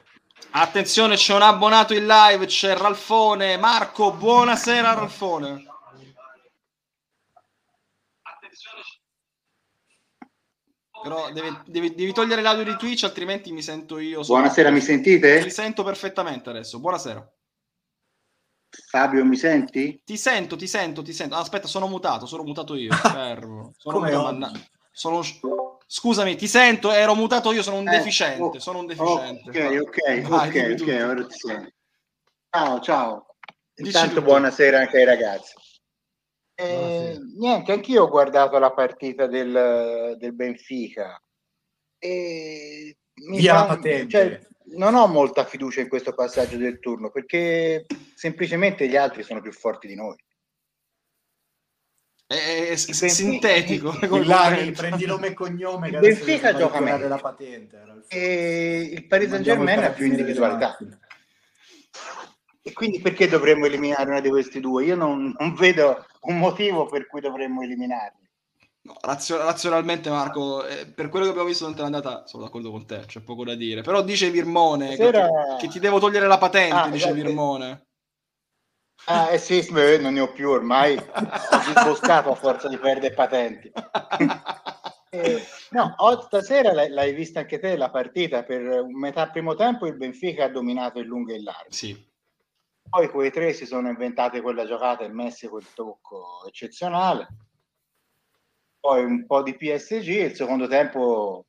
Attenzione, 0.53 1.17
c'è 1.17 1.35
un 1.35 1.43
abbonato 1.43 1.93
in 1.93 2.07
live, 2.07 2.47
c'è 2.47 2.75
Ralfone. 2.75 3.59
Marco, 3.59 4.15
buonasera 4.15 4.95
Ralfone. 4.95 5.67
Però 11.03 11.31
devi, 11.33 11.59
devi, 11.67 11.95
devi, 11.95 12.13
togliere 12.15 12.41
l'audio 12.41 12.65
di 12.65 12.77
Twitch, 12.79 13.05
altrimenti 13.05 13.53
mi 13.53 13.61
sento 13.61 13.99
io. 13.99 14.23
Buonasera, 14.23 14.71
mi 14.71 14.81
sentite? 14.81 15.43
Ti 15.43 15.51
sento 15.51 15.83
perfettamente 15.83 16.49
adesso. 16.49 16.81
Buonasera. 16.81 17.31
Fabio, 18.89 19.23
mi 19.27 19.37
senti? 19.37 20.01
Ti 20.03 20.17
sento, 20.17 20.57
ti 20.57 20.67
sento, 20.67 21.03
ti 21.03 21.13
sento. 21.13 21.35
Aspetta, 21.35 21.67
sono 21.67 21.89
mutato, 21.89 22.25
sono 22.25 22.43
mutato 22.43 22.75
io. 22.75 22.91
Fermo. 22.97 23.75
Sono 23.77 23.99
Come 23.99 24.17
mutato, 24.17 24.61
sono 24.91 25.23
Scusami, 25.87 26.37
ti 26.37 26.47
sento, 26.47 26.91
ero 26.91 27.15
mutato 27.15 27.53
io, 27.53 27.63
sono 27.63 27.79
un 27.79 27.89
eh, 27.89 27.99
deficiente, 27.99 28.43
oh, 28.43 28.59
sono 28.59 28.79
un 28.81 28.87
deficiente. 28.87 29.49
Ok, 29.49 29.81
ok, 29.81 30.29
Vai, 30.29 30.49
ok, 30.49 30.81
ok, 30.81 31.07
ora 31.09 31.27
ti 31.27 31.37
sento. 31.37 31.73
Ciao, 32.51 32.81
ciao. 32.81 33.27
Intanto 33.77 34.23
buonasera 34.23 34.79
anche 34.79 34.99
ai 34.99 35.05
ragazzi. 35.05 35.55
Eh, 36.55 37.19
niente, 37.39 37.73
anch'io 37.73 38.05
ho 38.05 38.09
guardato 38.09 38.59
la 38.59 38.73
partita 38.73 39.27
del, 39.27 40.17
del 40.19 40.35
Benfica 40.35 41.21
e 41.99 42.97
mi 43.15 43.39
Via 43.39 43.55
fa, 43.59 43.67
patente. 43.67 44.09
Cioè, 44.09 44.41
non 44.77 44.95
ho 44.95 45.07
molta 45.07 45.45
fiducia 45.45 45.81
in 45.81 45.89
questo 45.89 46.15
passaggio 46.15 46.57
del 46.57 46.79
turno 46.79 47.11
perché 47.11 47.87
semplicemente 48.15 48.89
gli 48.89 48.97
altri 48.97 49.23
sono 49.23 49.41
più 49.41 49.53
forti 49.53 49.87
di 49.87 49.95
noi 49.95 50.17
è, 52.27 52.71
è 52.71 52.77
sintetico. 52.77 53.95
Lari, 54.25 54.73
prendi 54.73 55.07
nome 55.07 55.29
e 55.29 55.35
cognome. 55.35 55.89
Il 55.89 55.99
Benfica 55.99 56.55
gioca 56.55 56.81
meglio. 56.81 57.09
La 57.09 57.19
patente, 57.19 57.83
e 58.09 58.91
il 58.93 59.07
Paris 59.07 59.31
Saint 59.31 59.45
Germain 59.45 59.83
ha 59.83 59.91
più 59.91 60.07
individualità. 60.07 60.77
E 62.65 62.73
quindi 62.73 63.01
perché 63.01 63.27
dovremmo 63.27 63.67
eliminare 63.67 64.11
una 64.11 64.21
di 64.21 64.29
questi 64.29 64.61
due? 64.61 64.85
Io 64.85 64.95
non, 64.95 65.35
non 65.37 65.55
vedo 65.55 66.07
un 66.23 66.39
motivo 66.39 66.87
per 66.87 67.07
cui 67.07 67.21
dovremmo 67.21 67.63
eliminarli. 67.63 68.21
No, 68.85 68.97
razio- 69.01 69.39
razionalmente, 69.39 70.11
Marco, 70.11 70.65
eh, 70.67 70.87
per 70.87 71.09
quello 71.09 71.25
che 71.25 71.31
abbiamo 71.31 71.49
visto 71.49 71.65
durante 71.65 71.83
l'andata, 71.83 72.27
sono 72.27 72.45
d'accordo 72.45 72.71
con 72.71 72.85
te, 72.85 73.05
c'è 73.07 73.21
poco 73.21 73.45
da 73.45 73.55
dire. 73.55 73.83
Però 73.83 74.03
dice 74.03 74.31
Virmone 74.31 74.97
Sera... 74.97 75.27
che, 75.27 75.57
ti, 75.59 75.67
che, 75.67 75.73
ti, 75.73 75.79
devo 75.79 76.01
togliere 76.01 76.27
la 76.27 76.39
patente, 76.39 76.75
ah, 76.75 76.89
dice 76.89 77.13
Virmone. 77.13 77.87
Ah, 79.07 79.31
eh 79.31 79.39
sì, 79.39 79.67
non 79.71 80.13
ne 80.15 80.21
ho 80.21 80.33
più 80.33 80.49
ormai, 80.51 80.97
ho 80.97 81.59
disboscato 81.67 82.31
a 82.31 82.35
forza 82.37 82.69
di 82.69 82.79
perdere 82.79 83.15
patenti. 83.15 83.71
Eh, 85.15 85.43
no, 85.73 85.95
stasera 86.23 86.73
l'hai, 86.73 87.13
vista 87.13 87.41
anche 87.41 87.59
te 87.59 87.77
la 87.77 87.91
partita, 87.91 88.45
per 88.45 88.87
metà 88.87 89.29
primo 89.29 89.55
tempo 89.55 89.87
il 89.87 89.99
Benfica 89.99 90.45
ha 90.45 90.49
dominato 90.49 91.01
il 91.01 91.07
lungo 91.07 91.33
e 91.33 91.37
il 91.37 91.43
largo. 91.43 91.71
Sì. 91.71 92.11
Poi 92.89 93.11
quei 93.11 93.31
tre 93.31 93.53
si 93.53 93.67
sono 93.67 93.91
inventate 93.91 94.41
quella 94.41 94.65
giocata 94.65 95.05
e 95.05 95.09
messi 95.09 95.49
quel 95.49 95.67
tocco 95.75 96.47
eccezionale. 96.47 97.29
Poi 98.81 99.05
un 99.05 99.27
po' 99.27 99.43
di 99.43 99.55
PSG, 99.55 100.09
il 100.09 100.35
secondo 100.35 100.67
tempo 100.67 101.45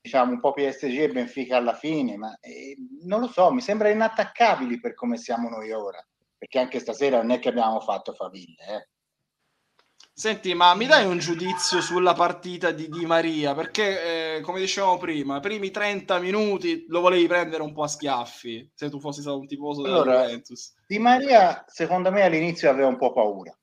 diciamo 0.00 0.30
un 0.30 0.38
po' 0.38 0.52
PSG 0.52 1.00
e 1.00 1.08
Benfica 1.08 1.56
alla 1.56 1.74
fine, 1.74 2.16
ma 2.16 2.38
eh, 2.38 2.76
non 3.02 3.18
lo 3.18 3.26
so, 3.26 3.50
mi 3.50 3.60
sembra 3.60 3.88
inattaccabili 3.88 4.78
per 4.78 4.94
come 4.94 5.16
siamo 5.16 5.48
noi 5.48 5.72
ora 5.72 6.00
perché 6.38 6.58
anche 6.58 6.78
stasera 6.78 7.18
non 7.18 7.32
è 7.32 7.38
che 7.40 7.48
abbiamo 7.48 7.80
fatto 7.80 8.12
faville. 8.12 8.64
Eh. 8.66 8.88
Senti, 10.18 10.52
ma 10.54 10.74
mi 10.74 10.86
dai 10.86 11.06
un 11.06 11.18
giudizio 11.18 11.80
sulla 11.80 12.12
partita 12.12 12.72
di 12.72 12.88
Di 12.88 13.06
Maria? 13.06 13.54
Perché, 13.54 14.36
eh, 14.36 14.40
come 14.40 14.58
dicevamo 14.58 14.96
prima, 14.96 15.36
i 15.36 15.40
primi 15.40 15.70
30 15.70 16.18
minuti 16.18 16.86
lo 16.88 17.00
volevi 17.00 17.26
prendere 17.28 17.62
un 17.62 17.72
po' 17.72 17.84
a 17.84 17.88
schiaffi, 17.88 18.68
se 18.74 18.90
tu 18.90 18.98
fossi 18.98 19.20
stato 19.20 19.38
un 19.38 19.46
tifoso 19.46 19.82
della 19.82 19.96
allora, 19.96 20.22
Juventus. 20.22 20.74
Di 20.86 20.98
Maria, 20.98 21.64
secondo 21.68 22.10
me, 22.10 22.22
all'inizio 22.22 22.68
aveva 22.68 22.88
un 22.88 22.96
po' 22.96 23.12
paura. 23.12 23.56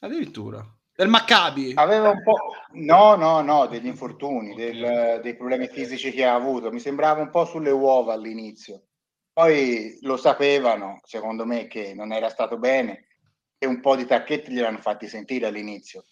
Addirittura? 0.00 0.66
Del 0.94 1.08
Maccabi? 1.08 1.72
Aveva 1.76 2.10
un 2.10 2.22
po'... 2.22 2.36
No, 2.72 3.14
no, 3.14 3.40
no, 3.40 3.66
degli 3.66 3.86
infortuni, 3.86 4.52
okay. 4.52 4.72
del, 4.72 5.20
dei 5.22 5.36
problemi 5.36 5.68
fisici 5.68 6.10
che 6.10 6.24
ha 6.24 6.34
avuto. 6.34 6.72
Mi 6.72 6.80
sembrava 6.80 7.20
un 7.20 7.30
po' 7.30 7.44
sulle 7.44 7.70
uova 7.70 8.14
all'inizio. 8.14 8.86
Poi 9.32 9.98
lo 10.02 10.16
sapevano, 10.16 11.00
secondo 11.04 11.46
me, 11.46 11.66
che 11.66 11.94
non 11.94 12.12
era 12.12 12.28
stato 12.28 12.58
bene 12.58 13.06
e 13.56 13.66
un 13.66 13.80
po' 13.80 13.96
di 13.96 14.04
tacchetti 14.04 14.52
gliel'hanno 14.52 14.80
fatti 14.80 15.08
sentire 15.08 15.46
all'inizio. 15.46 16.04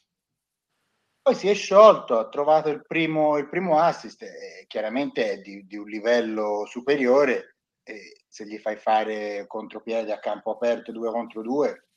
Poi 1.21 1.35
si 1.35 1.49
è 1.49 1.55
sciolto, 1.55 2.19
ha 2.19 2.29
trovato 2.29 2.71
il 2.71 2.87
primo, 2.87 3.37
il 3.37 3.49
primo 3.49 3.79
assist, 3.79 4.23
eh, 4.23 4.65
chiaramente 4.67 5.33
è 5.33 5.39
di, 5.41 5.67
di, 5.67 5.77
un 5.77 5.87
livello 5.87 6.65
superiore, 6.65 7.57
e 7.83 8.23
se 8.27 8.47
gli 8.47 8.57
fai 8.59 8.77
fare 8.77 9.47
contropiede 9.47 10.13
a 10.13 10.19
campo 10.19 10.53
aperto 10.53 10.93
due 10.93 11.11
contro 11.11 11.43
due, 11.43 11.89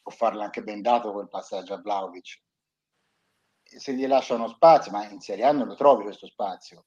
può 0.00 0.12
farlo 0.12 0.42
anche 0.42 0.62
ben 0.62 0.80
dato 0.80 1.12
quel 1.12 1.28
passaggio 1.28 1.74
a 1.74 1.80
Vlaovic. 1.80 2.40
Se 3.62 3.92
gli 3.94 4.06
lasciano 4.06 4.46
spazio, 4.46 4.92
ma 4.92 5.08
in 5.08 5.20
Serie 5.20 5.44
A 5.44 5.52
non 5.52 5.66
lo 5.66 5.74
trovi 5.74 6.04
questo 6.04 6.26
spazio, 6.26 6.86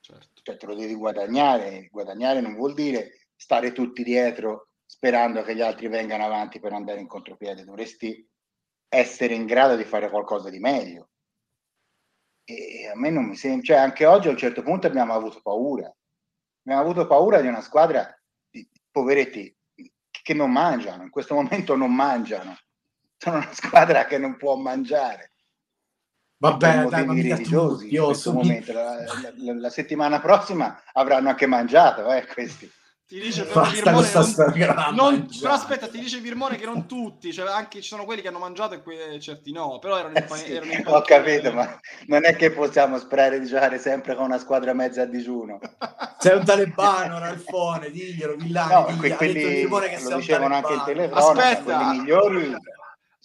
certo. 0.00 0.40
cioè 0.42 0.56
te 0.56 0.66
lo 0.66 0.74
devi 0.74 0.94
guadagnare, 0.94 1.88
guadagnare 1.90 2.40
non 2.40 2.54
vuol 2.54 2.74
dire 2.74 3.28
stare 3.34 3.72
tutti 3.72 4.02
dietro 4.02 4.68
sperando 4.84 5.42
che 5.42 5.54
gli 5.54 5.60
altri 5.60 5.88
vengano 5.88 6.24
avanti 6.24 6.60
per 6.60 6.72
andare 6.72 7.00
in 7.00 7.06
contropiede, 7.06 7.64
dovresti 7.64 8.26
essere 8.88 9.34
in 9.34 9.44
grado 9.44 9.76
di 9.76 9.84
fare 9.84 10.08
qualcosa 10.08 10.48
di 10.48 10.58
meglio. 10.58 11.10
E 12.44 12.88
a 12.88 12.96
me 12.96 13.10
non 13.10 13.26
mi 13.26 13.36
sembra, 13.36 13.62
cioè 13.62 13.76
anche 13.76 14.06
oggi 14.06 14.28
a 14.28 14.30
un 14.30 14.38
certo 14.38 14.62
punto 14.62 14.86
abbiamo 14.86 15.12
avuto 15.12 15.42
paura, 15.42 15.94
abbiamo 16.62 16.80
avuto 16.82 17.06
paura 17.06 17.42
di 17.42 17.48
una 17.48 17.60
squadra 17.60 18.10
di 18.48 18.66
poveretti 18.90 19.54
che 20.22 20.34
non 20.34 20.50
mangiano, 20.50 21.02
in 21.02 21.10
questo 21.10 21.34
momento 21.34 21.76
non 21.76 21.94
mangiano. 21.94 22.56
Sono 23.18 23.36
una 23.36 23.52
squadra 23.52 24.06
che 24.06 24.16
non 24.16 24.36
può 24.36 24.56
mangiare. 24.56 25.27
Vabbè, 26.40 26.86
dai, 26.86 27.04
ma 27.04 27.12
religiosi 27.14 27.94
in 27.94 28.04
questo 28.04 28.32
momento. 28.32 28.72
La, 28.72 28.96
la, 29.36 29.54
la, 29.54 29.70
settimana 29.70 30.20
prossima 30.20 30.80
avranno 30.92 31.30
anche 31.30 31.46
mangiato, 31.46 32.12
eh, 32.12 32.26
questi. 32.26 32.70
Ti 33.08 33.18
dice 33.18 33.44
però 33.44 33.64
Virmone 33.64 34.06
non, 34.12 34.94
non 34.94 35.28
però 35.40 35.54
aspetta, 35.54 35.88
ti 35.88 35.98
dice 35.98 36.20
Virmone 36.20 36.56
che 36.56 36.66
non 36.66 36.86
tutti, 36.86 37.32
cioè 37.32 37.50
anche 37.50 37.80
ci 37.80 37.88
sono 37.88 38.04
quelli 38.04 38.20
che 38.20 38.28
hanno 38.28 38.38
mangiato 38.38 38.74
e 38.74 38.82
que- 38.82 39.18
certi 39.18 39.50
no, 39.50 39.78
però 39.78 39.96
erano 39.96 40.18
in, 40.18 40.26
eh 40.28 40.36
sì, 40.36 40.52
erano 40.52 40.72
in 40.72 40.82
Ho 40.86 41.00
capito, 41.00 41.50
ma 41.54 41.80
non 42.06 42.26
è 42.26 42.36
che 42.36 42.50
possiamo 42.50 42.98
sperare 42.98 43.40
di 43.40 43.46
giocare 43.46 43.78
sempre 43.78 44.14
con 44.14 44.26
una 44.26 44.36
squadra 44.36 44.74
mezza 44.74 45.02
a 45.02 45.06
digiuno. 45.06 45.58
Sei 46.18 46.36
un 46.36 46.44
talebano, 46.44 47.18
Ralfone, 47.18 47.90
diglielo, 47.90 48.36
Villani, 48.36 48.72
no, 48.74 48.86
digli, 48.90 49.14
quelli, 49.14 49.40
che 49.40 50.00
lo 50.02 50.16
dicevano 50.16 50.54
anche 50.54 50.72
il 50.74 50.82
telefono, 50.84 51.20
aspetta. 51.20 51.62
quelli 51.62 51.98
migliori 51.98 52.56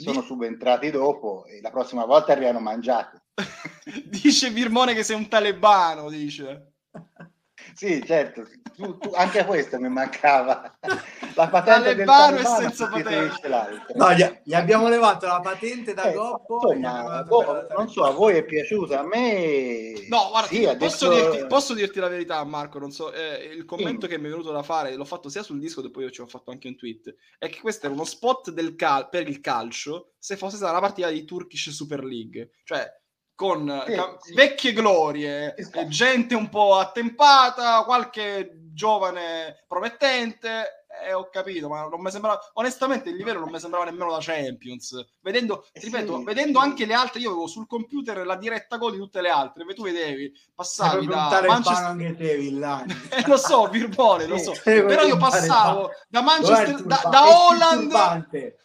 sono 0.03 0.21
subentrati 0.21 0.91
dopo 0.91 1.45
e 1.45 1.61
la 1.61 1.71
prossima 1.71 2.05
volta 2.05 2.31
arrivano 2.31 2.59
mangiati. 2.59 3.17
dice 4.05 4.49
Virmone 4.49 4.93
che 4.93 5.03
sei 5.03 5.15
un 5.15 5.27
talebano, 5.27 6.09
dice. 6.09 6.73
sì, 7.75 8.03
certo, 8.05 8.47
tu, 8.75 8.97
tu, 8.97 9.11
anche 9.13 9.45
questo 9.45 9.79
mi 9.79 9.89
mancava. 9.89 10.77
La 11.35 11.47
patente 11.47 11.95
del 11.95 12.05
talebano 12.05 12.57
e 12.57 12.61
senza 12.61 12.87
patente. 12.87 13.47
No, 13.95 14.13
gli, 14.13 14.39
gli, 14.43 14.53
abbiamo 14.53 14.87
levato 14.87 15.25
la 15.25 15.39
patente 15.39 15.95
da 15.95 16.11
eh, 16.11 16.13
Goppo. 16.13 16.71
Insomma, 16.73 17.23
boh, 17.23 17.67
non 17.75 17.89
so, 17.89 18.03
a 18.03 18.11
voi 18.11 18.35
è 18.35 18.43
piaciuta, 18.43 18.99
a 18.99 19.03
me... 19.03 19.93
No, 20.09 20.29
guarda, 20.29 20.47
sì, 20.47 20.75
posso, 20.77 21.09
detto... 21.09 21.31
dirti, 21.31 21.47
posso, 21.47 21.73
dirti, 21.73 21.99
la 21.99 22.07
verità, 22.07 22.43
Marco, 22.43 22.77
non 22.77 22.91
so, 22.91 23.11
eh, 23.11 23.51
il 23.51 23.65
commento 23.65 24.05
sì. 24.05 24.11
che 24.11 24.19
mi 24.19 24.27
è 24.27 24.29
venuto 24.29 24.51
da 24.51 24.61
fare, 24.61 24.93
l'ho 24.95 25.05
fatto 25.05 25.27
sia 25.29 25.41
sul 25.41 25.59
disco 25.59 25.83
e 25.83 25.89
poi 25.89 26.03
io 26.03 26.11
ci 26.11 26.21
ho 26.21 26.27
fatto 26.27 26.51
anche 26.51 26.67
un 26.67 26.77
tweet, 26.77 27.15
è 27.39 27.49
che 27.49 27.61
questo 27.61 27.87
era 27.87 27.95
uno 27.95 28.05
spot 28.05 28.51
del 28.51 28.75
cal- 28.75 29.09
per 29.09 29.27
il 29.27 29.39
calcio 29.39 30.11
se 30.19 30.37
fosse 30.37 30.57
stata 30.57 30.71
una 30.71 30.81
partita 30.81 31.09
di 31.09 31.25
Turkish 31.25 31.71
Super 31.71 32.03
League. 32.03 32.51
Cioè, 32.63 32.87
con 33.35 33.83
sì, 33.85 33.93
ca- 33.93 34.17
sì. 34.19 34.33
vecchie 34.33 34.73
glorie, 34.73 35.55
esatto. 35.55 35.87
gente 35.87 36.35
un 36.35 36.49
po' 36.49 36.75
attempata, 36.77 37.83
qualche 37.83 38.69
giovane 38.73 39.63
promettente. 39.67 40.77
E 41.05 41.11
ho 41.11 41.27
capito, 41.31 41.67
ma 41.67 41.87
non 41.87 42.01
mi 42.01 42.11
sembrava 42.11 42.39
onestamente 42.53 43.09
il 43.09 43.15
livello 43.15 43.39
non 43.39 43.49
mi 43.49 43.59
sembrava 43.59 43.85
nemmeno 43.85 44.11
da 44.11 44.19
Champions. 44.21 45.03
Vedendo, 45.21 45.65
eh 45.71 45.79
ripeto, 45.79 46.19
sì, 46.19 46.23
vedendo 46.23 46.59
anche 46.59 46.85
le 46.85 46.93
altre, 46.93 47.19
io 47.19 47.31
avevo 47.31 47.47
sul 47.47 47.65
computer 47.65 48.23
la 48.23 48.35
diretta 48.35 48.77
gol 48.77 48.91
di 48.91 48.99
tutte 48.99 49.19
le 49.21 49.29
altre. 49.29 49.65
Tu 49.73 49.81
vedevi, 49.81 50.31
passavi 50.53 51.07
da 51.07 51.41
Manchester 51.47 51.85
anche 51.85 52.15
te, 52.15 52.37
Villani. 52.37 52.93
eh, 53.09 53.23
lo 53.25 53.37
so, 53.37 53.67
Birbone, 53.69 54.27
lo 54.27 54.37
so. 54.37 54.53
Però 54.63 55.03
io 55.03 55.17
passavo 55.17 55.89
da 56.07 56.21
Manchester 56.21 56.83
da, 56.83 57.01
da 57.09 57.47
Holland 57.47 58.55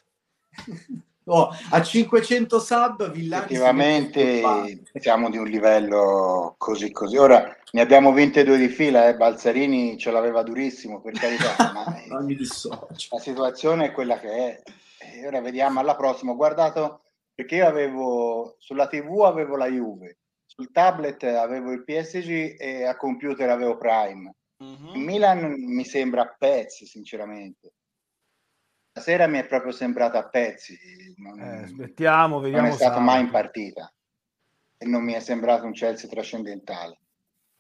Oh, 1.31 1.51
a 1.71 1.83
500 1.83 2.59
sub 2.59 3.11
Villani 3.11 3.45
effettivamente 3.45 4.83
siamo 4.95 5.29
di 5.29 5.37
un 5.37 5.47
livello 5.47 6.55
così 6.57 6.91
così 6.91 7.19
ora 7.19 7.55
ne 7.73 7.81
abbiamo 7.83 8.15
vinte 8.15 8.45
due 8.45 8.57
di 8.57 8.69
fila 8.69 9.09
eh. 9.09 9.15
Balzarini 9.15 9.99
ce 9.99 10.11
l'aveva 10.11 10.43
durissimo 10.43 11.03
per 11.03 11.13
carità 11.13 11.55
ma 11.75 11.85
non 12.07 12.25
mi 12.25 12.35
dissocio. 12.35 13.09
la 13.11 13.21
situazione 13.21 13.87
è 13.87 13.93
quella 13.93 14.19
che 14.19 14.31
è 14.31 14.63
e 15.01 15.27
ora 15.27 15.43
vediamo 15.43 15.81
alla 15.81 15.97
prossima 15.97 16.33
ho 16.33 16.37
guardato 16.37 17.03
perché 17.35 17.57
io 17.57 17.67
avevo 17.67 18.57
sulla 18.59 18.87
tv 18.87 19.21
avevo 19.21 19.57
la 19.57 19.69
Juve 19.69 20.21
sul 20.47 20.71
tablet 20.73 21.23
avevo 21.25 21.73
il 21.73 21.85
PSG 21.85 22.57
e 22.59 22.85
a 22.87 22.97
computer 22.97 23.51
avevo 23.51 23.77
Prime 23.77 24.35
mm-hmm. 24.65 24.95
il 24.95 25.01
Milan 25.01 25.55
mi 25.59 25.85
sembra 25.85 26.23
a 26.23 26.35
pezzi 26.39 26.87
sinceramente 26.87 27.75
sera 28.99 29.27
mi 29.27 29.39
è 29.39 29.47
proprio 29.47 29.73
sembrato 29.73 30.17
a 30.19 30.29
pezzi. 30.29 30.77
Non, 31.17 31.39
eh, 31.41 31.63
aspettiamo, 31.65 32.41
vediamo. 32.41 32.67
Non 32.67 32.73
è 32.73 32.77
stato 32.77 33.01
mai 33.01 33.21
in 33.21 33.31
partita 33.31 33.93
e 34.77 34.87
non 34.87 35.03
mi 35.03 35.13
è 35.13 35.21
sembrato 35.21 35.65
un 35.65 35.73
Chelsea 35.73 36.09
trascendentale. 36.09 37.01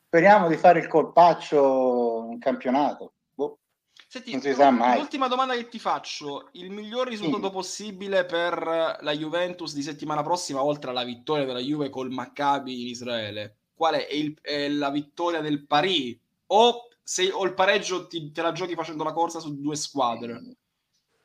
Speriamo 0.07 0.49
di 0.49 0.57
fare 0.57 0.79
il 0.79 0.87
colpaccio 0.87 2.29
in 2.31 2.39
campionato. 2.39 3.13
Boh. 3.35 3.59
Senti, 4.07 4.33
non 4.33 4.41
si 4.41 4.55
sa 4.55 4.71
mai. 4.71 4.99
L'ultima 4.99 5.29
domanda 5.29 5.55
che 5.55 5.69
ti 5.69 5.79
faccio: 5.79 6.49
il 6.53 6.71
miglior 6.71 7.09
risultato 7.09 7.49
sì. 7.49 7.53
possibile 7.53 8.25
per 8.25 8.99
la 9.01 9.13
Juventus 9.13 9.75
di 9.75 9.83
settimana 9.83 10.23
prossima, 10.23 10.63
oltre 10.63 10.91
alla 10.91 11.05
vittoria 11.05 11.45
della 11.45 11.59
Juve 11.59 11.91
col 11.91 12.11
Maccabi 12.11 12.81
in 12.81 12.87
Israele? 12.87 13.57
Qual 13.75 13.95
è? 13.95 14.07
È, 14.07 14.15
il, 14.15 14.39
è 14.41 14.69
la 14.69 14.91
vittoria 14.91 15.41
del 15.41 15.67
Paris? 15.67 16.19
O, 16.47 16.89
se, 17.03 17.31
o 17.31 17.45
il 17.45 17.53
pareggio 17.53 18.07
ti, 18.07 18.33
te 18.33 18.41
la 18.41 18.53
giochi 18.53 18.75
facendo 18.75 19.05
la 19.05 19.13
corsa 19.13 19.41
su 19.41 19.61
due 19.61 19.77
squadre? 19.77 20.41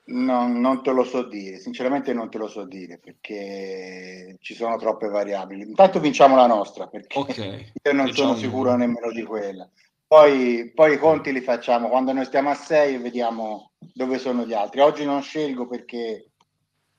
No, 0.05 0.47
non 0.47 0.83
te 0.83 0.91
lo 0.91 1.05
so 1.05 1.23
dire, 1.23 1.59
sinceramente 1.59 2.13
non 2.13 2.29
te 2.29 2.37
lo 2.37 2.47
so 2.47 2.65
dire 2.65 2.99
perché 2.99 4.35
ci 4.41 4.53
sono 4.53 4.75
troppe 4.75 5.07
variabili. 5.07 5.61
Intanto 5.61 6.01
vinciamo 6.01 6.35
la 6.35 6.47
nostra 6.47 6.87
perché 6.87 7.17
okay. 7.17 7.71
io 7.81 7.93
non 7.93 8.11
sono 8.11 8.35
sicuro 8.35 8.75
nemmeno 8.75 9.11
di 9.11 9.23
quella. 9.23 9.69
Poi, 10.05 10.71
poi, 10.75 10.93
i 10.93 10.97
conti 10.99 11.31
li 11.31 11.41
facciamo 11.41 11.87
quando 11.87 12.11
noi 12.11 12.25
stiamo 12.25 12.49
a 12.49 12.53
6 12.53 12.95
e 12.95 12.99
vediamo 12.99 13.71
dove 13.93 14.19
sono 14.19 14.45
gli 14.45 14.53
altri. 14.53 14.81
Oggi 14.81 15.05
non 15.05 15.21
scelgo 15.23 15.67
perché 15.67 16.33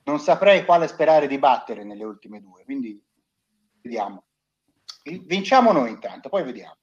non 0.05 0.19
saprei 0.19 0.65
quale 0.65 0.87
sperare 0.87 1.27
di 1.27 1.37
battere 1.37 1.83
nelle 1.83 2.03
ultime 2.03 2.41
due, 2.41 2.63
quindi 2.63 3.01
vediamo. 3.81 4.25
Vinciamo 5.03 5.71
noi 5.71 5.91
intanto, 5.91 6.27
poi 6.27 6.43
vediamo. 6.43 6.77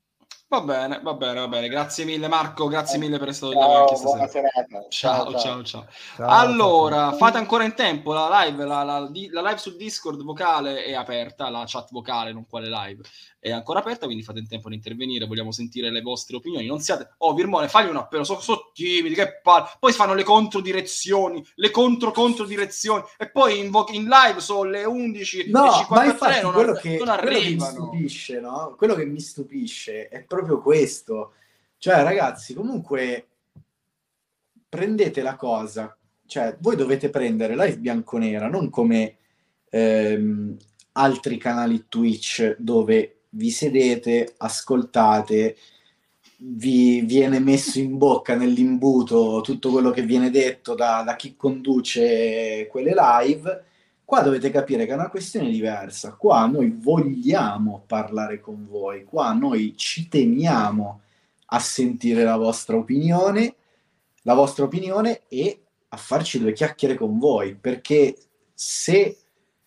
Va 0.53 0.61
bene, 0.61 1.01
va 1.03 1.15
bene, 1.15 1.41
va 1.41 1.49
bene. 1.49 1.67
Grazie 1.67 2.05
mille 2.05 2.29
Marco, 2.29 2.69
grazie 2.69 2.99
mille 2.99 3.19
per 3.19 3.29
essere 3.29 3.53
stato 3.53 3.97
ciao, 3.97 4.03
buona 4.03 4.29
serata. 4.29 4.87
Ciao, 4.91 5.31
ciao, 5.31 5.39
ciao. 5.39 5.65
ciao. 5.65 5.87
ciao 6.15 6.29
allora, 6.29 7.09
ciao. 7.09 7.17
fate 7.17 7.39
ancora 7.39 7.65
in 7.65 7.73
tempo, 7.75 8.13
la 8.13 8.29
live, 8.45 8.67
la, 8.67 8.83
la, 8.83 8.99
la, 8.99 9.09
live 9.09 9.57
su 9.57 9.75
Discord 9.77 10.23
vocale 10.23 10.85
è 10.85 10.93
aperta, 10.93 11.49
la 11.49 11.65
chat 11.67 11.91
vocale, 11.91 12.35
non 12.35 12.47
quale 12.47 12.69
live 12.69 13.03
è 13.43 13.51
ancora 13.51 13.81
aperta, 13.81 14.07
quindi 14.07 14.23
fate 14.23 14.39
in 14.39 14.47
tempo 14.47 14.69
di 14.69 14.77
intervenire, 14.77 15.27
vogliamo 15.27 15.51
sentire 15.51 15.91
le 15.91 16.01
vostre 16.01 16.37
opinioni. 16.37 16.65
Non 16.65 16.79
siate, 16.79 17.15
oh 17.19 17.35
Virmone, 17.35 17.67
fagli 17.67 17.91
un 17.91 17.97
appello, 17.97 18.23
sono 18.23 18.39
so 18.39 18.71
timidi, 18.73 19.17
che 19.17 19.41
palle. 19.43 19.69
Poi 19.81 19.93
fanno 19.93 20.15
le 20.15 20.23
controdirezioni, 20.23 21.45
le 21.57 21.71
contro-controdirezioni, 21.73 23.03
e 23.19 23.31
poi 23.33 23.59
in, 23.59 23.71
vo- 23.71 23.89
in 23.91 24.05
live 24.05 24.39
sono 24.39 24.71
le 24.71 24.85
11 24.85 25.51
no, 25.51 25.75
e 25.75 25.77
53 25.79 26.41
non, 26.41 26.53
quello 26.53 26.73
che, 26.75 26.99
non 26.99 27.09
arrivano. 27.09 27.31
Quello 27.33 27.91
che 27.91 27.97
mi 27.97 28.09
stupisce, 28.09 28.41
no? 28.41 28.75
Quello 28.79 28.95
che 28.95 29.05
mi 29.07 29.21
stupisce 29.21 30.07
è 30.07 30.23
proprio 30.23 30.61
questo. 30.61 31.33
Cioè, 31.79 32.01
ragazzi, 32.05 32.55
comunque 32.55 33.27
prendete 34.69 35.21
la 35.21 35.35
cosa, 35.35 35.99
cioè 36.27 36.57
voi 36.61 36.77
dovete 36.77 37.11
prendere 37.11 37.57
live 37.57 37.79
bianconera, 37.79 38.49
non 38.49 38.71
come 38.71 39.17
ehm, 39.69 40.57
altri 40.93 41.39
canali 41.39 41.87
Twitch 41.89 42.55
dove 42.57 43.17
vi 43.35 43.51
sedete, 43.51 44.35
ascoltate, 44.39 45.57
vi 46.45 47.03
viene 47.03 47.39
messo 47.39 47.79
in 47.79 47.99
bocca 47.99 48.35
nell'imbuto 48.35 49.41
tutto 49.43 49.71
quello 49.71 49.91
che 49.91 50.03
viene 50.03 50.31
detto 50.31 50.75
da, 50.75 51.03
da, 51.03 51.15
chi 51.17 51.37
conduce 51.37 52.67
quelle 52.69 52.95
live. 52.97 53.65
Qua 54.05 54.21
dovete 54.23 54.51
capire 54.51 54.85
che 54.85 54.93
è 54.93 54.95
una 54.95 55.09
questione 55.09 55.51
diversa. 55.51 56.15
Qua 56.15 56.47
noi 56.47 56.71
vogliamo 56.71 57.85
parlare 57.87 58.41
con 58.41 58.67
voi, 58.69 59.05
qua 59.05 59.33
noi 59.33 59.75
ci 59.77 60.09
teniamo 60.09 61.01
a 61.47 61.59
sentire 61.59 62.25
la 62.25 62.37
vostra 62.37 62.77
opinione, 62.77 63.55
la 64.23 64.35
vostra 64.35 64.65
opinione 64.65 65.23
e 65.29 65.61
a 65.89 65.97
farci 65.97 66.39
due 66.39 66.53
chiacchiere 66.53 66.95
con 66.95 67.19
voi, 67.19 67.55
perché 67.55 68.17
se, 68.55 69.19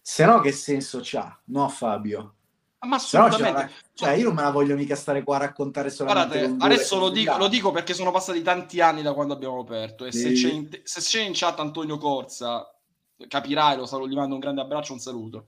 se 0.01 0.25
no 0.25 0.39
che 0.39 0.51
senso 0.51 0.99
c'ha, 1.01 1.39
no 1.45 1.69
Fabio? 1.69 2.34
Ma 2.79 2.97
assolutamente. 2.97 3.61
No, 3.61 3.69
cioè, 3.93 4.11
io 4.11 4.25
non 4.25 4.35
me 4.35 4.41
la 4.41 4.51
voglio 4.51 4.75
mica 4.75 4.95
stare 4.95 5.23
qua 5.23 5.37
a 5.37 5.39
raccontare 5.39 5.89
solamente. 5.89 6.39
Guardate, 6.39 6.63
adesso 6.63 6.99
lo 6.99 7.09
dico, 7.09 7.37
lo 7.37 7.47
dico, 7.47 7.71
perché 7.71 7.93
sono 7.93 8.11
passati 8.11 8.41
tanti 8.41 8.81
anni 8.81 9.01
da 9.01 9.13
quando 9.13 9.33
abbiamo 9.33 9.59
aperto. 9.59 10.05
E 10.05 10.11
sì. 10.11 10.19
se, 10.19 10.33
c'è 10.33 10.53
in, 10.53 10.69
se, 10.83 10.99
c'è 11.01 11.21
in, 11.21 11.31
chat 11.33 11.59
Antonio 11.59 11.97
Corsa, 11.97 12.69
capirai, 13.27 13.77
lo 13.77 13.85
saluto, 13.85 14.09
gli 14.09 14.15
mando 14.15 14.35
un 14.35 14.39
grande 14.39 14.61
abbraccio, 14.61 14.93
un 14.93 14.99
saluto. 14.99 15.47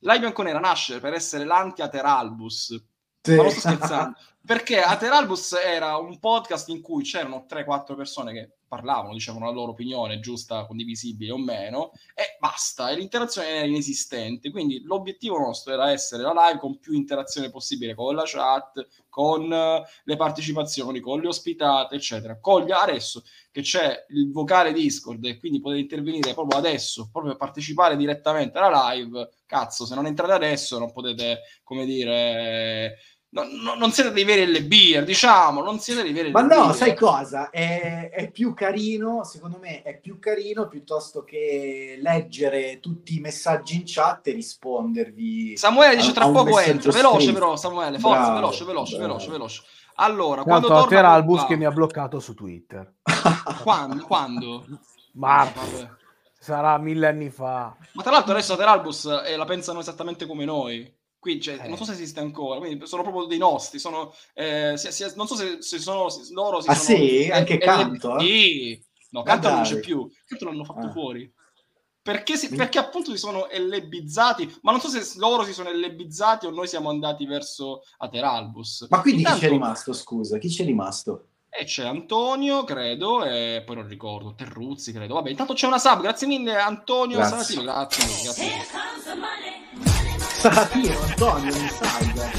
Live 0.00 0.20
Bianconera 0.20 0.60
nasce 0.60 1.00
per 1.00 1.12
essere 1.12 1.44
l'anti-Ateralbus. 1.44 2.82
Sì. 3.20 3.34
Ma 3.34 3.42
non 3.42 3.50
sto 3.50 3.60
scherzando. 3.60 4.16
perché 4.44 4.80
Ateralbus 4.80 5.52
era 5.52 5.96
un 5.96 6.18
podcast 6.18 6.68
in 6.68 6.80
cui 6.80 7.02
c'erano 7.02 7.46
3-4 7.48 7.94
persone 7.94 8.32
che 8.32 8.58
parlavano, 8.68 9.14
dicevano 9.14 9.46
la 9.46 9.52
loro 9.52 9.72
opinione 9.72 10.20
giusta, 10.20 10.66
condivisibile 10.66 11.32
o 11.32 11.38
meno, 11.38 11.92
e 12.14 12.36
basta, 12.38 12.90
e 12.90 12.96
l'interazione 12.96 13.48
era 13.48 13.66
inesistente. 13.66 14.50
Quindi 14.50 14.82
l'obiettivo 14.82 15.38
nostro 15.38 15.72
era 15.72 15.90
essere 15.90 16.22
la 16.22 16.32
live 16.32 16.60
con 16.60 16.78
più 16.78 16.92
interazione 16.92 17.50
possibile 17.50 17.94
con 17.94 18.14
la 18.14 18.22
chat, 18.24 18.86
con 19.08 19.52
eh, 19.52 19.82
le 20.04 20.16
partecipazioni, 20.16 21.00
con 21.00 21.20
le 21.20 21.28
ospitate, 21.28 21.96
eccetera. 21.96 22.38
Coglia 22.38 22.82
adesso 22.82 23.24
che 23.50 23.62
c'è 23.62 24.04
il 24.10 24.30
vocale 24.30 24.72
Discord 24.72 25.24
e 25.24 25.38
quindi 25.38 25.60
potete 25.60 25.80
intervenire 25.80 26.34
proprio 26.34 26.58
adesso, 26.58 27.08
proprio 27.10 27.36
partecipare 27.36 27.96
direttamente 27.96 28.58
alla 28.58 28.92
live. 28.92 29.30
Cazzo, 29.46 29.86
se 29.86 29.94
non 29.94 30.06
entrate 30.06 30.32
adesso 30.32 30.78
non 30.78 30.92
potete, 30.92 31.40
come 31.64 31.86
dire 31.86 32.98
no, 33.30 33.42
no, 33.62 33.74
non 33.74 33.92
siete 33.92 34.10
dei 34.10 34.24
veri 34.24 34.46
LBer, 34.46 35.04
diciamo, 35.04 35.62
non 35.62 35.78
siete 35.78 36.02
dei 36.02 36.12
veri 36.12 36.30
Ma 36.30 36.42
no, 36.42 36.72
sai 36.72 36.96
cosa? 36.96 37.50
È, 37.50 38.10
è, 38.10 38.30
più 38.30 38.54
carino, 38.54 39.24
secondo 39.24 39.58
me 39.58 39.82
è 39.82 39.98
più 39.98 40.18
carino 40.18 40.68
piuttosto 40.68 41.24
che 41.24 41.98
leggere 42.00 42.80
tutti 42.80 43.16
i 43.16 43.20
messaggi 43.20 43.76
in 43.76 43.82
chat 43.84 44.28
e 44.28 44.32
rispondervi. 44.32 45.56
Samuele 45.56 45.96
dice 45.96 46.12
tra 46.12 46.30
poco 46.30 46.58
entra, 46.58 46.90
veloce 46.90 47.32
però 47.32 47.56
Samuele, 47.56 47.98
forza, 47.98 48.18
bravo, 48.18 48.34
veloce, 48.34 48.64
veloce, 48.64 48.96
bravo. 48.96 49.06
veloce, 49.08 49.30
veloce. 49.30 49.62
Allora, 50.00 50.44
Tanto 50.44 50.48
quando 50.48 50.68
torna 50.68 50.86
Teralbus 50.86 51.44
che 51.46 51.56
mi 51.56 51.64
ha 51.64 51.72
bloccato 51.72 52.20
su 52.20 52.34
Twitter. 52.34 52.94
quando? 53.62 54.04
quando? 54.04 54.64
Ma 55.14 55.40
ah, 55.40 55.52
sarà 56.38 56.78
mille 56.78 57.08
anni 57.08 57.30
fa. 57.30 57.76
Ma 57.92 58.02
tra 58.02 58.12
l'altro 58.12 58.32
adesso 58.32 58.56
Teralbus 58.56 59.22
eh, 59.26 59.36
la 59.36 59.44
pensano 59.44 59.80
esattamente 59.80 60.26
come 60.26 60.44
noi. 60.44 60.97
Qui 61.18 61.40
cioè, 61.40 61.58
eh. 61.64 61.68
non 61.68 61.76
so 61.76 61.84
se 61.84 61.92
esiste 61.92 62.20
ancora, 62.20 62.60
quindi 62.60 62.86
sono 62.86 63.02
proprio 63.02 63.24
dei 63.24 63.38
nostri. 63.38 63.78
Sono, 63.78 64.12
eh, 64.34 64.74
si, 64.76 64.92
si, 64.92 65.04
non 65.16 65.26
so 65.26 65.34
se, 65.34 65.60
se 65.60 65.78
sono 65.78 66.08
se 66.08 66.32
loro. 66.32 66.60
Si 66.60 66.68
ah, 66.68 66.74
sono, 66.74 66.98
sì? 66.98 67.24
Eh, 67.24 67.32
Anche 67.32 67.58
Canto? 67.58 68.18
Sì, 68.20 68.80
no, 69.10 69.22
Canto 69.22 69.50
non 69.50 69.62
c'è 69.62 69.80
più. 69.80 70.08
Canto 70.24 70.44
l'hanno 70.44 70.64
fatto 70.64 70.86
ah. 70.86 70.92
fuori. 70.92 71.32
Perché, 72.00 72.36
si, 72.36 72.48
perché, 72.48 72.78
appunto 72.78 73.10
si 73.10 73.18
sono 73.18 73.50
ellebizzati, 73.50 74.60
ma 74.62 74.70
non 74.70 74.80
so 74.80 74.88
se 74.88 75.18
loro 75.18 75.44
si 75.44 75.52
sono 75.52 75.68
ellebizzati 75.68 76.46
o 76.46 76.50
noi 76.50 76.66
siamo 76.66 76.88
andati 76.88 77.26
verso 77.26 77.82
Ateralbus. 77.98 78.86
Ma 78.88 79.02
quindi 79.02 79.20
Intanto, 79.20 79.40
chi 79.40 79.46
c'è 79.46 79.52
rimasto, 79.52 79.92
scusa? 79.92 80.38
Chi 80.38 80.48
c'è 80.48 80.64
rimasto? 80.64 81.26
E 81.50 81.64
c'è 81.64 81.84
Antonio, 81.84 82.64
credo, 82.64 83.24
e 83.24 83.62
poi 83.66 83.76
non 83.76 83.88
ricordo, 83.88 84.34
Terruzzi, 84.34 84.92
credo. 84.92 85.14
Vabbè, 85.14 85.30
intanto 85.30 85.52
c'è 85.52 85.66
una 85.66 85.78
sub, 85.78 86.00
grazie 86.00 86.26
mille 86.26 86.56
Antonio 86.56 87.16
grazie. 87.16 87.56
Salatino, 87.56 87.62
grazie 87.62 88.04
grazie 88.22 89.47
mille. 90.38 90.94
Salatino, 90.94 91.00
Antonio, 91.00 91.60
mi 91.60 91.68
salva. 91.68 92.30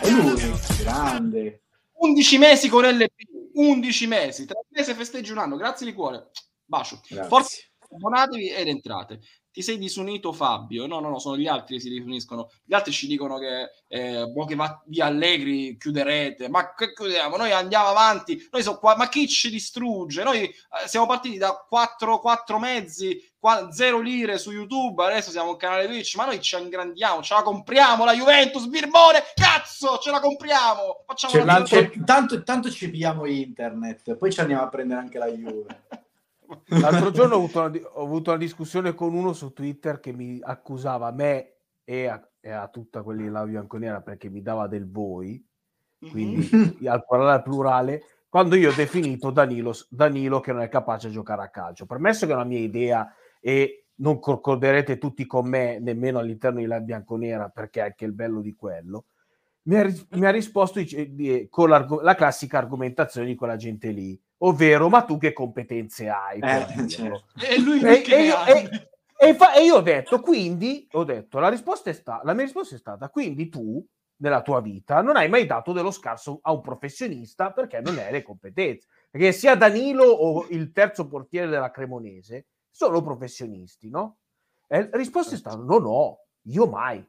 È 0.00 0.10
lui, 0.10 0.52
grande. 0.78 1.62
11 1.92 2.38
mesi 2.38 2.68
con 2.68 2.84
LP, 2.84 3.12
11 3.54 4.06
mesi, 4.06 4.44
tra 4.44 4.60
mesi 4.68 4.94
festeggi 4.94 5.32
un 5.32 5.38
anno, 5.38 5.56
grazie 5.56 5.86
di 5.86 5.92
cuore. 5.92 6.30
Bacio. 6.64 7.00
Grazie. 7.08 7.28
Forza 7.28 7.56
abbonatevi 7.90 8.50
ed 8.50 8.68
entrate. 8.68 9.20
Ti 9.56 9.62
sei 9.62 9.78
disunito 9.78 10.34
Fabio? 10.34 10.86
No, 10.86 11.00
no, 11.00 11.08
no, 11.08 11.18
sono 11.18 11.38
gli 11.38 11.46
altri 11.46 11.76
che 11.76 11.80
si 11.80 11.88
disuniscono. 11.88 12.50
Gli 12.62 12.74
altri 12.74 12.92
ci 12.92 13.06
dicono 13.06 13.38
che, 13.38 13.70
eh, 13.88 14.26
boh, 14.26 14.44
che 14.44 14.54
va 14.54 14.82
via 14.84 15.06
Allegri, 15.06 15.78
chiuderete. 15.78 16.50
Ma 16.50 16.74
che 16.74 16.92
chiudiamo? 16.92 17.38
Noi 17.38 17.52
andiamo 17.52 17.86
avanti. 17.86 18.46
Noi 18.52 18.62
so 18.62 18.78
qua, 18.78 18.96
ma 18.96 19.08
chi 19.08 19.26
ci 19.26 19.48
distrugge? 19.48 20.24
Noi 20.24 20.42
eh, 20.42 20.52
siamo 20.84 21.06
partiti 21.06 21.38
da 21.38 21.64
4, 21.66 22.18
4 22.18 22.58
mezzi, 22.58 23.18
0 23.70 24.00
lire 24.00 24.36
su 24.36 24.50
YouTube, 24.50 25.02
adesso 25.02 25.30
siamo 25.30 25.52
un 25.52 25.56
canale 25.56 25.86
Twitch, 25.86 26.16
ma 26.16 26.26
noi 26.26 26.38
ci 26.42 26.54
ingrandiamo, 26.60 27.22
ce 27.22 27.32
la 27.32 27.42
compriamo 27.42 28.04
la 28.04 28.12
Juventus, 28.12 28.66
Birbone, 28.66 29.24
cazzo, 29.34 29.96
ce 30.02 30.10
la 30.10 30.20
compriamo. 30.20 31.04
Facciamo 31.06 31.42
la 31.46 31.64
tanto, 32.04 32.42
tanto 32.42 32.70
ci 32.70 32.90
pigliamo 32.90 33.24
internet, 33.24 34.16
poi 34.16 34.30
ci 34.30 34.40
andiamo 34.40 34.64
a 34.64 34.68
prendere 34.68 35.00
anche 35.00 35.16
la 35.16 35.28
Juve. 35.28 35.84
L'altro 36.66 37.10
giorno 37.10 37.34
ho 37.34 37.38
avuto, 37.38 37.60
una, 37.60 37.78
ho 37.94 38.02
avuto, 38.02 38.30
una, 38.30 38.38
discussione 38.38 38.94
con 38.94 39.14
uno 39.14 39.32
su 39.32 39.52
Twitter 39.52 40.00
che 40.00 40.12
mi 40.12 40.38
accusava 40.42 41.08
a 41.08 41.12
me 41.12 41.54
e 41.84 42.06
a, 42.06 42.28
e 42.40 42.50
a 42.50 42.68
tutta 42.68 43.02
quelli 43.02 43.24
della 43.24 43.44
bianconera 43.44 44.00
perché 44.00 44.28
mi 44.28 44.42
dava 44.42 44.66
del 44.66 44.90
voi, 44.90 45.44
quindi 46.10 46.48
mm-hmm. 46.52 46.86
al 46.86 47.04
plurale, 47.04 47.42
plurale, 47.42 48.02
quando 48.28 48.56
io 48.56 48.70
ho 48.70 48.74
definito 48.74 49.30
Danilo, 49.30 49.74
Danilo 49.88 50.40
che 50.40 50.52
non 50.52 50.62
è 50.62 50.68
capace 50.68 51.08
di 51.08 51.14
giocare 51.14 51.42
a 51.42 51.48
calcio. 51.48 51.86
Permesso 51.86 52.26
che 52.26 52.32
è 52.32 52.34
una 52.34 52.44
mia 52.44 52.58
idea 52.58 53.12
e 53.40 53.86
non 53.96 54.18
concorderete 54.18 54.98
tutti 54.98 55.26
con 55.26 55.48
me 55.48 55.78
nemmeno 55.78 56.18
all'interno 56.18 56.60
della 56.60 56.80
bianconera 56.80 57.48
perché 57.48 57.80
è 57.80 57.84
anche 57.84 58.04
il 58.04 58.12
bello 58.12 58.40
di 58.40 58.54
quello, 58.54 59.06
mi 59.62 59.76
ha, 59.76 59.92
mi 60.10 60.26
ha 60.26 60.30
risposto 60.30 60.80
con 61.50 61.68
la 61.70 62.14
classica 62.14 62.58
argomentazione 62.58 63.26
di 63.26 63.34
quella 63.34 63.56
gente 63.56 63.90
lì 63.90 64.20
ovvero 64.38 64.88
ma 64.88 65.02
tu 65.02 65.18
che 65.18 65.32
competenze 65.32 66.08
hai? 66.08 66.40
Eh, 66.40 66.88
certo. 66.88 67.24
E 67.40 67.60
lui 67.60 67.80
e, 67.80 68.04
e, 68.06 68.28
e, 68.46 68.88
e, 69.16 69.34
fa, 69.34 69.54
e, 69.54 69.64
io 69.64 69.76
ho 69.76 69.80
detto, 69.80 70.20
quindi, 70.20 70.86
ho 70.92 71.04
detto, 71.04 71.38
la, 71.38 71.48
risposta 71.48 71.90
è 71.90 71.92
sta, 71.92 72.20
la 72.24 72.34
mia 72.34 72.44
risposta 72.44 72.74
è 72.74 72.78
stata, 72.78 73.08
quindi 73.08 73.48
tu 73.48 73.84
nella 74.18 74.42
tua 74.42 74.60
vita 74.60 75.02
non 75.02 75.16
hai 75.16 75.28
mai 75.28 75.46
dato 75.46 75.72
dello 75.72 75.90
scarso 75.90 76.38
a 76.42 76.52
un 76.52 76.60
professionista 76.60 77.52
perché 77.52 77.80
non 77.80 77.98
hai 77.98 78.12
le 78.12 78.22
competenze. 78.22 78.86
Perché 79.10 79.32
sia 79.32 79.54
Danilo 79.54 80.04
o 80.04 80.46
il 80.50 80.72
terzo 80.72 81.06
portiere 81.06 81.48
della 81.48 81.70
Cremonese 81.70 82.46
sono 82.70 83.02
professionisti, 83.02 83.88
no? 83.88 84.18
E 84.66 84.88
la 84.90 84.96
risposta 84.96 85.34
è 85.34 85.38
stata, 85.38 85.56
no, 85.56 85.78
no, 85.78 86.18
io 86.42 86.66
mai. 86.66 87.06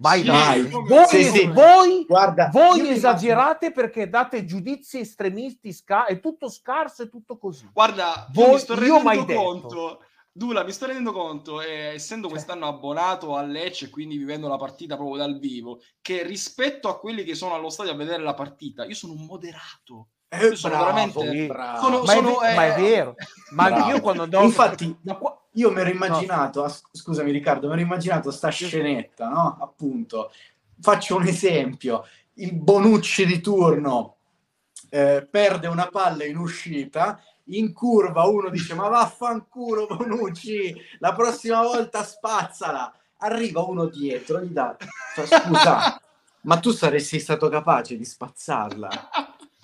Mai, 0.00 0.22
sì, 0.22 0.30
mai. 0.30 0.62
Voi, 0.62 1.06
sì, 1.08 1.24
sì. 1.24 1.46
voi, 1.46 2.06
Guarda, 2.06 2.48
voi 2.50 2.88
esagerate 2.88 3.66
immagino... 3.66 3.72
perché 3.72 4.08
date 4.08 4.46
giudizi 4.46 5.00
estremisti, 5.00 5.72
sca- 5.72 6.06
è 6.06 6.20
tutto 6.20 6.48
scarso, 6.48 7.02
è 7.02 7.10
tutto 7.10 7.36
così. 7.36 7.68
Guarda, 7.70 8.26
voi, 8.32 8.52
mi 8.52 8.58
sto 8.58 8.74
rendendo 8.74 9.34
conto. 9.34 10.04
Dula, 10.32 10.64
mi 10.64 10.72
sto 10.72 10.86
rendendo 10.86 11.12
conto, 11.12 11.60
eh, 11.60 11.94
essendo 11.94 12.28
cioè. 12.28 12.36
quest'anno 12.36 12.66
abbonato 12.66 13.36
a 13.36 13.42
Lecce 13.42 13.86
e 13.86 13.90
quindi 13.90 14.16
vivendo 14.16 14.48
la 14.48 14.56
partita 14.56 14.96
proprio 14.96 15.18
dal 15.18 15.38
vivo, 15.38 15.82
che 16.00 16.22
rispetto 16.22 16.88
a 16.88 16.98
quelli 16.98 17.24
che 17.24 17.34
sono 17.34 17.52
allo 17.52 17.68
stadio 17.68 17.92
a 17.92 17.96
vedere 17.96 18.22
la 18.22 18.32
partita, 18.32 18.86
io 18.86 18.94
sono 18.94 19.12
un 19.12 19.26
moderato. 19.26 20.08
Eh, 20.32 20.54
sono 20.54 20.76
bravo, 20.76 20.92
veramente 20.92 21.46
bravo. 21.46 21.80
Sono, 21.80 22.02
ma, 22.02 22.12
sono, 22.12 22.40
è, 22.40 22.52
eh, 22.52 22.54
ma, 22.54 22.66
è, 22.66 22.80
vero. 22.80 23.16
Ma 23.50 23.68
bravo. 23.68 23.90
io 23.90 24.00
quando 24.00 24.22
andavo 24.22 24.44
infatti 24.44 24.96
io 25.54 25.72
mi 25.72 25.80
ero 25.80 25.90
immaginato 25.90 26.62
no. 26.62 26.72
scusami 26.92 27.32
Riccardo 27.32 27.66
mi 27.66 27.72
ero 27.72 27.82
immaginato 27.82 28.30
sta 28.30 28.48
scenetta 28.48 29.28
no? 29.28 29.58
Appunto. 29.60 30.30
Faccio 30.80 31.16
un 31.16 31.26
esempio. 31.26 32.04
Il 32.34 32.54
Bonucci 32.54 33.26
di 33.26 33.40
turno 33.40 34.18
eh, 34.88 35.26
perde 35.28 35.66
una 35.66 35.88
palla 35.88 36.24
in 36.24 36.36
uscita 36.36 37.20
in 37.46 37.72
curva 37.72 38.22
uno 38.22 38.50
dice 38.50 38.74
ma 38.74 38.86
vaffanculo 38.86 39.86
Bonucci 39.88 40.72
la 41.00 41.12
prossima 41.12 41.60
volta 41.60 42.04
spazzala. 42.04 42.94
Arriva 43.16 43.62
uno 43.62 43.86
dietro 43.86 44.40
gli 44.40 44.52
dà 44.52 44.76
scusa 45.26 46.00
ma 46.42 46.58
tu 46.60 46.70
saresti 46.70 47.18
stato 47.18 47.48
capace 47.48 47.96
di 47.96 48.04
spazzarla 48.04 49.10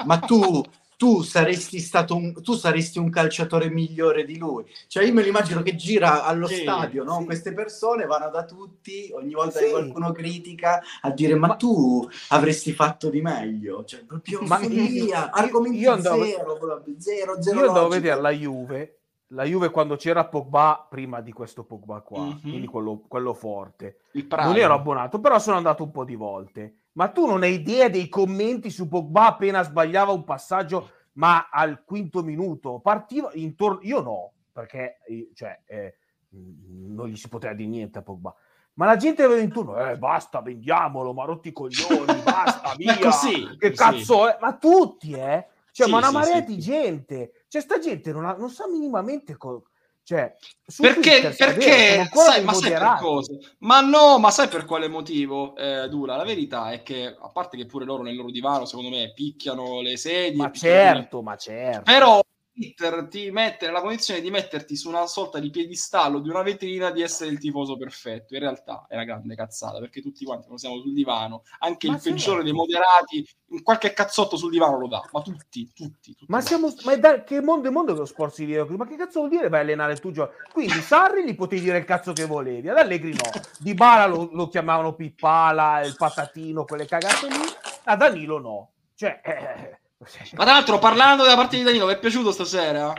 ma 0.05 0.19
tu, 0.19 0.63
tu, 0.97 1.23
saresti 1.23 1.79
stato 1.79 2.15
un, 2.15 2.43
tu 2.43 2.55
saresti 2.55 2.99
un 2.99 3.11
calciatore 3.11 3.71
migliore 3.71 4.25
di 4.25 4.37
lui. 4.37 4.65
Cioè, 4.87 5.05
io 5.05 5.13
me 5.13 5.23
lo 5.23 5.29
immagino 5.29 5.63
che 5.63 5.75
gira 5.75 6.25
allo 6.25 6.47
sì, 6.47 6.57
stadio, 6.57 7.05
no? 7.05 7.21
Sì. 7.21 7.25
Queste 7.25 7.53
persone 7.53 8.07
vanno 8.07 8.31
da 8.31 8.45
tutti, 8.45 9.11
ogni 9.15 9.35
volta 9.35 9.59
sì. 9.59 9.65
che 9.65 9.71
qualcuno 9.71 10.13
critica, 10.13 10.83
a 11.01 11.11
dire: 11.11 11.35
Ma, 11.35 11.49
ma 11.49 11.57
tu 11.57 12.07
avresti 12.29 12.73
fatto 12.73 13.09
di 13.09 13.21
meglio. 13.21 13.85
Cioè, 13.85 14.05
proprio 14.05 14.41
ma 14.43 14.59
follia, 14.59 15.31
argomenti 15.33 15.79
io 15.79 15.93
andavo, 15.93 16.25
zero, 16.25 16.59
zero, 16.99 17.43
zero. 17.43 17.61
Io 17.61 17.67
andavo 17.67 17.87
a 17.87 17.91
vedere 17.91 18.21
la 18.21 18.31
Juve. 18.31 18.91
La 19.31 19.43
Juve 19.43 19.71
quando 19.71 19.97
c'era 19.97 20.25
Pogba 20.25 20.87
prima 20.89 21.21
di 21.21 21.33
questo 21.33 21.65
Pogba 21.65 22.01
qua, 22.01 22.21
mm-hmm. 22.21 22.41
quindi 22.43 22.67
quello, 22.69 23.03
quello 23.09 23.35
forte. 23.35 24.03
Non 24.13 24.57
ero 24.57 24.75
abbonato, 24.75 25.19
però 25.19 25.41
sono 25.41 25.57
andato 25.57 25.83
un 25.83 25.91
po' 25.91 26.05
di 26.05 26.15
volte 26.15 26.77
ma 26.97 27.09
tu 27.09 27.27
non 27.27 27.43
hai 27.43 27.55
idea 27.55 27.89
dei 27.89 28.09
commenti 28.09 28.71
su 28.71 28.89
Pogba 28.89 29.27
appena 29.27 29.63
sbagliava 29.63 30.13
un 30.13 30.25
passaggio, 30.25 30.91
ma 31.13 31.49
al 31.51 31.85
quinto 31.85 32.23
minuto 32.23 32.81
partiva 32.81 33.31
intorno. 33.35 33.81
Io 33.83 34.01
no, 34.01 34.33
perché 34.53 34.99
cioè, 35.35 35.61
eh, 35.67 35.97
non 36.31 37.09
gli 37.09 37.17
si 37.17 37.29
poteva 37.29 37.55
dire 37.55 37.69
niente 37.69 37.99
a 37.99 38.03
Pogba. 38.03 38.35
Ma 38.75 38.87
la 38.87 38.97
gente 38.97 39.23
aveva 39.23 39.41
intorno, 39.41 39.79
eh, 39.79 39.97
basta, 39.97 40.43
vendiamolo, 40.43 41.15
ma 41.15 41.25
rotti 41.25 41.49
i 41.49 41.53
coglioni, 41.53 42.21
basta, 42.25 42.75
via. 42.77 42.99
così, 42.99 43.57
che 43.59 43.73
cazzo 43.73 44.29
è? 44.29 44.37
Ma 44.41 44.57
tutti, 44.57 45.13
eh? 45.13 45.47
Cioè, 45.71 45.87
sì, 45.87 45.93
ma 45.93 45.99
una 45.99 46.11
marea 46.11 46.39
sì, 46.41 46.45
di 46.45 46.59
gente. 46.59 47.45
Cioè, 47.49 47.61
sta 47.61 47.79
gente 47.79 48.13
non, 48.13 48.25
ha, 48.25 48.35
non 48.35 48.51
sa 48.51 48.67
minimamente 48.69 49.37
co- 49.37 49.69
cioè, 50.07 50.37
perché, 50.77 51.35
perché 51.37 52.09
sai, 52.13 52.45
ma 52.45 52.53
sai 52.53 52.71
per 52.71 52.97
cosa? 53.01 53.33
Ma 53.59 53.81
no, 53.81 54.21
ma 54.21 54.31
sai 54.31 54.47
per 54.47 54.65
quale 54.65 54.87
motivo, 54.87 55.57
eh, 55.57 55.89
Dura? 55.89 56.15
La 56.15 56.23
verità 56.23 56.71
è 56.71 56.85
che, 56.85 57.07
a 57.07 57.29
parte 57.31 57.57
che 57.57 57.67
pure 57.67 57.85
loro 57.85 58.05
nel 58.05 58.15
loro 58.15 58.31
divano, 58.31 58.67
secondo 58.67 58.91
me, 58.91 59.11
picchiano 59.13 59.81
le 59.81 59.97
sedie. 59.97 60.37
Ma 60.37 60.53
certo, 60.53 61.23
ma 61.23 61.35
certo. 61.35 61.83
Però 61.83 62.21
Twitter 62.57 63.07
ti 63.09 63.31
mette 63.31 63.67
nella 63.67 63.83
condizione 63.83 64.23
di 64.23 64.31
metterti 64.31 64.77
su 64.77 64.89
una 64.89 65.07
sorta 65.07 65.39
di 65.39 65.51
piedistallo 65.51 66.21
di 66.21 66.31
una 66.31 66.41
vetrina 66.41 66.91
di 66.91 67.03
essere 67.03 67.31
il 67.31 67.39
tifoso 67.39 67.77
perfetto. 67.77 68.33
In 68.33 68.41
realtà 68.41 68.87
è 68.89 68.95
una 68.95 69.05
grande 69.05 69.35
cazzata 69.35 69.79
perché 69.79 70.01
tutti 70.01 70.25
quanti 70.25 70.45
quando 70.47 70.63
siamo 70.63 70.81
sul 70.81 70.95
divano, 70.95 71.43
anche 71.59 71.89
ma 71.89 71.97
il 71.97 72.01
peggiore 72.03 72.43
dei 72.43 72.55
moderati, 72.55 73.29
qualche 73.63 73.93
cazzotto 73.93 74.39
sul 74.39 74.51
divano 74.51 74.79
lo 74.79 74.89
dà, 74.89 75.07
ma 75.13 75.21
tutti, 75.21 75.71
tutti. 75.75 76.15
tutti 76.15 76.25
ma 76.29 76.41
siamo, 76.41 76.73
ma 76.85 76.97
da, 76.97 77.25
che 77.25 77.43
mondo 77.43 77.69
è 77.69 77.71
mondo 77.71 77.93
che 77.93 77.99
lo 77.99 78.07
sport 78.07 78.33
si 78.33 78.47
vive? 78.47 78.65
Ma 78.65 78.87
che 78.87 78.97
cazzo 78.97 79.19
vuol 79.19 79.31
dire 79.31 79.51
vai 79.51 79.61
a 79.61 79.63
allenare 79.63 79.97
tu? 79.97 80.11
Gio? 80.11 80.33
Quindi 80.51 80.81
Sarri 80.81 81.27
gli 81.27 81.35
potevi 81.35 81.61
dire 81.61 81.79
il 81.79 81.85
cazzo 81.85 82.15
che 82.15 82.25
volevi, 82.25 82.71
ad 82.71 82.79
Allegri 82.79 83.13
no. 83.13 83.31
Di 83.59 83.75
Bala 83.75 84.07
lo, 84.07 84.31
lo 84.33 84.49
chiamavano 84.49 84.95
Pippala, 84.95 85.85
il 85.85 85.95
patatino, 85.95 86.65
quelle 86.65 86.87
cagate 86.87 87.29
lì, 87.29 87.37
a 87.85 87.97
Danilo 87.97 88.39
no. 88.39 88.71
Cioè... 88.95 89.21
Eh, 89.23 89.85
ma 89.99 90.45
tra 90.45 90.53
l'altro, 90.53 90.79
parlando 90.79 91.23
della 91.23 91.37
partita 91.37 91.59
di 91.59 91.65
Danilo, 91.65 91.87
vi 91.87 91.95
è 91.95 91.99
piaciuto 91.99 92.33
stasera? 92.33 92.93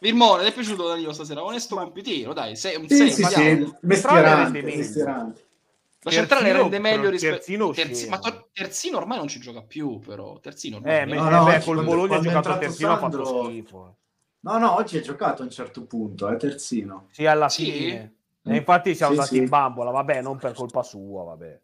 Virmone, 0.00 0.42
ti 0.42 0.50
è 0.50 0.52
piaciuto 0.52 0.88
Danilo 0.88 1.12
stasera? 1.12 1.42
Onesto 1.42 1.76
compitino, 1.76 2.32
dai, 2.32 2.56
sei 2.56 2.76
un 2.76 2.88
sì, 2.88 2.96
6. 2.96 3.10
Sì, 3.10 3.22
sì, 3.24 3.74
mestierante, 3.80 4.62
mestierante. 4.62 5.46
La 6.04 6.10
centrale 6.10 6.52
rende 6.52 6.78
meglio 6.78 7.08
rispetto 7.08 7.36
Terzino, 7.36 7.70
Terzi... 7.70 8.08
ma 8.10 8.20
Terzino 8.52 8.98
ormai 8.98 9.16
non 9.16 9.26
ci 9.26 9.40
gioca 9.40 9.62
più, 9.62 10.00
però. 10.00 10.38
Terzino 10.38 10.76
ormai 10.76 11.00
eh, 11.00 11.04
no, 11.06 11.30
no, 11.30 11.44
beh, 11.44 11.60
col 11.62 11.82
Bologna 11.82 12.16
ha 12.16 12.20
giocato 12.20 12.58
Terzino 12.58 12.98
Sandro... 12.98 13.22
ha 13.22 13.24
fatto 13.24 13.44
schifo. 13.44 13.96
No, 14.40 14.58
no, 14.58 14.74
oggi 14.74 14.98
ha 14.98 15.00
giocato 15.00 15.40
a 15.40 15.44
un 15.46 15.50
certo 15.50 15.86
punto, 15.86 16.28
è 16.28 16.34
eh, 16.34 16.36
Terzino. 16.36 17.06
Sì, 17.10 17.24
alla 17.24 17.48
sì. 17.48 17.70
fine. 17.70 18.14
E 18.44 18.56
infatti 18.56 18.94
siamo 18.94 19.14
sì, 19.14 19.18
andati 19.18 19.36
sì. 19.36 19.42
in 19.42 19.48
bambola, 19.48 19.90
vabbè, 19.90 20.20
non 20.20 20.36
per 20.36 20.52
colpa 20.52 20.82
sua, 20.82 21.24
vabbè. 21.24 21.60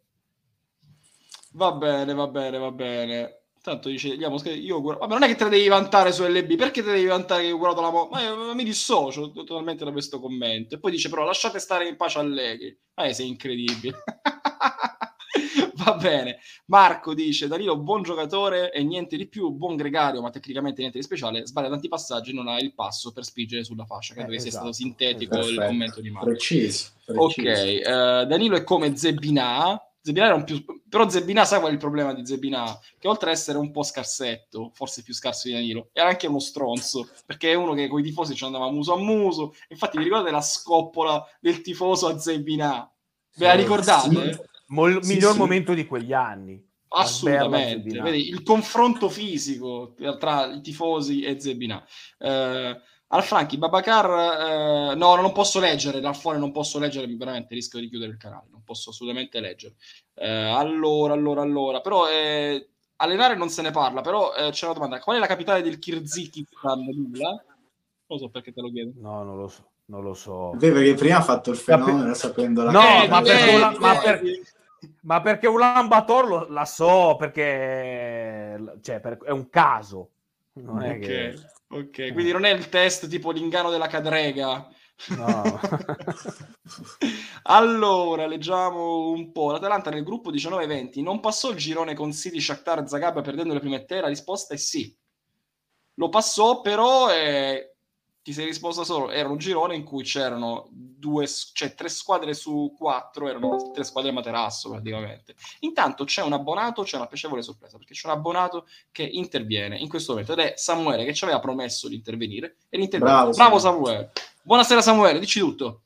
Va 1.52 1.72
bene, 1.72 2.14
va 2.14 2.26
bene, 2.26 2.58
va 2.58 2.70
bene. 2.70 3.39
Tanto 3.62 3.90
dice, 3.90 4.12
andiamo, 4.12 4.40
io 4.44 4.80
Vabbè, 4.80 5.06
non 5.06 5.22
è 5.22 5.26
che 5.26 5.34
te 5.34 5.44
ne 5.44 5.50
devi 5.50 5.68
vantare 5.68 6.12
su 6.12 6.24
LB, 6.24 6.56
perché 6.56 6.82
te 6.82 6.92
devi 6.92 7.04
vantare 7.04 7.42
che 7.42 7.52
ho 7.52 7.58
curato 7.58 7.82
la 7.82 7.90
mo... 7.90 8.08
Ma 8.11 8.22
io, 8.22 8.54
mi 8.54 8.64
dissocio 8.64 9.30
totalmente 9.32 9.84
da 9.84 9.92
questo 9.92 10.18
commento. 10.18 10.74
E 10.74 10.78
poi 10.78 10.90
dice, 10.90 11.11
però, 11.11 11.24
lasciate 11.24 11.58
stare 11.58 11.86
in 11.86 11.96
pace 11.96 12.18
Allegri. 12.18 12.74
Ma 12.94 13.12
sei 13.12 13.28
incredibile. 13.28 14.02
Va 15.84 15.94
bene. 15.94 16.38
Marco 16.66 17.12
dice, 17.12 17.48
Danilo, 17.48 17.78
buon 17.78 18.02
giocatore 18.02 18.72
e 18.72 18.82
niente 18.82 19.18
di 19.18 19.28
più, 19.28 19.50
buon 19.50 19.76
gregario, 19.76 20.22
ma 20.22 20.30
tecnicamente 20.30 20.80
niente 20.80 20.98
di 20.98 21.04
speciale. 21.04 21.46
Sbaglia 21.46 21.68
tanti 21.68 21.88
passaggi, 21.88 22.32
non 22.32 22.48
ha 22.48 22.58
il 22.58 22.74
passo 22.74 23.12
per 23.12 23.24
spingere 23.24 23.62
sulla 23.62 23.84
fascia. 23.84 24.14
Credo 24.14 24.32
eh, 24.32 24.36
che 24.36 24.46
esatto. 24.46 24.50
sia 24.50 24.61
stato 24.61 24.72
sintetico 24.72 25.36
Perfetto. 25.36 25.61
il 25.61 25.66
commento 25.66 26.00
di 26.00 26.11
Marco. 26.11 26.28
Preciso. 26.28 26.92
preciso. 27.04 27.20
Ok, 27.20 27.80
uh, 27.84 28.26
Danilo 28.26 28.56
è 28.56 28.64
come 28.64 28.96
Zebina 28.96 29.78
Zebina 30.03 30.26
era 30.26 30.34
un 30.34 30.44
più... 30.44 30.64
Però 30.88 31.09
Zebina, 31.09 31.44
sai 31.44 31.59
qual 31.59 31.70
è 31.70 31.74
il 31.74 31.80
problema 31.80 32.12
di 32.14 32.26
Zebina? 32.26 32.78
Che 32.98 33.09
oltre 33.09 33.30
ad 33.30 33.36
essere 33.36 33.59
un 33.59 33.70
po' 33.70 33.82
scarsetto, 33.82 34.70
forse 34.74 35.03
più 35.03 35.14
scarso 35.14 35.48
di 35.48 35.55
Danilo, 35.55 35.90
era 35.92 36.09
anche 36.09 36.26
uno 36.26 36.38
stronzo, 36.38 37.09
perché 37.26 37.53
è 37.53 37.55
uno 37.55 37.74
che 37.74 37.88
con 37.88 38.01
i 38.01 38.03
tifosi 38.03 38.34
ci 38.34 38.44
andava 38.44 38.70
muso 38.70 38.94
a 38.94 38.98
muso. 38.98 39.55
Infatti 39.68 39.98
vi 39.98 40.05
ricordate 40.05 40.30
la 40.30 40.40
scoppola 40.40 41.24
del 41.40 41.61
tifoso 41.61 42.07
a 42.09 42.18
Zebina? 42.18 42.90
Ve 43.36 43.46
la 43.46 43.55
ricordate? 43.55 44.32
Sì. 44.32 44.40
Mol- 44.68 45.03
sì, 45.03 45.14
miglior 45.14 45.32
sì. 45.32 45.38
momento 45.38 45.74
di 45.74 45.86
quegli 45.86 46.12
anni. 46.12 46.66
Assolutamente, 46.92 48.01
vedi 48.01 48.28
il 48.28 48.42
confronto 48.42 49.09
fisico 49.09 49.94
tra 50.18 50.46
i 50.46 50.61
tifosi 50.61 51.22
e 51.22 51.38
Zebina. 51.38 51.86
Eh, 52.18 52.80
al 53.12 53.22
Franchi, 53.24 53.58
Babacar, 53.58 54.92
eh, 54.92 54.94
no, 54.94 55.16
non 55.16 55.32
posso 55.32 55.58
leggere, 55.58 56.00
da 56.00 56.12
fuori 56.12 56.38
non 56.38 56.52
posso 56.52 56.78
leggere, 56.78 57.06
veramente 57.16 57.54
rischio 57.54 57.80
di 57.80 57.88
chiudere 57.88 58.12
il 58.12 58.18
canale, 58.18 58.46
non 58.50 58.62
posso 58.62 58.90
assolutamente 58.90 59.40
leggere. 59.40 59.74
Eh, 60.14 60.28
allora, 60.28 61.12
allora, 61.12 61.42
allora, 61.42 61.80
però 61.80 62.08
eh, 62.08 62.68
allenare 62.96 63.36
non 63.36 63.48
se 63.48 63.62
ne 63.62 63.72
parla, 63.72 64.00
però 64.00 64.32
eh, 64.34 64.50
c'è 64.50 64.66
una 64.66 64.74
domanda, 64.74 65.00
qual 65.00 65.16
è 65.16 65.18
la 65.18 65.26
capitale 65.26 65.62
del 65.62 65.78
Kirghizistan? 65.78 66.84
Non 66.84 67.40
lo 68.06 68.18
so 68.18 68.28
perché 68.28 68.52
te 68.52 68.61
lo 68.61 68.70
chiedo. 68.70 68.92
No, 68.96 69.24
non 69.24 69.38
lo 69.38 69.48
so. 69.48 69.64
Non 69.86 70.04
lo 70.04 70.14
so. 70.14 70.52
Vedi 70.54 70.72
perché 70.72 70.94
prima 70.94 71.16
ha 71.16 71.22
fatto 71.22 71.50
il 71.50 71.56
fenomeno 71.56 72.14
sapendo 72.14 72.62
la 72.62 72.70
No, 72.70 73.08
ma, 73.08 73.22
perché 73.22 73.54
una, 73.56 73.76
ma, 73.76 73.98
per, 73.98 74.22
ma 75.00 75.20
perché 75.20 75.48
Ulan 75.48 75.88
Bator 75.88 76.28
lo, 76.28 76.48
la 76.48 76.64
so, 76.64 77.16
perché 77.18 78.78
cioè, 78.82 79.00
per, 79.00 79.18
è 79.24 79.30
un 79.30 79.50
caso. 79.50 80.11
Non 80.52 80.80
è 80.82 80.90
okay. 80.90 81.00
che... 81.00 81.34
Ok, 81.72 81.98
eh. 81.98 82.12
quindi 82.12 82.32
non 82.32 82.44
è 82.44 82.50
il 82.50 82.68
test 82.68 83.08
tipo 83.08 83.30
l'ingano 83.30 83.70
della 83.70 83.86
cadrega. 83.86 84.68
No. 85.08 85.60
allora, 87.44 88.26
leggiamo 88.26 89.10
un 89.10 89.30
po'. 89.32 89.52
L'Atalanta 89.52 89.90
nel 89.90 90.02
gruppo 90.02 90.32
19-20 90.32 91.02
non 91.02 91.20
passò 91.20 91.50
il 91.50 91.56
girone 91.56 91.94
con 91.94 92.12
City, 92.12 92.40
Shakhtar, 92.40 92.86
Zagabria 92.88 93.22
perdendo 93.22 93.54
le 93.54 93.60
prime 93.60 93.84
tre? 93.84 94.00
La 94.00 94.08
risposta 94.08 94.54
è 94.54 94.56
sì. 94.56 94.94
Lo 95.94 96.08
passò, 96.08 96.60
però 96.60 97.12
eh, 97.12 97.76
ti 98.22 98.32
sei 98.34 98.44
risposta 98.44 98.84
solo, 98.84 99.10
era 99.10 99.28
un 99.28 99.38
girone 99.38 99.74
in 99.74 99.82
cui 99.84 100.02
c'erano 100.02 100.68
due, 100.70 101.26
cioè 101.52 101.74
tre 101.74 101.88
squadre 101.88 102.34
su 102.34 102.74
quattro, 102.76 103.28
erano 103.28 103.70
tre 103.72 103.82
squadre 103.82 104.12
materasso 104.12 104.70
praticamente. 104.70 105.34
Intanto 105.60 106.04
c'è 106.04 106.22
un 106.22 106.34
abbonato, 106.34 106.82
c'è 106.82 106.96
una 106.96 107.06
piacevole 107.06 107.40
sorpresa, 107.42 107.78
perché 107.78 107.94
c'è 107.94 108.08
un 108.08 108.14
abbonato 108.14 108.66
che 108.92 109.04
interviene 109.04 109.78
in 109.78 109.88
questo 109.88 110.12
momento 110.12 110.32
ed 110.32 110.40
è 110.40 110.54
Samuele 110.56 111.04
che 111.04 111.14
ci 111.14 111.24
aveva 111.24 111.40
promesso 111.40 111.88
di 111.88 111.94
intervenire 111.94 112.56
e 112.68 112.76
l'interviene. 112.76 113.14
Bravo, 113.14 113.30
Bravo 113.32 113.58
Samuele. 113.58 114.12
Buonasera 114.42 114.82
Samuele, 114.82 115.18
dici 115.18 115.40
tutto. 115.40 115.82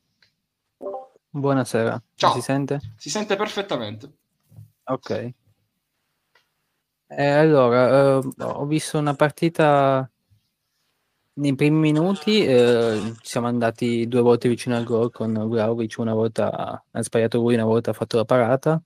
Buonasera. 1.29 2.01
Ciao. 2.15 2.33
Si 2.33 2.41
sente? 2.41 2.79
Si 2.97 3.09
sente 3.09 3.35
perfettamente. 3.35 4.11
Ok. 4.85 5.33
Eh, 7.07 7.29
allora, 7.29 8.17
eh, 8.17 8.21
ho 8.39 8.65
visto 8.65 8.97
una 8.97 9.13
partita 9.13 10.09
nei 11.37 11.55
primi 11.55 11.79
minuti 11.79 12.45
eh, 12.45 13.13
siamo 13.21 13.47
andati 13.47 14.07
due 14.07 14.21
volte 14.21 14.47
vicino 14.47 14.75
al 14.75 14.83
gol 14.83 15.11
con 15.11 15.33
Vlaovic, 15.33 15.95
una 15.97 16.13
volta 16.13 16.83
ha 16.89 17.03
sbagliato 17.03 17.39
lui, 17.39 17.55
una 17.55 17.65
volta 17.65 17.91
ha 17.91 17.93
fatto 17.93 18.17
la 18.17 18.25
parata. 18.25 18.81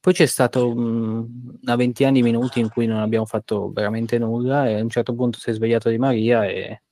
Poi 0.00 0.12
c'è 0.12 0.26
stato 0.26 0.68
um, 0.68 1.58
una 1.62 1.76
ventina 1.76 2.10
di 2.10 2.22
minuti 2.22 2.60
in 2.60 2.70
cui 2.70 2.86
non 2.86 2.98
abbiamo 2.98 3.26
fatto 3.26 3.70
veramente 3.72 4.18
nulla 4.18 4.68
e 4.68 4.78
a 4.78 4.82
un 4.82 4.88
certo 4.88 5.14
punto 5.14 5.38
si 5.38 5.50
è 5.50 5.52
svegliato 5.52 5.90
Di 5.90 5.98
Maria 5.98 6.44
e 6.46 6.82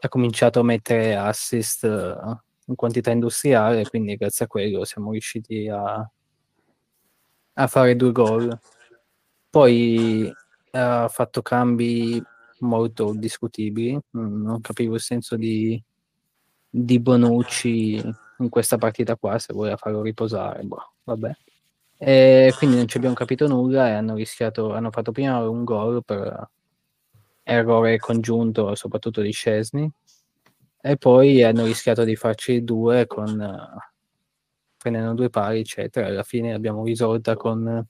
ha 0.00 0.08
cominciato 0.08 0.60
a 0.60 0.64
mettere 0.64 1.14
assist 1.14 1.84
uh, 1.84 2.36
in 2.66 2.74
quantità 2.74 3.10
industriale, 3.10 3.88
quindi 3.88 4.16
grazie 4.16 4.46
a 4.46 4.48
quello 4.48 4.84
siamo 4.84 5.12
riusciti 5.12 5.68
a, 5.68 6.10
a 7.54 7.66
fare 7.66 7.94
due 7.94 8.12
gol. 8.12 8.58
Poi 9.50 10.32
ha 10.72 11.08
fatto 11.08 11.42
cambi 11.42 12.22
molto 12.62 13.12
discutibili. 13.14 13.98
Non 14.10 14.60
capivo 14.60 14.94
il 14.94 15.00
senso 15.00 15.36
di, 15.36 15.80
di 16.68 16.98
Bonucci 17.00 18.02
in 18.38 18.48
questa 18.48 18.78
partita 18.78 19.16
qua, 19.16 19.38
se 19.38 19.52
voleva 19.52 19.76
farlo 19.76 20.02
riposare. 20.02 20.62
Boh, 20.62 20.94
vabbè. 21.04 21.32
E 21.98 22.52
quindi 22.56 22.76
non 22.76 22.88
ci 22.88 22.96
abbiamo 22.96 23.14
capito 23.14 23.46
nulla 23.46 23.88
e 23.88 23.92
hanno 23.92 24.14
rischiato, 24.14 24.72
hanno 24.72 24.90
fatto 24.90 25.12
prima 25.12 25.48
un 25.48 25.62
gol 25.62 26.02
per 26.04 26.50
errore 27.44 27.98
congiunto, 27.98 28.74
soprattutto 28.74 29.20
di 29.20 29.30
Scesni, 29.30 29.90
e 30.80 30.96
poi 30.96 31.44
hanno 31.44 31.64
rischiato 31.64 32.02
di 32.02 32.16
farci 32.16 32.64
due 32.64 33.06
con 33.06 33.38
prendendo 34.76 35.14
due 35.14 35.30
pari, 35.30 35.60
eccetera. 35.60 36.08
Alla 36.08 36.24
fine 36.24 36.54
abbiamo 36.54 36.82
risolta 36.84 37.36
con 37.36 37.86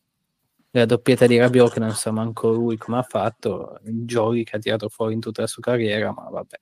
la 0.73 0.87
doppietta 0.87 1.27
di 1.27 1.39
Rabiot 1.39 1.73
che 1.73 1.81
non 1.81 1.93
sa 1.93 2.11
manco 2.11 2.51
lui 2.51 2.77
come 2.77 2.99
ha 2.99 3.03
fatto, 3.03 3.79
il 3.85 4.07
giochi 4.07 4.43
che 4.45 4.57
ha 4.57 4.59
tirato 4.59 4.89
fuori 4.89 5.15
in 5.15 5.21
tutta 5.21 5.43
la 5.43 5.47
sua 5.47 5.63
carriera, 5.63 6.13
ma 6.13 6.29
vabbè. 6.31 6.59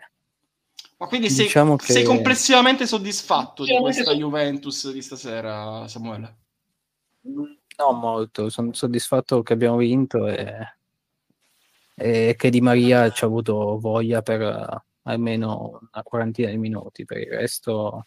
Ma 0.98 1.06
quindi 1.06 1.30
sei, 1.30 1.46
diciamo 1.46 1.76
che... 1.76 1.92
sei 1.92 2.04
complessivamente 2.04 2.86
soddisfatto 2.86 3.64
di 3.64 3.74
questa 3.78 4.12
Juventus 4.12 4.90
di 4.90 5.00
stasera, 5.00 5.88
Samuele? 5.88 6.36
No, 7.22 7.92
molto. 7.92 8.50
Sono 8.50 8.74
soddisfatto 8.74 9.42
che 9.42 9.54
abbiamo 9.54 9.76
vinto 9.76 10.26
e, 10.26 10.74
e 11.94 12.34
che 12.36 12.50
Di 12.50 12.60
Maria 12.60 13.10
ci 13.10 13.24
ha 13.24 13.28
avuto 13.28 13.78
voglia 13.78 14.20
per 14.20 14.40
uh, 14.42 15.08
almeno 15.08 15.78
una 15.90 16.02
quarantina 16.02 16.50
di 16.50 16.58
minuti. 16.58 17.06
Per 17.06 17.16
il 17.16 17.30
resto 17.30 18.06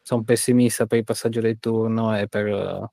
sono 0.00 0.22
pessimista 0.22 0.86
per 0.86 0.98
il 0.98 1.04
passaggio 1.04 1.40
del 1.40 1.58
turno 1.58 2.16
e 2.16 2.28
per... 2.28 2.90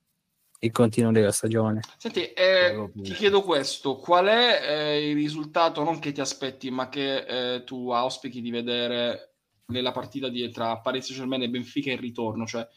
Il 0.64 0.72
continuo 0.72 1.12
della 1.12 1.32
stagione. 1.32 1.82
Senti, 1.98 2.22
eh, 2.34 2.92
ti 2.94 3.14
chiedo 3.14 3.42
questo, 3.42 3.96
qual 3.96 4.28
è 4.28 4.62
eh, 4.62 5.10
il 5.10 5.16
risultato, 5.16 5.84
non 5.84 5.98
che 5.98 6.12
ti 6.12 6.22
aspetti, 6.22 6.70
ma 6.70 6.88
che 6.88 7.56
eh, 7.56 7.64
tu 7.64 7.90
auspichi 7.90 8.42
di 8.42 8.52
vedere 8.52 9.38
nella 9.68 9.92
partita 9.92 10.30
di, 10.30 10.48
tra 10.52 10.78
Paris 10.78 11.06
Saint-Germain 11.06 11.42
e 11.42 11.50
Benfica 11.50 11.90
in 11.90 12.00
ritorno? 12.00 12.46
Cioè, 12.46 12.68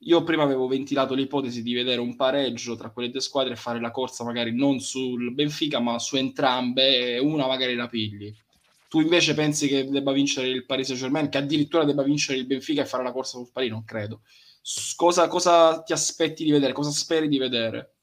io 0.00 0.22
prima 0.22 0.42
avevo 0.42 0.66
ventilato 0.66 1.14
l'ipotesi 1.14 1.62
di 1.62 1.72
vedere 1.72 1.98
un 1.98 2.14
pareggio 2.14 2.76
tra 2.76 2.90
quelle 2.90 3.08
due 3.08 3.22
squadre 3.22 3.54
e 3.54 3.56
fare 3.56 3.80
la 3.80 3.90
corsa 3.90 4.22
magari 4.22 4.54
non 4.54 4.80
sul 4.80 5.32
Benfica, 5.32 5.80
ma 5.80 5.98
su 5.98 6.16
entrambe 6.16 7.14
e 7.14 7.18
una 7.20 7.46
magari 7.46 7.74
la 7.74 7.88
pigli. 7.88 8.30
Tu 8.86 9.00
invece 9.00 9.32
pensi 9.32 9.66
che 9.66 9.88
debba 9.88 10.12
vincere 10.12 10.48
il 10.48 10.66
Paris 10.66 10.88
Saint-Germain, 10.88 11.30
che 11.30 11.38
addirittura 11.38 11.84
debba 11.84 12.02
vincere 12.02 12.36
il 12.36 12.44
Benfica 12.44 12.82
e 12.82 12.86
fare 12.86 13.02
la 13.02 13.12
corsa 13.12 13.38
sul 13.38 13.50
Paris? 13.50 13.70
Non 13.70 13.86
credo 13.86 14.20
cosa, 14.96 15.28
cosa 15.28 15.82
ti 15.82 15.92
aspetti 15.92 16.44
di 16.44 16.50
vedere? 16.50 16.72
Cosa 16.72 16.90
speri 16.90 17.28
di 17.28 17.38
vedere? 17.38 17.94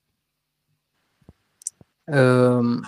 Um, 2.06 2.82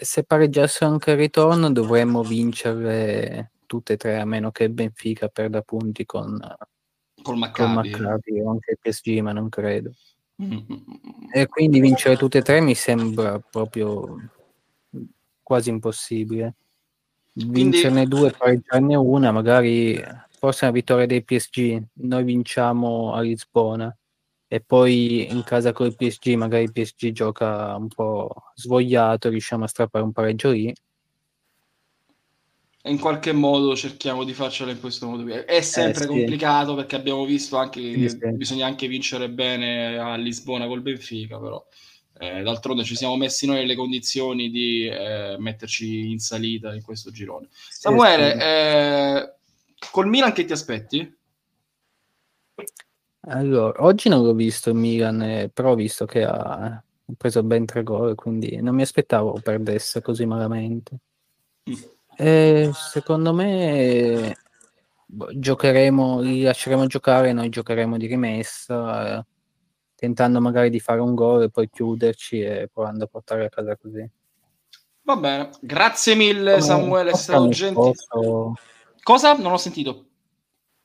se 0.00 0.24
pareggiassero 0.24 0.90
anche 0.90 1.10
il 1.12 1.16
ritorno 1.16 1.70
dovremmo 1.70 2.22
vincere 2.22 3.52
tutte 3.66 3.94
e 3.94 3.96
tre 3.96 4.20
a 4.20 4.24
meno 4.24 4.50
che 4.50 4.70
Benfica 4.70 5.28
perda 5.28 5.62
punti 5.62 6.04
con, 6.04 6.34
Maccabi. 6.34 7.52
con 7.52 7.72
Maccabi 7.72 8.40
o 8.40 8.50
anche 8.50 8.72
il 8.72 8.78
PSG 8.80 9.20
ma 9.20 9.32
non 9.32 9.48
credo 9.48 9.92
mm-hmm. 10.42 11.30
e 11.32 11.46
quindi 11.48 11.80
vincere 11.80 12.16
tutte 12.16 12.38
e 12.38 12.42
tre 12.42 12.60
mi 12.60 12.74
sembra 12.74 13.38
proprio 13.38 14.30
quasi 15.42 15.70
impossibile 15.70 16.54
vincerne 17.32 18.06
quindi... 18.06 18.16
due 18.16 18.30
pareggiarne 18.30 18.94
una 18.94 19.32
magari 19.32 20.00
prossima 20.42 20.72
vittoria 20.72 21.06
dei 21.06 21.22
PSG 21.22 21.80
noi 22.00 22.24
vinciamo 22.24 23.12
a 23.14 23.20
Lisbona 23.20 23.96
e 24.48 24.60
poi 24.60 25.30
in 25.30 25.44
casa 25.44 25.70
con 25.70 25.86
il 25.86 25.94
PSG 25.94 26.34
magari 26.34 26.64
il 26.64 26.72
PSG 26.72 27.12
gioca 27.12 27.76
un 27.76 27.86
po' 27.86 28.28
svogliato, 28.56 29.28
riusciamo 29.28 29.62
a 29.62 29.68
strappare 29.68 30.04
un 30.04 30.10
pareggio 30.10 30.50
lì 30.50 30.74
in 32.84 32.98
qualche 32.98 33.30
modo 33.30 33.76
cerchiamo 33.76 34.24
di 34.24 34.32
farcela 34.32 34.72
in 34.72 34.80
questo 34.80 35.06
modo. 35.06 35.24
È 35.32 35.60
sempre 35.60 36.02
eh, 36.02 36.06
sì. 36.06 36.08
complicato 36.08 36.74
perché 36.74 36.96
abbiamo 36.96 37.24
visto 37.24 37.56
anche 37.56 37.80
che 37.80 38.08
sì, 38.08 38.18
sì. 38.20 38.32
bisogna 38.32 38.66
anche 38.66 38.88
vincere 38.88 39.30
bene 39.30 39.96
a 39.96 40.16
Lisbona 40.16 40.66
col 40.66 40.82
Benfica, 40.82 41.38
però 41.38 41.64
eh, 42.18 42.42
d'altronde 42.42 42.82
ci 42.82 42.96
siamo 42.96 43.16
messi 43.16 43.46
noi 43.46 43.58
nelle 43.58 43.76
condizioni 43.76 44.50
di 44.50 44.88
eh, 44.88 45.36
metterci 45.38 46.10
in 46.10 46.18
salita 46.18 46.74
in 46.74 46.82
questo 46.82 47.12
girone. 47.12 47.46
Samuele, 47.52 48.34
eh, 48.34 49.32
col 49.90 50.08
Milan 50.08 50.32
che 50.32 50.44
ti 50.44 50.52
aspetti? 50.52 51.16
Allora, 53.26 53.84
oggi 53.84 54.08
non 54.08 54.22
l'ho 54.22 54.34
visto 54.34 54.70
il 54.70 54.76
Milan, 54.76 55.22
eh, 55.22 55.48
però 55.48 55.72
ho 55.72 55.74
visto 55.74 56.06
che 56.06 56.24
ha 56.24 56.82
preso 57.16 57.42
ben 57.42 57.66
tre 57.66 57.82
gol, 57.82 58.14
quindi 58.14 58.60
non 58.60 58.74
mi 58.74 58.82
aspettavo 58.82 59.38
perdesse 59.42 60.00
così 60.02 60.26
malamente. 60.26 60.96
Mm. 61.70 61.74
Eh, 62.16 62.70
secondo 62.74 63.32
me 63.32 64.36
boh, 65.06 65.28
giocheremo, 65.32 66.20
li 66.20 66.42
lasceremo 66.42 66.86
giocare, 66.86 67.32
noi 67.32 67.48
giocheremo 67.48 67.96
di 67.96 68.06
rimessa, 68.06 69.18
eh, 69.18 69.24
tentando 69.94 70.40
magari 70.40 70.68
di 70.68 70.80
fare 70.80 71.00
un 71.00 71.14
gol 71.14 71.44
e 71.44 71.50
poi 71.50 71.70
chiuderci 71.70 72.40
e 72.40 72.70
provando 72.72 73.04
a 73.04 73.06
portare 73.06 73.44
a 73.44 73.48
casa 73.48 73.76
così. 73.76 74.08
Va 75.04 75.16
bene, 75.16 75.50
grazie 75.60 76.14
mille 76.14 76.52
Come 76.52 76.62
Samuele, 76.62 77.10
è 77.10 77.16
stato 77.16 77.48
gentile. 77.48 77.92
Cosa? 79.02 79.34
Non 79.34 79.52
ho 79.52 79.56
sentito. 79.56 80.06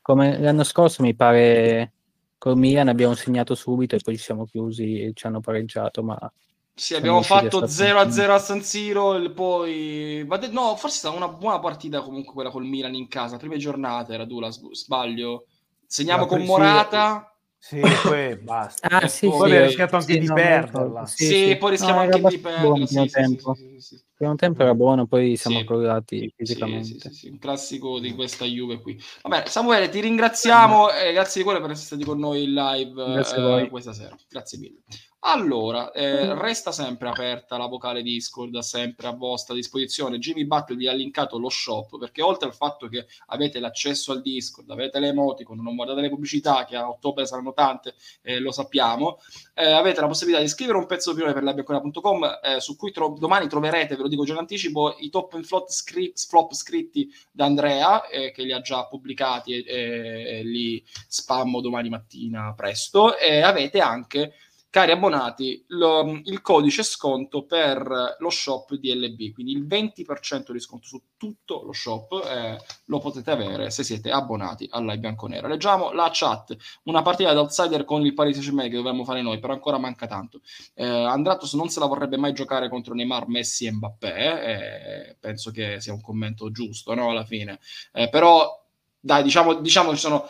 Come 0.01 0.39
l'anno 0.39 0.63
scorso 0.63 1.03
mi 1.03 1.15
pare 1.15 1.93
con 2.38 2.57
Milan 2.57 2.88
abbiamo 2.88 3.13
segnato 3.15 3.55
subito 3.55 3.95
e 3.95 3.99
poi 3.99 4.15
ci 4.15 4.24
siamo 4.24 4.45
chiusi 4.45 5.01
e 5.01 5.11
ci 5.13 5.28
hanno 5.28 5.39
pareggiato, 5.39 6.03
ma 6.03 6.32
sì, 6.74 6.93
abbiamo 6.93 7.24
fatto 7.24 7.65
0 7.65 7.99
a 7.99 8.11
0 8.11 8.34
a 8.36 8.38
San 8.38 8.61
Siro, 8.61 9.20
poi... 9.32 10.24
No, 10.51 10.76
forse 10.76 10.95
è 10.95 10.99
stata 10.99 11.15
una 11.15 11.28
buona 11.28 11.59
partita 11.59 12.01
comunque 12.01 12.34
quella 12.34 12.51
col 12.51 12.65
Milan 12.65 12.93
in 12.93 13.07
casa, 13.07 13.38
prime 13.38 13.57
giornate 13.57 14.13
era 14.13 14.26
Dula, 14.26 14.51
sbaglio. 14.51 15.47
Segniamo 15.86 16.28
con 16.28 16.43
Morata... 16.43 17.32
Sì, 17.57 17.82
poi 18.03 18.38
basta. 18.39 18.88
Ah, 18.88 19.07
sì, 19.07 19.28
poi 19.28 19.49
sì, 19.49 19.57
rischiato 19.57 19.95
anche 19.95 20.13
sì, 20.13 20.20
di 20.20 20.28
no, 20.28 20.34
perderla. 20.36 21.05
Sì, 21.07 21.26
sì, 21.26 21.55
poi 21.57 21.72
rischiamo 21.72 21.95
no, 21.95 21.99
anche 22.01 22.22
di 22.30 22.38
perderla. 22.38 22.86
Sì, 22.86 23.09
tempo. 23.09 23.55
Sì, 23.55 23.80
sì, 23.80 23.99
primo 24.18 24.36
tempo 24.36 24.63
era 24.63 24.74
buono, 24.74 25.05
poi 25.05 25.38
siamo 25.38 25.63
crollati 25.63 26.34
fisicamente. 26.36 27.11
Un 27.30 27.38
classico 27.38 27.99
di 27.99 28.15
questa 28.15 28.45
Juve 28.45 28.82
qui. 28.82 28.99
Vabbè, 29.22 29.47
Samuele, 29.47 29.89
ti 29.89 30.01
ringraziamo 30.01 30.91
e 30.91 31.13
grazie 31.13 31.41
di 31.41 31.43
cuore 31.47 31.61
per 31.61 31.72
essere 31.72 31.86
stati 31.86 32.03
con 32.03 32.18
noi 32.18 32.43
in 32.43 32.53
live 32.53 33.20
eh, 33.20 33.70
questa 33.70 33.93
sera. 33.93 34.18
Grazie 34.28 34.57
mille. 34.57 34.82
Allora, 35.22 35.91
eh, 35.91 36.36
resta 36.36 36.72
sempre 36.72 37.09
aperta 37.09 37.57
la 37.57 37.65
vocale 37.65 38.03
Discord, 38.03 38.55
sempre 38.59 39.07
a 39.07 39.11
vostra 39.11 39.55
disposizione. 39.55 40.20
Jimmy 40.20 40.45
Battle 40.45 40.76
vi 40.76 40.88
ha 40.88 40.93
linkato 40.93 41.39
lo 41.39 41.49
shop 41.49 41.97
perché 41.97 42.22
oltre 42.22 42.47
al 42.47 42.53
fatto 42.53 42.88
che 42.88 43.07
avete 43.26 43.59
l'accesso 43.59 44.11
al 44.11 44.22
Discord, 44.22 44.70
avete 44.70 44.99
le 44.99 45.07
emoticon, 45.07 45.59
non 45.59 45.76
guardate 45.76 46.01
le 46.01 46.09
pubblicità 46.09 46.65
che 46.65 46.76
a 46.76 46.88
ottobre 46.88 47.26
saranno 47.26 47.51
tante, 47.51 47.95
eh, 48.22 48.39
lo 48.39 48.51
sappiamo, 48.51 49.18
eh, 49.55 49.65
avete 49.65 50.01
la 50.01 50.07
possibilità 50.07 50.41
di 50.41 50.47
scrivere 50.47 50.78
un 50.78 50.86
pezzo 50.86 51.09
di 51.09 51.15
opinione 51.15 51.34
per 51.34 51.43
labbiancora.com 51.43 52.39
eh, 52.43 52.59
su 52.61 52.78
cui 52.78 52.91
tro- 52.91 53.15
domani 53.20 53.47
troverete, 53.47 53.95
ve 53.95 54.03
lo 54.03 54.07
dico 54.07 54.24
già 54.24 54.34
in 54.34 54.39
anticipo, 54.39 54.95
i 54.99 55.09
top 55.09 55.34
and 55.34 55.45
flop, 55.45 55.68
scri- 55.70 56.13
flop 56.15 56.53
scritti 56.53 57.11
da 57.32 57.45
Andrea 57.45 58.05
eh, 58.07 58.32
che 58.32 58.43
li 58.43 58.53
ha 58.53 58.61
già 58.61 58.86
pubblicati 58.86 59.55
e, 59.55 59.63
e, 59.68 60.38
e 60.38 60.43
li 60.43 60.82
spammo 61.07 61.59
domani 61.59 61.89
mattina 61.89 62.53
presto 62.55 63.18
e 63.18 63.41
avete 63.41 63.80
anche 63.80 64.34
cari 64.70 64.91
abbonati, 64.91 65.63
lo, 65.70 66.20
il 66.24 66.41
codice 66.41 66.84
sconto 66.84 67.45
per 67.45 68.15
lo 68.20 68.30
shop 68.30 68.76
di 68.76 68.93
LB, 68.93 69.34
quindi 69.34 69.53
il 69.53 69.65
20% 69.65 70.51
di 70.51 70.59
sconto 70.59 70.86
su 70.86 71.01
tutto 71.18 71.63
lo 71.63 71.74
shop 71.74 72.24
eh, 72.26 72.57
lo 72.86 72.99
potete 72.99 73.32
avere 73.32 73.72
se 73.72 73.84
siete 73.84 74.11
abbonati 74.11 74.68
alla 74.70 74.95
Bianconera. 74.97 75.47
Leggiamo 75.47 75.91
la 75.93 76.09
chat, 76.11 76.55
una 76.84 77.01
partita 77.01 77.34
d'outsider 77.34 77.86
con 77.86 78.05
il 78.05 78.13
Paris 78.13 78.34
Saint-Germain 78.34 78.70
che 78.70 78.76
dovremmo 78.76 79.03
fare 79.03 79.22
noi, 79.22 79.39
però 79.39 79.53
ancora 79.53 79.78
manca 79.78 80.05
tanto. 80.05 80.41
Eh, 80.74 80.86
Andratos 80.86 81.53
non 81.53 81.70
se 81.70 81.80
la 81.80 81.86
vorrebbe 81.88 82.18
mai 82.18 82.34
giocare 82.34 82.70
contro 82.70 82.93
Neymar, 82.93 83.28
Messi 83.30 83.65
e 83.65 83.72
Mbappé, 83.72 84.43
eh, 84.43 85.18
penso 85.20 85.51
che 85.51 85.80
sia 85.80 85.93
un 85.93 86.01
commento 86.01 86.51
giusto, 86.51 86.93
no, 86.93 87.09
alla 87.09 87.26
fine. 87.26 87.59
Eh, 87.93 88.09
però, 88.09 88.63
dai, 88.99 89.24
diciamo, 89.24 89.55
diciamo 89.55 89.91
ci 89.93 89.99
sono 89.99 90.28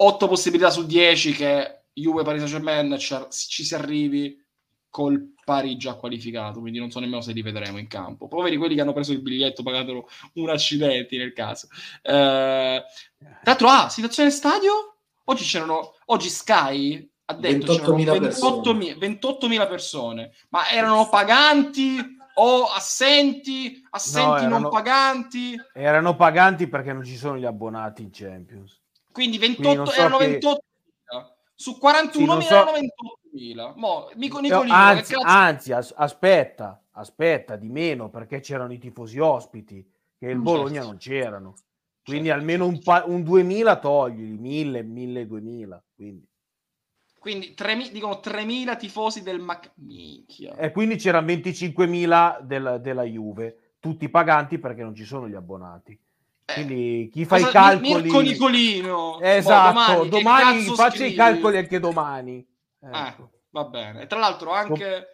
8 0.00 0.28
possibilità 0.28 0.70
su 0.70 0.86
10 0.86 1.32
che 1.32 1.77
Juve 2.00 2.22
Paris 2.22 2.40
Saint 2.40 2.54
Germain 2.54 2.98
ci, 2.98 3.64
si 3.64 3.74
arrivi 3.74 4.36
col 4.90 5.34
pari 5.44 5.76
già 5.76 5.94
qualificato, 5.94 6.60
quindi 6.60 6.78
non 6.78 6.90
so 6.90 7.00
nemmeno 7.00 7.20
se 7.20 7.32
li 7.32 7.42
vedremo 7.42 7.78
in 7.78 7.88
campo. 7.88 8.28
Poveri 8.28 8.56
quelli 8.56 8.74
che 8.74 8.80
hanno 8.80 8.92
preso 8.92 9.12
il 9.12 9.22
biglietto 9.22 9.62
pagatelo 9.62 10.08
un 10.34 10.50
accidente 10.50 11.16
nel 11.16 11.32
caso. 11.32 11.68
Eh, 12.02 12.82
tra 13.18 13.40
l'altro, 13.42 13.68
ah, 13.68 13.88
situazione 13.88 14.30
stadio? 14.30 14.96
Oggi 15.24 15.44
c'erano, 15.44 15.94
oggi 16.06 16.28
Sky 16.28 17.10
ha 17.26 17.34
detto 17.34 17.74
28.000 17.74 18.18
persone. 18.18 18.94
28.000 18.94 19.68
persone, 19.68 20.32
ma 20.48 20.68
erano 20.70 21.08
paganti 21.08 22.16
o 22.34 22.64
assenti, 22.66 23.82
assenti 23.90 24.28
no, 24.28 24.36
erano, 24.36 24.58
non 24.58 24.70
paganti? 24.70 25.54
Erano 25.74 26.16
paganti 26.16 26.68
perché 26.68 26.92
non 26.92 27.04
ci 27.04 27.16
sono 27.16 27.36
gli 27.36 27.44
abbonati 27.44 28.02
in 28.02 28.10
Champions. 28.10 28.80
Quindi 29.12 29.38
28, 29.38 29.68
Quindi 29.68 29.90
so 29.90 29.96
erano 29.96 30.16
che... 30.18 30.28
28 30.28 30.62
su 31.60 31.76
41.000 31.82 32.38
sì, 32.38 32.46
so... 32.46 32.54
erano 32.54 32.70
28.000. 33.34 33.72
Mo, 33.74 34.10
Nico 34.14 34.38
Nicolino, 34.38 34.74
anzi, 34.74 35.14
anzi 35.20 35.72
as- 35.72 35.92
aspetta, 35.96 36.84
aspetta, 36.92 37.56
di 37.56 37.68
meno 37.68 38.10
perché 38.10 38.38
c'erano 38.38 38.72
i 38.72 38.78
tifosi 38.78 39.18
ospiti 39.18 39.84
che 40.16 40.26
il 40.28 40.38
mm, 40.38 40.42
Bologna 40.42 40.74
certo. 40.74 40.86
non 40.86 40.96
c'erano. 40.98 41.54
Quindi 42.04 42.28
certo, 42.28 42.40
almeno 42.40 42.64
certo. 42.66 42.78
un, 42.78 42.84
pa- 42.84 43.04
un 43.06 43.22
2000 43.24 43.78
togli, 43.80 44.38
1000, 44.38 44.82
1000, 44.84 45.26
2000. 45.26 45.84
Quindi, 45.96 46.28
quindi 47.18 47.54
3, 47.54 47.90
dicono 47.90 48.20
3000 48.20 48.76
tifosi 48.76 49.22
del 49.24 49.40
Mac... 49.40 49.72
Minchia. 49.78 50.54
E 50.54 50.70
quindi 50.70 50.94
c'erano 50.94 51.26
25.000 51.26 52.40
del, 52.42 52.78
della 52.80 53.02
Juve, 53.02 53.74
tutti 53.80 54.08
paganti 54.08 54.60
perché 54.60 54.84
non 54.84 54.94
ci 54.94 55.04
sono 55.04 55.28
gli 55.28 55.34
abbonati. 55.34 55.98
Eh, 56.50 56.54
Quindi 56.54 57.10
chi 57.12 57.26
fa 57.26 57.36
Cosa, 57.36 57.48
i 57.48 57.52
calcoli... 57.52 58.02
Mirko 58.02 58.20
Nicolino! 58.20 59.18
Boh, 59.18 59.20
esatto, 59.20 60.04
domani, 60.04 60.08
domani 60.08 60.64
faccia 60.74 61.04
i 61.04 61.12
calcoli 61.12 61.58
anche 61.58 61.78
domani. 61.78 62.46
Ecco. 62.80 63.30
Eh, 63.32 63.40
va 63.50 63.64
bene. 63.64 64.06
Tra 64.06 64.18
l'altro 64.18 64.52
anche, 64.52 65.08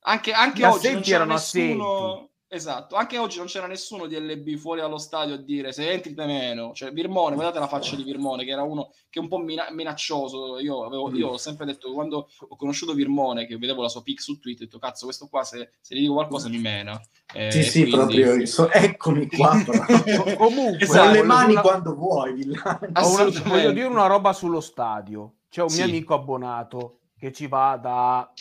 anche, 0.00 0.32
anche 0.32 0.66
oggi 0.66 0.92
non 0.92 1.02
c'era 1.02 1.24
nessuno... 1.24 2.12
Assenti. 2.14 2.32
Esatto, 2.54 2.94
anche 2.94 3.18
oggi 3.18 3.38
non 3.38 3.48
c'era 3.48 3.66
nessuno 3.66 4.06
di 4.06 4.16
LB 4.16 4.54
fuori 4.58 4.80
dallo 4.80 4.96
stadio 4.96 5.34
a 5.34 5.38
dire 5.38 5.72
se 5.72 5.90
entri 5.90 6.14
te 6.14 6.24
meno, 6.24 6.72
cioè 6.72 6.92
Virmone, 6.92 7.34
guardate 7.34 7.58
la 7.58 7.66
faccia 7.66 7.96
di 7.96 8.04
Virmone 8.04 8.44
che 8.44 8.52
era 8.52 8.62
uno 8.62 8.92
che 9.10 9.18
è 9.18 9.22
un 9.22 9.26
po' 9.26 9.38
mina- 9.38 9.72
minaccioso, 9.72 10.60
io, 10.60 10.84
avevo, 10.84 11.12
io 11.16 11.30
ho 11.30 11.36
sempre 11.36 11.66
detto 11.66 11.92
quando 11.92 12.28
ho 12.38 12.56
conosciuto 12.56 12.94
Virmone 12.94 13.48
che 13.48 13.58
vedevo 13.58 13.82
la 13.82 13.88
sua 13.88 14.02
pic 14.02 14.20
su 14.22 14.38
Twitter, 14.38 14.62
ho 14.62 14.64
detto 14.66 14.78
cazzo 14.78 15.06
questo 15.06 15.26
qua 15.26 15.42
se, 15.42 15.70
se 15.80 15.96
gli 15.96 16.02
dico 16.02 16.12
qualcosa 16.12 16.48
mi 16.48 16.58
mena. 16.58 17.00
Eh, 17.34 17.50
sì 17.50 17.64
sì, 17.64 17.90
quindi... 17.90 18.20
proprio, 18.20 18.46
so, 18.46 18.70
eccomi 18.70 19.26
qua. 19.26 19.50
Comunque, 20.38 20.84
esatto, 20.84 21.10
le 21.10 21.22
mani 21.24 21.52
una... 21.54 21.60
quando 21.60 21.96
vuoi, 21.96 22.40
una... 22.40 22.78
voglio 23.46 23.72
dire 23.72 23.86
una 23.86 24.06
roba 24.06 24.32
sullo 24.32 24.60
stadio, 24.60 25.38
c'è 25.48 25.62
un 25.62 25.70
sì. 25.70 25.78
mio 25.78 25.86
amico 25.86 26.14
abbonato 26.14 27.00
che 27.18 27.32
ci 27.32 27.48
va 27.48 27.76
da 27.82 28.32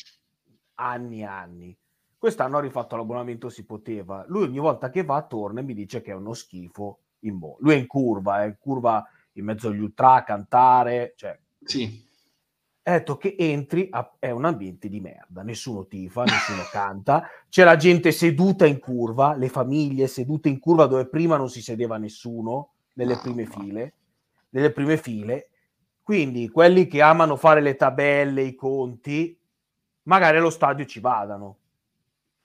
anni 0.76 1.22
e 1.22 1.26
anni 1.26 1.78
Quest'anno 2.24 2.57
ha 2.57 2.61
rifatto 2.61 2.95
l'abbonamento, 2.95 3.49
si 3.49 3.65
poteva. 3.65 4.24
Lui 4.30 4.43
ogni 4.43 4.57
volta 4.57 4.89
che 4.89 5.03
va 5.03 5.21
torna 5.24 5.59
e 5.59 5.63
mi 5.63 5.74
dice 5.74 6.01
che 6.01 6.11
è 6.11 6.15
uno 6.15 6.32
schifo 6.32 6.99
in 7.24 7.36
mo. 7.36 7.57
Lui 7.59 7.74
è 7.74 7.76
in 7.76 7.86
curva, 7.86 8.43
è 8.43 8.45
in 8.45 8.55
curva 8.57 9.05
in 9.34 9.43
mezzo 9.43 9.67
agli 9.67 9.82
ultra 9.82 10.13
a 10.13 10.24
cantare, 10.24 11.15
cioè... 11.17 11.38
Sì. 11.65 12.01
Ha 12.84 12.91
detto 12.91 13.17
che 13.17 13.36
entri, 13.38 13.89
a, 13.91 14.15
è 14.19 14.30
un 14.30 14.45
ambiente 14.45 14.88
di 14.88 15.01
merda, 15.01 15.43
nessuno 15.43 15.86
tifa, 15.86 16.24
nessuno 16.24 16.61
canta, 16.71 17.28
c'è 17.49 17.65
la 17.65 17.76
gente 17.76 18.13
seduta 18.13 18.65
in 18.65 18.80
curva, 18.80 19.36
le 19.36 19.49
famiglie 19.49 20.07
sedute 20.07 20.47
in 20.47 20.59
curva 20.59 20.86
dove 20.86 21.09
prima 21.09 21.36
non 21.36 21.49
si 21.49 21.61
sedeva 21.61 21.97
nessuno, 21.97 22.76
nelle 22.93 23.19
prime 23.21 23.45
file, 23.45 23.95
nelle 24.51 24.71
prime 24.71 24.95
file, 24.95 25.49
quindi 26.01 26.47
quelli 26.47 26.88
che 26.88 27.01
amano 27.01 27.36
fare 27.36 27.59
le 27.59 27.76
tabelle, 27.76 28.43
i 28.43 28.55
conti, 28.55 29.38
magari 30.03 30.38
allo 30.38 30.49
stadio 30.49 30.86
ci 30.86 31.01
vadano, 31.01 31.57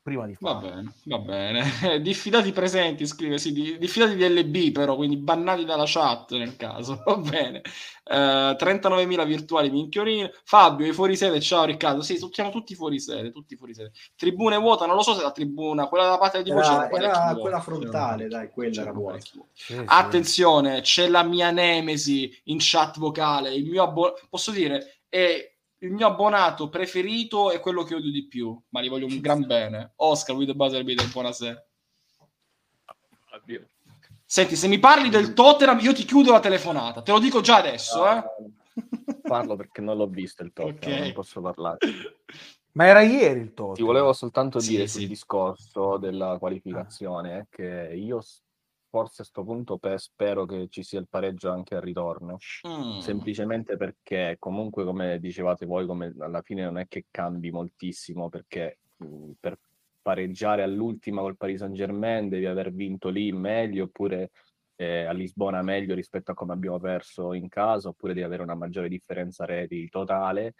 prima 0.08 0.26
di 0.26 0.34
fare. 0.34 0.54
Va 0.54 0.60
bene, 0.60 0.92
va 1.04 1.18
bene. 1.18 2.00
diffidati 2.00 2.50
presenti, 2.52 3.06
scrive, 3.06 3.38
sì, 3.38 3.52
diffidati 3.78 4.16
di 4.16 4.26
LB 4.26 4.72
però, 4.72 4.96
quindi 4.96 5.16
bannati 5.16 5.64
dalla 5.64 5.84
chat 5.86 6.32
nel 6.32 6.56
caso, 6.56 7.02
va 7.04 7.16
bene. 7.16 7.62
Uh, 8.04 8.14
eh, 8.14 8.56
39.000 8.58 9.26
virtuali 9.26 9.70
minchionini. 9.70 10.30
Fabio, 10.44 10.86
i 10.86 10.92
fuori 10.92 11.16
sede, 11.16 11.40
ciao 11.40 11.64
Riccardo. 11.64 12.00
Sì, 12.00 12.18
siamo 12.32 12.50
tutti 12.50 12.74
fuori 12.74 12.98
sede, 12.98 13.30
tutti 13.30 13.54
fuori 13.56 13.74
sede. 13.74 13.92
Tribune 14.16 14.56
vuota, 14.56 14.86
non 14.86 14.96
lo 14.96 15.02
so 15.02 15.14
se 15.14 15.22
la 15.22 15.32
tribuna, 15.32 15.88
quella 15.88 16.04
della 16.04 16.18
parte 16.18 16.42
di 16.42 16.50
voce 16.50 16.72
era, 16.72 16.90
era 16.90 17.34
quella 17.36 17.60
frontale, 17.60 18.28
dai, 18.28 18.50
quella 18.50 18.80
era 18.80 18.92
vuota. 18.92 19.18
Sì, 19.52 19.82
Attenzione, 19.84 20.80
c'è 20.80 21.08
la 21.08 21.22
mia 21.22 21.50
nemesi 21.50 22.30
in 22.44 22.56
chat 22.60 22.98
vocale, 22.98 23.54
il 23.54 23.68
mio 23.68 23.82
abbo- 23.82 24.18
posso 24.30 24.50
dire 24.50 25.02
è 25.08 25.56
il 25.80 25.92
mio 25.92 26.06
abbonato 26.06 26.68
preferito 26.68 27.50
è 27.50 27.60
quello 27.60 27.84
che 27.84 27.94
odio 27.94 28.10
di 28.10 28.26
più, 28.26 28.60
ma 28.70 28.82
gli 28.82 28.88
voglio 28.88 29.06
un 29.06 29.20
gran 29.20 29.46
bene. 29.46 29.92
Oscar 29.96 30.34
with 30.34 30.48
the 30.48 30.54
buzzer 30.54 30.82
beater, 30.82 31.08
buonasera. 31.10 31.66
Addio. 33.30 33.68
Senti, 34.24 34.56
se 34.56 34.68
mi 34.68 34.78
parli 34.78 35.08
del 35.08 35.32
Tottenham, 35.32 35.78
io 35.80 35.94
ti 35.94 36.04
chiudo 36.04 36.32
la 36.32 36.40
telefonata. 36.40 37.02
Te 37.02 37.12
lo 37.12 37.18
dico 37.18 37.40
già 37.40 37.56
adesso, 37.56 38.10
eh. 38.10 38.22
Parlo 39.22 39.56
perché 39.56 39.80
non 39.80 39.96
l'ho 39.96 40.06
visto 40.06 40.42
il 40.42 40.52
Tottenham, 40.52 40.92
okay. 40.92 41.00
non 41.00 41.12
posso 41.12 41.40
parlare. 41.40 41.78
Ma 42.72 42.86
era 42.86 43.00
ieri 43.00 43.40
il 43.40 43.54
Tottenham. 43.54 43.74
Ti 43.74 43.82
volevo 43.82 44.12
soltanto 44.12 44.58
dire 44.58 44.86
sì, 44.86 44.92
sul 44.92 45.00
sì. 45.02 45.08
discorso 45.08 45.96
della 45.96 46.36
qualificazione 46.38 47.46
che 47.50 47.92
io 47.94 48.20
forse 48.88 49.22
a 49.22 49.24
questo 49.24 49.44
punto 49.44 49.78
pe- 49.78 49.98
spero 49.98 50.46
che 50.46 50.68
ci 50.68 50.82
sia 50.82 50.98
il 50.98 51.08
pareggio 51.08 51.50
anche 51.50 51.74
al 51.74 51.82
ritorno, 51.82 52.38
mm. 52.66 52.98
semplicemente 52.98 53.76
perché 53.76 54.36
comunque 54.38 54.84
come 54.84 55.18
dicevate 55.18 55.66
voi, 55.66 55.86
come 55.86 56.14
alla 56.18 56.42
fine 56.42 56.64
non 56.64 56.78
è 56.78 56.86
che 56.86 57.06
cambi 57.10 57.50
moltissimo 57.50 58.28
perché 58.28 58.78
mh, 58.96 59.32
per 59.38 59.58
pareggiare 60.00 60.62
all'ultima 60.62 61.20
col 61.20 61.36
Paris 61.36 61.58
Saint 61.58 61.74
Germain, 61.74 62.28
devi 62.28 62.46
aver 62.46 62.72
vinto 62.72 63.10
lì 63.10 63.30
meglio, 63.30 63.84
oppure 63.84 64.30
eh, 64.76 65.04
a 65.04 65.12
Lisbona 65.12 65.60
meglio 65.60 65.94
rispetto 65.94 66.30
a 66.30 66.34
come 66.34 66.54
abbiamo 66.54 66.78
perso 66.78 67.34
in 67.34 67.48
casa, 67.48 67.88
oppure 67.88 68.14
devi 68.14 68.24
avere 68.24 68.42
una 68.42 68.54
maggiore 68.54 68.88
differenza 68.88 69.44
reti 69.44 69.86
totale. 69.90 70.54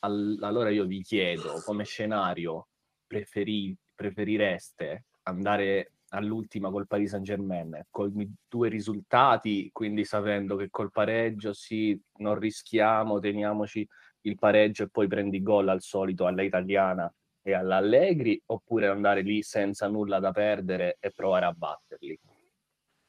All- 0.00 0.42
allora 0.42 0.70
io 0.70 0.86
vi 0.86 1.02
chiedo, 1.02 1.62
come 1.64 1.84
scenario 1.84 2.68
preferi- 3.06 3.76
preferireste 3.94 5.04
andare 5.22 5.92
all'ultima 6.10 6.70
col 6.70 6.86
Paris 6.86 7.10
Saint 7.10 7.24
Germain 7.24 7.86
con 7.90 8.12
due 8.48 8.68
risultati, 8.68 9.70
quindi 9.72 10.04
sapendo 10.04 10.56
che 10.56 10.70
col 10.70 10.90
pareggio 10.90 11.52
sì, 11.52 12.00
non 12.18 12.38
rischiamo, 12.38 13.18
teniamoci 13.18 13.86
il 14.22 14.36
pareggio 14.36 14.84
e 14.84 14.88
poi 14.88 15.06
prendi 15.06 15.42
gol 15.42 15.68
al 15.68 15.80
solito 15.80 16.26
alla 16.26 16.42
italiana 16.42 17.12
e 17.42 17.54
all'Allegri 17.54 18.40
oppure 18.46 18.88
andare 18.88 19.22
lì 19.22 19.42
senza 19.42 19.88
nulla 19.88 20.18
da 20.18 20.30
perdere 20.30 20.96
e 21.00 21.10
provare 21.10 21.46
a 21.46 21.52
batterli? 21.52 22.18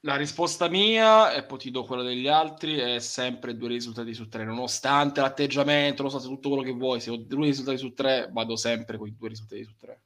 La 0.04 0.16
risposta 0.16 0.68
mia, 0.68 1.32
e 1.32 1.44
poi 1.44 1.60
ti 1.60 1.70
do 1.70 1.84
quella 1.84 2.02
degli 2.02 2.28
altri, 2.28 2.78
è 2.78 2.98
sempre 2.98 3.56
due 3.56 3.68
risultati 3.68 4.16
su 4.16 4.28
tre, 4.30 4.44
nonostante 4.46 5.22
l'atteggiamento, 5.22 6.02
nonostante 6.02 6.34
tutto 6.34 6.50
quello 6.50 6.64
che 6.64 6.72
vuoi, 6.72 7.00
se 7.00 7.12
ho 7.12 7.18
due 7.18 7.46
risultati 7.46 7.78
su 7.78 7.94
tre, 7.94 8.28
vado 8.32 8.56
sempre 8.56 8.98
con 8.98 9.08
i 9.08 9.16
due 9.16 9.30
risultati 9.30 9.64
su 9.64 9.76
tre. 9.76 10.02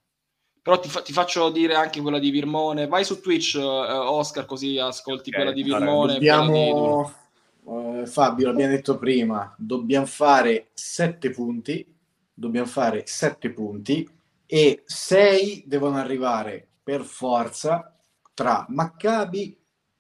Però 0.65 0.79
ti, 0.79 0.89
fa- 0.89 1.03
ti 1.03 1.13
faccio 1.13 1.51
dire 1.51 1.75
anche 1.75 2.01
quella 2.01 2.17
di 2.17 2.31
Virmone, 2.31 2.87
vai 2.87 3.03
su 3.03 3.21
Twitch, 3.21 3.53
uh, 3.55 3.61
Oscar, 3.61 4.45
così 4.45 4.79
ascolti 4.79 5.29
okay, 5.29 5.43
quella 5.43 5.51
di 5.51 5.61
Virmone. 5.61 6.13
Dobbiamo, 6.13 7.13
di... 7.61 7.69
uh, 7.71 8.05
Fabio, 8.07 8.47
l'abbiamo 8.47 8.71
detto 8.71 8.97
prima, 8.97 9.53
dobbiamo 9.59 10.07
fare 10.07 10.69
sette 10.73 11.29
punti, 11.29 11.85
dobbiamo 12.33 12.65
fare 12.65 13.03
sette 13.05 13.51
punti 13.51 14.09
e 14.47 14.81
6 14.83 15.65
devono 15.67 15.97
arrivare 15.97 16.67
per 16.81 17.03
forza 17.03 17.95
tra 18.33 18.65
Maccabi 18.67 19.55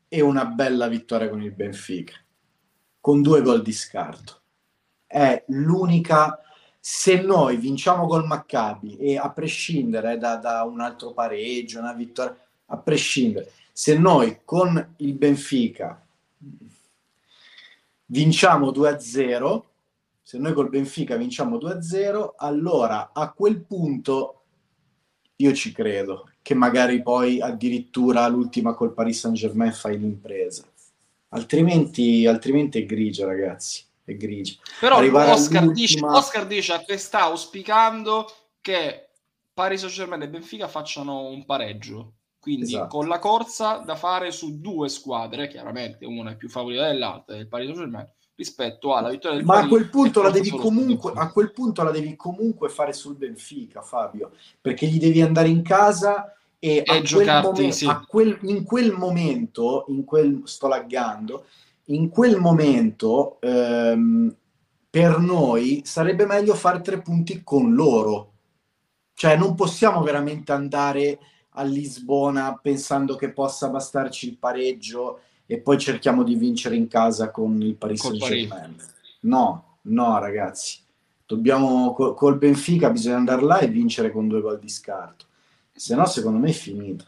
e 0.07 0.21
una 0.21 0.45
bella 0.45 0.87
vittoria 0.87 1.29
con 1.29 1.43
il 1.43 1.51
Benfica, 1.51 2.15
con 2.99 3.21
due 3.21 3.43
gol 3.43 3.61
di 3.61 3.71
scarto. 3.71 4.41
È 5.05 5.43
l'unica 5.49 6.39
se 6.87 7.19
noi 7.19 7.57
vinciamo 7.57 8.05
col 8.05 8.27
Maccabi 8.27 8.97
e 8.97 9.17
a 9.17 9.31
prescindere 9.31 10.19
da, 10.19 10.35
da, 10.35 10.61
un 10.61 10.81
altro 10.81 11.13
pareggio, 11.13 11.79
una 11.79 11.93
vittoria, 11.93 12.37
a 12.67 12.77
prescindere, 12.77 13.51
se 13.71 13.97
noi 13.97 14.41
con 14.45 14.93
il 14.97 15.13
Benfica 15.13 15.99
vinciamo 18.05 18.69
2-0, 18.69 19.63
se 20.21 20.37
noi 20.37 20.53
col 20.53 20.69
Benfica 20.69 21.15
vinciamo 21.15 21.57
2-0, 21.57 22.33
allora 22.37 23.09
a 23.13 23.31
quel 23.31 23.61
punto 23.61 24.43
io 25.37 25.53
ci 25.53 25.71
credo 25.71 26.29
che 26.43 26.53
magari 26.53 27.01
poi 27.01 27.41
addirittura 27.41 28.27
l'ultima 28.27 28.75
col 28.75 28.93
Paris 28.93 29.21
Saint 29.21 29.35
Germain 29.35 29.73
fai 29.73 29.97
l'impresa. 29.97 30.63
Altrimenti, 31.29 32.27
altrimenti 32.27 32.77
è 32.77 32.85
grigia, 32.85 33.25
ragazzi. 33.25 33.84
È 34.05 34.13
grigia. 34.13 34.61
Però 34.79 35.01
Oscar 35.31 35.71
dice, 35.71 35.99
Oscar 36.05 36.45
dice 36.45 36.83
che 36.85 36.97
sta 36.97 37.23
auspicando 37.23 38.31
che 38.61 39.09
Paris 39.51 39.79
Saint 39.79 39.95
Germain 39.95 40.21
e 40.21 40.29
Benfica 40.29 40.67
facciano 40.67 41.27
un 41.27 41.43
pareggio. 41.43 42.13
Quindi 42.39 42.75
esatto. 42.75 42.87
con 42.97 43.07
la 43.07 43.17
corsa 43.17 43.77
da 43.77 43.95
fare 43.95 44.31
su 44.31 44.61
due 44.61 44.87
squadre, 44.87 45.47
chiaramente 45.47 46.05
una 46.05 46.31
è 46.31 46.35
più 46.35 46.47
favorita 46.47 46.85
dell'altra, 46.85 47.35
il 47.35 47.47
Paris 47.47 47.69
Saint 47.69 47.81
Germain 47.81 48.07
rispetto 48.35 48.93
alla 48.93 49.09
vittoria 49.09 49.37
del 49.37 49.45
Ma 49.45 49.59
a 49.59 49.67
quel 49.67 49.89
punto 49.89 50.21
la 50.21 50.29
devi 50.29 50.49
comunque 50.49 51.13
a 51.15 51.31
quel 51.31 51.51
punto 51.51 51.83
la 51.83 51.91
devi 51.91 52.15
comunque 52.15 52.69
fare 52.69 52.93
sul 52.93 53.15
Benfica, 53.15 53.81
Fabio, 53.81 54.33
perché 54.61 54.85
gli 54.85 54.99
devi 54.99 55.21
andare 55.21 55.47
in 55.47 55.63
casa 55.63 56.35
e, 56.59 56.83
e 56.85 56.97
a, 56.97 57.01
giocarti, 57.01 57.41
quel 57.41 57.53
momen- 57.53 57.71
sì. 57.71 57.85
a 57.85 58.05
quel, 58.05 58.37
in 58.43 58.63
quel 58.63 58.91
momento, 58.91 59.85
in 59.87 60.03
quel 60.03 60.41
sto 60.45 60.67
laggando, 60.67 61.45
in 61.85 62.09
quel 62.09 62.37
momento 62.37 63.39
ehm, 63.41 64.35
per 64.89 65.19
noi 65.19 65.81
sarebbe 65.83 66.25
meglio 66.25 66.55
fare 66.55 66.81
tre 66.81 67.01
punti 67.01 67.43
con 67.43 67.73
loro. 67.73 68.31
Cioè 69.13 69.37
non 69.37 69.55
possiamo 69.55 70.01
veramente 70.01 70.51
andare 70.51 71.19
a 71.51 71.63
Lisbona 71.63 72.57
pensando 72.61 73.15
che 73.15 73.31
possa 73.31 73.69
bastarci 73.69 74.27
il 74.27 74.37
pareggio 74.37 75.19
e 75.45 75.59
poi 75.59 75.77
cerchiamo 75.77 76.23
di 76.23 76.35
vincere 76.35 76.75
in 76.75 76.87
casa 76.87 77.31
con 77.31 77.61
il 77.61 77.75
Paris 77.75 78.01
Saint-Germain. 78.01 78.75
No, 79.21 79.77
no 79.83 80.19
ragazzi, 80.19 80.79
dobbiamo 81.25 81.93
col 81.93 82.37
Benfica 82.37 82.89
bisogna 82.89 83.17
andare 83.17 83.41
là 83.41 83.59
e 83.59 83.67
vincere 83.67 84.11
con 84.11 84.27
due 84.27 84.41
gol 84.41 84.59
di 84.59 84.69
scarto, 84.69 85.25
se 85.71 85.95
no 85.95 86.05
secondo 86.05 86.39
me 86.39 86.49
è 86.49 86.53
finita. 86.53 87.05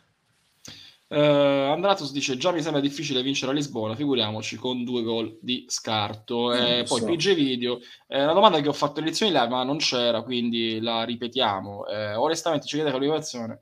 Uh, 1.09 1.71
Andratos 1.71 2.11
dice 2.11 2.35
già 2.35 2.51
mi 2.51 2.61
sembra 2.61 2.81
difficile 2.81 3.21
vincere 3.21 3.51
a 3.51 3.53
Lisbona 3.53 3.95
figuriamoci 3.95 4.57
con 4.57 4.83
due 4.83 5.03
gol 5.03 5.37
di 5.39 5.63
scarto 5.69 6.53
eh, 6.53 6.83
poi 6.85 6.99
so. 6.99 7.05
PG 7.05 7.33
Video 7.33 7.79
è 8.05 8.21
una 8.21 8.33
domanda 8.33 8.59
che 8.59 8.67
ho 8.67 8.73
fatto 8.73 8.99
all'edizione 8.99 9.31
live 9.31 9.47
ma 9.47 9.63
non 9.63 9.77
c'era 9.77 10.21
quindi 10.21 10.81
la 10.81 11.05
ripetiamo 11.05 11.87
eh, 11.87 12.13
onestamente 12.13 12.67
ci 12.67 12.75
chiede 12.75 12.91
qualificazione 12.91 13.61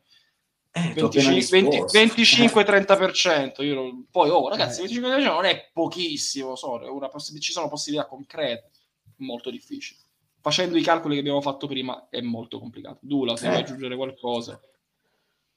eh, 0.77 0.93
25-30%. 0.93 3.63
Io, 3.63 4.03
poi, 4.11 4.29
oh, 4.29 4.49
ragazzi, 4.49 4.81
eh. 4.81 4.87
25% 4.87 5.23
non 5.23 5.45
è 5.45 5.69
pochissimo, 5.71 6.57
so, 6.57 6.77
poss- 7.09 7.39
ci 7.39 7.53
sono 7.53 7.69
possibilità 7.69 8.05
concrete, 8.05 8.71
molto 9.19 9.49
difficili. 9.49 9.97
Facendo 10.41 10.77
i 10.77 10.81
calcoli 10.81 11.13
che 11.13 11.21
abbiamo 11.21 11.39
fatto 11.39 11.65
prima 11.65 12.09
è 12.09 12.19
molto 12.19 12.59
complicato. 12.59 12.99
Dula, 13.01 13.37
se 13.37 13.45
eh. 13.45 13.49
vuoi 13.49 13.61
aggiungere 13.61 13.95
qualcosa. 13.95 14.59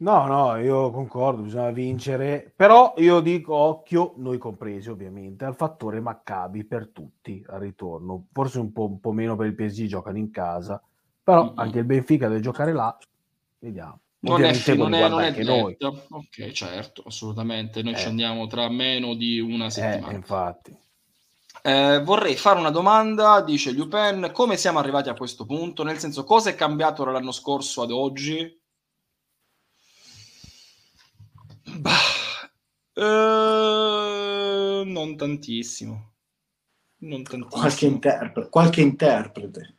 No, 0.01 0.27
no, 0.27 0.57
io 0.57 0.93
concordo, 0.93 1.43
bisogna 1.43 1.71
vincere, 1.71 2.53
però 2.55 2.95
io 2.99 3.19
dico 3.19 3.55
occhio, 3.55 4.15
noi 4.19 4.39
compresi 4.39 4.91
ovviamente, 4.91 5.45
al 5.45 5.57
fattore 5.57 6.01
Maccabi 6.01 6.65
per 6.65 6.91
tutti 6.91 7.45
al 7.49 7.59
ritorno, 7.59 8.27
forse 8.33 8.61
un 8.61 8.71
po', 8.73 8.85
un 8.85 9.01
po 9.01 9.11
meno 9.11 9.35
per 9.35 9.47
il 9.47 9.57
PSG, 9.57 9.87
giocano 9.87 10.19
in 10.19 10.31
casa, 10.31 10.81
però 11.21 11.47
mm-hmm. 11.47 11.59
anche 11.59 11.79
il 11.79 11.85
Benfica 11.85 12.29
deve 12.29 12.41
giocare 12.41 12.73
là, 12.73 12.97
vediamo. 13.59 14.01
Non 14.21 14.43
è, 14.43 14.53
non 14.75 14.95
è, 14.95 15.09
non 15.09 15.21
è 15.21 15.33
detto. 15.33 16.07
Ok, 16.11 16.51
certo, 16.51 17.03
assolutamente. 17.07 17.83
Noi 17.83 17.93
eh. 17.93 17.97
ci 17.97 18.09
andiamo 18.09 18.47
tra 18.47 18.69
meno 18.69 19.15
di 19.15 19.39
una 19.39 19.67
eh, 19.67 19.71
settimana. 19.71 20.13
Eh, 20.13 20.17
infatti. 20.17 20.77
Eh, 21.63 22.01
vorrei 22.03 22.37
fare 22.37 22.59
una 22.59 22.71
domanda, 22.71 23.41
dice 23.43 23.73
Lupin, 23.73 24.31
come 24.33 24.57
siamo 24.57 24.79
arrivati 24.79 25.09
a 25.09 25.15
questo 25.15 25.45
punto? 25.45 25.83
Nel 25.83 25.99
senso, 25.99 26.25
cosa 26.25 26.51
è 26.51 26.55
cambiato 26.55 27.05
dall'anno 27.05 27.33
scorso 27.33 27.83
ad 27.83 27.91
oggi? 27.91 28.58
Bah, 31.79 32.51
eh, 32.95 34.83
non 34.85 35.17
tantissimo. 35.17 36.13
Non 36.99 37.23
tantissimo. 37.23 37.61
Qualche, 37.61 37.87
interpre- 37.87 38.49
qualche 38.49 38.81
interprete. 38.81 39.75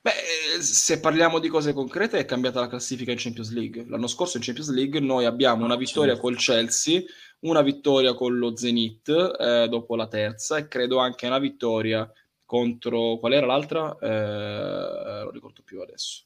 Beh, 0.00 0.60
se 0.60 1.00
parliamo 1.00 1.38
di 1.38 1.48
cose 1.48 1.72
concrete, 1.72 2.18
è 2.18 2.24
cambiata 2.24 2.60
la 2.60 2.66
classifica 2.66 3.12
in 3.12 3.18
Champions 3.18 3.52
League. 3.52 3.84
L'anno 3.88 4.06
scorso 4.06 4.36
in 4.36 4.42
Champions 4.42 4.70
League 4.70 4.98
noi 5.00 5.24
abbiamo 5.24 5.64
una 5.64 5.76
vittoria 5.76 6.18
col 6.18 6.36
Chelsea, 6.36 7.02
una 7.40 7.62
vittoria 7.62 8.14
con 8.14 8.36
lo 8.36 8.56
Zenit 8.56 9.08
eh, 9.08 9.68
dopo 9.68 9.94
la 9.94 10.08
terza 10.08 10.56
e 10.56 10.66
credo 10.66 10.98
anche 10.98 11.26
una 11.26 11.38
vittoria 11.38 12.10
contro... 12.44 13.18
qual 13.18 13.34
era 13.34 13.46
l'altra? 13.46 13.96
Eh, 14.00 15.22
non 15.22 15.30
ricordo 15.30 15.62
più 15.62 15.80
adesso. 15.82 16.24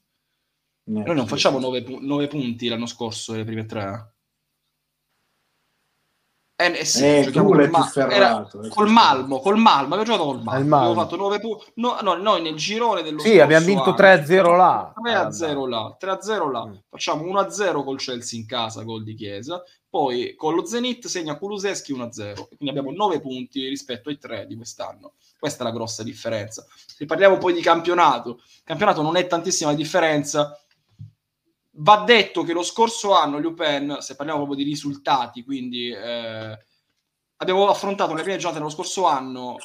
Noi 0.84 1.14
non 1.14 1.26
facciamo 1.26 1.58
nove, 1.58 1.84
nove 2.00 2.26
punti 2.26 2.68
l'anno 2.68 2.86
scorso, 2.86 3.34
le 3.34 3.44
prime 3.44 3.66
tre. 3.66 4.11
Eh, 6.62 6.84
sì, 6.84 7.04
eh, 7.04 7.22
giochiamo 7.24 7.48
col, 7.48 7.68
Ma- 7.70 7.84
ferrato, 7.84 8.60
col 8.68 8.88
Malmo, 8.88 9.40
col 9.40 9.56
Malmo, 9.56 9.94
abbiamo 9.94 10.04
giocato 10.04 10.24
col 10.24 10.42
Malmo. 10.42 10.68
Malmo. 10.68 10.76
Abbiamo 10.76 11.02
fatto 11.02 11.16
9 11.16 11.40
punti. 11.40 11.64
No, 11.74 11.98
no, 12.02 12.14
noi 12.14 12.40
nel 12.42 12.54
girone 12.54 13.02
dello 13.02 13.18
Sì, 13.18 13.40
abbiamo 13.40 13.66
vinto 13.66 13.94
3-0 13.94 14.56
là. 14.56 14.92
3-0 14.94 15.66
là, 15.66 15.96
3-0 15.98 16.50
là. 16.50 16.66
Mm. 16.66 16.74
Facciamo 16.88 17.24
1-0 17.24 17.82
col 17.82 17.98
Chelsea 17.98 18.38
in 18.38 18.46
casa, 18.46 18.82
gol 18.82 19.02
di 19.02 19.14
Chiesa. 19.14 19.62
Poi 19.90 20.34
con 20.36 20.54
lo 20.54 20.64
Zenit 20.64 21.06
segna 21.06 21.36
Kuluseschi 21.36 21.92
1-0. 21.92 22.46
Quindi 22.56 22.68
abbiamo 22.68 22.92
9 22.92 23.20
punti 23.20 23.68
rispetto 23.68 24.08
ai 24.08 24.18
3 24.18 24.46
di 24.46 24.56
quest'anno. 24.56 25.14
Questa 25.38 25.64
è 25.64 25.66
la 25.66 25.72
grossa 25.72 26.02
differenza. 26.02 26.64
Se 26.86 27.04
parliamo 27.04 27.36
poi 27.36 27.52
di 27.52 27.60
campionato, 27.60 28.40
campionato 28.64 29.02
non 29.02 29.16
è 29.16 29.26
tantissima 29.26 29.74
differenza 29.74 30.56
Va 31.74 32.04
detto 32.04 32.42
che 32.42 32.52
lo 32.52 32.62
scorso 32.62 33.14
anno 33.14 33.38
Lupin, 33.38 33.96
se 34.00 34.14
parliamo 34.14 34.44
proprio 34.44 34.62
di 34.62 34.70
risultati, 34.70 35.42
quindi 35.42 35.88
eh, 35.88 36.58
abbiamo 37.36 37.66
affrontato 37.68 38.10
nelle 38.10 38.22
prime 38.22 38.36
giornate 38.36 38.58
dello 38.58 38.70
scorso 38.70 39.06
anno 39.06 39.56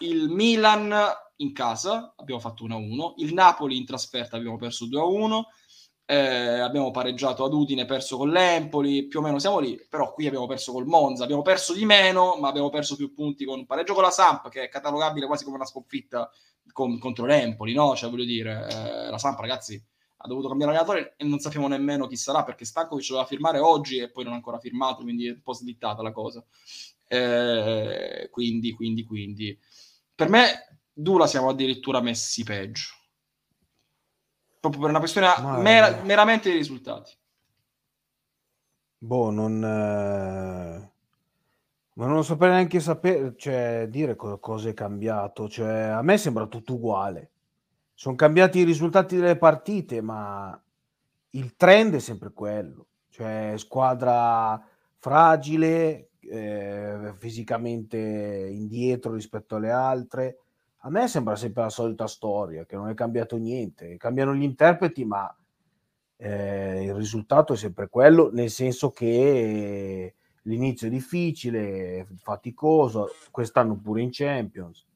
il 0.00 0.28
Milan 0.28 0.94
in 1.36 1.52
casa, 1.52 2.14
abbiamo 2.16 2.40
fatto 2.40 2.64
1-1, 2.66 3.14
il 3.16 3.34
Napoli 3.34 3.76
in 3.76 3.84
trasferta 3.84 4.36
abbiamo 4.36 4.56
perso 4.56 4.86
2-1, 4.86 5.42
eh, 6.04 6.60
abbiamo 6.60 6.92
pareggiato 6.92 7.44
ad 7.44 7.52
Udine, 7.52 7.84
perso 7.84 8.16
con 8.16 8.30
l'Empoli, 8.30 9.08
più 9.08 9.18
o 9.18 9.22
meno 9.22 9.40
siamo 9.40 9.58
lì, 9.58 9.76
però 9.88 10.12
qui 10.12 10.26
abbiamo 10.28 10.46
perso 10.46 10.72
col 10.72 10.86
Monza, 10.86 11.24
abbiamo 11.24 11.42
perso 11.42 11.74
di 11.74 11.84
meno, 11.84 12.36
ma 12.36 12.48
abbiamo 12.48 12.70
perso 12.70 12.94
più 12.94 13.12
punti 13.12 13.44
con 13.44 13.58
un 13.58 13.66
pareggio 13.66 13.92
con 13.92 14.04
la 14.04 14.10
Samp, 14.10 14.48
che 14.48 14.62
è 14.62 14.68
catalogabile 14.68 15.26
quasi 15.26 15.42
come 15.42 15.56
una 15.56 15.66
sconfitta 15.66 16.30
con, 16.72 16.98
contro 16.98 17.26
l'Empoli, 17.26 17.74
no? 17.74 17.96
Cioè, 17.96 18.08
voglio 18.08 18.24
dire, 18.24 18.68
eh, 18.70 19.10
la 19.10 19.18
Samp, 19.18 19.40
ragazzi, 19.40 19.82
ha 20.26 20.28
dovuto 20.28 20.48
cambiare 20.48 20.72
allenatore 20.72 21.14
e 21.16 21.24
non 21.24 21.38
sappiamo 21.38 21.68
nemmeno 21.68 22.06
chi 22.06 22.16
sarà, 22.16 22.44
perché 22.44 22.64
Stankovic 22.64 23.08
doveva 23.08 23.26
firmare 23.26 23.58
oggi 23.58 23.98
e 23.98 24.10
poi 24.10 24.24
non 24.24 24.34
ha 24.34 24.36
ancora 24.36 24.58
firmato, 24.58 25.02
quindi 25.02 25.26
è 25.26 25.30
un 25.30 25.42
po' 25.42 25.54
slittata 25.54 26.02
la 26.02 26.12
cosa. 26.12 26.44
Eh, 27.08 28.28
quindi, 28.30 28.72
quindi, 28.72 29.04
quindi... 29.04 29.58
Per 30.14 30.28
me, 30.28 30.80
Dula 30.92 31.26
siamo 31.26 31.48
addirittura 31.48 32.00
messi 32.00 32.42
peggio 32.42 32.94
proprio 34.66 34.80
per 34.80 34.90
una 34.90 34.98
questione 34.98 35.28
Ma... 35.38 35.58
mera, 35.58 36.02
meramente 36.02 36.50
di 36.50 36.56
risultati. 36.56 37.12
Boh, 38.98 39.30
non... 39.30 39.62
Eh... 39.62 40.94
Ma 41.96 42.06
non 42.06 42.24
saprei 42.24 42.50
neanche 42.50 42.80
sapere, 42.80 43.34
cioè, 43.38 43.86
dire 43.88 44.16
co- 44.16 44.38
cosa 44.38 44.68
è 44.68 44.74
cambiato. 44.74 45.48
Cioè, 45.48 45.72
a 45.72 46.02
me 46.02 46.18
sembra 46.18 46.46
tutto 46.46 46.74
uguale. 46.74 47.30
Sono 47.98 48.14
cambiati 48.14 48.58
i 48.58 48.64
risultati 48.64 49.16
delle 49.16 49.38
partite, 49.38 50.02
ma 50.02 50.62
il 51.30 51.56
trend 51.56 51.94
è 51.94 51.98
sempre 51.98 52.30
quello. 52.30 52.88
Cioè, 53.08 53.54
squadra 53.56 54.62
fragile, 54.98 56.10
eh, 56.20 57.14
fisicamente 57.16 57.96
indietro 58.52 59.14
rispetto 59.14 59.56
alle 59.56 59.70
altre, 59.70 60.40
a 60.80 60.90
me 60.90 61.08
sembra 61.08 61.36
sempre 61.36 61.62
la 61.62 61.70
solita 61.70 62.06
storia, 62.06 62.66
che 62.66 62.76
non 62.76 62.90
è 62.90 62.94
cambiato 62.94 63.38
niente. 63.38 63.96
Cambiano 63.96 64.34
gli 64.34 64.42
interpreti, 64.42 65.06
ma 65.06 65.34
eh, 66.16 66.84
il 66.84 66.94
risultato 66.94 67.54
è 67.54 67.56
sempre 67.56 67.88
quello, 67.88 68.30
nel 68.30 68.50
senso 68.50 68.90
che 68.90 70.14
l'inizio 70.42 70.88
è 70.88 70.90
difficile, 70.90 72.06
faticoso, 72.16 73.08
quest'anno 73.30 73.78
pure 73.78 74.02
in 74.02 74.10
Champions. 74.12 74.86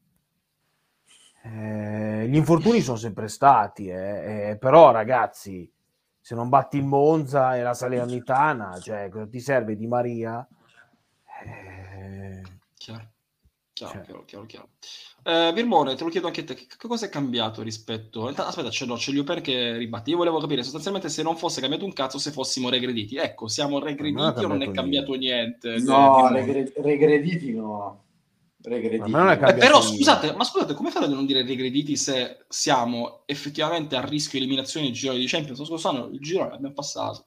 Eh, 1.43 2.27
gli 2.27 2.35
infortuni 2.35 2.81
sono 2.81 2.97
sempre 2.97 3.27
stati, 3.27 3.87
eh, 3.87 4.49
eh, 4.49 4.57
però 4.57 4.91
ragazzi, 4.91 5.69
se 6.19 6.35
non 6.35 6.49
batti 6.49 6.77
il 6.77 6.85
Monza 6.85 7.57
e 7.57 7.63
la 7.63 7.73
Salernitana, 7.73 8.79
cioè 8.79 9.09
cosa 9.09 9.27
ti 9.27 9.39
serve 9.39 9.75
di 9.75 9.87
Maria? 9.87 10.47
Eh, 11.43 12.41
chiaro, 12.77 13.11
chiaro, 13.73 13.93
cioè. 13.93 14.01
chiaro, 14.03 14.25
chiaro, 14.25 14.45
chiaro. 14.45 14.69
Eh, 15.23 15.51
Virmone, 15.53 15.95
te 15.95 16.03
lo 16.03 16.09
chiedo 16.09 16.27
anche 16.27 16.41
a 16.41 16.43
te, 16.43 16.53
che, 16.53 16.65
che 16.65 16.87
cosa 16.87 17.05
è 17.05 17.09
cambiato 17.09 17.61
rispetto... 17.61 18.27
Aspetta, 18.27 18.69
c'è, 18.69 18.85
no, 18.85 18.95
c'è 18.95 19.11
Liuper 19.11 19.41
che 19.41 19.77
ribatti. 19.77 20.11
Io 20.11 20.17
volevo 20.17 20.39
capire 20.39 20.63
sostanzialmente 20.63 21.09
se 21.09 21.21
non 21.23 21.37
fosse 21.37 21.61
cambiato 21.61 21.85
un 21.85 21.93
cazzo, 21.93 22.17
se 22.17 22.31
fossimo 22.31 22.69
regrediti. 22.69 23.17
Ecco, 23.17 23.47
siamo 23.47 23.79
regrediti 23.79 24.43
o 24.43 24.47
non 24.47 24.61
è 24.61 24.71
cambiato 24.71 25.13
niente? 25.13 25.69
niente 25.69 25.91
no, 25.91 26.29
regre- 26.29 26.73
regrediti 26.77 27.53
no. 27.53 28.03
Regrediti. 28.63 29.11
Eh, 29.11 29.53
però 29.55 29.81
scusate, 29.81 30.33
ma 30.33 30.43
scusate, 30.43 30.73
come 30.73 30.91
fate 30.91 31.05
a 31.05 31.09
non 31.09 31.25
dire 31.25 31.43
regrediti 31.43 31.95
se 31.95 32.45
siamo 32.47 33.23
effettivamente 33.25 33.95
a 33.95 34.05
rischio 34.05 34.37
di 34.37 34.45
eliminazione 34.45 34.87
di 34.87 34.93
giro 34.93 35.13
di 35.13 35.25
Champions? 35.25 35.59
Lo 35.59 35.65
scorso 35.65 35.89
anno 35.89 36.09
il 36.11 36.19
giro 36.19 36.47
l'abbiamo 36.47 36.73
passato. 36.73 37.25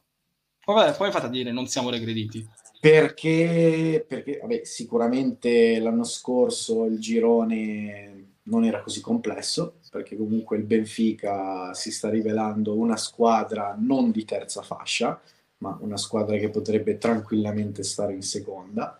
Come, 0.64 0.94
come 0.96 1.10
fate 1.10 1.26
a 1.26 1.30
dire 1.30 1.50
non 1.50 1.66
siamo 1.66 1.90
regrediti? 1.90 2.46
Perché, 2.80 4.04
perché 4.06 4.38
vabbè, 4.40 4.60
sicuramente 4.64 5.78
l'anno 5.80 6.04
scorso 6.04 6.84
il 6.84 7.00
girone 7.00 8.34
non 8.44 8.64
era 8.64 8.82
così 8.82 9.00
complesso, 9.00 9.78
perché 9.90 10.16
comunque 10.16 10.56
il 10.56 10.64
Benfica 10.64 11.72
si 11.74 11.90
sta 11.90 12.10
rivelando 12.10 12.76
una 12.76 12.96
squadra 12.96 13.74
non 13.78 14.10
di 14.10 14.24
terza 14.24 14.62
fascia, 14.62 15.20
ma 15.58 15.76
una 15.80 15.96
squadra 15.96 16.36
che 16.36 16.50
potrebbe 16.50 16.98
tranquillamente 16.98 17.82
stare 17.82 18.12
in 18.12 18.22
seconda. 18.22 18.98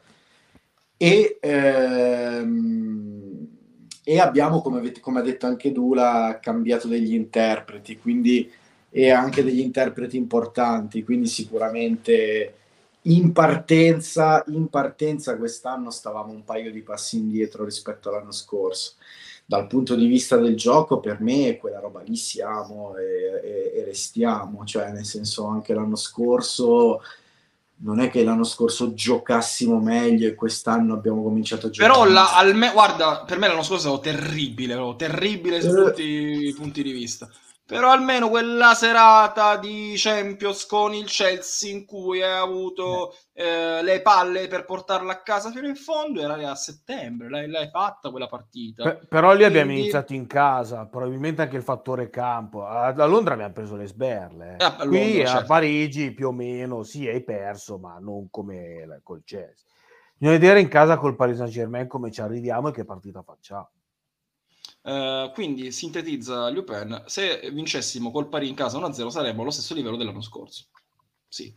E, 0.97 1.39
ehm, 1.41 3.49
e 4.05 4.19
abbiamo, 4.19 4.61
come, 4.61 4.79
avete, 4.79 5.01
come 5.01 5.21
ha 5.21 5.23
detto 5.23 5.47
anche 5.47 5.73
Dula, 5.73 6.39
cambiato 6.41 6.89
degli 6.89 7.15
interpreti, 7.15 7.99
quindi 7.99 8.51
e 8.97 9.11
anche 9.11 9.43
degli 9.43 9.59
interpreti 9.59 10.17
importanti, 10.17 11.03
quindi 11.03 11.27
sicuramente 11.27 12.55
in 13.03 13.33
partenza, 13.33 14.45
in 14.47 14.69
partenza 14.69 15.37
quest'anno 15.37 15.91
stavamo 15.91 16.33
un 16.33 16.45
paio 16.45 16.71
di 16.71 16.81
passi 16.81 17.17
indietro 17.17 17.65
rispetto 17.65 18.09
all'anno 18.09 18.31
scorso. 18.31 18.93
Dal 19.45 19.67
punto 19.67 19.97
di 19.97 20.07
vista 20.07 20.37
del 20.37 20.57
gioco, 20.57 21.01
per 21.01 21.21
me 21.21 21.57
quella 21.57 21.81
roba 21.81 22.03
lì 22.03 22.15
siamo 22.15 22.97
e, 22.97 23.41
e, 23.43 23.73
e 23.81 23.85
restiamo, 23.85 24.65
cioè 24.65 24.93
nel 24.93 25.05
senso 25.05 25.45
anche 25.47 25.75
l'anno 25.75 25.97
scorso 25.97 27.01
non 27.85 28.01
è 28.01 28.11
che 28.11 28.25
l'anno 28.25 28.45
scorso 28.45 28.95
giocassimo 28.95 29.79
meglio 29.79 30.27
e 30.27 30.35
quest'anno 30.35 30.95
abbiamo 30.95 31.23
cominciato 31.23 31.67
a 31.67 31.71
giocare. 31.71 31.93
Però 31.93 32.11
la, 32.11 32.53
me, 32.55 32.71
guarda, 32.73 33.25
per 33.27 33.39
me 33.39 33.47
l'anno 33.47 33.63
scorso 33.63 33.89
era 33.89 33.99
terribile, 33.99 34.75
terribile 34.97 35.61
su 35.61 35.69
eh. 35.69 35.85
tutti 35.85 36.03
i 36.03 36.55
punti 36.55 36.83
di 36.83 36.93
vista. 36.93 37.29
Però 37.67 37.91
almeno 37.91 38.29
quella 38.29 38.75
serata 38.75 39.57
di 39.57 39.95
Champions 39.97 40.67
con 40.67 40.93
il 40.93 41.07
Chelsea 41.07 41.73
in 41.73 41.87
cui 41.87 42.23
hai 42.23 42.39
avuto 42.39 43.15
eh, 43.33 43.83
le 43.83 44.03
palle 44.03 44.49
per 44.49 44.67
portarla 44.67 45.13
a 45.13 45.23
casa 45.23 45.51
fino 45.51 45.67
in 45.67 45.75
fondo 45.75 46.21
era 46.21 46.51
a 46.51 46.55
settembre, 46.57 47.31
l'hai, 47.31 47.49
l'hai 47.49 47.71
fatta 47.71 48.11
quella 48.11 48.27
partita. 48.27 48.83
Per, 48.83 49.07
però 49.09 49.31
lì 49.31 49.39
Quindi... 49.39 49.59
abbiamo 49.59 49.79
iniziato 49.79 50.13
in 50.13 50.27
casa, 50.27 50.85
probabilmente 50.85 51.41
anche 51.41 51.57
il 51.57 51.63
fattore 51.63 52.11
campo. 52.11 52.67
A, 52.67 52.89
a 52.89 53.07
Londra 53.07 53.33
abbiamo 53.33 53.55
preso 53.55 53.77
le 53.77 53.87
sberle. 53.87 54.57
Eh. 54.59 54.65
Ah, 54.65 54.77
a 54.77 54.87
Qui 54.87 54.99
Londra, 54.99 55.27
certo. 55.27 55.39
a 55.39 55.45
Parigi 55.47 56.13
più 56.13 56.29
o 56.29 56.33
meno 56.33 56.83
sì, 56.83 57.09
hai 57.09 57.25
perso, 57.25 57.79
ma 57.79 57.97
non 57.99 58.29
come 58.29 59.01
col 59.03 59.23
Chelsea. 59.25 59.65
Bisogna 60.17 60.39
vedere 60.39 60.61
in 60.61 60.69
casa 60.69 60.99
col 60.99 61.17
Paris 61.17 61.39
Saint 61.39 61.51
Germain 61.51 61.87
come 61.87 62.11
ci 62.11 62.21
arriviamo 62.21 62.69
e 62.69 62.73
che 62.73 62.85
partita 62.85 63.23
facciamo. 63.23 63.71
Uh, 64.85 65.33
quindi 65.33 65.73
sintetizza 65.73 66.51
Lupin, 66.51 67.05
se 67.07 67.49
vincessimo 67.51 68.11
col 68.11 68.29
pari 68.29 68.49
in 68.49 68.55
casa 68.55 68.79
1-0 68.79 69.09
saremmo 69.09 69.41
allo 69.41 69.51
stesso 69.51 69.73
livello 69.73 69.97
dell'anno 69.97 70.21
scorso. 70.21 70.67
Sì. 71.27 71.55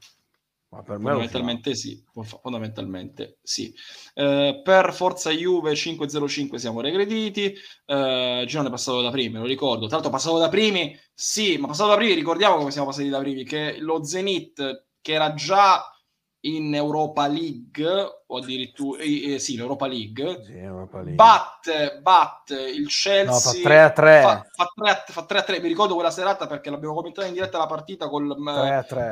Ma 0.70 0.82
per 0.82 0.98
me 0.98 1.12
fondamentalmente 1.12 1.76
sì, 1.76 2.04
fondamentalmente 2.41 3.38
sì. 3.41 3.74
Uh, 4.16 4.62
per 4.62 4.94
Forza 4.94 5.32
Juve 5.32 5.74
5-0-5 5.74 6.56
siamo 6.56 6.82
regrediti, 6.82 7.54
uh, 7.86 8.45
Girone 8.45 8.68
è 8.68 8.72
passato 8.72 9.02
da 9.02 9.12
primi, 9.12 9.38
lo 9.38 9.45
ricordo. 9.45 9.88
Tra 9.88 9.95
l'altro 9.95 10.12
passato 10.12 10.38
da 10.38 10.49
primi, 10.49 10.98
sì, 11.14 11.58
ma 11.58 11.68
passato 11.68 11.90
da 11.90 11.98
primi, 11.98 12.14
ricordiamo 12.14 12.58
come 12.58 12.72
siamo 12.72 12.88
passati 12.88 13.10
da 13.10 13.20
primi, 13.20 13.44
che 13.44 13.78
lo 13.80 14.04
Zenit, 14.04 14.88
che 15.02 15.14
era 15.14 15.34
già 15.34 15.84
in 16.41 16.73
Europa 16.73 17.27
League 17.27 17.85
o 18.30 18.38
addirittura 18.38 19.01
eh, 19.01 19.39
sì, 19.39 19.55
l'Europa 19.55 19.88
League, 19.88 20.43
sì, 20.43 20.57
Europa 20.57 20.97
League. 20.97 21.15
Batte, 21.15 21.99
batte 22.01 22.61
il 22.61 22.88
Chelsea 22.89 23.26
no, 23.26 23.39
fa 23.39 23.51
3 23.61 23.81
a 23.81 23.91
3 23.91 24.22
fa, 24.22 24.47
fa, 24.51 24.72
3 24.76 24.89
a, 24.89 25.03
fa 25.07 25.26
3 25.26 25.38
a 25.38 25.43
3 25.43 25.61
mi 25.61 25.68
ricordo 25.69 25.93
quella 25.93 26.11
serata 26.11 26.45
perché 26.45 26.69
l'abbiamo 26.69 26.93
commentata 26.93 27.26
in 27.26 27.34
diretta 27.34 27.57
la 27.57 27.68
partita 27.68 28.09
col, 28.09 28.35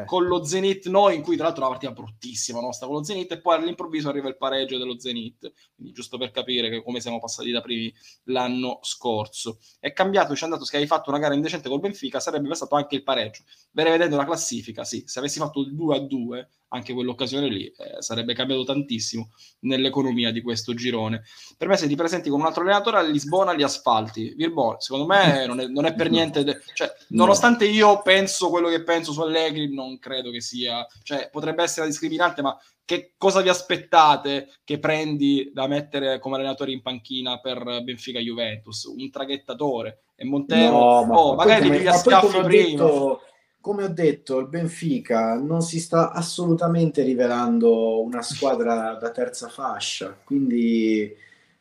con 0.06 0.26
lo 0.26 0.44
Zenit 0.44 0.88
noi 0.88 1.16
in 1.16 1.22
cui 1.22 1.36
tra 1.36 1.46
l'altro 1.46 1.62
una 1.64 1.72
partita 1.72 1.94
bruttissima 1.94 2.60
nostra 2.60 2.88
con 2.88 2.98
lo 2.98 3.04
Zenit 3.04 3.32
e 3.32 3.40
poi 3.40 3.56
all'improvviso 3.56 4.10
arriva 4.10 4.28
il 4.28 4.38
pareggio 4.38 4.78
dello 4.78 5.00
Zenit. 5.00 5.52
Quindi 5.74 5.94
giusto 5.94 6.18
per 6.18 6.32
capire 6.32 6.70
che 6.70 6.84
come 6.84 7.00
siamo 7.00 7.20
passati 7.20 7.52
da 7.52 7.62
primi 7.62 7.94
l'anno 8.26 8.80
scorso. 8.82 9.60
È 9.80 9.94
cambiato 9.94 10.36
ci 10.36 10.42
è 10.42 10.46
andato 10.46 10.66
se 10.66 10.76
hai 10.76 10.88
fatto 10.88 11.10
una 11.10 11.20
gara 11.20 11.34
indecente 11.34 11.70
col 11.70 11.80
Benfica 11.80 12.20
sarebbe 12.20 12.54
stato 12.54 12.76
anche 12.76 12.96
il 12.96 13.04
pareggio. 13.04 13.44
Bene 13.72 13.92
vedendo 13.92 14.18
la 14.18 14.26
classifica 14.26 14.84
sì. 14.84 15.04
Se 15.06 15.20
avessi 15.20 15.40
fatto 15.40 15.62
il 15.62 15.74
2 15.74 15.96
a 15.96 16.00
2 16.00 16.50
anche 16.76 16.94
quell'occasione 16.94 17.48
lì 17.48 17.66
eh, 17.66 18.02
sarebbe 18.02 18.34
cambiato 18.34 18.64
tantissimo 18.64 19.32
nell'economia 19.62 20.32
di 20.32 20.42
questo 20.42 20.74
girone. 20.74 21.24
Per 21.58 21.68
me, 21.68 21.78
se 21.78 21.88
ti 21.88 21.96
presenti 21.96 22.30
con 22.30 22.40
un 22.40 22.46
altro 22.46 22.62
allenatore 22.62 22.98
a 22.98 23.02
Lisbona, 23.02 23.54
gli 23.54 23.64
asfalti. 23.64 24.34
Bilbao, 24.36 24.80
secondo 24.80 25.06
me, 25.06 25.46
non 25.48 25.60
è, 25.60 25.68
non 25.68 25.86
è 25.86 25.96
per 25.96 26.10
niente. 26.10 26.44
De- 26.44 26.62
cioè, 26.74 26.92
nonostante 27.10 27.66
io 27.66 28.02
penso 28.02 28.50
quello 28.50 28.70
che 28.70 28.84
penso 28.84 29.12
su 29.12 29.22
Allegri, 29.22 29.74
non 29.74 29.98
credo 30.00 30.32
che 30.32 30.42
sia. 30.42 30.86
Cioè, 31.04 31.30
potrebbe 31.32 31.64
essere 31.64 31.88
discriminante, 31.88 32.42
ma 32.42 32.58
che 32.86 33.14
cosa 33.18 33.42
vi 33.42 33.50
aspettate 33.50 34.52
che 34.64 34.78
prendi 34.78 35.50
da 35.52 35.68
mettere 35.68 36.20
come 36.20 36.36
allenatore 36.36 36.72
in 36.72 36.84
panchina 36.84 37.40
per 37.40 37.82
Benfica 37.84 38.20
Juventus? 38.20 38.84
Un 38.84 39.10
traghettatore 39.10 40.04
e 40.16 40.24
Montero, 40.24 40.72
no, 40.72 41.04
ma 41.06 41.18
oh, 41.18 41.36
magari 41.36 41.68
come, 41.68 41.84
ma 41.84 42.20
poi, 42.20 42.44
prima. 42.44 42.84
Detto, 42.84 43.22
come 43.66 43.86
ho 43.86 43.88
detto, 43.88 44.38
il 44.38 44.46
Benfica 44.46 45.40
non 45.40 45.64
si 45.64 45.80
sta 45.80 46.12
assolutamente 46.12 47.02
rivelando 47.02 48.00
una 48.04 48.22
squadra 48.22 48.94
da 48.94 49.10
terza 49.10 49.48
fascia, 49.48 50.16
quindi 50.24 51.12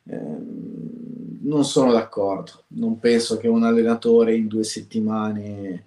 ehm, 0.03 1.39
non 1.41 1.65
sono 1.65 1.93
d'accordo. 1.93 2.65
Non 2.75 2.99
penso 2.99 3.39
che 3.39 3.49
un 3.49 3.65
allenatore 3.65 4.35
in 4.35 4.49
due 4.49 4.65
settimane 4.65 5.87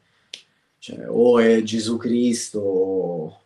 cioè, 0.79 1.05
o 1.07 1.37
è 1.37 1.61
Gesù 1.61 1.97
Cristo 1.97 2.61
o 2.61 3.41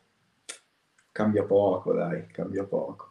cambia 1.12 1.44
poco, 1.44 1.92
dai, 1.92 2.26
cambia 2.28 2.64
poco. 2.64 3.11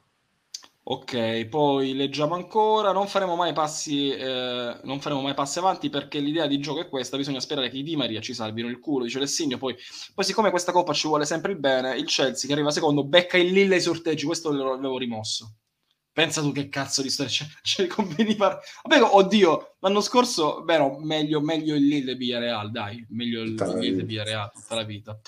Ok, 0.93 1.47
poi 1.47 1.95
leggiamo 1.95 2.35
ancora. 2.35 2.91
Non 2.91 3.07
faremo 3.07 3.37
mai 3.37 3.53
passi, 3.53 4.11
eh, 4.11 4.77
non 4.83 5.01
faremo 5.01 5.21
mai 5.21 5.35
passi 5.35 5.61
avanti 5.61 5.89
perché 5.89 6.19
l'idea 6.19 6.49
di 6.49 6.59
gioco 6.59 6.81
è 6.81 6.89
questa. 6.89 7.17
Bisogna 7.17 7.39
sperare 7.39 7.71
che 7.71 7.77
i 7.77 7.85
Di 7.85 7.95
Maria 7.95 8.21
ci 8.21 8.35
salvino 8.35 8.67
il 8.67 8.81
culo, 8.81 9.05
dice 9.05 9.21
Lessigno. 9.21 9.57
Poi, 9.57 9.77
poi, 10.13 10.25
siccome 10.25 10.51
questa 10.51 10.73
coppa 10.73 10.93
ci 10.93 11.07
vuole 11.07 11.27
sempre 11.27 11.53
il 11.53 11.59
bene, 11.61 11.97
il 11.97 12.07
Chelsea 12.07 12.49
che 12.49 12.55
arriva 12.55 12.73
secondo 12.73 13.05
becca 13.05 13.37
il 13.39 13.53
Lille 13.53 13.77
ai 13.77 13.81
sorteggi. 13.81 14.27
Questo 14.27 14.51
l'avevo 14.51 14.99
rimosso. 14.99 15.60
Pensa 16.13 16.41
tu 16.41 16.51
che 16.51 16.69
cazzo 16.69 17.03
di 17.03 17.09
storia 17.09 17.31
c'è, 17.33 17.47
c'è 17.63 17.87
conveni 17.87 18.35
par- 18.35 18.59
Vabbè, 18.83 19.03
oddio, 19.03 19.77
l'anno 19.79 20.01
scorso, 20.01 20.63
beh, 20.63 20.79
no, 20.79 20.99
meglio, 20.99 21.41
meglio 21.41 21.77
il 21.77 21.87
Lille 21.87 22.15
Villarreal, 22.17 22.71
dai, 22.71 23.05
meglio 23.11 23.43
il 23.43 23.55
Lille 23.55 24.03
Villarreal 24.03 24.51
tutta 24.53 24.75
la 24.75 24.83
vita. 24.83 25.19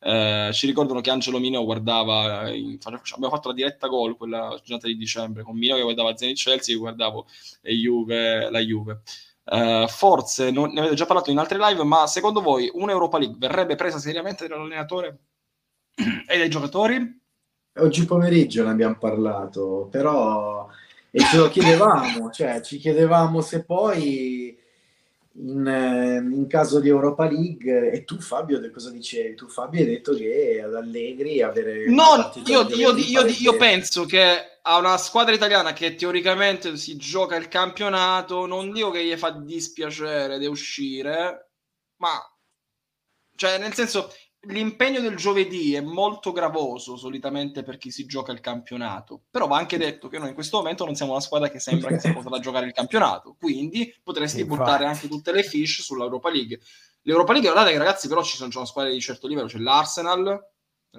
Eh, 0.00 0.50
ci 0.52 0.66
ricordano 0.66 1.00
che 1.00 1.10
Angelo 1.10 1.38
Mineo 1.38 1.64
guardava, 1.64 2.50
in, 2.50 2.78
abbiamo 2.82 3.34
fatto 3.34 3.48
la 3.48 3.54
diretta 3.54 3.86
gol 3.86 4.16
quella 4.16 4.58
giornata 4.64 4.88
di 4.88 4.96
dicembre 4.96 5.44
con 5.44 5.56
Mineo 5.56 5.76
che 5.76 5.82
guardava 5.82 6.16
Zenit 6.16 6.36
Chelsea 6.36 6.74
e 6.74 6.78
guardavo 6.78 7.26
Juve, 7.62 8.50
la 8.50 8.60
Juve. 8.60 9.02
Uh, 9.44 9.88
forse 9.88 10.52
non, 10.52 10.70
ne 10.72 10.80
avete 10.80 10.94
già 10.94 11.06
parlato 11.06 11.30
in 11.30 11.38
altre 11.38 11.58
live, 11.58 11.82
ma 11.82 12.06
secondo 12.06 12.40
voi 12.40 12.70
un'Europa 12.72 13.18
League 13.18 13.36
verrebbe 13.38 13.74
presa 13.74 13.98
seriamente 13.98 14.46
dall'allenatore 14.46 15.18
e 16.28 16.38
dai 16.38 16.48
giocatori? 16.48 17.21
Oggi 17.74 18.04
pomeriggio 18.04 18.64
ne 18.64 18.70
abbiamo 18.70 18.98
parlato, 18.98 19.88
però 19.90 20.68
e 21.10 21.20
ce 21.20 21.36
lo 21.36 21.48
chiedevamo, 21.48 22.30
cioè 22.30 22.62
ci 22.62 22.78
chiedevamo 22.78 23.42
se 23.42 23.64
poi 23.64 24.58
in, 25.34 26.30
in, 26.32 26.46
caso 26.46 26.80
di 26.80 26.88
Europa 26.88 27.28
League 27.28 27.90
e 27.90 28.04
tu 28.04 28.18
Fabio 28.18 28.58
cosa 28.70 28.90
dicevi? 28.90 29.34
Tu 29.34 29.46
Fabio 29.46 29.80
hai 29.80 29.86
detto 29.86 30.14
che 30.14 30.62
ad 30.64 30.74
Allegri 30.74 31.42
avere 31.42 31.86
no, 31.90 32.32
io, 32.46 32.66
io, 32.68 32.96
io, 32.96 33.26
io, 33.26 33.56
penso 33.56 34.06
che 34.06 34.58
a 34.62 34.78
una 34.78 34.96
squadra 34.96 35.34
italiana 35.34 35.74
che 35.74 35.94
teoricamente 35.94 36.76
si 36.78 36.96
gioca 36.96 37.36
il 37.36 37.48
campionato 37.48 38.46
non 38.46 38.72
dico 38.72 38.90
che 38.90 39.04
gli 39.04 39.16
fa 39.16 39.30
dispiacere 39.30 40.38
di 40.38 40.46
uscire 40.46 41.50
ma 41.96 42.18
cioè 43.36 43.58
nel 43.58 43.74
senso 43.74 44.12
l'impegno 44.46 45.00
del 45.00 45.16
giovedì 45.16 45.74
è 45.74 45.80
molto 45.80 46.32
gravoso 46.32 46.96
solitamente 46.96 47.62
per 47.62 47.78
chi 47.78 47.90
si 47.90 48.06
gioca 48.06 48.32
il 48.32 48.40
campionato, 48.40 49.22
però 49.30 49.46
va 49.46 49.56
anche 49.56 49.78
detto 49.78 50.08
che 50.08 50.18
noi 50.18 50.28
in 50.28 50.34
questo 50.34 50.56
momento 50.56 50.84
non 50.84 50.96
siamo 50.96 51.12
una 51.12 51.20
squadra 51.20 51.48
che 51.48 51.60
sembra 51.60 51.90
che 51.90 52.00
sia 52.00 52.12
potrà 52.14 52.38
giocare 52.40 52.66
il 52.66 52.72
campionato, 52.72 53.36
quindi 53.38 53.94
potresti 54.02 54.40
Infatti. 54.40 54.58
buttare 54.58 54.84
anche 54.86 55.08
tutte 55.08 55.32
le 55.32 55.42
fish 55.42 55.82
sull'Europa 55.82 56.30
League. 56.30 56.60
L'Europa 57.02 57.32
League, 57.32 57.50
guardate 57.50 57.72
che 57.72 57.82
ragazzi, 57.82 58.08
però 58.08 58.22
ci 58.22 58.36
sono, 58.36 58.50
c'è 58.50 58.56
una 58.56 58.66
squadra 58.66 58.90
di 58.90 59.00
certo 59.00 59.26
livello, 59.26 59.48
c'è 59.48 59.58
l'Arsenal, 59.58 60.40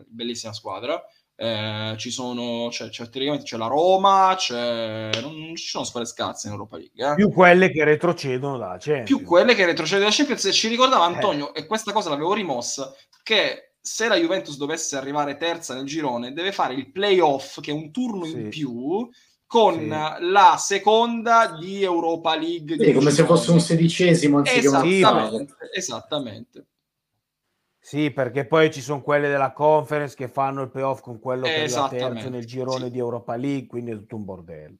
bellissima 0.07 0.53
squadra, 0.53 1.01
eh, 1.35 1.95
ci 1.97 2.11
sono, 2.11 2.67
c'è, 2.69 2.89
c'è, 2.89 3.09
c'è, 3.09 3.57
la 3.57 3.67
Roma, 3.67 4.33
c'è, 4.37 5.09
non 5.21 5.55
ci 5.55 5.67
sono 5.67 5.83
squadre 5.83 6.07
scarse 6.09 6.47
in 6.47 6.53
Europa 6.53 6.77
League. 6.77 7.11
Eh. 7.11 7.15
Più 7.15 7.31
quelle 7.31 7.71
che 7.71 7.83
retrocedono 7.83 8.57
da 8.57 8.77
Champions. 8.79 9.05
Più 9.05 9.23
quelle 9.23 9.55
che 9.55 9.65
retrocedono 9.65 10.09
da 10.09 10.15
Champions. 10.15 10.45
E 10.45 10.51
ci 10.51 10.67
ricordava 10.67 11.09
eh. 11.09 11.13
Antonio, 11.13 11.53
eh. 11.53 11.61
e 11.61 11.65
questa 11.65 11.91
cosa 11.91 12.09
l'avevo 12.09 12.33
rimossa, 12.33 12.93
che 13.23 13.75
se 13.81 14.07
la 14.07 14.15
Juventus 14.15 14.57
dovesse 14.57 14.95
arrivare 14.95 15.37
terza 15.37 15.73
nel 15.73 15.85
girone, 15.85 16.33
deve 16.33 16.51
fare 16.51 16.73
il 16.73 16.91
playoff, 16.91 17.59
che 17.59 17.71
è 17.71 17.73
un 17.73 17.91
turno 17.91 18.25
sì. 18.25 18.33
in 18.33 18.49
più, 18.49 19.09
con 19.47 19.73
sì. 19.79 19.87
la 19.87 20.55
seconda 20.57 21.57
di 21.59 21.83
Europa 21.83 22.35
League. 22.35 22.77
Sì, 22.77 22.93
come 22.93 23.11
se 23.11 23.25
fosse 23.25 23.51
un 23.51 23.59
sedicesimo. 23.59 24.43
Esattamente, 24.45 25.55
esattamente. 25.73 26.67
Sì, 27.79 28.11
perché 28.11 28.45
poi 28.45 28.71
ci 28.71 28.79
sono 28.79 29.01
quelle 29.01 29.27
della 29.27 29.51
conference 29.51 30.15
che 30.15 30.29
fanno 30.29 30.61
il 30.61 30.69
playoff 30.69 31.01
con 31.01 31.19
quello 31.19 31.43
che 31.43 31.65
è 31.65 31.69
terzo 31.69 32.29
nel 32.29 32.45
girone 32.45 32.85
sì. 32.85 32.91
di 32.91 32.97
Europa 32.99 33.35
League, 33.35 33.67
quindi 33.67 33.91
è 33.91 33.95
tutto 33.95 34.15
un 34.15 34.23
bordello. 34.23 34.77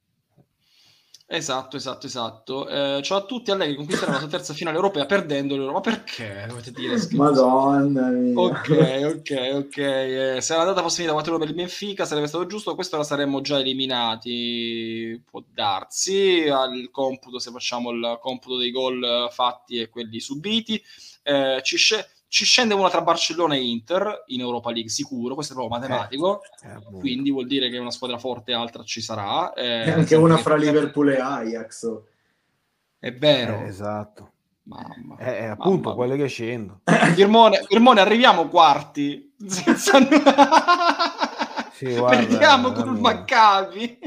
Esatto, 1.36 1.78
esatto, 1.78 2.06
esatto. 2.06 2.68
Eh, 2.68 3.02
ciao 3.02 3.18
a 3.18 3.26
tutti, 3.26 3.50
Allegri 3.50 3.74
conquisterà 3.74 4.12
la 4.12 4.20
sua 4.20 4.28
terza 4.28 4.54
finale 4.54 4.76
europea 4.76 5.08
perdendo 5.08 5.56
l'Euro. 5.56 5.72
Ma 5.72 5.80
perché? 5.80 6.46
Dovete 6.48 6.70
dire 6.70 6.96
Madonna 7.14 8.10
mia. 8.10 8.40
Ok, 8.40 8.70
ok, 9.16 9.50
ok. 9.54 9.78
Eh, 9.78 10.38
se 10.42 10.56
l'andata 10.56 10.84
fosse 10.84 10.98
finita 10.98 11.14
4 11.14 11.40
per 11.40 11.48
il 11.48 11.56
Benfica 11.56 12.06
sarebbe 12.06 12.28
stato 12.28 12.46
giusto, 12.46 12.76
questo 12.76 12.98
la 12.98 13.04
saremmo 13.04 13.42
già 13.42 13.58
eliminati. 13.58 15.20
Può 15.28 15.44
darsi 15.52 16.48
al 16.48 16.90
computo, 16.92 17.40
se 17.40 17.50
facciamo 17.50 17.90
il 17.90 18.20
computo 18.22 18.58
dei 18.58 18.70
gol 18.70 19.28
fatti 19.32 19.80
e 19.80 19.90
quelli 19.90 20.20
subiti. 20.20 20.80
Eh, 21.24 21.62
ci 21.64 21.78
scende 21.78 22.10
ci 22.34 22.46
scende 22.46 22.74
una 22.74 22.90
tra 22.90 23.04
Barcellona 23.04 23.54
e 23.54 23.64
Inter 23.64 24.24
in 24.30 24.40
Europa 24.40 24.72
League 24.72 24.90
sicuro, 24.90 25.36
questo 25.36 25.54
è 25.54 25.56
proprio 25.56 25.78
matematico, 25.78 26.42
eh, 26.64 26.72
eh, 26.72 27.00
quindi 27.00 27.30
vuol 27.30 27.46
dire 27.46 27.70
che 27.70 27.78
una 27.78 27.92
squadra 27.92 28.18
forte 28.18 28.50
e 28.50 28.56
altra 28.56 28.82
ci 28.82 29.02
sarà. 29.02 29.54
Eh, 29.54 29.92
anche 29.92 30.16
una 30.16 30.38
fra 30.38 30.56
Liverpool 30.56 31.10
e 31.10 31.20
Ajax. 31.20 32.02
È 32.98 33.14
vero. 33.14 33.60
Eh, 33.60 33.68
esatto. 33.68 34.32
Mamma, 34.64 35.18
eh, 35.20 35.44
eh 35.44 35.46
appunto 35.46 35.90
mamma. 35.90 35.94
quelle 35.94 36.18
che 36.18 36.26
scendono. 36.26 36.82
Firmone, 37.14 37.66
Firmone, 37.68 38.02
arriviamo 38.02 38.48
quarti. 38.48 39.36
Senza... 39.46 40.00
sì, 41.74 41.96
guarda, 41.96 42.18
Perdiamo 42.18 42.72
con 42.72 42.96
il 42.96 43.00
Maccabi. 43.00 44.00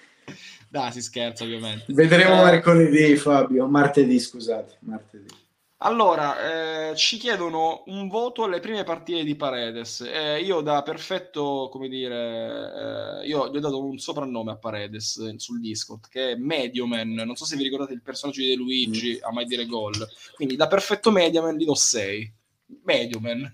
Dai, 0.70 0.90
si 0.90 1.02
scherza 1.02 1.44
ovviamente. 1.44 1.84
Vedremo 1.88 2.40
eh... 2.40 2.44
mercoledì, 2.44 3.14
Fabio. 3.16 3.66
Martedì, 3.66 4.18
scusate. 4.18 4.78
Martedì. 4.80 5.46
Allora, 5.80 6.90
eh, 6.90 6.96
ci 6.96 7.18
chiedono 7.18 7.84
un 7.86 8.08
voto 8.08 8.42
alle 8.42 8.58
prime 8.58 8.82
partite 8.82 9.22
di 9.22 9.36
Paredes. 9.36 10.00
Eh, 10.00 10.40
io 10.40 10.60
da 10.60 10.82
perfetto, 10.82 11.68
come 11.70 11.88
dire, 11.88 13.22
eh, 13.22 13.26
io 13.28 13.48
gli 13.48 13.56
ho 13.56 13.60
dato 13.60 13.80
un 13.80 13.96
soprannome 13.98 14.50
a 14.50 14.56
Paredes 14.56 15.36
sul 15.36 15.60
Discord, 15.60 16.08
che 16.08 16.32
è 16.32 16.34
Medioman. 16.34 17.10
Non 17.12 17.36
so 17.36 17.44
se 17.44 17.54
vi 17.54 17.62
ricordate 17.62 17.92
il 17.92 18.02
personaggio 18.02 18.40
di 18.40 18.48
De 18.48 18.56
Luigi 18.56 19.20
mm. 19.20 19.28
a 19.28 19.32
mai 19.32 19.44
dire 19.44 19.66
gol. 19.66 19.94
Quindi 20.34 20.56
da 20.56 20.66
perfetto 20.66 21.12
Medioman 21.12 21.56
gli 21.56 21.64
do 21.64 21.76
6. 21.76 22.34
Medioman. 22.82 23.48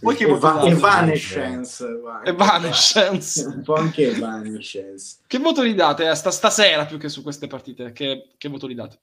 Poi 0.00 0.16
che 0.16 0.26
Eva- 0.26 0.62
Evanescence. 0.64 1.86
Evanescence. 2.24 3.44
Un 3.54 3.62
po' 3.62 3.74
anche 3.74 4.12
Evanescence. 4.12 5.18
Che 5.26 5.38
voto 5.38 5.62
gli 5.62 5.74
date? 5.74 6.14
Sta, 6.14 6.30
stasera 6.30 6.86
più 6.86 6.96
che 6.96 7.10
su 7.10 7.22
queste 7.22 7.46
partite? 7.48 7.92
Che, 7.92 8.30
che 8.38 8.48
voto 8.48 8.66
gli 8.66 8.74
date? 8.74 8.98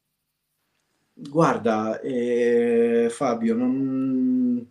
Guarda, 1.17 2.01
eh, 2.01 3.07
Fabio, 3.09 3.55
non, 3.55 4.69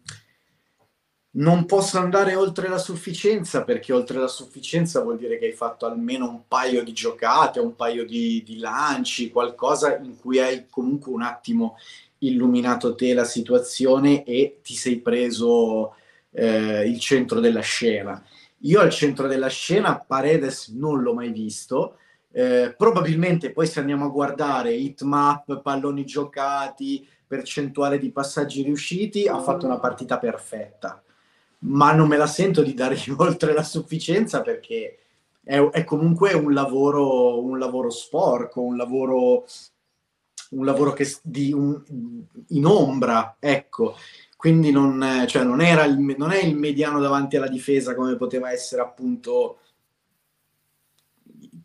non 1.31 1.65
posso 1.65 1.99
andare 1.99 2.35
oltre 2.35 2.69
la 2.69 2.77
sufficienza 2.77 3.65
perché 3.65 3.95
oltre 3.95 4.19
la 4.19 4.29
sufficienza 4.29 5.01
vuol 5.01 5.17
dire 5.17 5.39
che 5.39 5.47
hai 5.47 5.53
fatto 5.53 5.87
almeno 5.87 6.29
un 6.29 6.47
paio 6.47 6.85
di 6.85 6.93
giocate, 6.93 7.61
un 7.61 7.75
paio 7.75 8.05
di, 8.05 8.43
di 8.45 8.59
lanci, 8.59 9.31
qualcosa 9.31 9.97
in 9.97 10.19
cui 10.19 10.39
hai 10.39 10.67
comunque 10.69 11.13
un 11.13 11.23
attimo 11.23 11.77
illuminato 12.19 12.95
te 12.95 13.15
la 13.15 13.25
situazione 13.25 14.23
e 14.25 14.61
ti 14.63 14.75
sei 14.75 14.99
preso 14.99 15.95
eh, 16.31 16.87
il 16.87 17.01
centro 17.01 17.41
della 17.41 17.61
scena. 17.61 18.23
Io 18.59 18.81
al 18.81 18.91
centro 18.91 19.29
della 19.29 19.49
scena 19.49 19.99
Paredes 19.99 20.69
non 20.69 21.01
l'ho 21.01 21.15
mai 21.15 21.31
visto, 21.31 21.97
eh, 22.37 22.75
probabilmente 22.77 23.53
poi 23.53 23.65
se 23.65 23.79
andiamo 23.79 24.07
a 24.07 24.09
guardare 24.09 24.75
hitmap, 24.75 25.63
palloni 25.63 26.05
giocati, 26.05 27.07
percentuale 27.29 27.97
di 27.97 28.11
passaggi 28.11 28.65
riusciti, 28.65 29.29
ha 29.29 29.41
fatto 29.41 29.67
una 29.67 29.79
partita 29.79 30.19
perfetta. 30.19 31.01
Ma 31.61 31.93
non 31.93 32.09
me 32.09 32.17
la 32.17 32.27
sento 32.27 32.63
di 32.63 32.75
dare 32.75 32.97
oltre 33.19 33.53
la 33.53 33.63
sufficienza 33.63 34.43
perché 34.43 34.99
è, 35.45 35.61
è 35.61 35.85
comunque 35.85 36.33
un 36.33 36.53
lavoro, 36.53 37.41
un 37.41 37.57
lavoro 37.57 37.91
sporco, 37.91 38.63
un 38.63 38.77
lavoro, 38.77 39.47
un 40.51 40.65
lavoro 40.65 40.93
che 40.93 41.09
di, 41.23 41.53
un, 41.53 41.81
in 42.49 42.67
ombra, 42.67 43.37
ecco. 43.39 43.95
Quindi 44.37 44.73
non, 44.73 45.25
cioè 45.29 45.45
non, 45.45 45.61
il, 45.61 46.17
non 46.19 46.33
è 46.33 46.43
il 46.43 46.57
mediano 46.57 46.99
davanti 46.99 47.37
alla 47.37 47.49
difesa 47.49 47.95
come 47.95 48.17
poteva 48.17 48.51
essere 48.51 48.83
appunto 48.83 49.61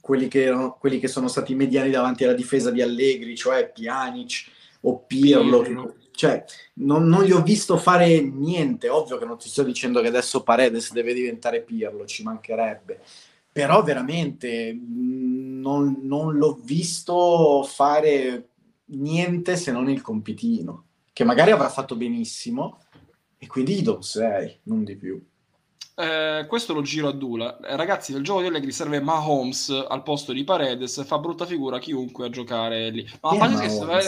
quelli 0.10 0.28
che, 0.28 0.42
erano, 0.42 0.76
quelli 0.80 0.98
che 0.98 1.08
sono 1.08 1.28
stati 1.28 1.54
mediani 1.54 1.92
davanti 1.92 2.24
alla 2.24 2.34
difesa 2.34 2.72
di 2.72 2.82
Allegri, 2.82 3.38
cioè 3.38 3.70
Pjanic 3.72 4.50
o 4.82 5.04
Pirlo. 5.06 5.62
Pirlo. 5.62 5.96
Cioè, 6.10 6.44
non, 6.78 7.06
non, 7.06 7.24
gli 7.24 7.32
ho 7.32 7.44
visto 7.44 7.78
fare 7.78 8.20
niente. 8.20 8.90
Ovvio 8.90 9.20
che 9.20 9.26
non 9.26 9.38
ti 9.38 9.48
sto 9.48 9.62
dicendo 9.62 10.02
che 10.02 10.08
adesso 10.08 10.42
Paredes 10.42 10.92
deve 10.94 11.14
diventare 11.14 11.62
Pirlo, 11.62 12.06
ci 12.06 12.24
mancherebbe. 12.24 13.02
Però 13.52 13.84
veramente 13.84 14.74
mm, 14.74 15.62
non, 15.62 16.00
non 16.02 16.36
l'ho 16.36 16.60
visto 16.60 17.62
fare 17.62 18.48
niente 18.86 19.58
se 19.58 19.72
non 19.72 19.92
il 19.92 20.02
compitino, 20.02 20.86
che 21.14 21.24
magari 21.24 21.52
avrà 21.52 21.70
fatto 21.70 21.96
benissimo, 21.96 22.80
e 23.38 23.46
quindi 23.46 23.76
gli 23.76 23.84
do 23.84 24.02
6, 24.02 24.62
non 24.64 24.84
di 24.84 24.96
più. 24.96 25.24
Eh, 26.00 26.46
questo 26.48 26.74
lo 26.74 26.82
giro 26.82 27.10
a 27.10 27.12
Dula. 27.12 27.60
Eh, 27.60 27.76
ragazzi, 27.76 28.14
nel 28.14 28.24
gioco 28.24 28.40
di 28.40 28.48
Allegri 28.48 28.72
serve 28.72 29.02
Mahomes 29.02 29.86
al 29.86 30.02
posto 30.02 30.32
di 30.32 30.46
Paredes, 30.46 31.04
fa 31.06 31.18
brutta 31.18 31.46
figura 31.46 31.78
chiunque 31.78 32.28
a 32.28 32.30
giocare 32.30 32.90
lì. 32.90 33.06
Ma 33.20 33.36
parte 33.36 33.64
che 33.64 33.70
serve... 33.70 34.02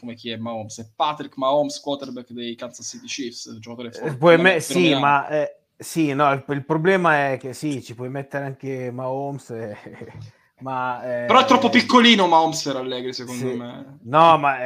come 0.00 0.14
chi 0.14 0.30
è 0.30 0.38
Mahomes? 0.38 0.80
È 0.80 0.86
Patrick 0.96 1.36
Mahomes, 1.36 1.78
quarterback 1.80 2.30
dei 2.30 2.54
Kansas 2.54 2.88
City 2.88 3.04
Chiefs, 3.04 3.58
giocatore 3.58 3.92
forte. 3.92 4.32
Eh, 4.32 4.36
me... 4.38 4.60
sì, 4.60 4.94
ma 4.94 5.28
eh, 5.28 5.56
Sì, 5.76 6.14
no, 6.14 6.32
il, 6.32 6.42
il, 6.48 6.64
problema 6.64 7.32
è 7.32 7.36
che 7.36 7.52
sì, 7.52 7.82
ci 7.82 7.94
puoi 7.94 8.08
mettere 8.08 8.46
anche 8.46 8.90
Mahomes, 8.90 9.50
eh, 9.50 9.76
ma... 10.60 11.02
Eh, 11.02 11.26
Però 11.26 11.38
è 11.38 11.44
troppo 11.44 11.68
piccolino 11.68 12.26
Mahomes 12.26 12.62
per 12.62 12.76
Allegri, 12.76 13.12
secondo 13.12 13.50
sì. 13.50 13.54
me. 13.54 13.98
No, 14.04 14.38
ma 14.38 14.56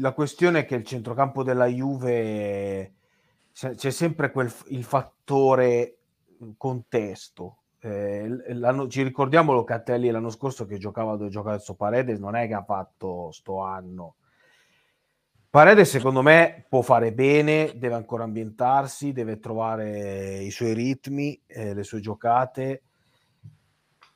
la 0.00 0.12
questione 0.12 0.58
è 0.58 0.64
che 0.66 0.74
il 0.74 0.84
centrocampo 0.84 1.42
della 1.42 1.66
Juve 1.66 2.96
c'è 3.74 3.90
sempre 3.90 4.30
quel, 4.30 4.52
il 4.68 4.84
fattore 4.84 5.98
contesto. 6.56 7.56
Eh, 7.80 8.28
ci 8.88 9.02
ricordiamo 9.02 9.52
Locatelli 9.52 10.10
l'anno 10.10 10.30
scorso 10.30 10.66
che 10.66 10.78
giocava 10.78 11.16
dove 11.16 11.30
giocava 11.30 11.54
adesso 11.54 11.74
Paredes, 11.74 12.18
non 12.18 12.34
è 12.34 12.46
che 12.46 12.54
ha 12.54 12.64
fatto 12.64 13.30
sto 13.30 13.60
anno 13.60 14.16
Paredes 15.50 15.88
secondo 15.88 16.20
me 16.20 16.66
può 16.68 16.82
fare 16.82 17.10
bene, 17.12 17.72
deve 17.76 17.94
ancora 17.94 18.24
ambientarsi, 18.24 19.12
deve 19.12 19.38
trovare 19.38 20.40
i 20.40 20.50
suoi 20.50 20.74
ritmi, 20.74 21.40
eh, 21.46 21.72
le 21.72 21.84
sue 21.84 22.00
giocate. 22.00 22.82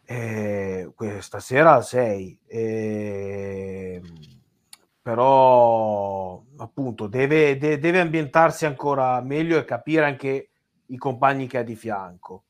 Eh, 0.05 0.93
stasera 1.20 1.81
6, 1.81 2.39
eh, 2.47 4.02
però 5.02 6.42
appunto 6.56 7.08
deve, 7.08 7.58
de- 7.58 7.78
deve 7.78 8.00
ambientarsi 8.00 8.64
ancora 8.64 9.20
meglio 9.20 9.58
e 9.58 9.64
capire 9.64 10.04
anche 10.04 10.50
i 10.86 10.96
compagni 10.96 11.46
che 11.46 11.58
ha 11.58 11.62
di 11.62 11.76
fianco. 11.76 12.44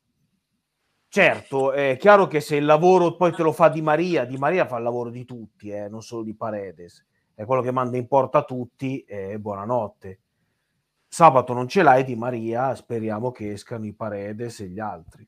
Certo, 1.07 1.71
è 1.73 1.97
chiaro 1.97 2.27
che 2.27 2.39
se 2.39 2.55
il 2.55 2.65
lavoro 2.65 3.15
poi 3.15 3.33
te 3.33 3.43
lo 3.43 3.51
fa 3.51 3.69
Di 3.69 3.81
Maria, 3.81 4.25
Di 4.25 4.37
Maria 4.37 4.65
fa 4.65 4.77
il 4.77 4.83
lavoro 4.83 5.09
di 5.09 5.25
tutti, 5.25 5.69
eh, 5.69 5.89
non 5.89 6.01
solo 6.01 6.23
di 6.23 6.35
Paredes 6.35 7.05
è 7.35 7.45
quello 7.45 7.61
che 7.61 7.71
manda 7.71 7.97
in 7.97 8.07
porta 8.07 8.43
tutti 8.43 9.01
e 9.01 9.39
buonanotte. 9.39 10.19
Sabato 11.07 11.53
non 11.53 11.67
ce 11.67 11.83
l'hai 11.83 12.03
di 12.03 12.15
Maria, 12.15 12.73
speriamo 12.75 13.31
che 13.31 13.51
escano 13.51 13.85
i 13.85 13.93
Paredes 13.93 14.59
e 14.61 14.67
gli 14.67 14.79
altri. 14.79 15.27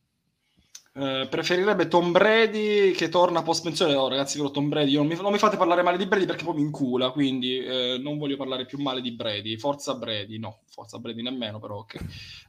Eh, 0.97 1.27
preferirebbe 1.29 1.89
Tom 1.89 2.13
Brady 2.13 2.91
che 2.91 3.09
torna 3.09 3.41
post 3.41 3.63
pensione. 3.63 3.93
No, 3.93 4.07
ragazzi, 4.07 4.37
però 4.37 4.49
Tom 4.49 4.69
Brady, 4.69 4.93
non 4.95 5.07
mi, 5.07 5.15
non 5.15 5.33
mi, 5.33 5.37
fate 5.37 5.57
parlare 5.57 5.81
male 5.81 5.97
di 5.97 6.05
Brady 6.05 6.25
perché 6.25 6.45
poi 6.45 6.55
mi 6.55 6.61
incula. 6.61 7.11
Quindi 7.11 7.57
eh, 7.57 7.97
non 8.01 8.17
voglio 8.17 8.37
parlare 8.37 8.65
più 8.65 8.79
male 8.81 9.01
di 9.01 9.11
Brady. 9.11 9.57
Forza 9.57 9.95
Brady, 9.95 10.37
no, 10.39 10.61
forza 10.67 10.97
Brady 10.97 11.21
nemmeno, 11.21 11.59
però 11.59 11.79
ok. 11.79 11.95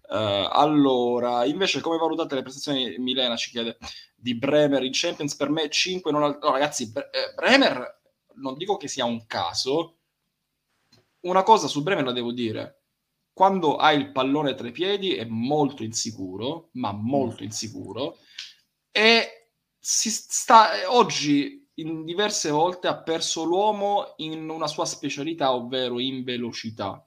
Uh, 0.09 0.49
allora, 0.53 1.45
invece, 1.45 1.81
come 1.81 1.99
valutate 1.99 2.37
le 2.37 2.43
prestazioni? 2.43 2.97
Milena 2.99 3.35
ci 3.35 3.51
chiede 3.51 3.79
di 4.15 4.37
Bremer 4.37 4.85
in 4.85 4.93
Champions. 4.93 5.35
Per 5.35 5.51
me 5.51 5.69
5 5.69 6.13
non. 6.13 6.39
No, 6.41 6.53
ragazzi, 6.53 6.93
Bre- 6.93 7.11
eh, 7.11 7.35
Bremer 7.35 8.01
non 8.35 8.57
dico 8.57 8.77
che 8.77 8.87
sia 8.87 9.05
un 9.05 9.27
caso, 9.27 9.97
una 11.21 11.43
cosa 11.43 11.67
su 11.67 11.83
Bremer 11.83 12.05
la 12.05 12.13
devo 12.13 12.31
dire. 12.33 12.83
Quando 13.37 13.77
hai 13.77 13.99
il 13.99 14.13
pallone 14.13 14.55
tra 14.55 14.67
i 14.67 14.73
piedi 14.73 15.15
è 15.15 15.27
molto 15.27 15.83
insicuro, 15.83 16.71
ma 16.73 16.93
molto 16.93 17.43
mm. 17.43 17.45
insicuro, 17.45 18.17
e 18.91 19.51
si 19.79 20.09
sta, 20.09 20.91
oggi 20.91 21.69
in 21.75 22.07
diverse 22.07 22.49
volte 22.49 22.89
ha 22.89 22.97
perso 22.97 23.45
l'uomo 23.45 24.15
in 24.17 24.49
una 24.49 24.67
sua 24.67 24.87
specialità, 24.87 25.53
ovvero 25.53 26.01
in 26.01 26.25
velocità. 26.25 27.07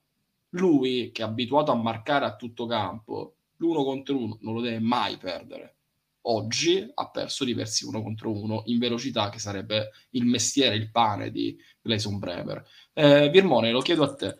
Lui, 0.49 1.09
che 1.11 1.23
è 1.23 1.25
abituato 1.25 1.71
a 1.71 1.81
marcare 1.81 2.25
a 2.25 2.35
tutto 2.35 2.67
campo, 2.67 3.37
l'uno 3.55 3.83
contro 3.83 4.15
uno 4.15 4.37
non 4.41 4.53
lo 4.53 4.61
deve 4.61 4.77
mai 4.77 5.17
perdere 5.17 5.77
oggi 6.23 6.87
ha 6.93 7.09
perso 7.09 7.43
diversi 7.43 7.85
uno 7.85 8.03
contro 8.03 8.31
uno 8.31 8.61
in 8.65 8.77
velocità, 8.77 9.29
che 9.29 9.39
sarebbe 9.39 9.89
il 10.11 10.25
mestiere, 10.25 10.75
il 10.75 10.91
pane 10.91 11.31
di 11.31 11.57
Gleison 11.81 12.19
Bremer. 12.19 12.63
Eh, 12.93 13.29
Virmone, 13.29 13.71
lo 13.71 13.81
chiedo 13.81 14.03
a 14.03 14.13
te. 14.13 14.37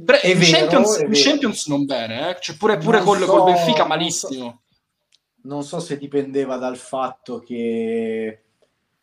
Bre- 0.00 0.20
in, 0.24 0.38
vero, 0.38 0.50
Champions, 0.50 0.98
in 0.98 1.10
Champions, 1.12 1.66
non 1.66 1.84
bene, 1.84 2.30
eh? 2.30 2.36
cioè 2.40 2.56
pure, 2.56 2.78
pure 2.78 3.02
col, 3.02 3.18
so, 3.18 3.26
col, 3.26 3.52
Benfica 3.52 3.86
malissimo. 3.86 4.44
Non 4.44 4.52
so, 4.52 4.60
non 5.42 5.62
so, 5.64 5.80
se 5.80 5.98
dipendeva 5.98 6.56
dal 6.56 6.76
fatto 6.76 7.38
che 7.38 8.42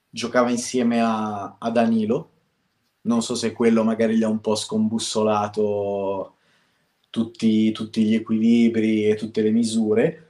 giocava 0.10 0.50
insieme 0.50 1.02
a, 1.02 1.58
a 1.58 1.70
Danilo, 1.70 2.32
non 3.02 3.22
so 3.22 3.36
se 3.36 3.54
quello 3.54 3.84
magari 3.84 4.18
gli 4.18 4.24
ha 4.24 4.28
un 4.28 4.42
po' 4.42 4.56
scombussolato 4.56 6.36
tutti, 7.10 7.72
tutti 7.72 8.04
gli 8.04 8.16
equilibri 8.16 9.06
e 9.10 9.16
tutte 9.16 9.42
le 9.42 9.52
misure 9.52 10.28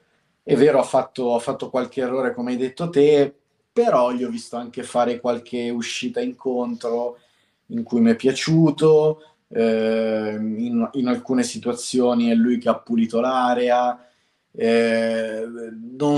è 0.47 0.55
vero, 0.55 0.79
ha 0.79 0.83
fatto, 0.83 1.35
ha 1.35 1.39
fatto 1.39 1.69
qualche 1.69 1.99
errore, 1.99 2.33
come 2.33 2.51
hai 2.51 2.57
detto 2.57 2.89
te, 2.89 3.35
però 3.73 4.13
gli 4.13 4.23
ho 4.23 4.29
visto 4.29 4.55
anche 4.55 4.81
fare 4.81 5.19
qualche 5.19 5.69
uscita 5.69 6.21
incontro 6.21 7.17
in 7.65 7.83
cui 7.83 7.99
mi 7.99 8.11
è 8.11 8.15
piaciuto. 8.15 9.36
Eh, 9.49 10.35
in, 10.35 10.89
in, 10.91 11.07
alcune 11.07 11.43
situazioni 11.43 12.29
è 12.29 12.33
lui 12.33 12.57
che 12.57 12.69
ha 12.69 12.77
pulito 12.77 13.19
l'area. 13.19 14.05
Eh, 14.51 15.45
non, 15.97 16.17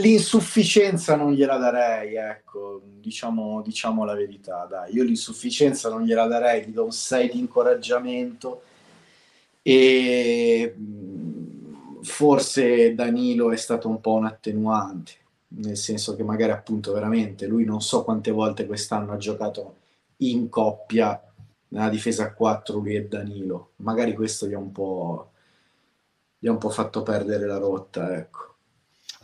l'insufficienza 0.00 1.16
non 1.16 1.32
gliela 1.32 1.56
darei, 1.56 2.14
ecco, 2.16 2.82
diciamo, 2.84 3.62
diciamo 3.62 4.04
la 4.04 4.14
verità. 4.14 4.66
Dai. 4.68 4.94
Io 4.94 5.04
l'insufficienza 5.04 5.88
non 5.88 6.02
gliela 6.02 6.26
darei, 6.26 6.66
gli 6.66 6.72
do 6.72 6.84
un 6.84 6.92
6 6.92 7.30
di 7.30 7.38
incoraggiamento 7.38 8.62
e 9.66 10.74
forse 12.02 12.94
Danilo 12.94 13.50
è 13.50 13.56
stato 13.56 13.88
un 13.88 14.00
po' 14.00 14.12
un 14.12 14.26
attenuante, 14.26 15.12
nel 15.48 15.76
senso 15.76 16.14
che 16.14 16.22
magari 16.22 16.52
appunto 16.52 16.92
veramente 16.92 17.46
lui 17.46 17.64
non 17.64 17.80
so 17.80 18.04
quante 18.04 18.30
volte 18.30 18.66
quest'anno 18.66 19.12
ha 19.12 19.16
giocato 19.16 19.76
in 20.18 20.50
coppia 20.50 21.18
nella 21.74 21.88
difesa 21.88 22.24
a 22.24 22.32
4 22.32 22.78
lui 22.78 22.94
e 22.94 23.08
Danilo, 23.08 23.72
magari 23.76 24.14
questo 24.14 24.46
gli 24.46 24.54
ha 24.54 24.58
un 24.58 24.70
po', 24.70 25.32
gli 26.38 26.46
ha 26.46 26.52
un 26.52 26.58
po 26.58 26.70
fatto 26.70 27.02
perdere 27.02 27.46
la 27.46 27.58
rotta, 27.58 28.16
ecco. 28.16 28.53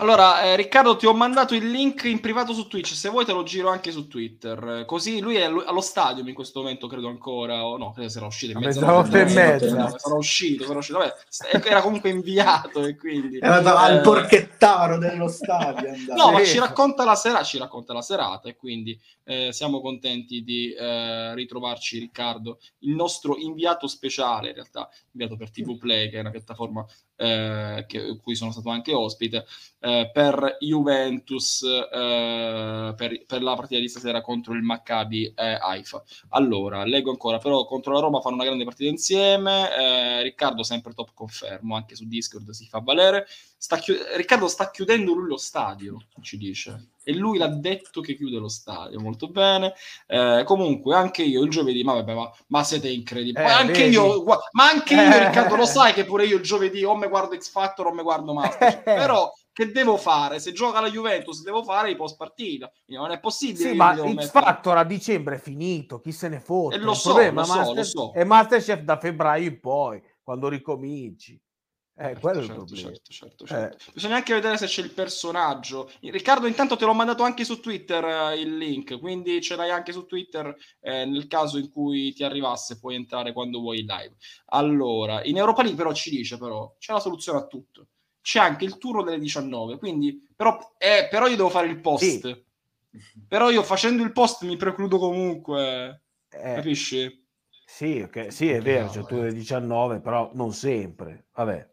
Allora, 0.00 0.42
eh, 0.44 0.56
Riccardo, 0.56 0.96
ti 0.96 1.04
ho 1.04 1.12
mandato 1.12 1.54
il 1.54 1.70
link 1.70 2.04
in 2.04 2.20
privato 2.20 2.54
su 2.54 2.66
Twitch. 2.68 2.94
Se 2.94 3.10
vuoi, 3.10 3.26
te 3.26 3.32
lo 3.32 3.42
giro 3.42 3.68
anche 3.68 3.92
su 3.92 4.08
Twitter. 4.08 4.84
Così 4.86 5.20
lui 5.20 5.36
è 5.36 5.42
allo 5.42 5.82
stadio 5.82 6.26
in 6.26 6.32
questo 6.32 6.60
momento, 6.60 6.86
credo 6.86 7.08
ancora. 7.08 7.66
O 7.66 7.76
no, 7.76 7.92
credo 7.92 8.08
sarà 8.08 8.24
uscito 8.24 8.52
in 8.52 8.64
mezzo. 8.64 8.80
Mezzanotte 8.80 9.20
e 9.20 9.24
mezza. 9.24 9.98
Sarà 9.98 10.14
uscito, 10.14 10.64
sarà 10.64 10.78
uscito. 10.78 10.98
Vabbè, 10.98 11.68
era 11.68 11.82
comunque 11.82 12.08
inviato 12.08 12.82
e 12.82 12.96
quindi. 12.96 13.36
Era 13.36 13.56
andato 13.56 13.78
eh... 13.78 13.90
al 13.90 14.00
porchettaro 14.00 14.96
dello 14.96 15.28
stadio. 15.28 15.92
no, 16.16 16.32
ma 16.32 16.42
ci 16.44 16.58
racconta 16.58 17.04
la 17.04 17.14
serata, 17.14 17.44
ci 17.44 17.58
racconta 17.58 17.92
la 17.92 18.02
serata 18.02 18.48
e 18.48 18.56
quindi 18.56 18.98
eh, 19.24 19.52
siamo 19.52 19.82
contenti 19.82 20.42
di 20.42 20.72
eh, 20.72 21.34
ritrovarci, 21.34 21.98
Riccardo, 21.98 22.58
il 22.80 22.94
nostro 22.94 23.36
inviato 23.36 23.86
speciale, 23.86 24.48
in 24.48 24.54
realtà, 24.54 24.88
inviato 25.12 25.36
per 25.36 25.50
TV 25.50 25.76
Play, 25.76 26.08
che 26.08 26.16
è 26.16 26.20
una 26.20 26.30
piattaforma 26.30 26.84
eh, 27.16 27.84
che, 27.86 28.18
cui 28.20 28.34
sono 28.34 28.50
stato 28.50 28.70
anche 28.70 28.94
ospite, 28.94 29.44
eh, 29.80 30.10
per 30.12 30.58
Juventus, 30.60 31.62
eh, 31.62 32.94
per, 32.96 33.24
per, 33.26 33.42
la 33.42 33.54
partita 33.54 33.80
di 33.80 33.88
stasera 33.88 34.20
contro 34.20 34.52
il 34.52 34.62
Maccabi 34.62 35.32
eh, 35.34 35.58
Haifa. 35.60 36.02
Allora, 36.30 36.84
leggo 36.84 37.10
ancora, 37.10 37.38
però 37.38 37.64
contro 37.64 37.92
la 37.94 38.00
Roma 38.00 38.20
fanno 38.20 38.36
una 38.36 38.44
grande 38.44 38.64
partita 38.64 38.90
insieme, 38.90 39.74
eh, 39.74 40.22
Riccardo 40.22 40.62
sempre 40.62 40.92
top 40.92 41.10
confermo, 41.14 41.74
anche 41.74 41.96
su 41.96 42.06
Discord 42.06 42.50
si 42.50 42.66
fa 42.66 42.80
valere, 42.80 43.26
sta 43.56 43.78
chi- 43.78 43.96
Riccardo 44.16 44.48
sta 44.48 44.70
chiudendo 44.70 45.14
lui 45.14 45.28
lo 45.28 45.38
stadio, 45.38 45.96
ci 46.20 46.36
dice 46.36 46.90
e 47.02 47.14
lui 47.14 47.38
l'ha 47.38 47.48
detto 47.48 48.00
che 48.00 48.14
chiude 48.14 48.38
lo 48.38 48.48
stadio 48.48 49.00
molto 49.00 49.28
bene 49.28 49.74
eh, 50.06 50.42
comunque 50.44 50.94
anche 50.94 51.22
io 51.22 51.42
il 51.42 51.50
giovedì 51.50 51.82
ma 51.82 51.94
vabbè 51.94 52.14
ma, 52.14 52.30
ma 52.48 52.62
siete 52.62 52.90
incredibili 52.90 53.42
eh, 53.42 53.48
anche 53.48 53.84
io 53.84 54.22
ma 54.24 54.68
anche 54.70 54.94
io. 54.94 55.18
Riccardo 55.18 55.56
lo 55.56 55.64
sai 55.66 55.94
che 55.94 56.04
pure 56.04 56.26
io 56.26 56.36
il 56.36 56.42
giovedì 56.42 56.84
o 56.84 56.94
me 56.96 57.08
guardo 57.08 57.34
X 57.36 57.50
Factor 57.50 57.86
o 57.86 57.92
me 57.92 58.02
guardo 58.02 58.34
Master 58.34 58.82
però 58.84 59.32
che 59.52 59.70
devo 59.70 59.96
fare? 59.96 60.38
Se 60.40 60.52
gioca 60.52 60.80
la 60.80 60.90
Juventus 60.90 61.42
devo 61.42 61.62
fare 61.62 61.90
i 61.90 61.96
post 61.96 62.16
partita 62.16 62.70
non 62.86 63.10
è 63.10 63.20
possibile 63.20 63.70
sì, 63.70 63.74
ma 63.74 63.94
X 63.94 64.02
mettere... 64.02 64.26
Factor 64.26 64.76
a 64.76 64.84
dicembre 64.84 65.36
è 65.36 65.38
finito 65.38 66.00
chi 66.00 66.12
se 66.12 66.28
ne 66.28 66.40
fotte 66.40 66.76
e 66.76 66.78
lo 66.78 66.94
so, 66.94 67.18
lo, 67.18 67.32
Master... 67.32 67.64
so, 67.64 67.74
lo 67.74 67.82
so. 67.84 68.12
è 68.12 68.24
Masterchef 68.24 68.80
da 68.80 68.98
febbraio 68.98 69.48
in 69.48 69.60
poi 69.60 70.02
quando 70.22 70.48
ricominci 70.48 71.40
eh, 72.02 72.18
quello 72.18 72.42
certo, 72.42 72.62
è 72.62 72.64
il 72.64 72.76
certo, 72.78 73.12
certo, 73.12 73.44
certo, 73.44 73.90
eh. 73.90 73.92
Bisogna 73.92 74.16
anche 74.16 74.32
vedere 74.32 74.56
se 74.56 74.64
c'è 74.64 74.80
il 74.80 74.92
personaggio. 74.92 75.90
Riccardo, 76.00 76.46
intanto 76.46 76.76
te 76.76 76.86
l'ho 76.86 76.94
mandato 76.94 77.24
anche 77.24 77.44
su 77.44 77.60
Twitter 77.60 78.02
eh, 78.02 78.40
il 78.40 78.56
link, 78.56 78.98
quindi 78.98 79.42
ce 79.42 79.54
l'hai 79.54 79.70
anche 79.70 79.92
su 79.92 80.06
Twitter. 80.06 80.56
Eh, 80.80 81.04
nel 81.04 81.26
caso 81.26 81.58
in 81.58 81.70
cui 81.70 82.14
ti 82.14 82.24
arrivasse, 82.24 82.78
puoi 82.78 82.94
entrare 82.94 83.34
quando 83.34 83.60
vuoi 83.60 83.80
in 83.80 83.86
live. 83.86 84.16
Allora, 84.46 85.22
in 85.24 85.36
Europa 85.36 85.60
League 85.60 85.76
però 85.76 85.92
ci 85.92 86.08
dice, 86.08 86.38
però, 86.38 86.74
c'è 86.78 86.94
la 86.94 87.00
soluzione 87.00 87.38
a 87.38 87.46
tutto. 87.46 87.88
C'è 88.22 88.38
anche 88.38 88.64
il 88.64 88.78
turno 88.78 89.02
delle 89.02 89.18
19, 89.18 89.78
quindi, 89.78 90.26
però, 90.34 90.58
eh, 90.78 91.08
però 91.10 91.26
io 91.26 91.36
devo 91.36 91.48
fare 91.48 91.68
il 91.68 91.80
post. 91.80 92.20
Sì. 92.20 92.44
Però 93.26 93.50
io 93.50 93.62
facendo 93.62 94.02
il 94.02 94.12
post 94.12 94.42
mi 94.44 94.56
precludo 94.56 94.98
comunque, 94.98 96.02
eh. 96.28 96.54
capisci? 96.54 97.26
Sì, 97.64 98.00
okay. 98.00 98.32
sì, 98.32 98.50
è 98.50 98.60
vero, 98.60 98.88
c'è 98.88 98.98
il 98.98 99.06
turno 99.06 99.22
delle 99.22 99.34
19, 99.34 100.00
però 100.00 100.30
non 100.34 100.52
sempre. 100.52 101.26
Vabbè. 101.34 101.68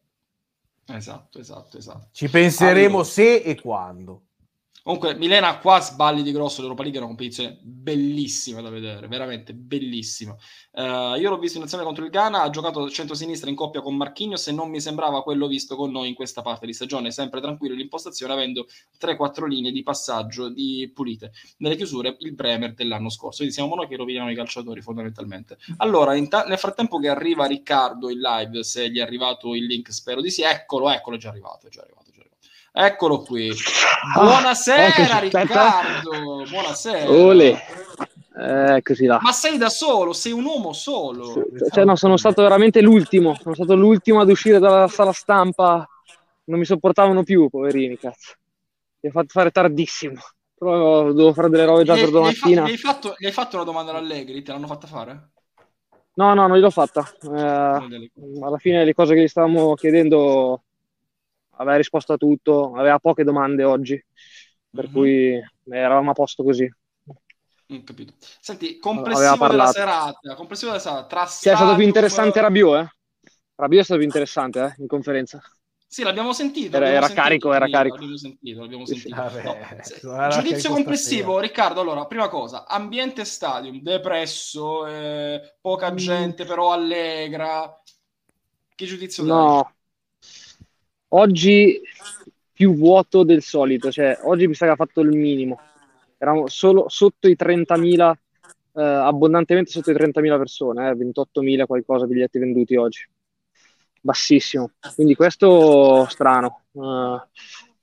Esatto, 0.90 1.40
esatto, 1.40 1.78
esatto. 1.78 2.10
Ci 2.12 2.30
penseremo 2.30 2.98
allora. 2.98 3.04
se 3.04 3.38
e 3.38 3.60
quando. 3.60 4.27
Comunque, 4.88 5.16
Milena 5.16 5.58
qua 5.58 5.82
sballi 5.82 6.24
di 6.24 6.32
grosso. 6.32 6.62
L'Europa 6.62 6.84
League 6.84 6.98
è 6.98 7.04
una 7.04 7.14
competizione 7.14 7.60
bellissima 7.62 8.62
da 8.62 8.70
vedere, 8.70 9.08
veramente 9.10 9.54
bellissima. 9.54 10.34
Uh, 10.72 11.16
io 11.20 11.30
l'ho 11.30 11.38
visto 11.38 11.58
in 11.58 11.66
azione 11.66 11.84
contro 11.84 12.06
il 12.06 12.10
Ghana, 12.10 12.42
ha 12.44 12.50
giocato 12.50 12.90
centro-sinistra 12.90 13.50
in 13.50 13.56
coppia 13.58 13.82
con 13.82 13.98
Marchignos 13.98 14.48
e 14.48 14.54
non 14.54 14.70
mi 14.70 14.80
sembrava 14.80 15.24
quello 15.24 15.48
visto 15.48 15.76
con 15.76 15.92
noi 15.92 16.08
in 16.08 16.14
questa 16.14 16.42
parte 16.42 16.66
di 16.66 16.72
stagione. 16.72 17.12
Sempre 17.12 17.42
tranquillo 17.42 17.76
l'impostazione, 17.76 18.32
avendo 18.32 18.66
3-4 18.98 19.46
linee 19.46 19.74
di 19.74 19.84
passaggio 19.84 20.48
di 20.48 20.90
pulite. 20.94 21.34
Nelle 21.58 21.76
chiusure, 21.76 22.16
il 22.20 22.34
Bremer 22.34 22.74
dell'anno 22.74 23.10
scorso. 23.10 23.38
Quindi 23.40 23.54
siamo 23.54 23.76
noi 23.76 23.90
che 23.90 23.98
roviniamo 23.98 24.32
i 24.32 24.36
calciatori, 24.36 24.82
fondamentalmente. 24.82 25.58
Allora, 25.78 26.18
ta- 26.28 26.46
nel 26.46 26.58
frattempo 26.58 26.98
che 26.98 27.10
arriva 27.10 27.46
Riccardo 27.46 28.10
in 28.10 28.20
live, 28.20 28.64
se 28.64 28.90
gli 28.90 29.00
è 29.00 29.02
arrivato 29.02 29.54
il 29.54 29.66
link, 29.66 29.92
spero 29.92 30.22
di 30.22 30.30
sì. 30.30 30.44
Eccolo, 30.44 30.90
eccolo, 30.90 31.18
è 31.18 31.20
già 31.20 31.28
arrivato, 31.28 31.68
è 31.68 31.70
già 31.70 31.82
arrivato. 31.82 32.08
Eccolo 32.80 33.22
qui. 33.22 33.50
Buonasera 34.14 35.16
ah, 35.16 35.20
Riccardo. 35.20 36.46
Buonasera. 36.48 37.10
Ole. 37.12 37.58
Eccoci 38.40 39.06
là. 39.06 39.18
Ma 39.20 39.32
sei 39.32 39.58
da 39.58 39.70
solo, 39.70 40.14
sei 40.14 40.32
un 40.32 40.46
uomo 40.46 40.74
solo. 40.74 41.44
Cioè, 41.72 41.86
no, 41.86 41.96
sono 41.96 42.18
stato 42.18 42.44
veramente 42.44 42.82
l'ultimo. 42.82 43.36
Sono 43.42 43.56
stato 43.56 43.76
l'ultimo 43.76 44.20
ad 44.20 44.30
uscire 44.30 44.60
dalla 44.60 44.88
sala 44.88 45.12
stampa. 45.12 45.90
Non 46.44 46.60
mi 46.60 46.66
sopportavano 46.66 47.24
più, 47.24 47.50
poverini, 47.50 47.98
cazzo. 47.98 48.36
Mi 49.00 49.10
ha 49.10 49.12
fatto 49.12 49.30
fare 49.30 49.50
tardissimo. 49.50 50.22
Però 50.56 51.06
dovevo 51.06 51.34
fare 51.34 51.50
delle 51.50 51.66
robe 51.66 51.84
già 51.84 51.96
per 51.96 52.12
domattina. 52.12 52.68
Gli 52.68 52.72
hai, 52.72 52.78
fatto, 52.78 53.16
gli 53.18 53.26
hai 53.26 53.32
fatto 53.32 53.56
una 53.56 53.66
domanda 53.66 53.90
all'Allegri? 53.90 54.44
Te 54.44 54.52
l'hanno 54.52 54.68
fatta 54.68 54.86
fare? 54.86 55.30
No, 56.14 56.34
no, 56.36 56.46
non 56.46 56.58
gliel'ho 56.58 56.70
fatta. 56.70 57.12
Eh, 57.24 57.42
alla 57.42 58.58
fine 58.60 58.86
le 58.86 58.94
cose 58.94 59.16
che 59.16 59.22
gli 59.22 59.28
stavamo 59.28 59.74
chiedendo 59.74 60.62
aveva 61.58 61.78
risposto 61.78 62.14
a 62.14 62.18
tutto, 62.18 62.74
aveva 62.76 63.00
poche 63.00 63.24
domande 63.24 63.64
oggi, 63.64 64.04
per 64.70 64.86
mm-hmm. 64.86 64.94
cui 64.94 65.40
eravamo 65.70 66.12
a 66.12 66.14
posto 66.14 66.44
così. 66.44 66.70
Mm, 67.74 67.84
capito. 67.84 68.14
Senti, 68.40 68.78
complessivo 68.80 69.48
della 69.48 69.68
serata, 69.68 70.36
complessivo 70.36 70.72
della 70.72 70.82
serata, 70.82 71.06
tra 71.06 71.26
Sì, 71.26 71.50
è 71.50 71.56
stato 71.56 71.76
più 71.76 71.84
interessante 71.84 72.40
Rabiot, 72.40 72.76
eh? 72.80 72.90
Rabiot 73.56 73.82
è 73.82 73.84
stato 73.84 74.00
più 74.00 74.08
interessante, 74.08 74.64
eh, 74.64 74.82
in 74.82 74.88
conferenza. 74.88 75.42
Sì, 75.90 76.04
l'abbiamo 76.04 76.34
sentito. 76.34 76.76
Era, 76.76 76.86
l'abbiamo 76.86 76.98
era 76.98 77.06
sentito, 77.08 77.22
carico, 77.22 77.54
era 77.54 77.70
carico. 77.70 77.96
L'abbiamo 77.96 78.18
sentito, 78.18 78.62
l'abbiamo 78.62 78.86
sentito. 78.86 80.12
No. 80.12 80.30
Giudizio 80.30 80.70
complessivo, 80.72 81.40
Riccardo. 81.40 81.80
Allora, 81.80 82.06
prima 82.06 82.28
cosa, 82.28 82.68
ambiente 82.68 83.24
stadium, 83.24 83.82
depresso, 83.82 84.86
eh, 84.86 85.56
poca 85.62 85.92
mm. 85.92 85.96
gente 85.96 86.46
però 86.46 86.74
allegra. 86.74 87.82
Che 88.76 88.86
giudizio 88.86 89.24
no. 89.24 89.34
dai? 89.34 89.46
No, 89.46 89.76
Oggi 91.10 91.82
più 92.52 92.76
vuoto 92.76 93.24
del 93.24 93.42
solito, 93.42 93.92
cioè 93.92 94.18
oggi 94.24 94.48
mi 94.48 94.56
sa 94.56 94.66
che 94.66 94.72
ha 94.72 94.76
fatto 94.76 95.02
il 95.02 95.10
minimo. 95.10 95.60
Eravamo 96.18 96.48
solo 96.48 96.90
sotto 96.90 97.28
i 97.28 97.36
30.000, 97.36 98.14
eh, 98.74 98.82
abbondantemente 98.82 99.70
sotto 99.70 99.92
i 99.92 99.94
30.000 99.94 100.38
persone, 100.38 100.90
eh, 100.90 100.96
28.000 100.96 101.66
qualcosa 101.66 102.08
biglietti 102.08 102.40
venduti 102.40 102.76
oggi. 102.76 103.08
Bassissimo. 104.02 104.72
Quindi 104.96 105.16
questo 105.16 106.06
strano. 106.10 106.64
Uh, 106.72 107.20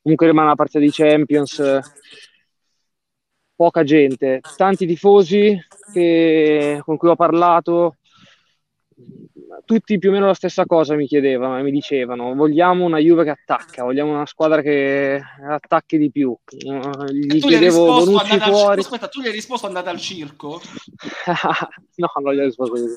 comunque 0.03 0.27
rimane 0.27 0.47
una 0.47 0.55
partita 0.57 0.79
di 0.79 0.91
Champions. 0.91 1.81
Poca 3.55 3.85
gente, 3.85 4.41
tanti 4.57 4.87
tifosi 4.87 5.57
che, 5.93 6.81
con 6.85 6.97
cui 6.97 7.09
ho 7.09 7.17
parlato, 7.17 7.99
tutti 9.65 9.99
più 9.99 10.11
o 10.11 10.13
meno 10.13 10.27
la 10.27 10.35
stessa 10.35 10.67
cosa 10.67 10.95
mi 10.95 11.07
chiedevano 11.07 11.59
e 11.59 11.63
mi 11.63 11.71
dicevano 11.71 12.35
vogliamo 12.35 12.85
una 12.85 12.99
Juve 12.99 13.25
che 13.25 13.31
attacca, 13.31 13.85
vogliamo 13.85 14.13
una 14.13 14.27
squadra 14.27 14.63
che 14.63 15.21
attacchi 15.49 15.99
di 15.99 16.11
più. 16.11 16.37
Gli 16.47 17.41
tu 17.41 17.49
chiedevo 17.49 17.85
Bonucci 17.85 18.39
fuori. 18.41 18.79
Al... 18.79 18.79
Aspetta, 18.79 19.09
tu 19.09 19.21
gli 19.21 19.27
hai 19.27 19.33
risposto 19.33 19.67
andate 19.67 19.89
al 19.89 19.99
circo? 19.99 20.61
no, 21.97 22.11
non 22.23 22.35
gli 22.35 22.39
ho 22.39 22.45
risposto 22.45 22.73
così. 22.73 22.97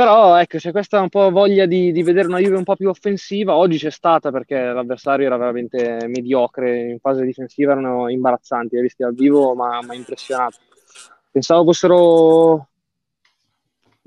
Però 0.00 0.36
ecco, 0.36 0.56
c'è 0.56 0.70
questa 0.70 0.98
un 1.00 1.10
po' 1.10 1.30
voglia 1.30 1.66
di, 1.66 1.92
di, 1.92 2.02
vedere 2.02 2.26
una 2.26 2.38
Juve 2.38 2.56
un 2.56 2.64
po' 2.64 2.74
più 2.74 2.88
offensiva. 2.88 3.54
Oggi 3.54 3.76
c'è 3.76 3.90
stata 3.90 4.30
perché 4.30 4.58
l'avversario 4.58 5.26
era 5.26 5.36
veramente 5.36 6.06
mediocre, 6.06 6.88
in 6.88 6.98
fase 7.00 7.24
difensiva 7.26 7.72
erano 7.72 8.08
imbarazzanti, 8.08 8.76
li 8.76 8.82
visti 8.82 9.02
dal 9.02 9.14
vivo, 9.14 9.54
ma 9.54 9.78
mi 9.82 9.90
ha 9.90 9.94
impressionato. 9.94 10.56
Pensavo 11.30 11.64
fossero 11.64 12.69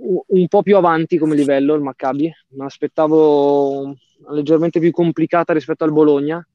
un 0.06 0.48
po' 0.48 0.62
più 0.62 0.76
avanti 0.76 1.18
come 1.18 1.36
livello 1.36 1.74
il 1.74 1.82
Maccabi, 1.82 2.32
mi 2.50 2.66
aspettavo 2.66 3.96
leggermente 4.30 4.80
più 4.80 4.92
complicata 4.92 5.54
rispetto 5.54 5.84
al 5.84 5.92
Bologna, 5.92 6.46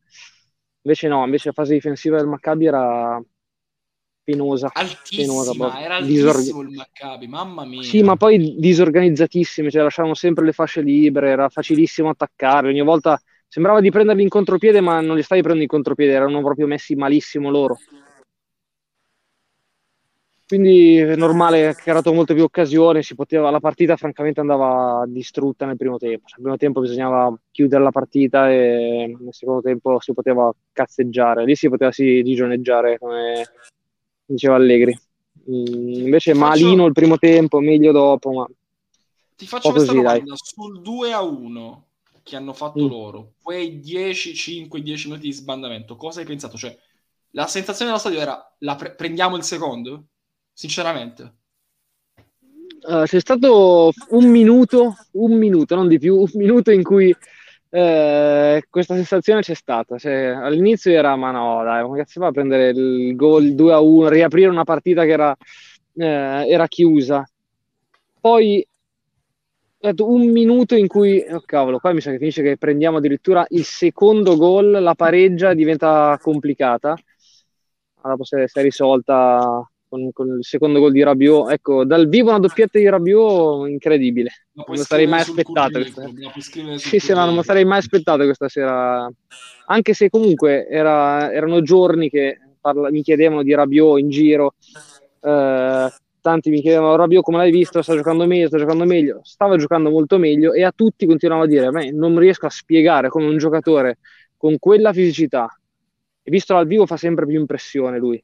invece 0.82 1.08
no, 1.08 1.24
invece 1.24 1.48
la 1.48 1.54
fase 1.54 1.74
difensiva 1.74 2.18
del 2.18 2.26
Maccabi 2.26 2.66
era 2.66 3.22
penosa. 4.22 4.70
Altissima, 4.74 5.42
penosa, 5.42 5.80
era 5.80 5.96
altissimo 5.96 6.32
Disorg... 6.34 6.68
il 6.68 6.76
Maccabi, 6.76 7.26
mamma 7.26 7.64
mia. 7.64 7.82
Sì, 7.82 8.02
ma 8.02 8.16
poi 8.16 8.56
disorganizzatissime, 8.58 9.70
cioè 9.70 9.82
lasciavano 9.82 10.14
sempre 10.14 10.44
le 10.44 10.52
fasce 10.52 10.82
libere, 10.82 11.30
era 11.30 11.48
facilissimo 11.48 12.10
attaccare, 12.10 12.68
ogni 12.68 12.82
volta 12.82 13.18
sembrava 13.48 13.80
di 13.80 13.90
prenderli 13.90 14.22
in 14.22 14.28
contropiede, 14.28 14.82
ma 14.82 15.00
non 15.00 15.16
li 15.16 15.22
stavi 15.22 15.40
prendendo 15.40 15.64
in 15.64 15.70
contropiede, 15.70 16.12
erano 16.12 16.42
proprio 16.42 16.66
messi 16.66 16.94
malissimo 16.94 17.48
loro. 17.50 17.78
Quindi 20.48 20.96
è 20.96 21.14
normale, 21.14 21.68
ha 21.68 21.74
creato 21.74 22.10
molte 22.14 22.32
più 22.32 22.42
occasioni, 22.42 23.02
poteva, 23.14 23.50
la 23.50 23.60
partita 23.60 23.98
francamente 23.98 24.40
andava 24.40 25.04
distrutta 25.06 25.66
nel 25.66 25.76
primo 25.76 25.98
tempo. 25.98 26.24
Nel 26.28 26.40
primo 26.40 26.56
tempo 26.56 26.80
bisognava 26.80 27.38
chiudere 27.50 27.82
la 27.82 27.90
partita 27.90 28.50
e 28.50 29.14
nel 29.20 29.34
secondo 29.34 29.60
tempo 29.60 30.00
si 30.00 30.14
poteva 30.14 30.50
cazzeggiare, 30.72 31.44
lì 31.44 31.54
si 31.54 31.68
poteva 31.68 31.92
sì 31.92 32.22
gigioneggiare 32.22 32.96
come 32.98 33.46
diceva 34.24 34.54
Allegri. 34.54 34.98
Mm, 35.50 36.04
invece 36.06 36.32
Ti 36.32 36.38
malino 36.38 36.70
faccio... 36.70 36.86
il 36.86 36.92
primo 36.94 37.18
tempo, 37.18 37.60
meglio 37.60 37.92
dopo. 37.92 38.32
Ma... 38.32 38.48
Ti 39.36 39.46
faccio 39.46 39.70
questa 39.70 39.92
così, 39.92 40.02
domanda 40.02 40.24
dai. 40.24 40.32
sul 40.34 40.80
2 40.80 41.12
a 41.12 41.20
1 41.20 41.86
che 42.22 42.36
hanno 42.36 42.54
fatto 42.54 42.82
mm. 42.82 42.88
loro, 42.88 43.32
quei 43.42 43.80
10, 43.80 44.34
5, 44.34 44.80
10 44.80 45.08
minuti 45.08 45.26
di 45.26 45.32
sbandamento, 45.34 45.94
cosa 45.96 46.20
hai 46.20 46.26
pensato? 46.26 46.56
Cioè, 46.56 46.74
la 47.32 47.46
sensazione 47.46 47.90
dello 47.90 48.00
stadio 48.00 48.20
era 48.20 48.54
la 48.60 48.76
pre- 48.76 48.94
prendiamo 48.94 49.36
il 49.36 49.42
secondo? 49.42 50.04
Sinceramente. 50.58 51.34
Uh, 52.80 53.04
c'è 53.04 53.20
stato 53.20 53.92
un 54.10 54.28
minuto, 54.28 54.96
un 55.12 55.38
minuto, 55.38 55.76
non 55.76 55.86
di 55.86 55.98
più, 55.98 56.16
un 56.16 56.30
minuto 56.34 56.72
in 56.72 56.82
cui 56.82 57.14
eh, 57.70 58.64
questa 58.68 58.94
sensazione 58.94 59.40
c'è 59.40 59.54
stata. 59.54 59.98
Cioè, 59.98 60.26
all'inizio 60.26 60.90
era, 60.90 61.14
ma 61.14 61.30
no, 61.30 61.62
dai, 61.62 61.84
come 61.84 61.98
cazzo 61.98 62.20
fa 62.20 62.26
a 62.28 62.32
prendere 62.32 62.70
il 62.70 63.14
gol 63.14 63.54
2 63.54 63.72
a 63.72 63.78
1, 63.78 64.08
riaprire 64.08 64.48
una 64.48 64.64
partita 64.64 65.04
che 65.04 65.10
era, 65.10 65.36
eh, 65.94 66.04
era 66.48 66.66
chiusa. 66.66 67.24
Poi 68.20 68.66
un 69.80 70.30
minuto 70.32 70.74
in 70.74 70.88
cui, 70.88 71.24
oh 71.30 71.42
cavolo, 71.46 71.78
qua 71.78 71.92
mi 71.92 72.00
sa 72.00 72.10
che 72.10 72.18
finisce 72.18 72.42
che 72.42 72.56
prendiamo 72.56 72.96
addirittura 72.96 73.46
il 73.50 73.62
secondo 73.62 74.36
gol, 74.36 74.70
la 74.70 74.94
pareggia 74.96 75.54
diventa 75.54 76.18
complicata. 76.20 76.96
Allora, 78.00 78.24
si 78.24 78.34
è 78.34 78.62
risolta 78.62 79.64
con, 79.88 80.12
con, 80.12 80.38
il 80.38 80.44
secondo 80.44 80.78
gol 80.78 80.92
di 80.92 81.02
Rabiot. 81.02 81.50
Ecco, 81.50 81.84
dal 81.84 82.08
vivo 82.08 82.30
una 82.30 82.38
doppietta 82.38 82.78
di 82.78 82.88
Rabiot 82.88 83.68
incredibile. 83.68 84.30
Non 84.52 84.66
me 84.68 84.76
sarei 84.76 85.06
mai 85.06 85.20
aspettato. 85.20 85.80
Sì, 86.76 86.98
sì, 86.98 87.12
no, 87.12 87.24
non 87.24 87.34
mi 87.34 87.42
sarei 87.42 87.64
mai 87.64 87.78
aspettato 87.78 88.24
questa 88.24 88.48
sera. 88.48 89.10
Anche 89.66 89.94
se 89.94 90.10
comunque 90.10 90.66
era, 90.68 91.32
erano 91.32 91.62
giorni 91.62 92.08
che 92.10 92.38
parla, 92.60 92.90
mi 92.90 93.02
chiedevano 93.02 93.42
di 93.42 93.54
Rabiot 93.54 93.98
in 93.98 94.10
giro. 94.10 94.54
Eh, 95.20 95.88
tanti 96.20 96.50
mi 96.50 96.60
chiedevano 96.60 96.96
Rabiot 96.96 97.22
come 97.22 97.38
l'hai 97.38 97.50
visto, 97.50 97.82
sta 97.82 97.94
giocando 97.94 98.26
meglio, 98.26 98.48
sta 98.48 98.58
giocando 98.58 98.84
meglio. 98.84 99.20
Stava 99.22 99.56
giocando 99.56 99.90
molto 99.90 100.18
meglio 100.18 100.52
e 100.52 100.62
a 100.62 100.72
tutti 100.74 101.06
continuavo 101.06 101.44
a 101.44 101.46
dire, 101.46 101.70
me 101.70 101.90
non 101.90 102.18
riesco 102.18 102.46
a 102.46 102.50
spiegare 102.50 103.08
come 103.08 103.26
un 103.26 103.38
giocatore 103.38 103.98
con 104.36 104.58
quella 104.58 104.92
fisicità, 104.92 105.48
e 106.22 106.30
visto 106.30 106.54
dal 106.54 106.66
vivo 106.66 106.86
fa 106.86 106.96
sempre 106.96 107.26
più 107.26 107.40
impressione 107.40 107.98
lui 107.98 108.22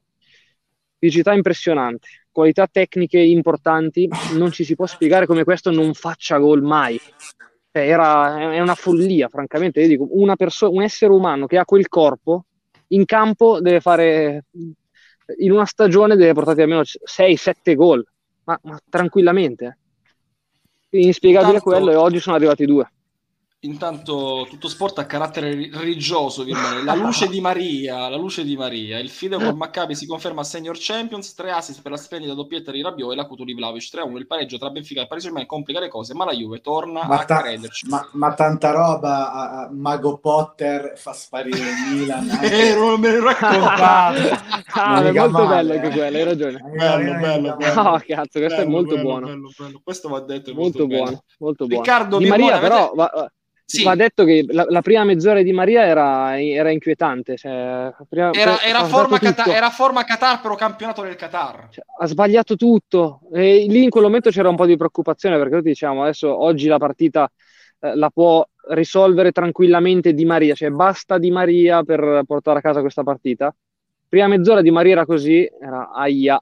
fisicità 1.05 1.33
impressionante, 1.33 2.07
qualità 2.31 2.67
tecniche 2.67 3.19
importanti, 3.19 4.09
non 4.33 4.51
ci 4.51 4.63
si 4.63 4.75
può 4.75 4.85
spiegare 4.85 5.25
come 5.25 5.43
questo 5.43 5.71
non 5.71 5.93
faccia 5.93 6.37
gol 6.37 6.61
mai. 6.61 6.99
Cioè, 7.71 7.87
era, 7.87 8.53
è 8.53 8.59
una 8.59 8.75
follia, 8.75 9.27
francamente. 9.29 9.81
Io 9.81 9.87
dico, 9.87 10.07
una 10.11 10.35
perso- 10.35 10.71
un 10.71 10.81
essere 10.81 11.11
umano 11.11 11.45
che 11.45 11.57
ha 11.57 11.65
quel 11.65 11.87
corpo 11.87 12.45
in 12.89 13.05
campo 13.05 13.59
deve 13.59 13.79
fare, 13.79 14.45
in 15.39 15.51
una 15.51 15.65
stagione 15.65 16.15
deve 16.15 16.33
portare 16.33 16.63
almeno 16.63 16.81
6-7 16.81 17.75
gol, 17.75 18.05
ma, 18.45 18.59
ma 18.63 18.79
tranquillamente. 18.89 19.77
Inspiegabile 20.89 21.57
Intanto, 21.57 21.69
quello 21.77 21.91
e 21.91 21.95
oggi 21.95 22.19
sono 22.19 22.35
arrivati 22.35 22.65
due. 22.65 22.89
Intanto 23.65 24.45
tutto 24.47 24.67
sport 24.67 24.99
a 24.99 25.05
carattere 25.05 25.69
religioso, 25.71 26.45
la 26.83 26.93
luce 26.93 27.27
di 27.27 27.41
Maria, 27.41 28.07
la 28.09 28.15
luce 28.15 28.43
di 28.43 28.55
Maria, 28.55 28.99
il 28.99 29.09
Fide 29.09 29.37
con 29.37 29.57
Maccabi 29.57 29.95
si 29.95 30.05
conferma 30.05 30.43
senior 30.43 30.77
champions, 30.79 31.33
tre 31.33 31.51
assist 31.51 31.81
per 31.81 31.91
la 31.91 31.97
splendida 31.97 32.35
doppietta 32.35 32.71
di 32.71 32.83
Rabiot 32.83 33.11
e 33.11 33.15
la 33.15 33.25
Cuto 33.25 33.43
di 33.43 33.55
Vlaovic, 33.55 33.89
3-1 33.91 34.17
il 34.17 34.27
pareggio 34.27 34.59
tra 34.59 34.69
Benfica 34.69 35.01
e 35.01 35.07
Paris 35.07 35.23
Germain 35.23 35.47
complica 35.47 35.79
le 35.79 35.87
cose, 35.87 36.13
ma 36.13 36.25
la 36.25 36.33
Juve 36.33 36.61
torna 36.61 37.05
ma 37.07 37.19
a 37.19 37.25
ta- 37.25 37.41
crederci. 37.41 37.87
Ma, 37.87 38.07
ma, 38.13 38.33
tanta 38.35 38.71
roba, 38.71 39.31
a, 39.31 39.61
a 39.61 39.69
Mago 39.71 40.19
Potter 40.19 40.93
fa 40.95 41.13
sparire 41.13 41.57
il 41.57 41.95
Milan. 41.97 42.37
Vero, 42.39 42.97
me 42.99 43.17
lo 43.17 43.23
raccontato. 43.23 44.19
ah, 44.73 45.03
è 45.03 45.11
molto 45.11 45.43
male, 45.43 45.47
bello 45.47 45.73
anche 45.73 45.97
quello, 45.97 46.17
hai 46.17 46.23
ragione. 46.23 46.61
Bello, 46.75 47.19
bello, 47.19 47.55
bello. 47.55 47.81
No, 47.81 48.01
cazzo, 48.05 48.39
questo 48.39 48.57
bello, 48.57 48.61
è 48.61 48.65
molto 48.65 48.95
bello, 48.95 49.01
buono. 49.01 49.25
Bello, 49.25 49.49
bello. 49.57 49.81
Questo 49.83 50.09
va 50.09 50.19
detto, 50.19 50.53
molto, 50.53 50.77
molto 50.79 50.87
buono, 50.87 51.23
molto 51.39 51.65
buono. 51.65 51.81
Riccardo 51.81 52.17
di 52.19 52.27
Maria, 52.27 52.59
però... 52.59 52.91
Va, 52.93 53.29
sì. 53.65 53.83
Va 53.83 53.95
detto 53.95 54.23
che 54.23 54.45
la, 54.47 54.65
la, 54.69 54.81
prima 54.81 55.03
mezz'ora 55.03 55.41
di 55.41 55.51
Maria 55.51 55.83
era, 55.83 56.39
era 56.39 56.69
inquietante. 56.69 57.35
Cioè, 57.35 57.91
prima, 58.07 58.31
era, 58.31 58.61
era, 58.61 58.85
forma 58.85 59.17
Qatar, 59.17 59.49
era, 59.49 59.69
forma 59.71 60.03
Qatar, 60.03 60.39
però 60.39 60.53
campionato 60.53 61.01
del 61.01 61.15
Qatar. 61.15 61.69
Cioè, 61.71 61.83
ha 61.99 62.05
sbagliato 62.05 62.55
tutto. 62.55 63.21
E 63.33 63.65
lì 63.67 63.83
in 63.83 63.89
quel 63.89 64.03
momento 64.03 64.29
c'era 64.29 64.49
un 64.49 64.55
po' 64.55 64.67
di 64.67 64.77
preoccupazione 64.77 65.37
perché 65.37 65.53
noi 65.53 65.63
diciamo 65.63 66.03
adesso 66.03 66.37
oggi 66.37 66.67
la 66.67 66.77
partita 66.77 67.29
eh, 67.79 67.95
la 67.95 68.11
può 68.11 68.47
risolvere 68.69 69.31
tranquillamente 69.31 70.13
Di 70.13 70.25
Maria, 70.25 70.53
cioè 70.53 70.69
basta 70.69 71.17
Di 71.17 71.31
Maria 71.31 71.83
per 71.83 72.21
portare 72.27 72.59
a 72.59 72.61
casa 72.61 72.81
questa 72.81 73.03
partita. 73.03 73.53
Prima 74.07 74.27
mezz'ora 74.27 74.61
Di 74.61 74.71
Maria 74.71 74.93
era 74.93 75.05
così, 75.05 75.49
era 75.59 75.91
aia, 75.91 76.39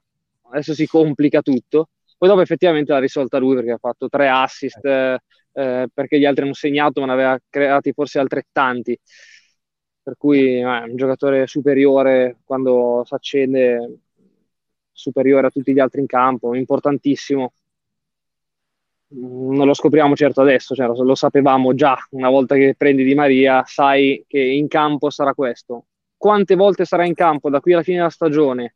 adesso 0.52 0.74
si 0.74 0.86
complica 0.88 1.42
tutto. 1.42 1.88
Poi 2.18 2.30
dopo 2.30 2.42
effettivamente 2.42 2.92
l'ha 2.92 3.00
risolta 3.00 3.38
lui 3.38 3.56
perché 3.56 3.72
ha 3.72 3.78
fatto 3.78 4.10
tre 4.10 4.30
assist. 4.30 4.84
Eh, 4.86 5.20
eh, 5.54 5.88
perché 5.94 6.20
gli 6.20 6.26
altri 6.26 6.44
hanno 6.44 6.54
segnato, 6.54 7.00
ma 7.00 7.08
ne 7.08 7.14
aveva 7.14 7.40
creati 7.50 7.94
forse 7.94 8.20
altrettanti. 8.20 9.00
Per 10.02 10.16
cui 10.18 10.58
eh, 10.58 10.62
è 10.62 10.84
un 10.84 10.96
giocatore 10.96 11.48
superiore 11.48 12.38
quando 12.44 13.04
si 13.06 13.14
accende, 13.14 14.00
superiore 14.92 15.48
a 15.48 15.50
tutti 15.50 15.74
gli 15.74 15.80
altri 15.80 16.02
in 16.02 16.08
campo, 16.08 16.56
importantissimo. 16.56 17.54
Non 19.16 19.68
lo 19.68 19.74
scopriamo 19.76 20.16
certo 20.16 20.42
adesso, 20.42 20.74
cioè 20.74 20.88
lo 20.88 21.16
sapevamo 21.16 21.76
già 21.76 21.96
una 22.12 22.30
volta 22.30 22.56
che 22.56 22.74
prendi 22.76 23.04
Di 23.04 23.14
Maria, 23.14 23.64
sai 23.66 24.26
che 24.28 24.40
in 24.40 24.68
campo 24.68 25.12
sarà 25.12 25.34
questo. 25.36 25.86
Quante 26.18 26.56
volte 26.56 26.84
sarà 26.86 27.06
in 27.06 27.14
campo 27.14 27.50
da 27.52 27.60
qui 27.60 27.74
alla 27.74 27.84
fine 27.84 27.98
della 27.98 28.10
stagione, 28.10 28.74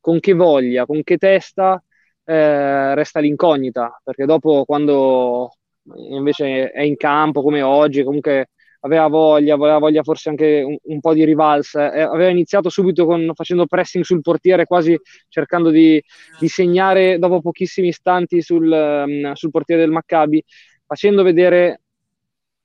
con 0.00 0.20
che 0.20 0.34
voglia, 0.34 0.84
con 0.84 1.02
che 1.02 1.16
testa, 1.16 1.82
eh, 2.24 2.94
resta 2.94 3.20
l'incognita, 3.20 4.00
perché 4.04 4.26
dopo 4.26 4.64
quando 4.66 5.57
invece 5.96 6.70
è 6.70 6.82
in 6.82 6.96
campo 6.96 7.42
come 7.42 7.62
oggi, 7.62 8.02
comunque 8.02 8.48
aveva 8.80 9.08
voglia, 9.08 9.54
aveva 9.54 9.78
voglia 9.78 10.02
forse 10.02 10.28
anche 10.28 10.62
un, 10.62 10.76
un 10.80 11.00
po' 11.00 11.14
di 11.14 11.24
rivalsa, 11.24 11.92
eh, 11.92 12.02
aveva 12.02 12.30
iniziato 12.30 12.68
subito 12.68 13.06
con, 13.06 13.30
facendo 13.34 13.66
pressing 13.66 14.04
sul 14.04 14.20
portiere, 14.20 14.66
quasi 14.66 14.98
cercando 15.28 15.70
di, 15.70 16.02
di 16.38 16.48
segnare 16.48 17.18
dopo 17.18 17.40
pochissimi 17.40 17.88
istanti 17.88 18.40
sul, 18.42 18.70
um, 18.70 19.32
sul 19.32 19.50
portiere 19.50 19.82
del 19.82 19.90
Maccabi, 19.90 20.42
facendo 20.86 21.22
vedere 21.22 21.80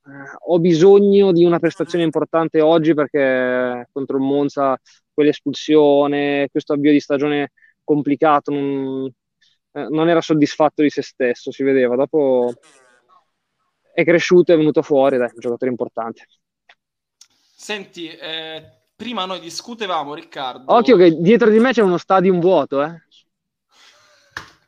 eh, 0.06 0.10
ho 0.48 0.60
bisogno 0.60 1.32
di 1.32 1.45
una 1.45 1.60
prestazione 1.60 2.04
importante 2.04 2.62
oggi 2.62 2.94
perché 2.94 3.88
contro 3.91 4.18
il 4.18 4.24
Monza 4.24 4.78
quell'espulsione, 5.14 6.48
questo 6.52 6.74
avvio 6.74 6.91
di 6.91 7.00
stagione 7.00 7.52
complicato, 7.84 8.52
non, 8.52 9.12
eh, 9.74 9.88
non 9.90 10.10
era 10.10 10.22
soddisfatto 10.22 10.82
di 10.82 10.90
se 10.90 11.02
stesso, 11.02 11.52
si 11.52 11.64
vedeva. 11.64 11.95
Dopo 11.95 12.54
è 13.94 14.03
cresciuto, 14.03 14.52
è 14.52 14.57
venuto 14.57 14.82
fuori, 14.82 15.18
dai, 15.18 15.30
un 15.32 15.40
giocatore 15.40 15.70
importante. 15.70 16.28
Senti, 17.56 18.07
eh, 18.10 18.65
prima 18.95 19.26
noi 19.26 19.40
discutevamo, 19.40 20.15
Riccardo... 20.15 20.74
Occhio 20.74 20.98
che 20.98 21.15
dietro 21.15 21.49
di 21.49 21.60
me 21.60 21.72
c'è 21.72 21.82
uno 21.82 21.98
stadium 21.98 22.40
vuoto, 22.40 22.84
eh. 22.84 23.02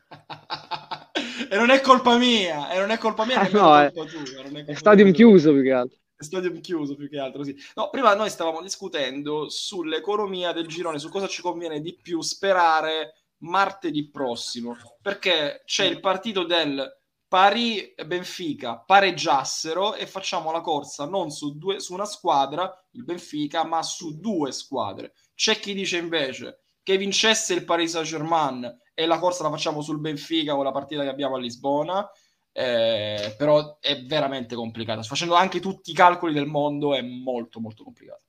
e 1.50 1.56
non 1.56 1.70
è 1.70 1.80
colpa 1.80 2.16
mia, 2.16 2.70
e 2.70 2.78
non 2.78 2.90
è 2.90 2.98
colpa 2.98 3.26
mia, 3.26 3.42
eh, 3.46 3.50
no, 3.50 3.78
è, 3.78 3.92
tua, 3.92 4.04
è, 4.04 4.64
è 4.64 4.74
stadium 4.74 5.08
tua. 5.08 5.16
chiuso 5.16 5.52
più 5.52 5.62
che 5.62 5.72
altro. 5.72 5.98
È 6.14 6.22
stadium 6.22 6.60
chiuso 6.60 6.94
più 6.94 7.08
che 7.08 7.18
altro, 7.18 7.42
sì. 7.42 7.54
No, 7.74 7.90
prima 7.90 8.14
noi 8.14 8.30
stavamo 8.30 8.62
discutendo 8.62 9.50
sull'economia 9.50 10.52
del 10.52 10.66
girone, 10.66 11.00
su 11.00 11.10
cosa 11.10 11.26
ci 11.26 11.42
conviene 11.42 11.80
di 11.80 11.94
più 12.00 12.22
sperare 12.22 13.24
martedì 13.38 14.08
prossimo, 14.08 14.76
perché 15.02 15.62
c'è 15.66 15.84
il 15.84 16.00
partito 16.00 16.44
del 16.44 16.90
Pari 17.28 17.92
Benfica 18.06 18.78
pareggiassero 18.78 19.94
e 19.94 20.06
facciamo 20.06 20.52
la 20.52 20.60
corsa 20.60 21.06
non 21.06 21.30
su, 21.30 21.56
due, 21.58 21.80
su 21.80 21.92
una 21.92 22.04
squadra, 22.04 22.72
il 22.92 23.02
Benfica, 23.02 23.64
ma 23.64 23.82
su 23.82 24.20
due 24.20 24.52
squadre. 24.52 25.12
C'è 25.34 25.58
chi 25.58 25.74
dice 25.74 25.98
invece 25.98 26.60
che 26.82 26.96
vincesse 26.96 27.52
il 27.52 27.64
Paris 27.64 27.90
Saint-Germain 27.90 28.78
e 28.94 29.06
la 29.06 29.18
corsa 29.18 29.42
la 29.42 29.50
facciamo 29.50 29.82
sul 29.82 29.98
Benfica 29.98 30.54
con 30.54 30.62
la 30.62 30.70
partita 30.70 31.02
che 31.02 31.08
abbiamo 31.08 31.34
a 31.34 31.40
Lisbona. 31.40 32.08
Eh, 32.52 33.34
però 33.36 33.78
è 33.80 34.02
veramente 34.04 34.54
complicata. 34.54 35.02
Facendo 35.02 35.34
anche 35.34 35.58
tutti 35.58 35.90
i 35.90 35.94
calcoli 35.94 36.32
del 36.32 36.46
mondo 36.46 36.94
è 36.94 37.02
molto 37.02 37.58
molto 37.60 37.82
complicato. 37.82 38.22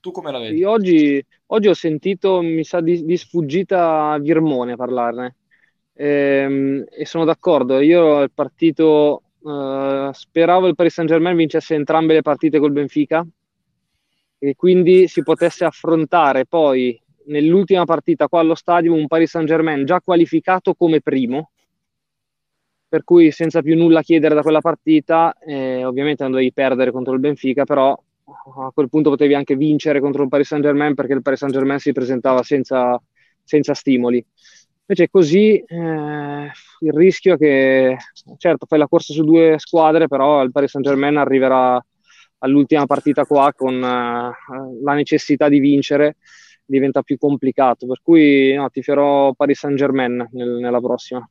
Tu 0.00 0.10
come 0.10 0.30
la 0.30 0.38
vedi? 0.38 0.62
Oggi, 0.64 1.24
oggi 1.46 1.68
ho 1.68 1.74
sentito, 1.74 2.42
mi 2.42 2.62
sa 2.62 2.82
di, 2.82 3.04
di 3.06 3.16
sfuggita 3.16 4.18
Virmone 4.20 4.76
parlarne 4.76 5.36
e, 5.94 6.06
ehm, 6.06 6.84
e 6.90 7.06
sono 7.06 7.24
d'accordo. 7.24 7.80
Io 7.80 8.22
il 8.22 8.30
partito 8.32 9.22
uh, 9.40 10.10
speravo 10.12 10.66
il 10.66 10.74
Paris 10.74 10.92
Saint 10.92 11.08
Germain 11.08 11.36
vincesse 11.36 11.74
entrambe 11.74 12.14
le 12.14 12.22
partite 12.22 12.58
col 12.58 12.72
Benfica 12.72 13.26
e 14.38 14.54
quindi 14.56 15.06
si 15.08 15.22
potesse 15.22 15.64
affrontare 15.64 16.44
poi 16.46 17.00
nell'ultima 17.26 17.84
partita 17.84 18.28
qua 18.28 18.40
allo 18.40 18.54
stadio 18.54 18.92
un 18.92 19.06
Paris 19.06 19.30
Saint 19.30 19.46
Germain 19.46 19.84
già 19.86 20.00
qualificato 20.00 20.74
come 20.74 21.00
primo 21.00 21.50
per 22.86 23.04
cui 23.04 23.30
senza 23.30 23.62
più 23.62 23.76
nulla 23.76 24.02
chiedere 24.02 24.34
da 24.34 24.42
quella 24.42 24.60
partita 24.60 25.34
eh, 25.38 25.84
ovviamente 25.84 26.22
non 26.22 26.32
dovevi 26.32 26.52
perdere 26.52 26.90
contro 26.90 27.14
il 27.14 27.20
Benfica 27.20 27.64
però 27.64 27.98
a 28.56 28.70
quel 28.72 28.88
punto 28.88 29.10
potevi 29.10 29.34
anche 29.34 29.56
vincere 29.56 30.00
contro 30.00 30.22
il 30.22 30.28
Paris 30.28 30.48
Saint 30.48 30.64
Germain 30.64 30.94
perché 30.94 31.14
il 31.14 31.22
Paris 31.22 31.38
Saint 31.38 31.54
Germain 31.54 31.78
si 31.78 31.92
presentava 31.92 32.42
senza, 32.42 33.00
senza 33.42 33.72
stimoli 33.72 34.24
Invece 34.86 35.10
così 35.10 35.56
eh, 35.56 36.50
il 36.80 36.92
rischio 36.92 37.34
è 37.34 37.38
che, 37.38 37.96
certo, 38.36 38.66
fai 38.66 38.78
la 38.78 38.86
corsa 38.86 39.14
su 39.14 39.24
due 39.24 39.54
squadre, 39.58 40.08
però 40.08 40.42
il 40.42 40.52
Paris 40.52 40.70
Saint 40.70 40.86
Germain 40.86 41.16
arriverà 41.16 41.82
all'ultima 42.38 42.84
partita 42.84 43.24
qua 43.24 43.52
con 43.56 43.76
uh, 43.76 44.82
la 44.82 44.92
necessità 44.92 45.48
di 45.48 45.58
vincere, 45.58 46.16
diventa 46.66 47.00
più 47.00 47.16
complicato. 47.16 47.86
Per 47.86 48.00
cui 48.02 48.52
no, 48.52 48.68
ti 48.68 48.82
farò 48.82 49.32
Paris 49.32 49.58
Saint 49.58 49.76
Germain 49.76 50.28
nel, 50.32 50.50
nella 50.50 50.80
prossima. 50.80 51.26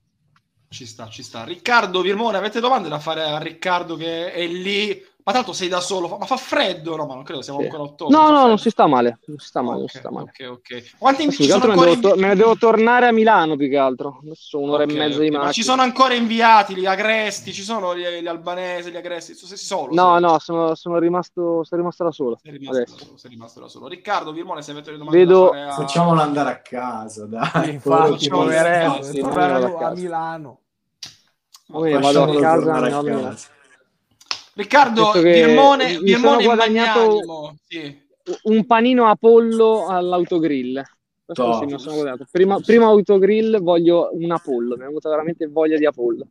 Ci 0.69 0.88
sta, 0.88 1.07
ci 1.09 1.21
sta. 1.21 1.43
Riccardo 1.43 2.01
Virmone, 2.01 2.38
avete 2.38 2.59
domande 2.59 2.89
da 2.89 2.97
fare 2.97 3.21
a 3.21 3.38
Riccardo 3.38 3.95
che 3.95 4.34
è 4.34 4.47
lì 4.47 4.99
ma 5.25 5.31
tanto 5.31 5.53
sei 5.53 5.69
da 5.69 5.79
solo, 5.79 6.17
ma 6.17 6.25
fa 6.25 6.35
freddo? 6.35 6.97
No, 6.97 7.05
ma 7.05 7.13
non 7.13 7.23
credo, 7.23 7.41
siamo 7.41 7.59
sì. 7.59 7.65
ancora 7.65 7.83
a 7.83 7.85
ottobre. 7.85 8.15
No, 8.15 8.29
no, 8.29 8.45
non 8.47 8.57
si 8.57 8.69
sta 8.69 8.87
male. 8.87 9.19
Non 9.25 9.37
si 9.37 9.47
sta 9.47 9.61
male, 9.61 9.75
okay, 9.75 9.79
non 9.79 9.87
si 9.87 9.97
sta 9.97 10.11
male. 10.11 10.29
Ok, 10.29 10.49
ok. 10.49 10.97
Quanti 10.97 11.23
inviti 11.23 11.43
sono 11.45 11.63
ancora 11.63 11.89
me, 11.89 11.95
devo, 11.95 12.13
in... 12.15 12.19
me 12.19 12.27
ne 12.27 12.35
devo 12.35 12.55
tornare 12.57 13.07
a 13.07 13.11
Milano 13.13 13.55
più 13.55 13.69
che 13.69 13.77
altro. 13.77 14.19
Adesso 14.21 14.59
un'ora 14.59 14.83
okay, 14.83 14.95
e 14.95 14.99
mezza 14.99 15.15
okay. 15.15 15.23
di 15.23 15.29
macchina. 15.29 15.45
Ma 15.45 15.51
ci 15.53 15.63
sono 15.63 15.81
ancora 15.81 16.13
inviati 16.13 16.75
gli 16.75 16.85
agresti, 16.85 17.53
ci 17.53 17.63
sono 17.63 17.95
gli, 17.95 18.05
gli 18.21 18.27
albanesi, 18.27 18.91
gli 18.91 18.97
agresti, 18.97 19.33
sei 19.33 19.57
solo? 19.57 19.93
No, 19.93 20.11
sei. 20.11 20.21
no, 20.21 20.39
sono, 20.39 20.75
sono, 20.75 20.97
rimasto, 20.97 21.63
sono 21.63 21.81
rimasto 21.81 22.03
da 22.03 22.11
solo. 22.11 22.39
Sei 22.41 22.51
rimasto, 22.51 22.79
da 22.79 22.85
solo, 22.85 23.17
sei 23.17 23.29
rimasto 23.29 23.59
da 23.61 23.67
solo. 23.69 23.87
Riccardo, 23.87 24.33
Virmone, 24.33 24.61
se 24.61 24.71
avete 24.71 24.91
domande 24.91 25.17
Vedo... 25.17 25.51
a... 25.51 25.71
Facciamolo 25.71 26.21
andare 26.21 26.49
a 26.49 26.59
casa, 26.59 27.25
dai. 27.25 27.71
Infatti, 27.71 28.27
poveretto, 28.27 29.09
tornare 29.21 29.73
a 29.83 29.91
Milano. 29.91 30.57
Poi 31.65 31.93
vado 31.93 32.23
a 32.23 32.39
casa, 32.39 32.73
a 32.73 33.03
casa. 33.03 33.51
Riccardo 34.55 35.11
Virmone, 35.13 35.99
mi 35.99 36.11
sono 36.11 36.41
guadagnato 36.41 37.55
sì. 37.67 38.01
un 38.43 38.65
panino 38.65 39.07
a 39.07 39.15
pollo 39.15 39.88
all'autogrill. 39.88 40.81
Sì, 41.25 42.25
prima, 42.30 42.59
prima 42.59 42.85
autogrill 42.85 43.61
voglio 43.61 44.09
un 44.11 44.30
Apollo, 44.30 44.75
mi 44.75 44.84
è 44.84 44.88
venuta 44.88 45.09
veramente 45.09 45.47
voglia 45.47 45.77
di 45.77 45.85
Apollo. 45.85 46.27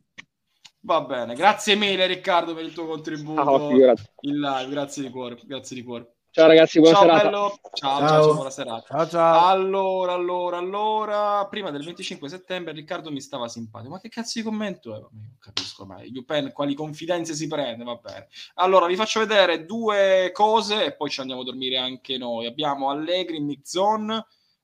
Va 0.81 1.01
bene, 1.01 1.33
grazie 1.33 1.75
mille 1.75 2.05
Riccardo 2.05 2.53
per 2.53 2.63
il 2.63 2.73
tuo 2.73 2.85
contributo 2.85 3.41
oh, 3.41 3.71
in 3.71 4.39
live, 4.39 4.69
grazie 4.69 5.01
di 5.01 5.09
cuore, 5.09 5.39
grazie 5.43 5.75
di 5.75 5.83
cuore. 5.83 6.13
Ciao 6.35 6.47
ragazzi, 6.47 6.79
buona 6.79 6.95
ciao, 6.95 7.03
serata. 7.05 7.29
Ciao, 7.29 7.59
ciao, 7.73 7.99
ciao, 7.99 8.07
ciao, 8.07 8.33
buona 8.33 8.49
serata. 8.49 8.87
Ciao, 8.87 9.07
ciao. 9.07 9.45
Allora, 9.49 10.13
allora, 10.13 10.57
allora, 10.57 11.47
prima 11.47 11.69
del 11.69 11.83
25 11.83 12.27
settembre 12.27 12.73
Riccardo 12.73 13.11
mi 13.11 13.21
stava 13.21 13.47
simpatico. 13.47 13.91
Ma 13.91 13.99
che 13.99 14.09
cazzo 14.09 14.39
di 14.39 14.43
commento 14.43 14.95
è? 14.95 14.99
Non 14.99 15.37
capisco 15.37 15.85
mai. 15.85 16.11
Upen, 16.11 16.51
quali 16.51 16.73
confidenze 16.73 17.35
si 17.35 17.45
prende? 17.45 17.83
Va 17.83 17.99
bene. 18.01 18.29
Allora, 18.55 18.87
vi 18.87 18.95
faccio 18.95 19.19
vedere 19.19 19.65
due 19.65 20.31
cose 20.33 20.85
e 20.85 20.95
poi 20.95 21.11
ci 21.11 21.19
andiamo 21.19 21.41
a 21.41 21.45
dormire 21.45 21.77
anche 21.77 22.17
noi. 22.17 22.47
Abbiamo 22.47 22.89
Allegri 22.89 23.37
in 23.37 23.45
Mixon 23.45 24.09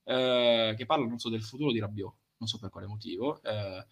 eh, 0.06 0.74
che 0.76 0.86
parla, 0.88 1.06
non 1.06 1.20
so, 1.20 1.30
del 1.30 1.44
futuro 1.44 1.72
di 1.72 1.80
Rabiot. 1.80 2.16
Non 2.38 2.50
so 2.50 2.58
per 2.58 2.72
quale 2.72 2.88
motivo. 2.88 3.44
Eh, 3.44 3.86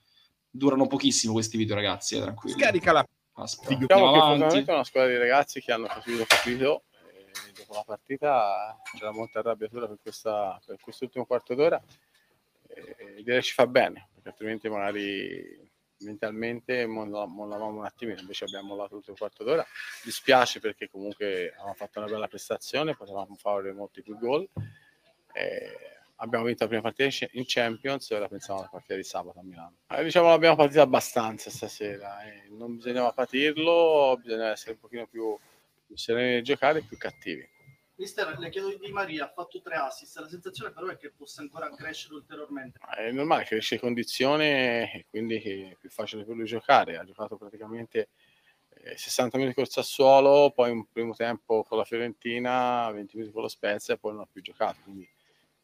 durano 0.49 0.87
pochissimo 0.87 1.33
questi 1.33 1.57
video, 1.57 1.75
ragazzi, 1.75 2.15
eh, 2.15 2.21
tranquilli. 2.21 2.59
Scarica 2.59 2.91
la 2.91 3.05
Aspetta, 3.39 3.75
diciamo 3.75 4.13
che 4.13 4.19
fondamentalmente 4.19 4.71
è 4.71 4.73
una 4.73 4.83
squadra 4.83 5.11
di 5.11 5.17
ragazzi 5.17 5.61
che 5.61 5.71
hanno 5.71 5.85
capito, 5.85 6.25
capito 6.27 6.85
dopo 7.55 7.73
la 7.73 7.83
partita 7.85 8.79
c'era 8.97 9.11
molta 9.11 9.39
arrabbiatura 9.39 9.87
per, 9.87 9.97
questa, 10.01 10.59
per 10.65 10.77
quest'ultimo 10.81 11.25
quarto 11.25 11.55
d'ora 11.55 11.81
e 12.67 13.23
direi 13.23 13.41
ci 13.41 13.53
fa 13.53 13.67
bene, 13.67 14.09
perché 14.13 14.29
altrimenti 14.29 14.69
magari 14.69 15.65
mentalmente 15.99 16.85
mollavamo 16.85 17.79
un 17.79 17.85
attimino, 17.85 18.19
invece 18.19 18.45
abbiamo 18.45 18.69
mollato 18.69 18.97
tutto 18.97 19.11
il 19.11 19.17
quarto 19.17 19.43
d'ora. 19.43 19.65
Dispiace 20.03 20.59
perché 20.59 20.89
comunque 20.89 21.51
abbiamo 21.51 21.73
fatto 21.73 21.99
una 21.99 22.07
bella 22.07 22.27
prestazione, 22.27 22.95
potevamo 22.95 23.35
fare 23.35 23.71
molti 23.73 24.01
più 24.01 24.17
gol. 24.17 24.47
Eh, 25.33 25.95
abbiamo 26.17 26.45
vinto 26.45 26.63
la 26.63 26.69
prima 26.69 26.83
partita 26.83 27.27
in 27.31 27.43
Champions 27.45 28.09
e 28.11 28.15
ora 28.15 28.27
pensiamo 28.27 28.59
alla 28.59 28.69
partita 28.69 28.95
di 28.95 29.03
sabato 29.03 29.39
a 29.39 29.43
Milano. 29.43 29.77
Eh, 29.87 30.03
diciamo 30.03 30.29
l'abbiamo 30.29 30.55
partita 30.55 30.81
abbastanza 30.81 31.49
stasera, 31.49 32.23
eh. 32.23 32.47
non 32.49 32.75
bisognava 32.75 33.11
patirlo, 33.11 34.19
bisogna 34.21 34.51
essere 34.51 34.71
un 34.71 34.79
pochino 34.79 35.07
più, 35.07 35.37
più 35.87 35.97
sereni 35.97 36.37
a 36.37 36.41
giocare 36.41 36.81
più 36.81 36.97
cattivi. 36.97 37.55
Mister, 37.95 38.37
le 38.37 38.49
chiedo 38.49 38.69
di 38.69 38.77
Di 38.77 38.91
Maria, 38.91 39.25
ha 39.25 39.31
fatto 39.33 39.59
tre 39.59 39.75
assist, 39.75 40.19
la 40.19 40.27
sensazione 40.27 40.71
però 40.71 40.87
è 40.87 40.97
che 40.97 41.11
possa 41.11 41.41
ancora 41.41 41.73
crescere 41.73 42.13
ulteriormente. 42.13 42.77
È 42.95 43.09
normale, 43.11 43.45
cresce 43.45 43.75
in 43.75 43.79
condizione 43.79 44.93
e 44.93 45.05
quindi 45.09 45.37
è 45.37 45.75
più 45.79 45.89
facile 45.89 46.23
per 46.23 46.35
lui 46.35 46.45
giocare. 46.45 46.97
Ha 46.97 47.03
giocato 47.03 47.37
praticamente 47.37 48.09
60 48.95 49.35
eh, 49.35 49.39
minuti 49.39 49.55
col 49.55 49.69
Sassuolo, 49.69 50.51
poi 50.51 50.69
un 50.69 50.85
primo 50.91 51.15
tempo 51.15 51.63
con 51.63 51.79
la 51.79 51.85
Fiorentina, 51.85 52.91
20 52.91 53.15
minuti 53.15 53.33
con 53.33 53.41
lo 53.41 53.47
Spezia 53.47 53.95
e 53.95 53.97
poi 53.97 54.11
non 54.11 54.21
ha 54.21 54.27
più 54.31 54.41
giocato. 54.41 54.77
Quindi 54.83 55.09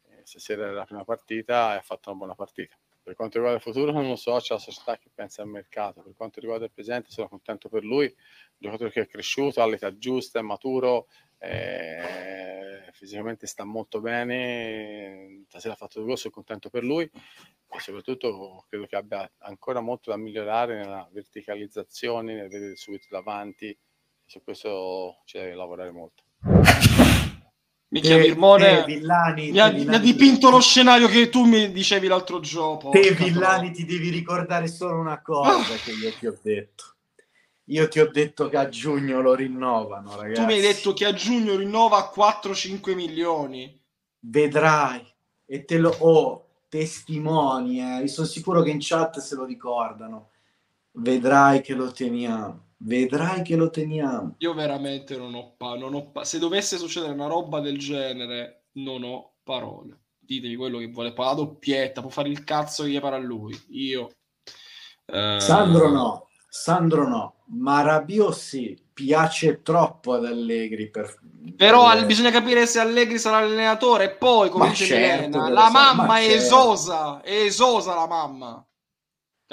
eh, 0.08 0.22
stasera 0.24 0.68
è 0.68 0.72
la 0.72 0.84
prima 0.84 1.04
partita 1.04 1.74
e 1.74 1.76
ha 1.76 1.82
fatto 1.82 2.08
una 2.08 2.18
buona 2.18 2.34
partita. 2.34 2.76
Per 3.04 3.14
quanto 3.14 3.36
riguarda 3.36 3.58
il 3.58 3.62
futuro 3.62 3.92
non 3.92 4.08
lo 4.08 4.16
so, 4.16 4.38
c'è 4.38 4.54
la 4.54 4.58
società 4.58 4.96
che 4.96 5.10
pensa 5.14 5.42
al 5.42 5.48
mercato. 5.48 6.00
Per 6.00 6.14
quanto 6.16 6.40
riguarda 6.40 6.64
il 6.64 6.70
presente 6.70 7.10
sono 7.10 7.28
contento 7.28 7.68
per 7.68 7.84
lui, 7.84 8.06
un 8.06 8.14
giocatore 8.58 8.90
che 8.90 9.02
è 9.02 9.06
cresciuto, 9.06 9.60
all'età 9.60 9.94
giusta, 9.98 10.38
è 10.38 10.42
maturo, 10.42 11.08
eh, 11.36 12.88
fisicamente 12.92 13.46
sta 13.46 13.64
molto 13.64 14.00
bene, 14.00 15.44
stasera 15.48 15.74
ha 15.74 15.76
fatto 15.76 15.98
due 15.98 16.08
gol, 16.08 16.18
sono 16.18 16.32
contento 16.32 16.70
per 16.70 16.82
lui 16.82 17.04
e 17.04 17.80
soprattutto 17.80 18.64
credo 18.70 18.86
che 18.86 18.96
abbia 18.96 19.30
ancora 19.40 19.80
molto 19.80 20.08
da 20.08 20.16
migliorare 20.16 20.76
nella 20.76 21.06
verticalizzazione, 21.12 22.34
nel 22.34 22.48
vedere 22.48 22.76
subito 22.76 23.08
davanti, 23.10 23.76
su 24.24 24.42
questo 24.42 25.20
c'è 25.26 25.50
da 25.50 25.56
lavorare 25.56 25.90
molto. 25.90 26.22
Mica 28.00 28.16
Mirmone 28.16 28.84
te, 28.84 28.84
Villani, 28.84 29.50
mi, 29.50 29.58
ha, 29.58 29.68
Villani, 29.68 29.84
mi, 29.84 29.94
ha, 29.94 29.98
dipinto 29.98 30.50
lo 30.50 30.60
scenario 30.60 31.06
che 31.06 31.28
tu 31.28 31.44
mi 31.44 31.70
dicevi 31.70 32.08
l'altro 32.08 32.40
giorno. 32.40 32.90
Te 32.90 33.12
Villani 33.12 33.70
ti 33.70 33.84
devi 33.84 34.10
ricordare 34.10 34.66
solo 34.66 34.98
una 34.98 35.22
cosa 35.22 35.74
ah. 35.74 35.76
che 35.82 35.92
io 35.92 36.12
ti 36.18 36.26
ho 36.26 36.36
detto 36.42 36.94
io 37.68 37.88
ti 37.88 37.98
ho 37.98 38.10
detto 38.10 38.48
che 38.48 38.58
a 38.58 38.68
giugno 38.68 39.22
lo 39.22 39.34
rinnovano, 39.34 40.16
ragazzi. 40.16 40.40
Tu 40.40 40.46
mi 40.46 40.54
hai 40.54 40.60
detto 40.60 40.92
che 40.92 41.06
a 41.06 41.14
giugno 41.14 41.56
rinnova 41.56 41.98
a 41.98 42.12
4-5 42.14 42.94
milioni. 42.94 43.80
Vedrai. 44.18 45.02
E 45.46 45.64
te 45.64 45.78
lo 45.78 45.94
ho, 45.98 46.20
oh, 46.20 46.48
testimoni, 46.68 47.80
eh. 47.80 48.00
Io 48.00 48.06
sono 48.08 48.26
sicuro 48.26 48.62
che 48.62 48.70
in 48.70 48.78
chat 48.80 49.18
se 49.20 49.34
lo 49.34 49.44
ricordano. 49.44 50.30
Vedrai 50.92 51.62
che 51.62 51.74
lo 51.74 51.90
teniamo. 51.90 52.63
Vedrai 52.78 53.42
che 53.42 53.56
lo 53.56 53.70
teniamo. 53.70 54.34
Io 54.38 54.54
veramente 54.54 55.16
non 55.16 55.34
ho, 55.34 55.54
pa- 55.56 55.76
non 55.76 55.94
ho 55.94 56.10
pa- 56.10 56.24
Se 56.24 56.38
dovesse 56.38 56.76
succedere 56.76 57.12
una 57.12 57.26
roba 57.26 57.60
del 57.60 57.78
genere, 57.78 58.66
non 58.72 59.04
ho 59.04 59.34
parole. 59.42 59.98
Ditemi 60.18 60.56
quello 60.56 60.78
che 60.78 60.88
vuole. 60.88 61.12
La 61.16 61.34
doppietta, 61.34 62.00
può 62.00 62.10
fare 62.10 62.28
il 62.28 62.44
cazzo 62.44 62.82
che 62.82 62.90
gli 62.90 63.00
pare 63.00 63.16
a 63.16 63.20
lui. 63.20 63.58
Io... 63.70 64.10
Eh... 65.06 65.36
Sandro 65.38 65.90
no. 65.90 66.28
Sandro 66.56 67.08
no, 67.08 67.34
ma 67.46 67.82
Rabiot 67.82 68.32
sì, 68.32 68.80
piace 68.92 69.60
troppo 69.62 70.12
ad 70.12 70.24
Allegri. 70.24 70.88
Per, 70.88 71.18
Però 71.56 71.92
per... 71.92 72.06
bisogna 72.06 72.30
capire 72.30 72.64
se 72.64 72.78
Allegri 72.78 73.18
sarà 73.18 73.40
l'allenatore 73.40 74.04
e 74.04 74.10
poi, 74.10 74.50
come 74.50 74.68
dice 74.68 74.86
certo, 74.86 75.36
Milena, 75.36 75.48
la 75.48 75.68
mamma 75.68 76.18
è 76.20 76.28
certo. 76.28 76.36
esosa, 76.36 77.20
è 77.22 77.34
esosa 77.40 77.96
la 77.96 78.06
mamma. 78.06 78.64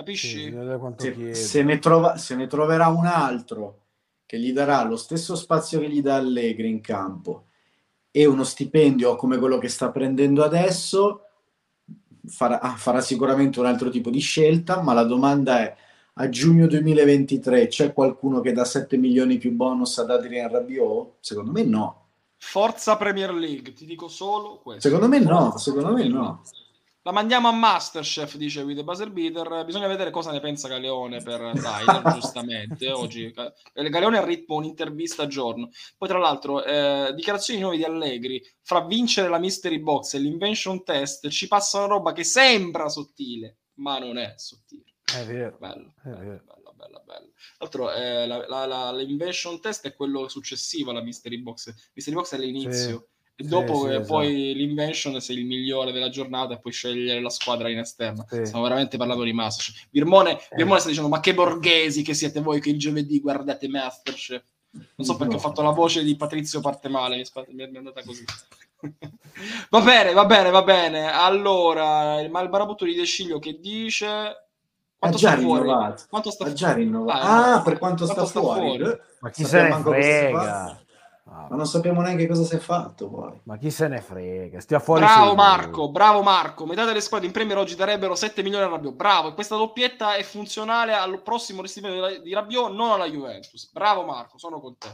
Capisci? 0.02 0.52
Sì, 0.98 1.14
se, 1.14 1.36
se, 1.36 1.64
ne 1.64 1.78
trova, 1.78 2.18
se 2.18 2.36
ne 2.36 2.48
troverà 2.48 2.88
un 2.88 3.06
altro 3.06 3.78
che 4.26 4.40
gli 4.40 4.52
darà 4.52 4.84
lo 4.84 4.96
stesso 4.96 5.36
spazio 5.36 5.80
che 5.80 5.90
gli 5.90 6.02
dà 6.02 6.16
Allegri 6.16 6.70
in 6.70 6.82
campo 6.82 7.46
e 8.10 8.26
uno 8.26 8.44
stipendio 8.44 9.16
come 9.16 9.38
quello 9.38 9.60
che 9.60 9.68
sta 9.68 9.92
prendendo 9.92 10.44
adesso, 10.44 11.26
farà, 12.26 12.60
ah, 12.60 12.76
farà 12.76 13.00
sicuramente 13.00 13.60
un 13.60 13.68
altro 13.68 13.90
tipo 13.90 14.10
di 14.10 14.20
scelta, 14.20 14.82
ma 14.82 14.94
la 14.94 15.04
domanda 15.04 15.60
è 15.60 15.76
a 16.16 16.30
giugno 16.30 16.66
2023 16.66 17.68
c'è 17.68 17.94
qualcuno 17.94 18.42
che 18.42 18.52
dà 18.52 18.66
7 18.66 18.98
milioni 18.98 19.38
più 19.38 19.52
bonus 19.52 20.00
ad 20.00 20.10
Adrian 20.10 20.50
Rabiot? 20.50 21.18
Secondo 21.20 21.52
me 21.52 21.64
no. 21.64 22.06
Forza 22.38 22.98
Premier 22.98 23.32
League, 23.34 23.72
ti 23.74 23.86
dico 23.86 24.08
solo 24.08 24.60
questo. 24.64 24.82
Secondo 24.82 25.08
me 25.08 25.20
no, 25.20 25.58
secondo 25.58 25.94
me 25.94 26.08
no. 26.08 26.42
La 27.04 27.12
mandiamo 27.12 27.48
a 27.48 27.52
Masterchef, 27.52 28.36
dice 28.36 28.62
With 28.62 28.78
the 28.78 28.84
Buzzer 28.84 29.12
Beater. 29.12 29.66
Bisogna 29.66 29.88
vedere 29.88 30.12
cosa 30.12 30.32
ne 30.32 30.40
pensa 30.40 30.68
Galeone 30.68 31.20
per 31.24 31.40
Tyler, 31.60 32.14
giustamente. 32.14 32.92
Oggi 32.92 33.34
Galeone 33.74 34.20
ha 34.20 34.24
ritmo 34.24 34.58
un'intervista 34.58 35.24
a 35.24 35.28
giorno. 35.28 35.72
Poi, 35.98 36.08
tra 36.08 36.20
l'altro, 36.20 36.64
eh, 36.64 37.12
dichiarazioni 37.16 37.60
nuove 37.60 37.78
di 37.78 37.84
Allegri. 37.84 38.40
Fra 38.62 38.86
vincere 38.86 39.30
la 39.30 39.40
Mystery 39.40 39.80
Box 39.80 40.14
e 40.14 40.20
l'Invention 40.20 40.84
Test 40.84 41.28
ci 41.30 41.48
passa 41.48 41.80
una 41.80 41.88
roba 41.88 42.14
che 42.14 42.24
sembra 42.24 42.88
sottile, 42.88 43.62
ma 43.80 43.98
non 43.98 44.20
è 44.20 44.36
sottile. 44.38 44.94
È 45.04 45.26
vero. 45.26 45.58
Bello, 45.60 45.94
è 46.04 46.10
vero. 46.10 46.44
bello, 46.46 46.74
bello, 46.76 47.04
bello. 47.04 47.32
L'altro, 47.58 47.92
eh, 47.92 48.28
la, 48.28 48.48
la, 48.48 48.66
la, 48.68 48.92
l'invention 48.94 49.60
test 49.60 49.88
è 49.88 49.96
quello 49.96 50.30
successivo 50.30 50.92
alla 50.92 51.02
mystery 51.02 51.42
box. 51.42 51.74
Mystery 51.96 52.16
box 52.16 52.36
è 52.36 52.38
l'inizio. 52.38 53.10
Sì. 53.42 53.48
E 53.48 53.50
dopo 53.50 53.88
sì, 53.88 53.96
sì, 53.96 54.02
poi 54.02 54.28
esatto. 54.28 54.58
l'invention 54.58 55.22
sei 55.22 55.38
il 55.38 55.46
migliore 55.46 55.92
della 55.92 56.10
giornata 56.10 56.54
e 56.54 56.60
puoi 56.60 56.74
scegliere 56.74 57.22
la 57.22 57.30
squadra 57.30 57.70
in 57.70 57.80
esterna. 57.80 58.26
Stiamo 58.28 58.64
veramente 58.64 58.98
parlando 58.98 59.24
di 59.24 59.34
Masterchef. 59.34 59.88
Birmone, 59.90 60.38
eh. 60.38 60.56
Birmone 60.56 60.80
sta 60.80 60.90
dicendo: 60.90 61.10
Ma 61.10 61.20
che 61.20 61.34
borghesi 61.34 62.04
che 62.04 62.14
siete 62.14 62.42
voi 62.42 62.62
che 62.62 62.70
il 62.70 62.80
giovedì 62.80 63.20
guardate 63.20 63.68
Masterchef? 63.68 64.44
Non 64.72 65.06
so 65.06 65.18
perché 65.18 65.34
no. 65.34 65.40
ho 65.40 65.42
fatto 65.42 65.62
la 65.62 65.72
voce 65.72 66.04
di 66.04 66.16
Patrizio 66.16 66.62
parte 66.62 66.88
male, 66.88 67.22
mi 67.50 67.64
è 67.64 67.78
andata 67.78 68.02
così. 68.04 68.24
va 69.70 69.82
bene, 69.82 70.14
va 70.14 70.26
bene, 70.26 70.50
va 70.50 70.64
bene. 70.64 71.12
Allora, 71.12 72.22
il 72.22 72.30
Malbarabutto 72.30 72.86
di 72.86 72.96
De 72.96 73.04
Sciglio 73.04 73.40
che 73.40 73.60
dice 73.60 74.48
quanto 74.98 75.18
già 75.18 75.32
sta 75.32 75.42
fuori? 75.42 75.68
Quanto 76.10 76.32
sta 76.32 76.46
ha 76.46 76.54
già 76.54 76.74
rinnovato. 76.74 77.26
Ah, 77.26 77.56
ah 77.56 77.62
per 77.62 77.80
quanto, 77.80 78.06
quanto 78.06 78.26
sta, 78.26 78.26
sta, 78.26 78.40
fuori? 78.40 78.78
fuori? 78.78 79.00
Ma 79.20 79.30
chi 79.30 79.44
se 79.44 79.62
ne 79.62 79.82
frega? 79.82 80.81
Ah, 81.26 81.48
ma 81.50 81.56
non 81.56 81.66
sappiamo 81.66 82.02
neanche 82.02 82.28
cosa 82.28 82.44
si 82.44 82.56
è 82.56 82.60
fatto 82.60 83.08
poi. 83.10 83.40
Ma 83.44 83.58
chi 83.58 83.70
se 83.70 83.88
ne 83.88 84.02
frega? 84.02 84.60
Stia 84.60 84.80
fuori 84.80 85.02
bravo 85.02 85.36
Marco, 85.36 85.90
bravo 85.90 86.22
Marco. 86.24 86.66
Metà 86.66 86.84
delle 86.84 87.00
squadre 87.00 87.28
in 87.28 87.34
Premier 87.34 87.58
oggi 87.58 87.76
darebbero 87.76 88.16
7 88.16 88.42
milioni 88.42 88.66
a 88.66 88.70
Rabiot. 88.70 88.96
Bravo, 88.96 89.30
e 89.30 89.34
questa 89.34 89.56
doppietta 89.56 90.16
è 90.16 90.24
funzionale 90.24 90.94
al 90.94 91.22
prossimo 91.22 91.62
ristimento 91.62 92.22
di 92.22 92.34
Rabiot, 92.34 92.72
non 92.74 92.92
alla 92.92 93.08
Juventus. 93.08 93.72
Bravo 93.72 94.04
Marco, 94.04 94.38
sono 94.38 94.60
con 94.60 94.78
te. 94.78 94.90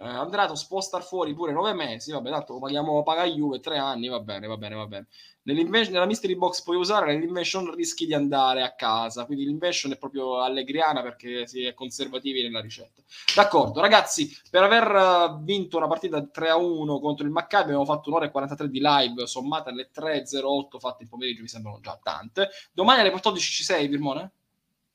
Eh, 0.00 0.06
Andrato 0.06 0.54
può 0.68 0.80
fuori 0.80 1.34
pure 1.34 1.52
9 1.52 1.72
mesi, 1.74 2.12
vabbè, 2.12 2.30
tanto 2.30 2.58
paghiamo 2.58 3.02
pagare 3.02 3.30
Juve 3.30 3.60
3 3.60 3.78
anni, 3.78 4.08
va 4.08 4.20
bene, 4.20 4.46
va 4.46 4.56
bene, 4.56 4.74
va 4.76 4.86
bene 4.86 5.06
nella 5.52 6.04
mystery 6.04 6.36
box 6.36 6.62
puoi 6.62 6.76
usare, 6.76 7.14
nell'invention 7.14 7.74
rischi 7.74 8.04
di 8.04 8.12
andare 8.12 8.62
a 8.62 8.74
casa, 8.74 9.24
quindi 9.24 9.44
l'invention 9.44 9.92
è 9.92 9.96
proprio 9.96 10.40
allegriana 10.40 11.00
perché 11.00 11.46
si 11.46 11.64
è 11.64 11.72
conservativi 11.72 12.42
nella 12.42 12.60
ricetta. 12.60 13.02
D'accordo, 13.34 13.80
ragazzi, 13.80 14.30
per 14.50 14.62
aver 14.62 14.84
eh, 14.84 15.38
vinto 15.40 15.78
una 15.78 15.88
partita 15.88 16.18
3-1 16.18 17.00
contro 17.00 17.24
il 17.24 17.32
Maccabi 17.32 17.64
abbiamo 17.64 17.86
fatto 17.86 18.10
un'ora 18.10 18.26
e 18.26 18.30
43 18.30 18.68
di 18.68 18.80
live, 18.82 19.26
sommate 19.26 19.70
alle 19.70 19.90
3.08 19.94 20.78
fatte 20.78 21.04
in 21.04 21.08
pomeriggio, 21.08 21.42
mi 21.42 21.48
sembrano 21.48 21.80
già 21.80 21.98
tante. 22.02 22.50
Domani 22.72 23.00
alle 23.00 23.10
14 23.10 23.50
ci 23.50 23.64
sei, 23.64 23.88
Virmone? 23.88 24.32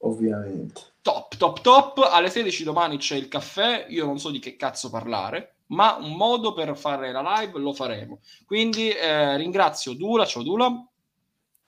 Ovviamente. 0.03 0.81
Top, 1.01 1.35
top, 1.35 1.61
top. 1.61 2.09
Alle 2.11 2.29
16 2.29 2.63
domani 2.63 2.97
c'è 2.97 3.15
il 3.15 3.27
caffè, 3.27 3.85
io 3.89 4.05
non 4.05 4.19
so 4.19 4.31
di 4.31 4.39
che 4.39 4.55
cazzo 4.55 4.89
parlare 4.89 5.53
ma 5.67 5.95
un 5.95 6.15
modo 6.15 6.53
per 6.53 6.75
fare 6.77 7.11
la 7.11 7.39
live 7.39 7.59
lo 7.59 7.73
faremo. 7.73 8.19
Quindi 8.45 8.89
eh, 8.89 9.35
ringrazio 9.37 9.93
Dula, 9.93 10.25
ciao 10.25 10.43
Dula. 10.43 10.85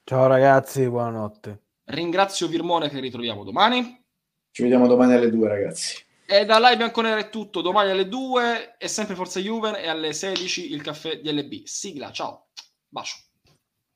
Ciao 0.03 0.27
ragazzi, 0.27 0.87
buonanotte. 0.87 1.61
Ringrazio 1.85 2.47
Virmone 2.47 2.89
che 2.89 2.99
ritroviamo 2.99 3.43
domani. 3.43 4.03
Ci 4.51 4.61
vediamo 4.61 4.87
domani 4.87 5.13
alle 5.13 5.29
2 5.29 5.47
ragazzi. 5.47 6.03
E 6.27 6.45
da 6.45 6.59
live 6.59 6.77
bianconera 6.77 7.19
è 7.19 7.29
tutto, 7.29 7.61
domani 7.61 7.91
alle 7.91 8.07
2 8.07 8.77
è 8.77 8.87
sempre 8.87 9.15
Forza 9.15 9.39
Juven 9.39 9.75
e 9.75 9.87
alle 9.87 10.13
16 10.13 10.71
il 10.71 10.81
caffè 10.81 11.19
DLB. 11.19 11.65
Sigla, 11.65 12.11
ciao. 12.11 12.47
Bacio. 12.87 13.17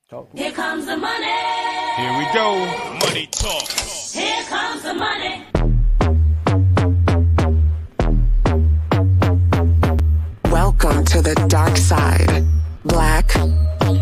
Ciao. 0.08 0.28
Here 0.34 0.52
comes 0.52 0.86
the 0.86 0.96
money. 0.96 1.28
Here 1.98 2.18
we 2.18 2.26
go. 2.34 2.56
Money 3.06 3.28
talk. 3.30 3.99
Here 4.12 4.44
comes 4.46 4.82
the 4.82 4.94
money. 4.96 5.46
Welcome 10.46 11.06
to 11.06 11.22
the 11.22 11.36
dark 11.48 11.78
side. 11.78 12.44
Black 12.86 13.36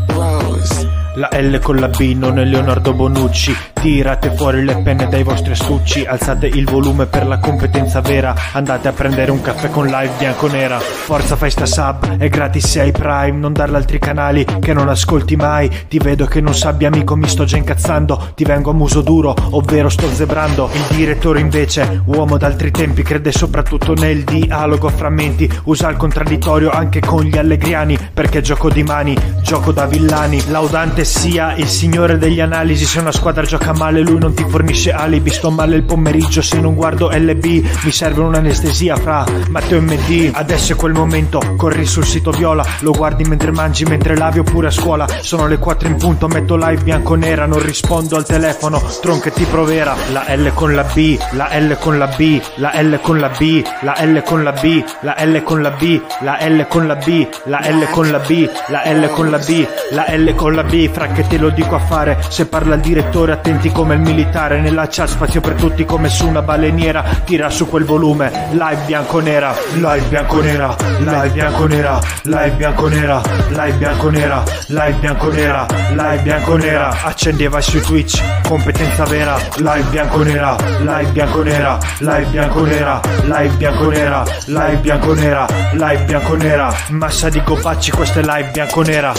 Rose. 0.09 1.06
La 1.17 1.29
L 1.31 1.57
con 1.63 1.77
la 1.77 1.87
B 1.87 2.13
non 2.15 2.37
è 2.37 2.43
Leonardo 2.43 2.93
Bonucci. 2.93 3.51
Tirate 3.73 4.35
fuori 4.35 4.63
le 4.63 4.75
penne 4.83 5.07
dai 5.07 5.23
vostri 5.23 5.53
astucci. 5.53 6.05
Alzate 6.05 6.45
il 6.45 6.65
volume 6.65 7.07
per 7.07 7.25
la 7.25 7.39
competenza 7.39 8.01
vera. 8.01 8.35
Andate 8.53 8.87
a 8.87 8.91
prendere 8.91 9.31
un 9.31 9.41
caffè 9.41 9.71
con 9.71 9.87
live 9.87 10.11
bianco-nera 10.15 10.77
Forza 10.79 11.35
fai 11.35 11.49
sta 11.49 11.65
sub, 11.65 12.17
è 12.17 12.29
gratis 12.29 12.67
se 12.67 12.81
hai 12.81 12.91
Prime. 12.91 13.31
Non 13.31 13.51
darla 13.51 13.77
altri 13.77 13.97
canali 13.97 14.45
che 14.59 14.73
non 14.73 14.89
ascolti 14.89 15.35
mai. 15.35 15.85
Ti 15.87 15.97
vedo 15.97 16.27
che 16.27 16.39
non 16.39 16.53
sabbia 16.53 16.89
amico 16.89 17.15
mi 17.15 17.27
sto 17.27 17.45
già 17.45 17.57
incazzando. 17.57 18.33
Ti 18.35 18.43
vengo 18.43 18.69
a 18.69 18.73
muso 18.73 19.01
duro, 19.01 19.33
ovvero 19.51 19.89
sto 19.89 20.07
zebrando. 20.13 20.69
Il 20.71 20.95
direttore 20.95 21.39
invece, 21.39 22.03
uomo 22.05 22.37
d'altri 22.37 22.69
tempi 22.69 23.01
Crede 23.01 23.31
soprattutto 23.31 23.95
nel 23.95 24.23
dialogo 24.23 24.87
a 24.87 24.91
frammenti 24.91 25.49
Usa 25.63 25.89
il 25.89 25.97
contraddittorio 25.97 26.69
anche 26.69 26.99
con 26.99 27.23
gli 27.23 27.37
allegriani 27.37 27.97
Perché 28.13 28.41
gioco 28.41 28.69
di 28.69 28.83
mani, 28.83 29.17
gioco 29.41 29.71
da 29.71 29.87
villani. 29.87 30.43
Laudante 30.49 31.05
sia 31.07 31.55
il 31.55 31.67
signore 31.67 32.17
degli 32.17 32.41
analisi. 32.41 32.85
Se 32.85 32.99
una 32.99 33.13
squadra 33.13 33.43
gioca 33.43 33.73
male 33.73 34.01
lui 34.01 34.19
non 34.19 34.33
ti 34.33 34.45
fornisce 34.47 34.91
alibi. 34.91 35.29
Sto 35.29 35.49
male 35.49 35.77
il 35.77 35.83
pomeriggio 35.83 36.41
se 36.41 36.59
non 36.59 36.75
guardo 36.75 37.09
LB 37.09 37.45
Mi 37.83 37.91
serve 37.91 38.21
un'anestesia 38.21 38.95
fra 38.95 39.25
Matteo 39.49 39.77
e 39.77 39.81
MD 39.81 40.31
Adesso 40.33 40.73
è 40.73 40.75
quel 40.75 40.93
momento, 40.93 41.39
corri 41.55 41.85
sul 41.85 42.05
sito 42.05 42.31
viola 42.31 42.65
Lo 42.79 42.91
guardi 42.91 43.23
mentre 43.23 43.51
mangi, 43.51 43.85
mentre 43.85 44.17
lavi 44.17 44.39
oppure 44.39 44.67
a 44.67 44.71
scuola. 44.71 45.07
Sono 45.21 45.47
le 45.47 45.57
4 45.57 45.87
in 45.87 45.95
punto, 45.95 46.27
metto 46.27 46.55
live 46.57 46.83
bianco-nera 46.83 47.45
Non 47.45 47.61
rispondo 47.61 48.17
al 48.17 48.25
telefono, 48.25 48.81
tronche 49.01 49.31
ti 49.31 49.45
provera 49.45 49.95
La 50.11 50.25
L 50.35 50.51
con 50.53 50.75
la 50.75 50.83
B, 50.83 51.17
la 51.31 51.49
L 51.57 51.77
con 51.79 51.97
la 51.97 52.07
B 52.07 52.41
La 52.55 52.73
L 52.81 52.99
con 53.01 53.19
la 53.19 53.29
B, 53.29 53.63
la 53.79 53.93
L 54.01 54.23
con 54.23 54.43
la 54.43 54.51
B 54.51 54.83
La 55.01 55.15
L 55.23 55.43
con 55.43 55.61
la 55.61 55.71
B, 55.71 56.01
la 56.21 56.37
L 56.39 56.67
con 56.67 56.87
la 56.87 56.95
B 56.95 57.29
La 57.45 57.61
L 57.63 57.87
con 57.89 58.11
la 58.11 58.19
B, 58.19 58.49
la 58.67 58.83
L 58.85 59.09
con 59.09 59.29
la 59.29 59.37
B 59.37 59.67
La 59.91 60.05
L 60.07 60.35
con 60.35 60.55
la 60.55 60.63
B, 60.63 60.89
che 61.05 61.27
te 61.27 61.37
lo 61.37 61.49
dico 61.49 61.75
a 61.75 61.79
fare 61.79 62.17
Se 62.27 62.47
parla 62.47 62.73
il 62.73 62.81
direttore 62.81 63.33
attenti 63.33 63.71
come 63.71 63.93
il 63.93 63.99
militare 63.99 64.59
Nella 64.59 64.87
chat 64.89 65.07
spazio 65.07 65.41
per 65.41 65.53
tutti 65.53 65.85
come 65.85 66.09
su 66.09 66.27
una 66.27 66.41
baleniera 66.41 67.03
Tira 67.23 67.49
su 67.51 67.67
quel 67.67 67.83
volume, 67.83 68.47
live 68.51 68.81
bianco-nera 68.85 69.53
Live 69.73 70.07
bianco-nera, 70.09 70.75
live 70.99 71.29
bianco-nera 71.29 71.99
Live 72.23 72.51
bianco-nera, 72.55 73.21
live 73.47 73.73
bianco-nera 73.77 74.43
Live 74.67 74.97
bianco-nera, 74.99 75.65
live 75.91 76.21
bianco-nera 76.23 76.97
Accendi 77.03 77.43
e 77.43 77.49
vai 77.49 77.61
su 77.61 77.79
Twitch, 77.81 78.23
competenza 78.47 79.03
vera 79.05 79.37
Live 79.57 79.89
bianco-nera, 79.89 80.55
live 80.79 81.11
bianco-nera 81.11 81.77
Live 81.99 82.25
bianco-nera, 82.31 83.01
live 83.25 83.55
bianco-nera 83.57 84.23
Live 84.45 84.77
bianco-nera, 84.77 85.45
live 85.73 86.03
bianco-nera 86.05 86.73
Massa 86.89 87.29
di 87.29 87.41
gobacci, 87.43 87.91
questa 87.91 88.19
è 88.19 88.23
live 88.23 88.49
bianco-nera 88.51 89.13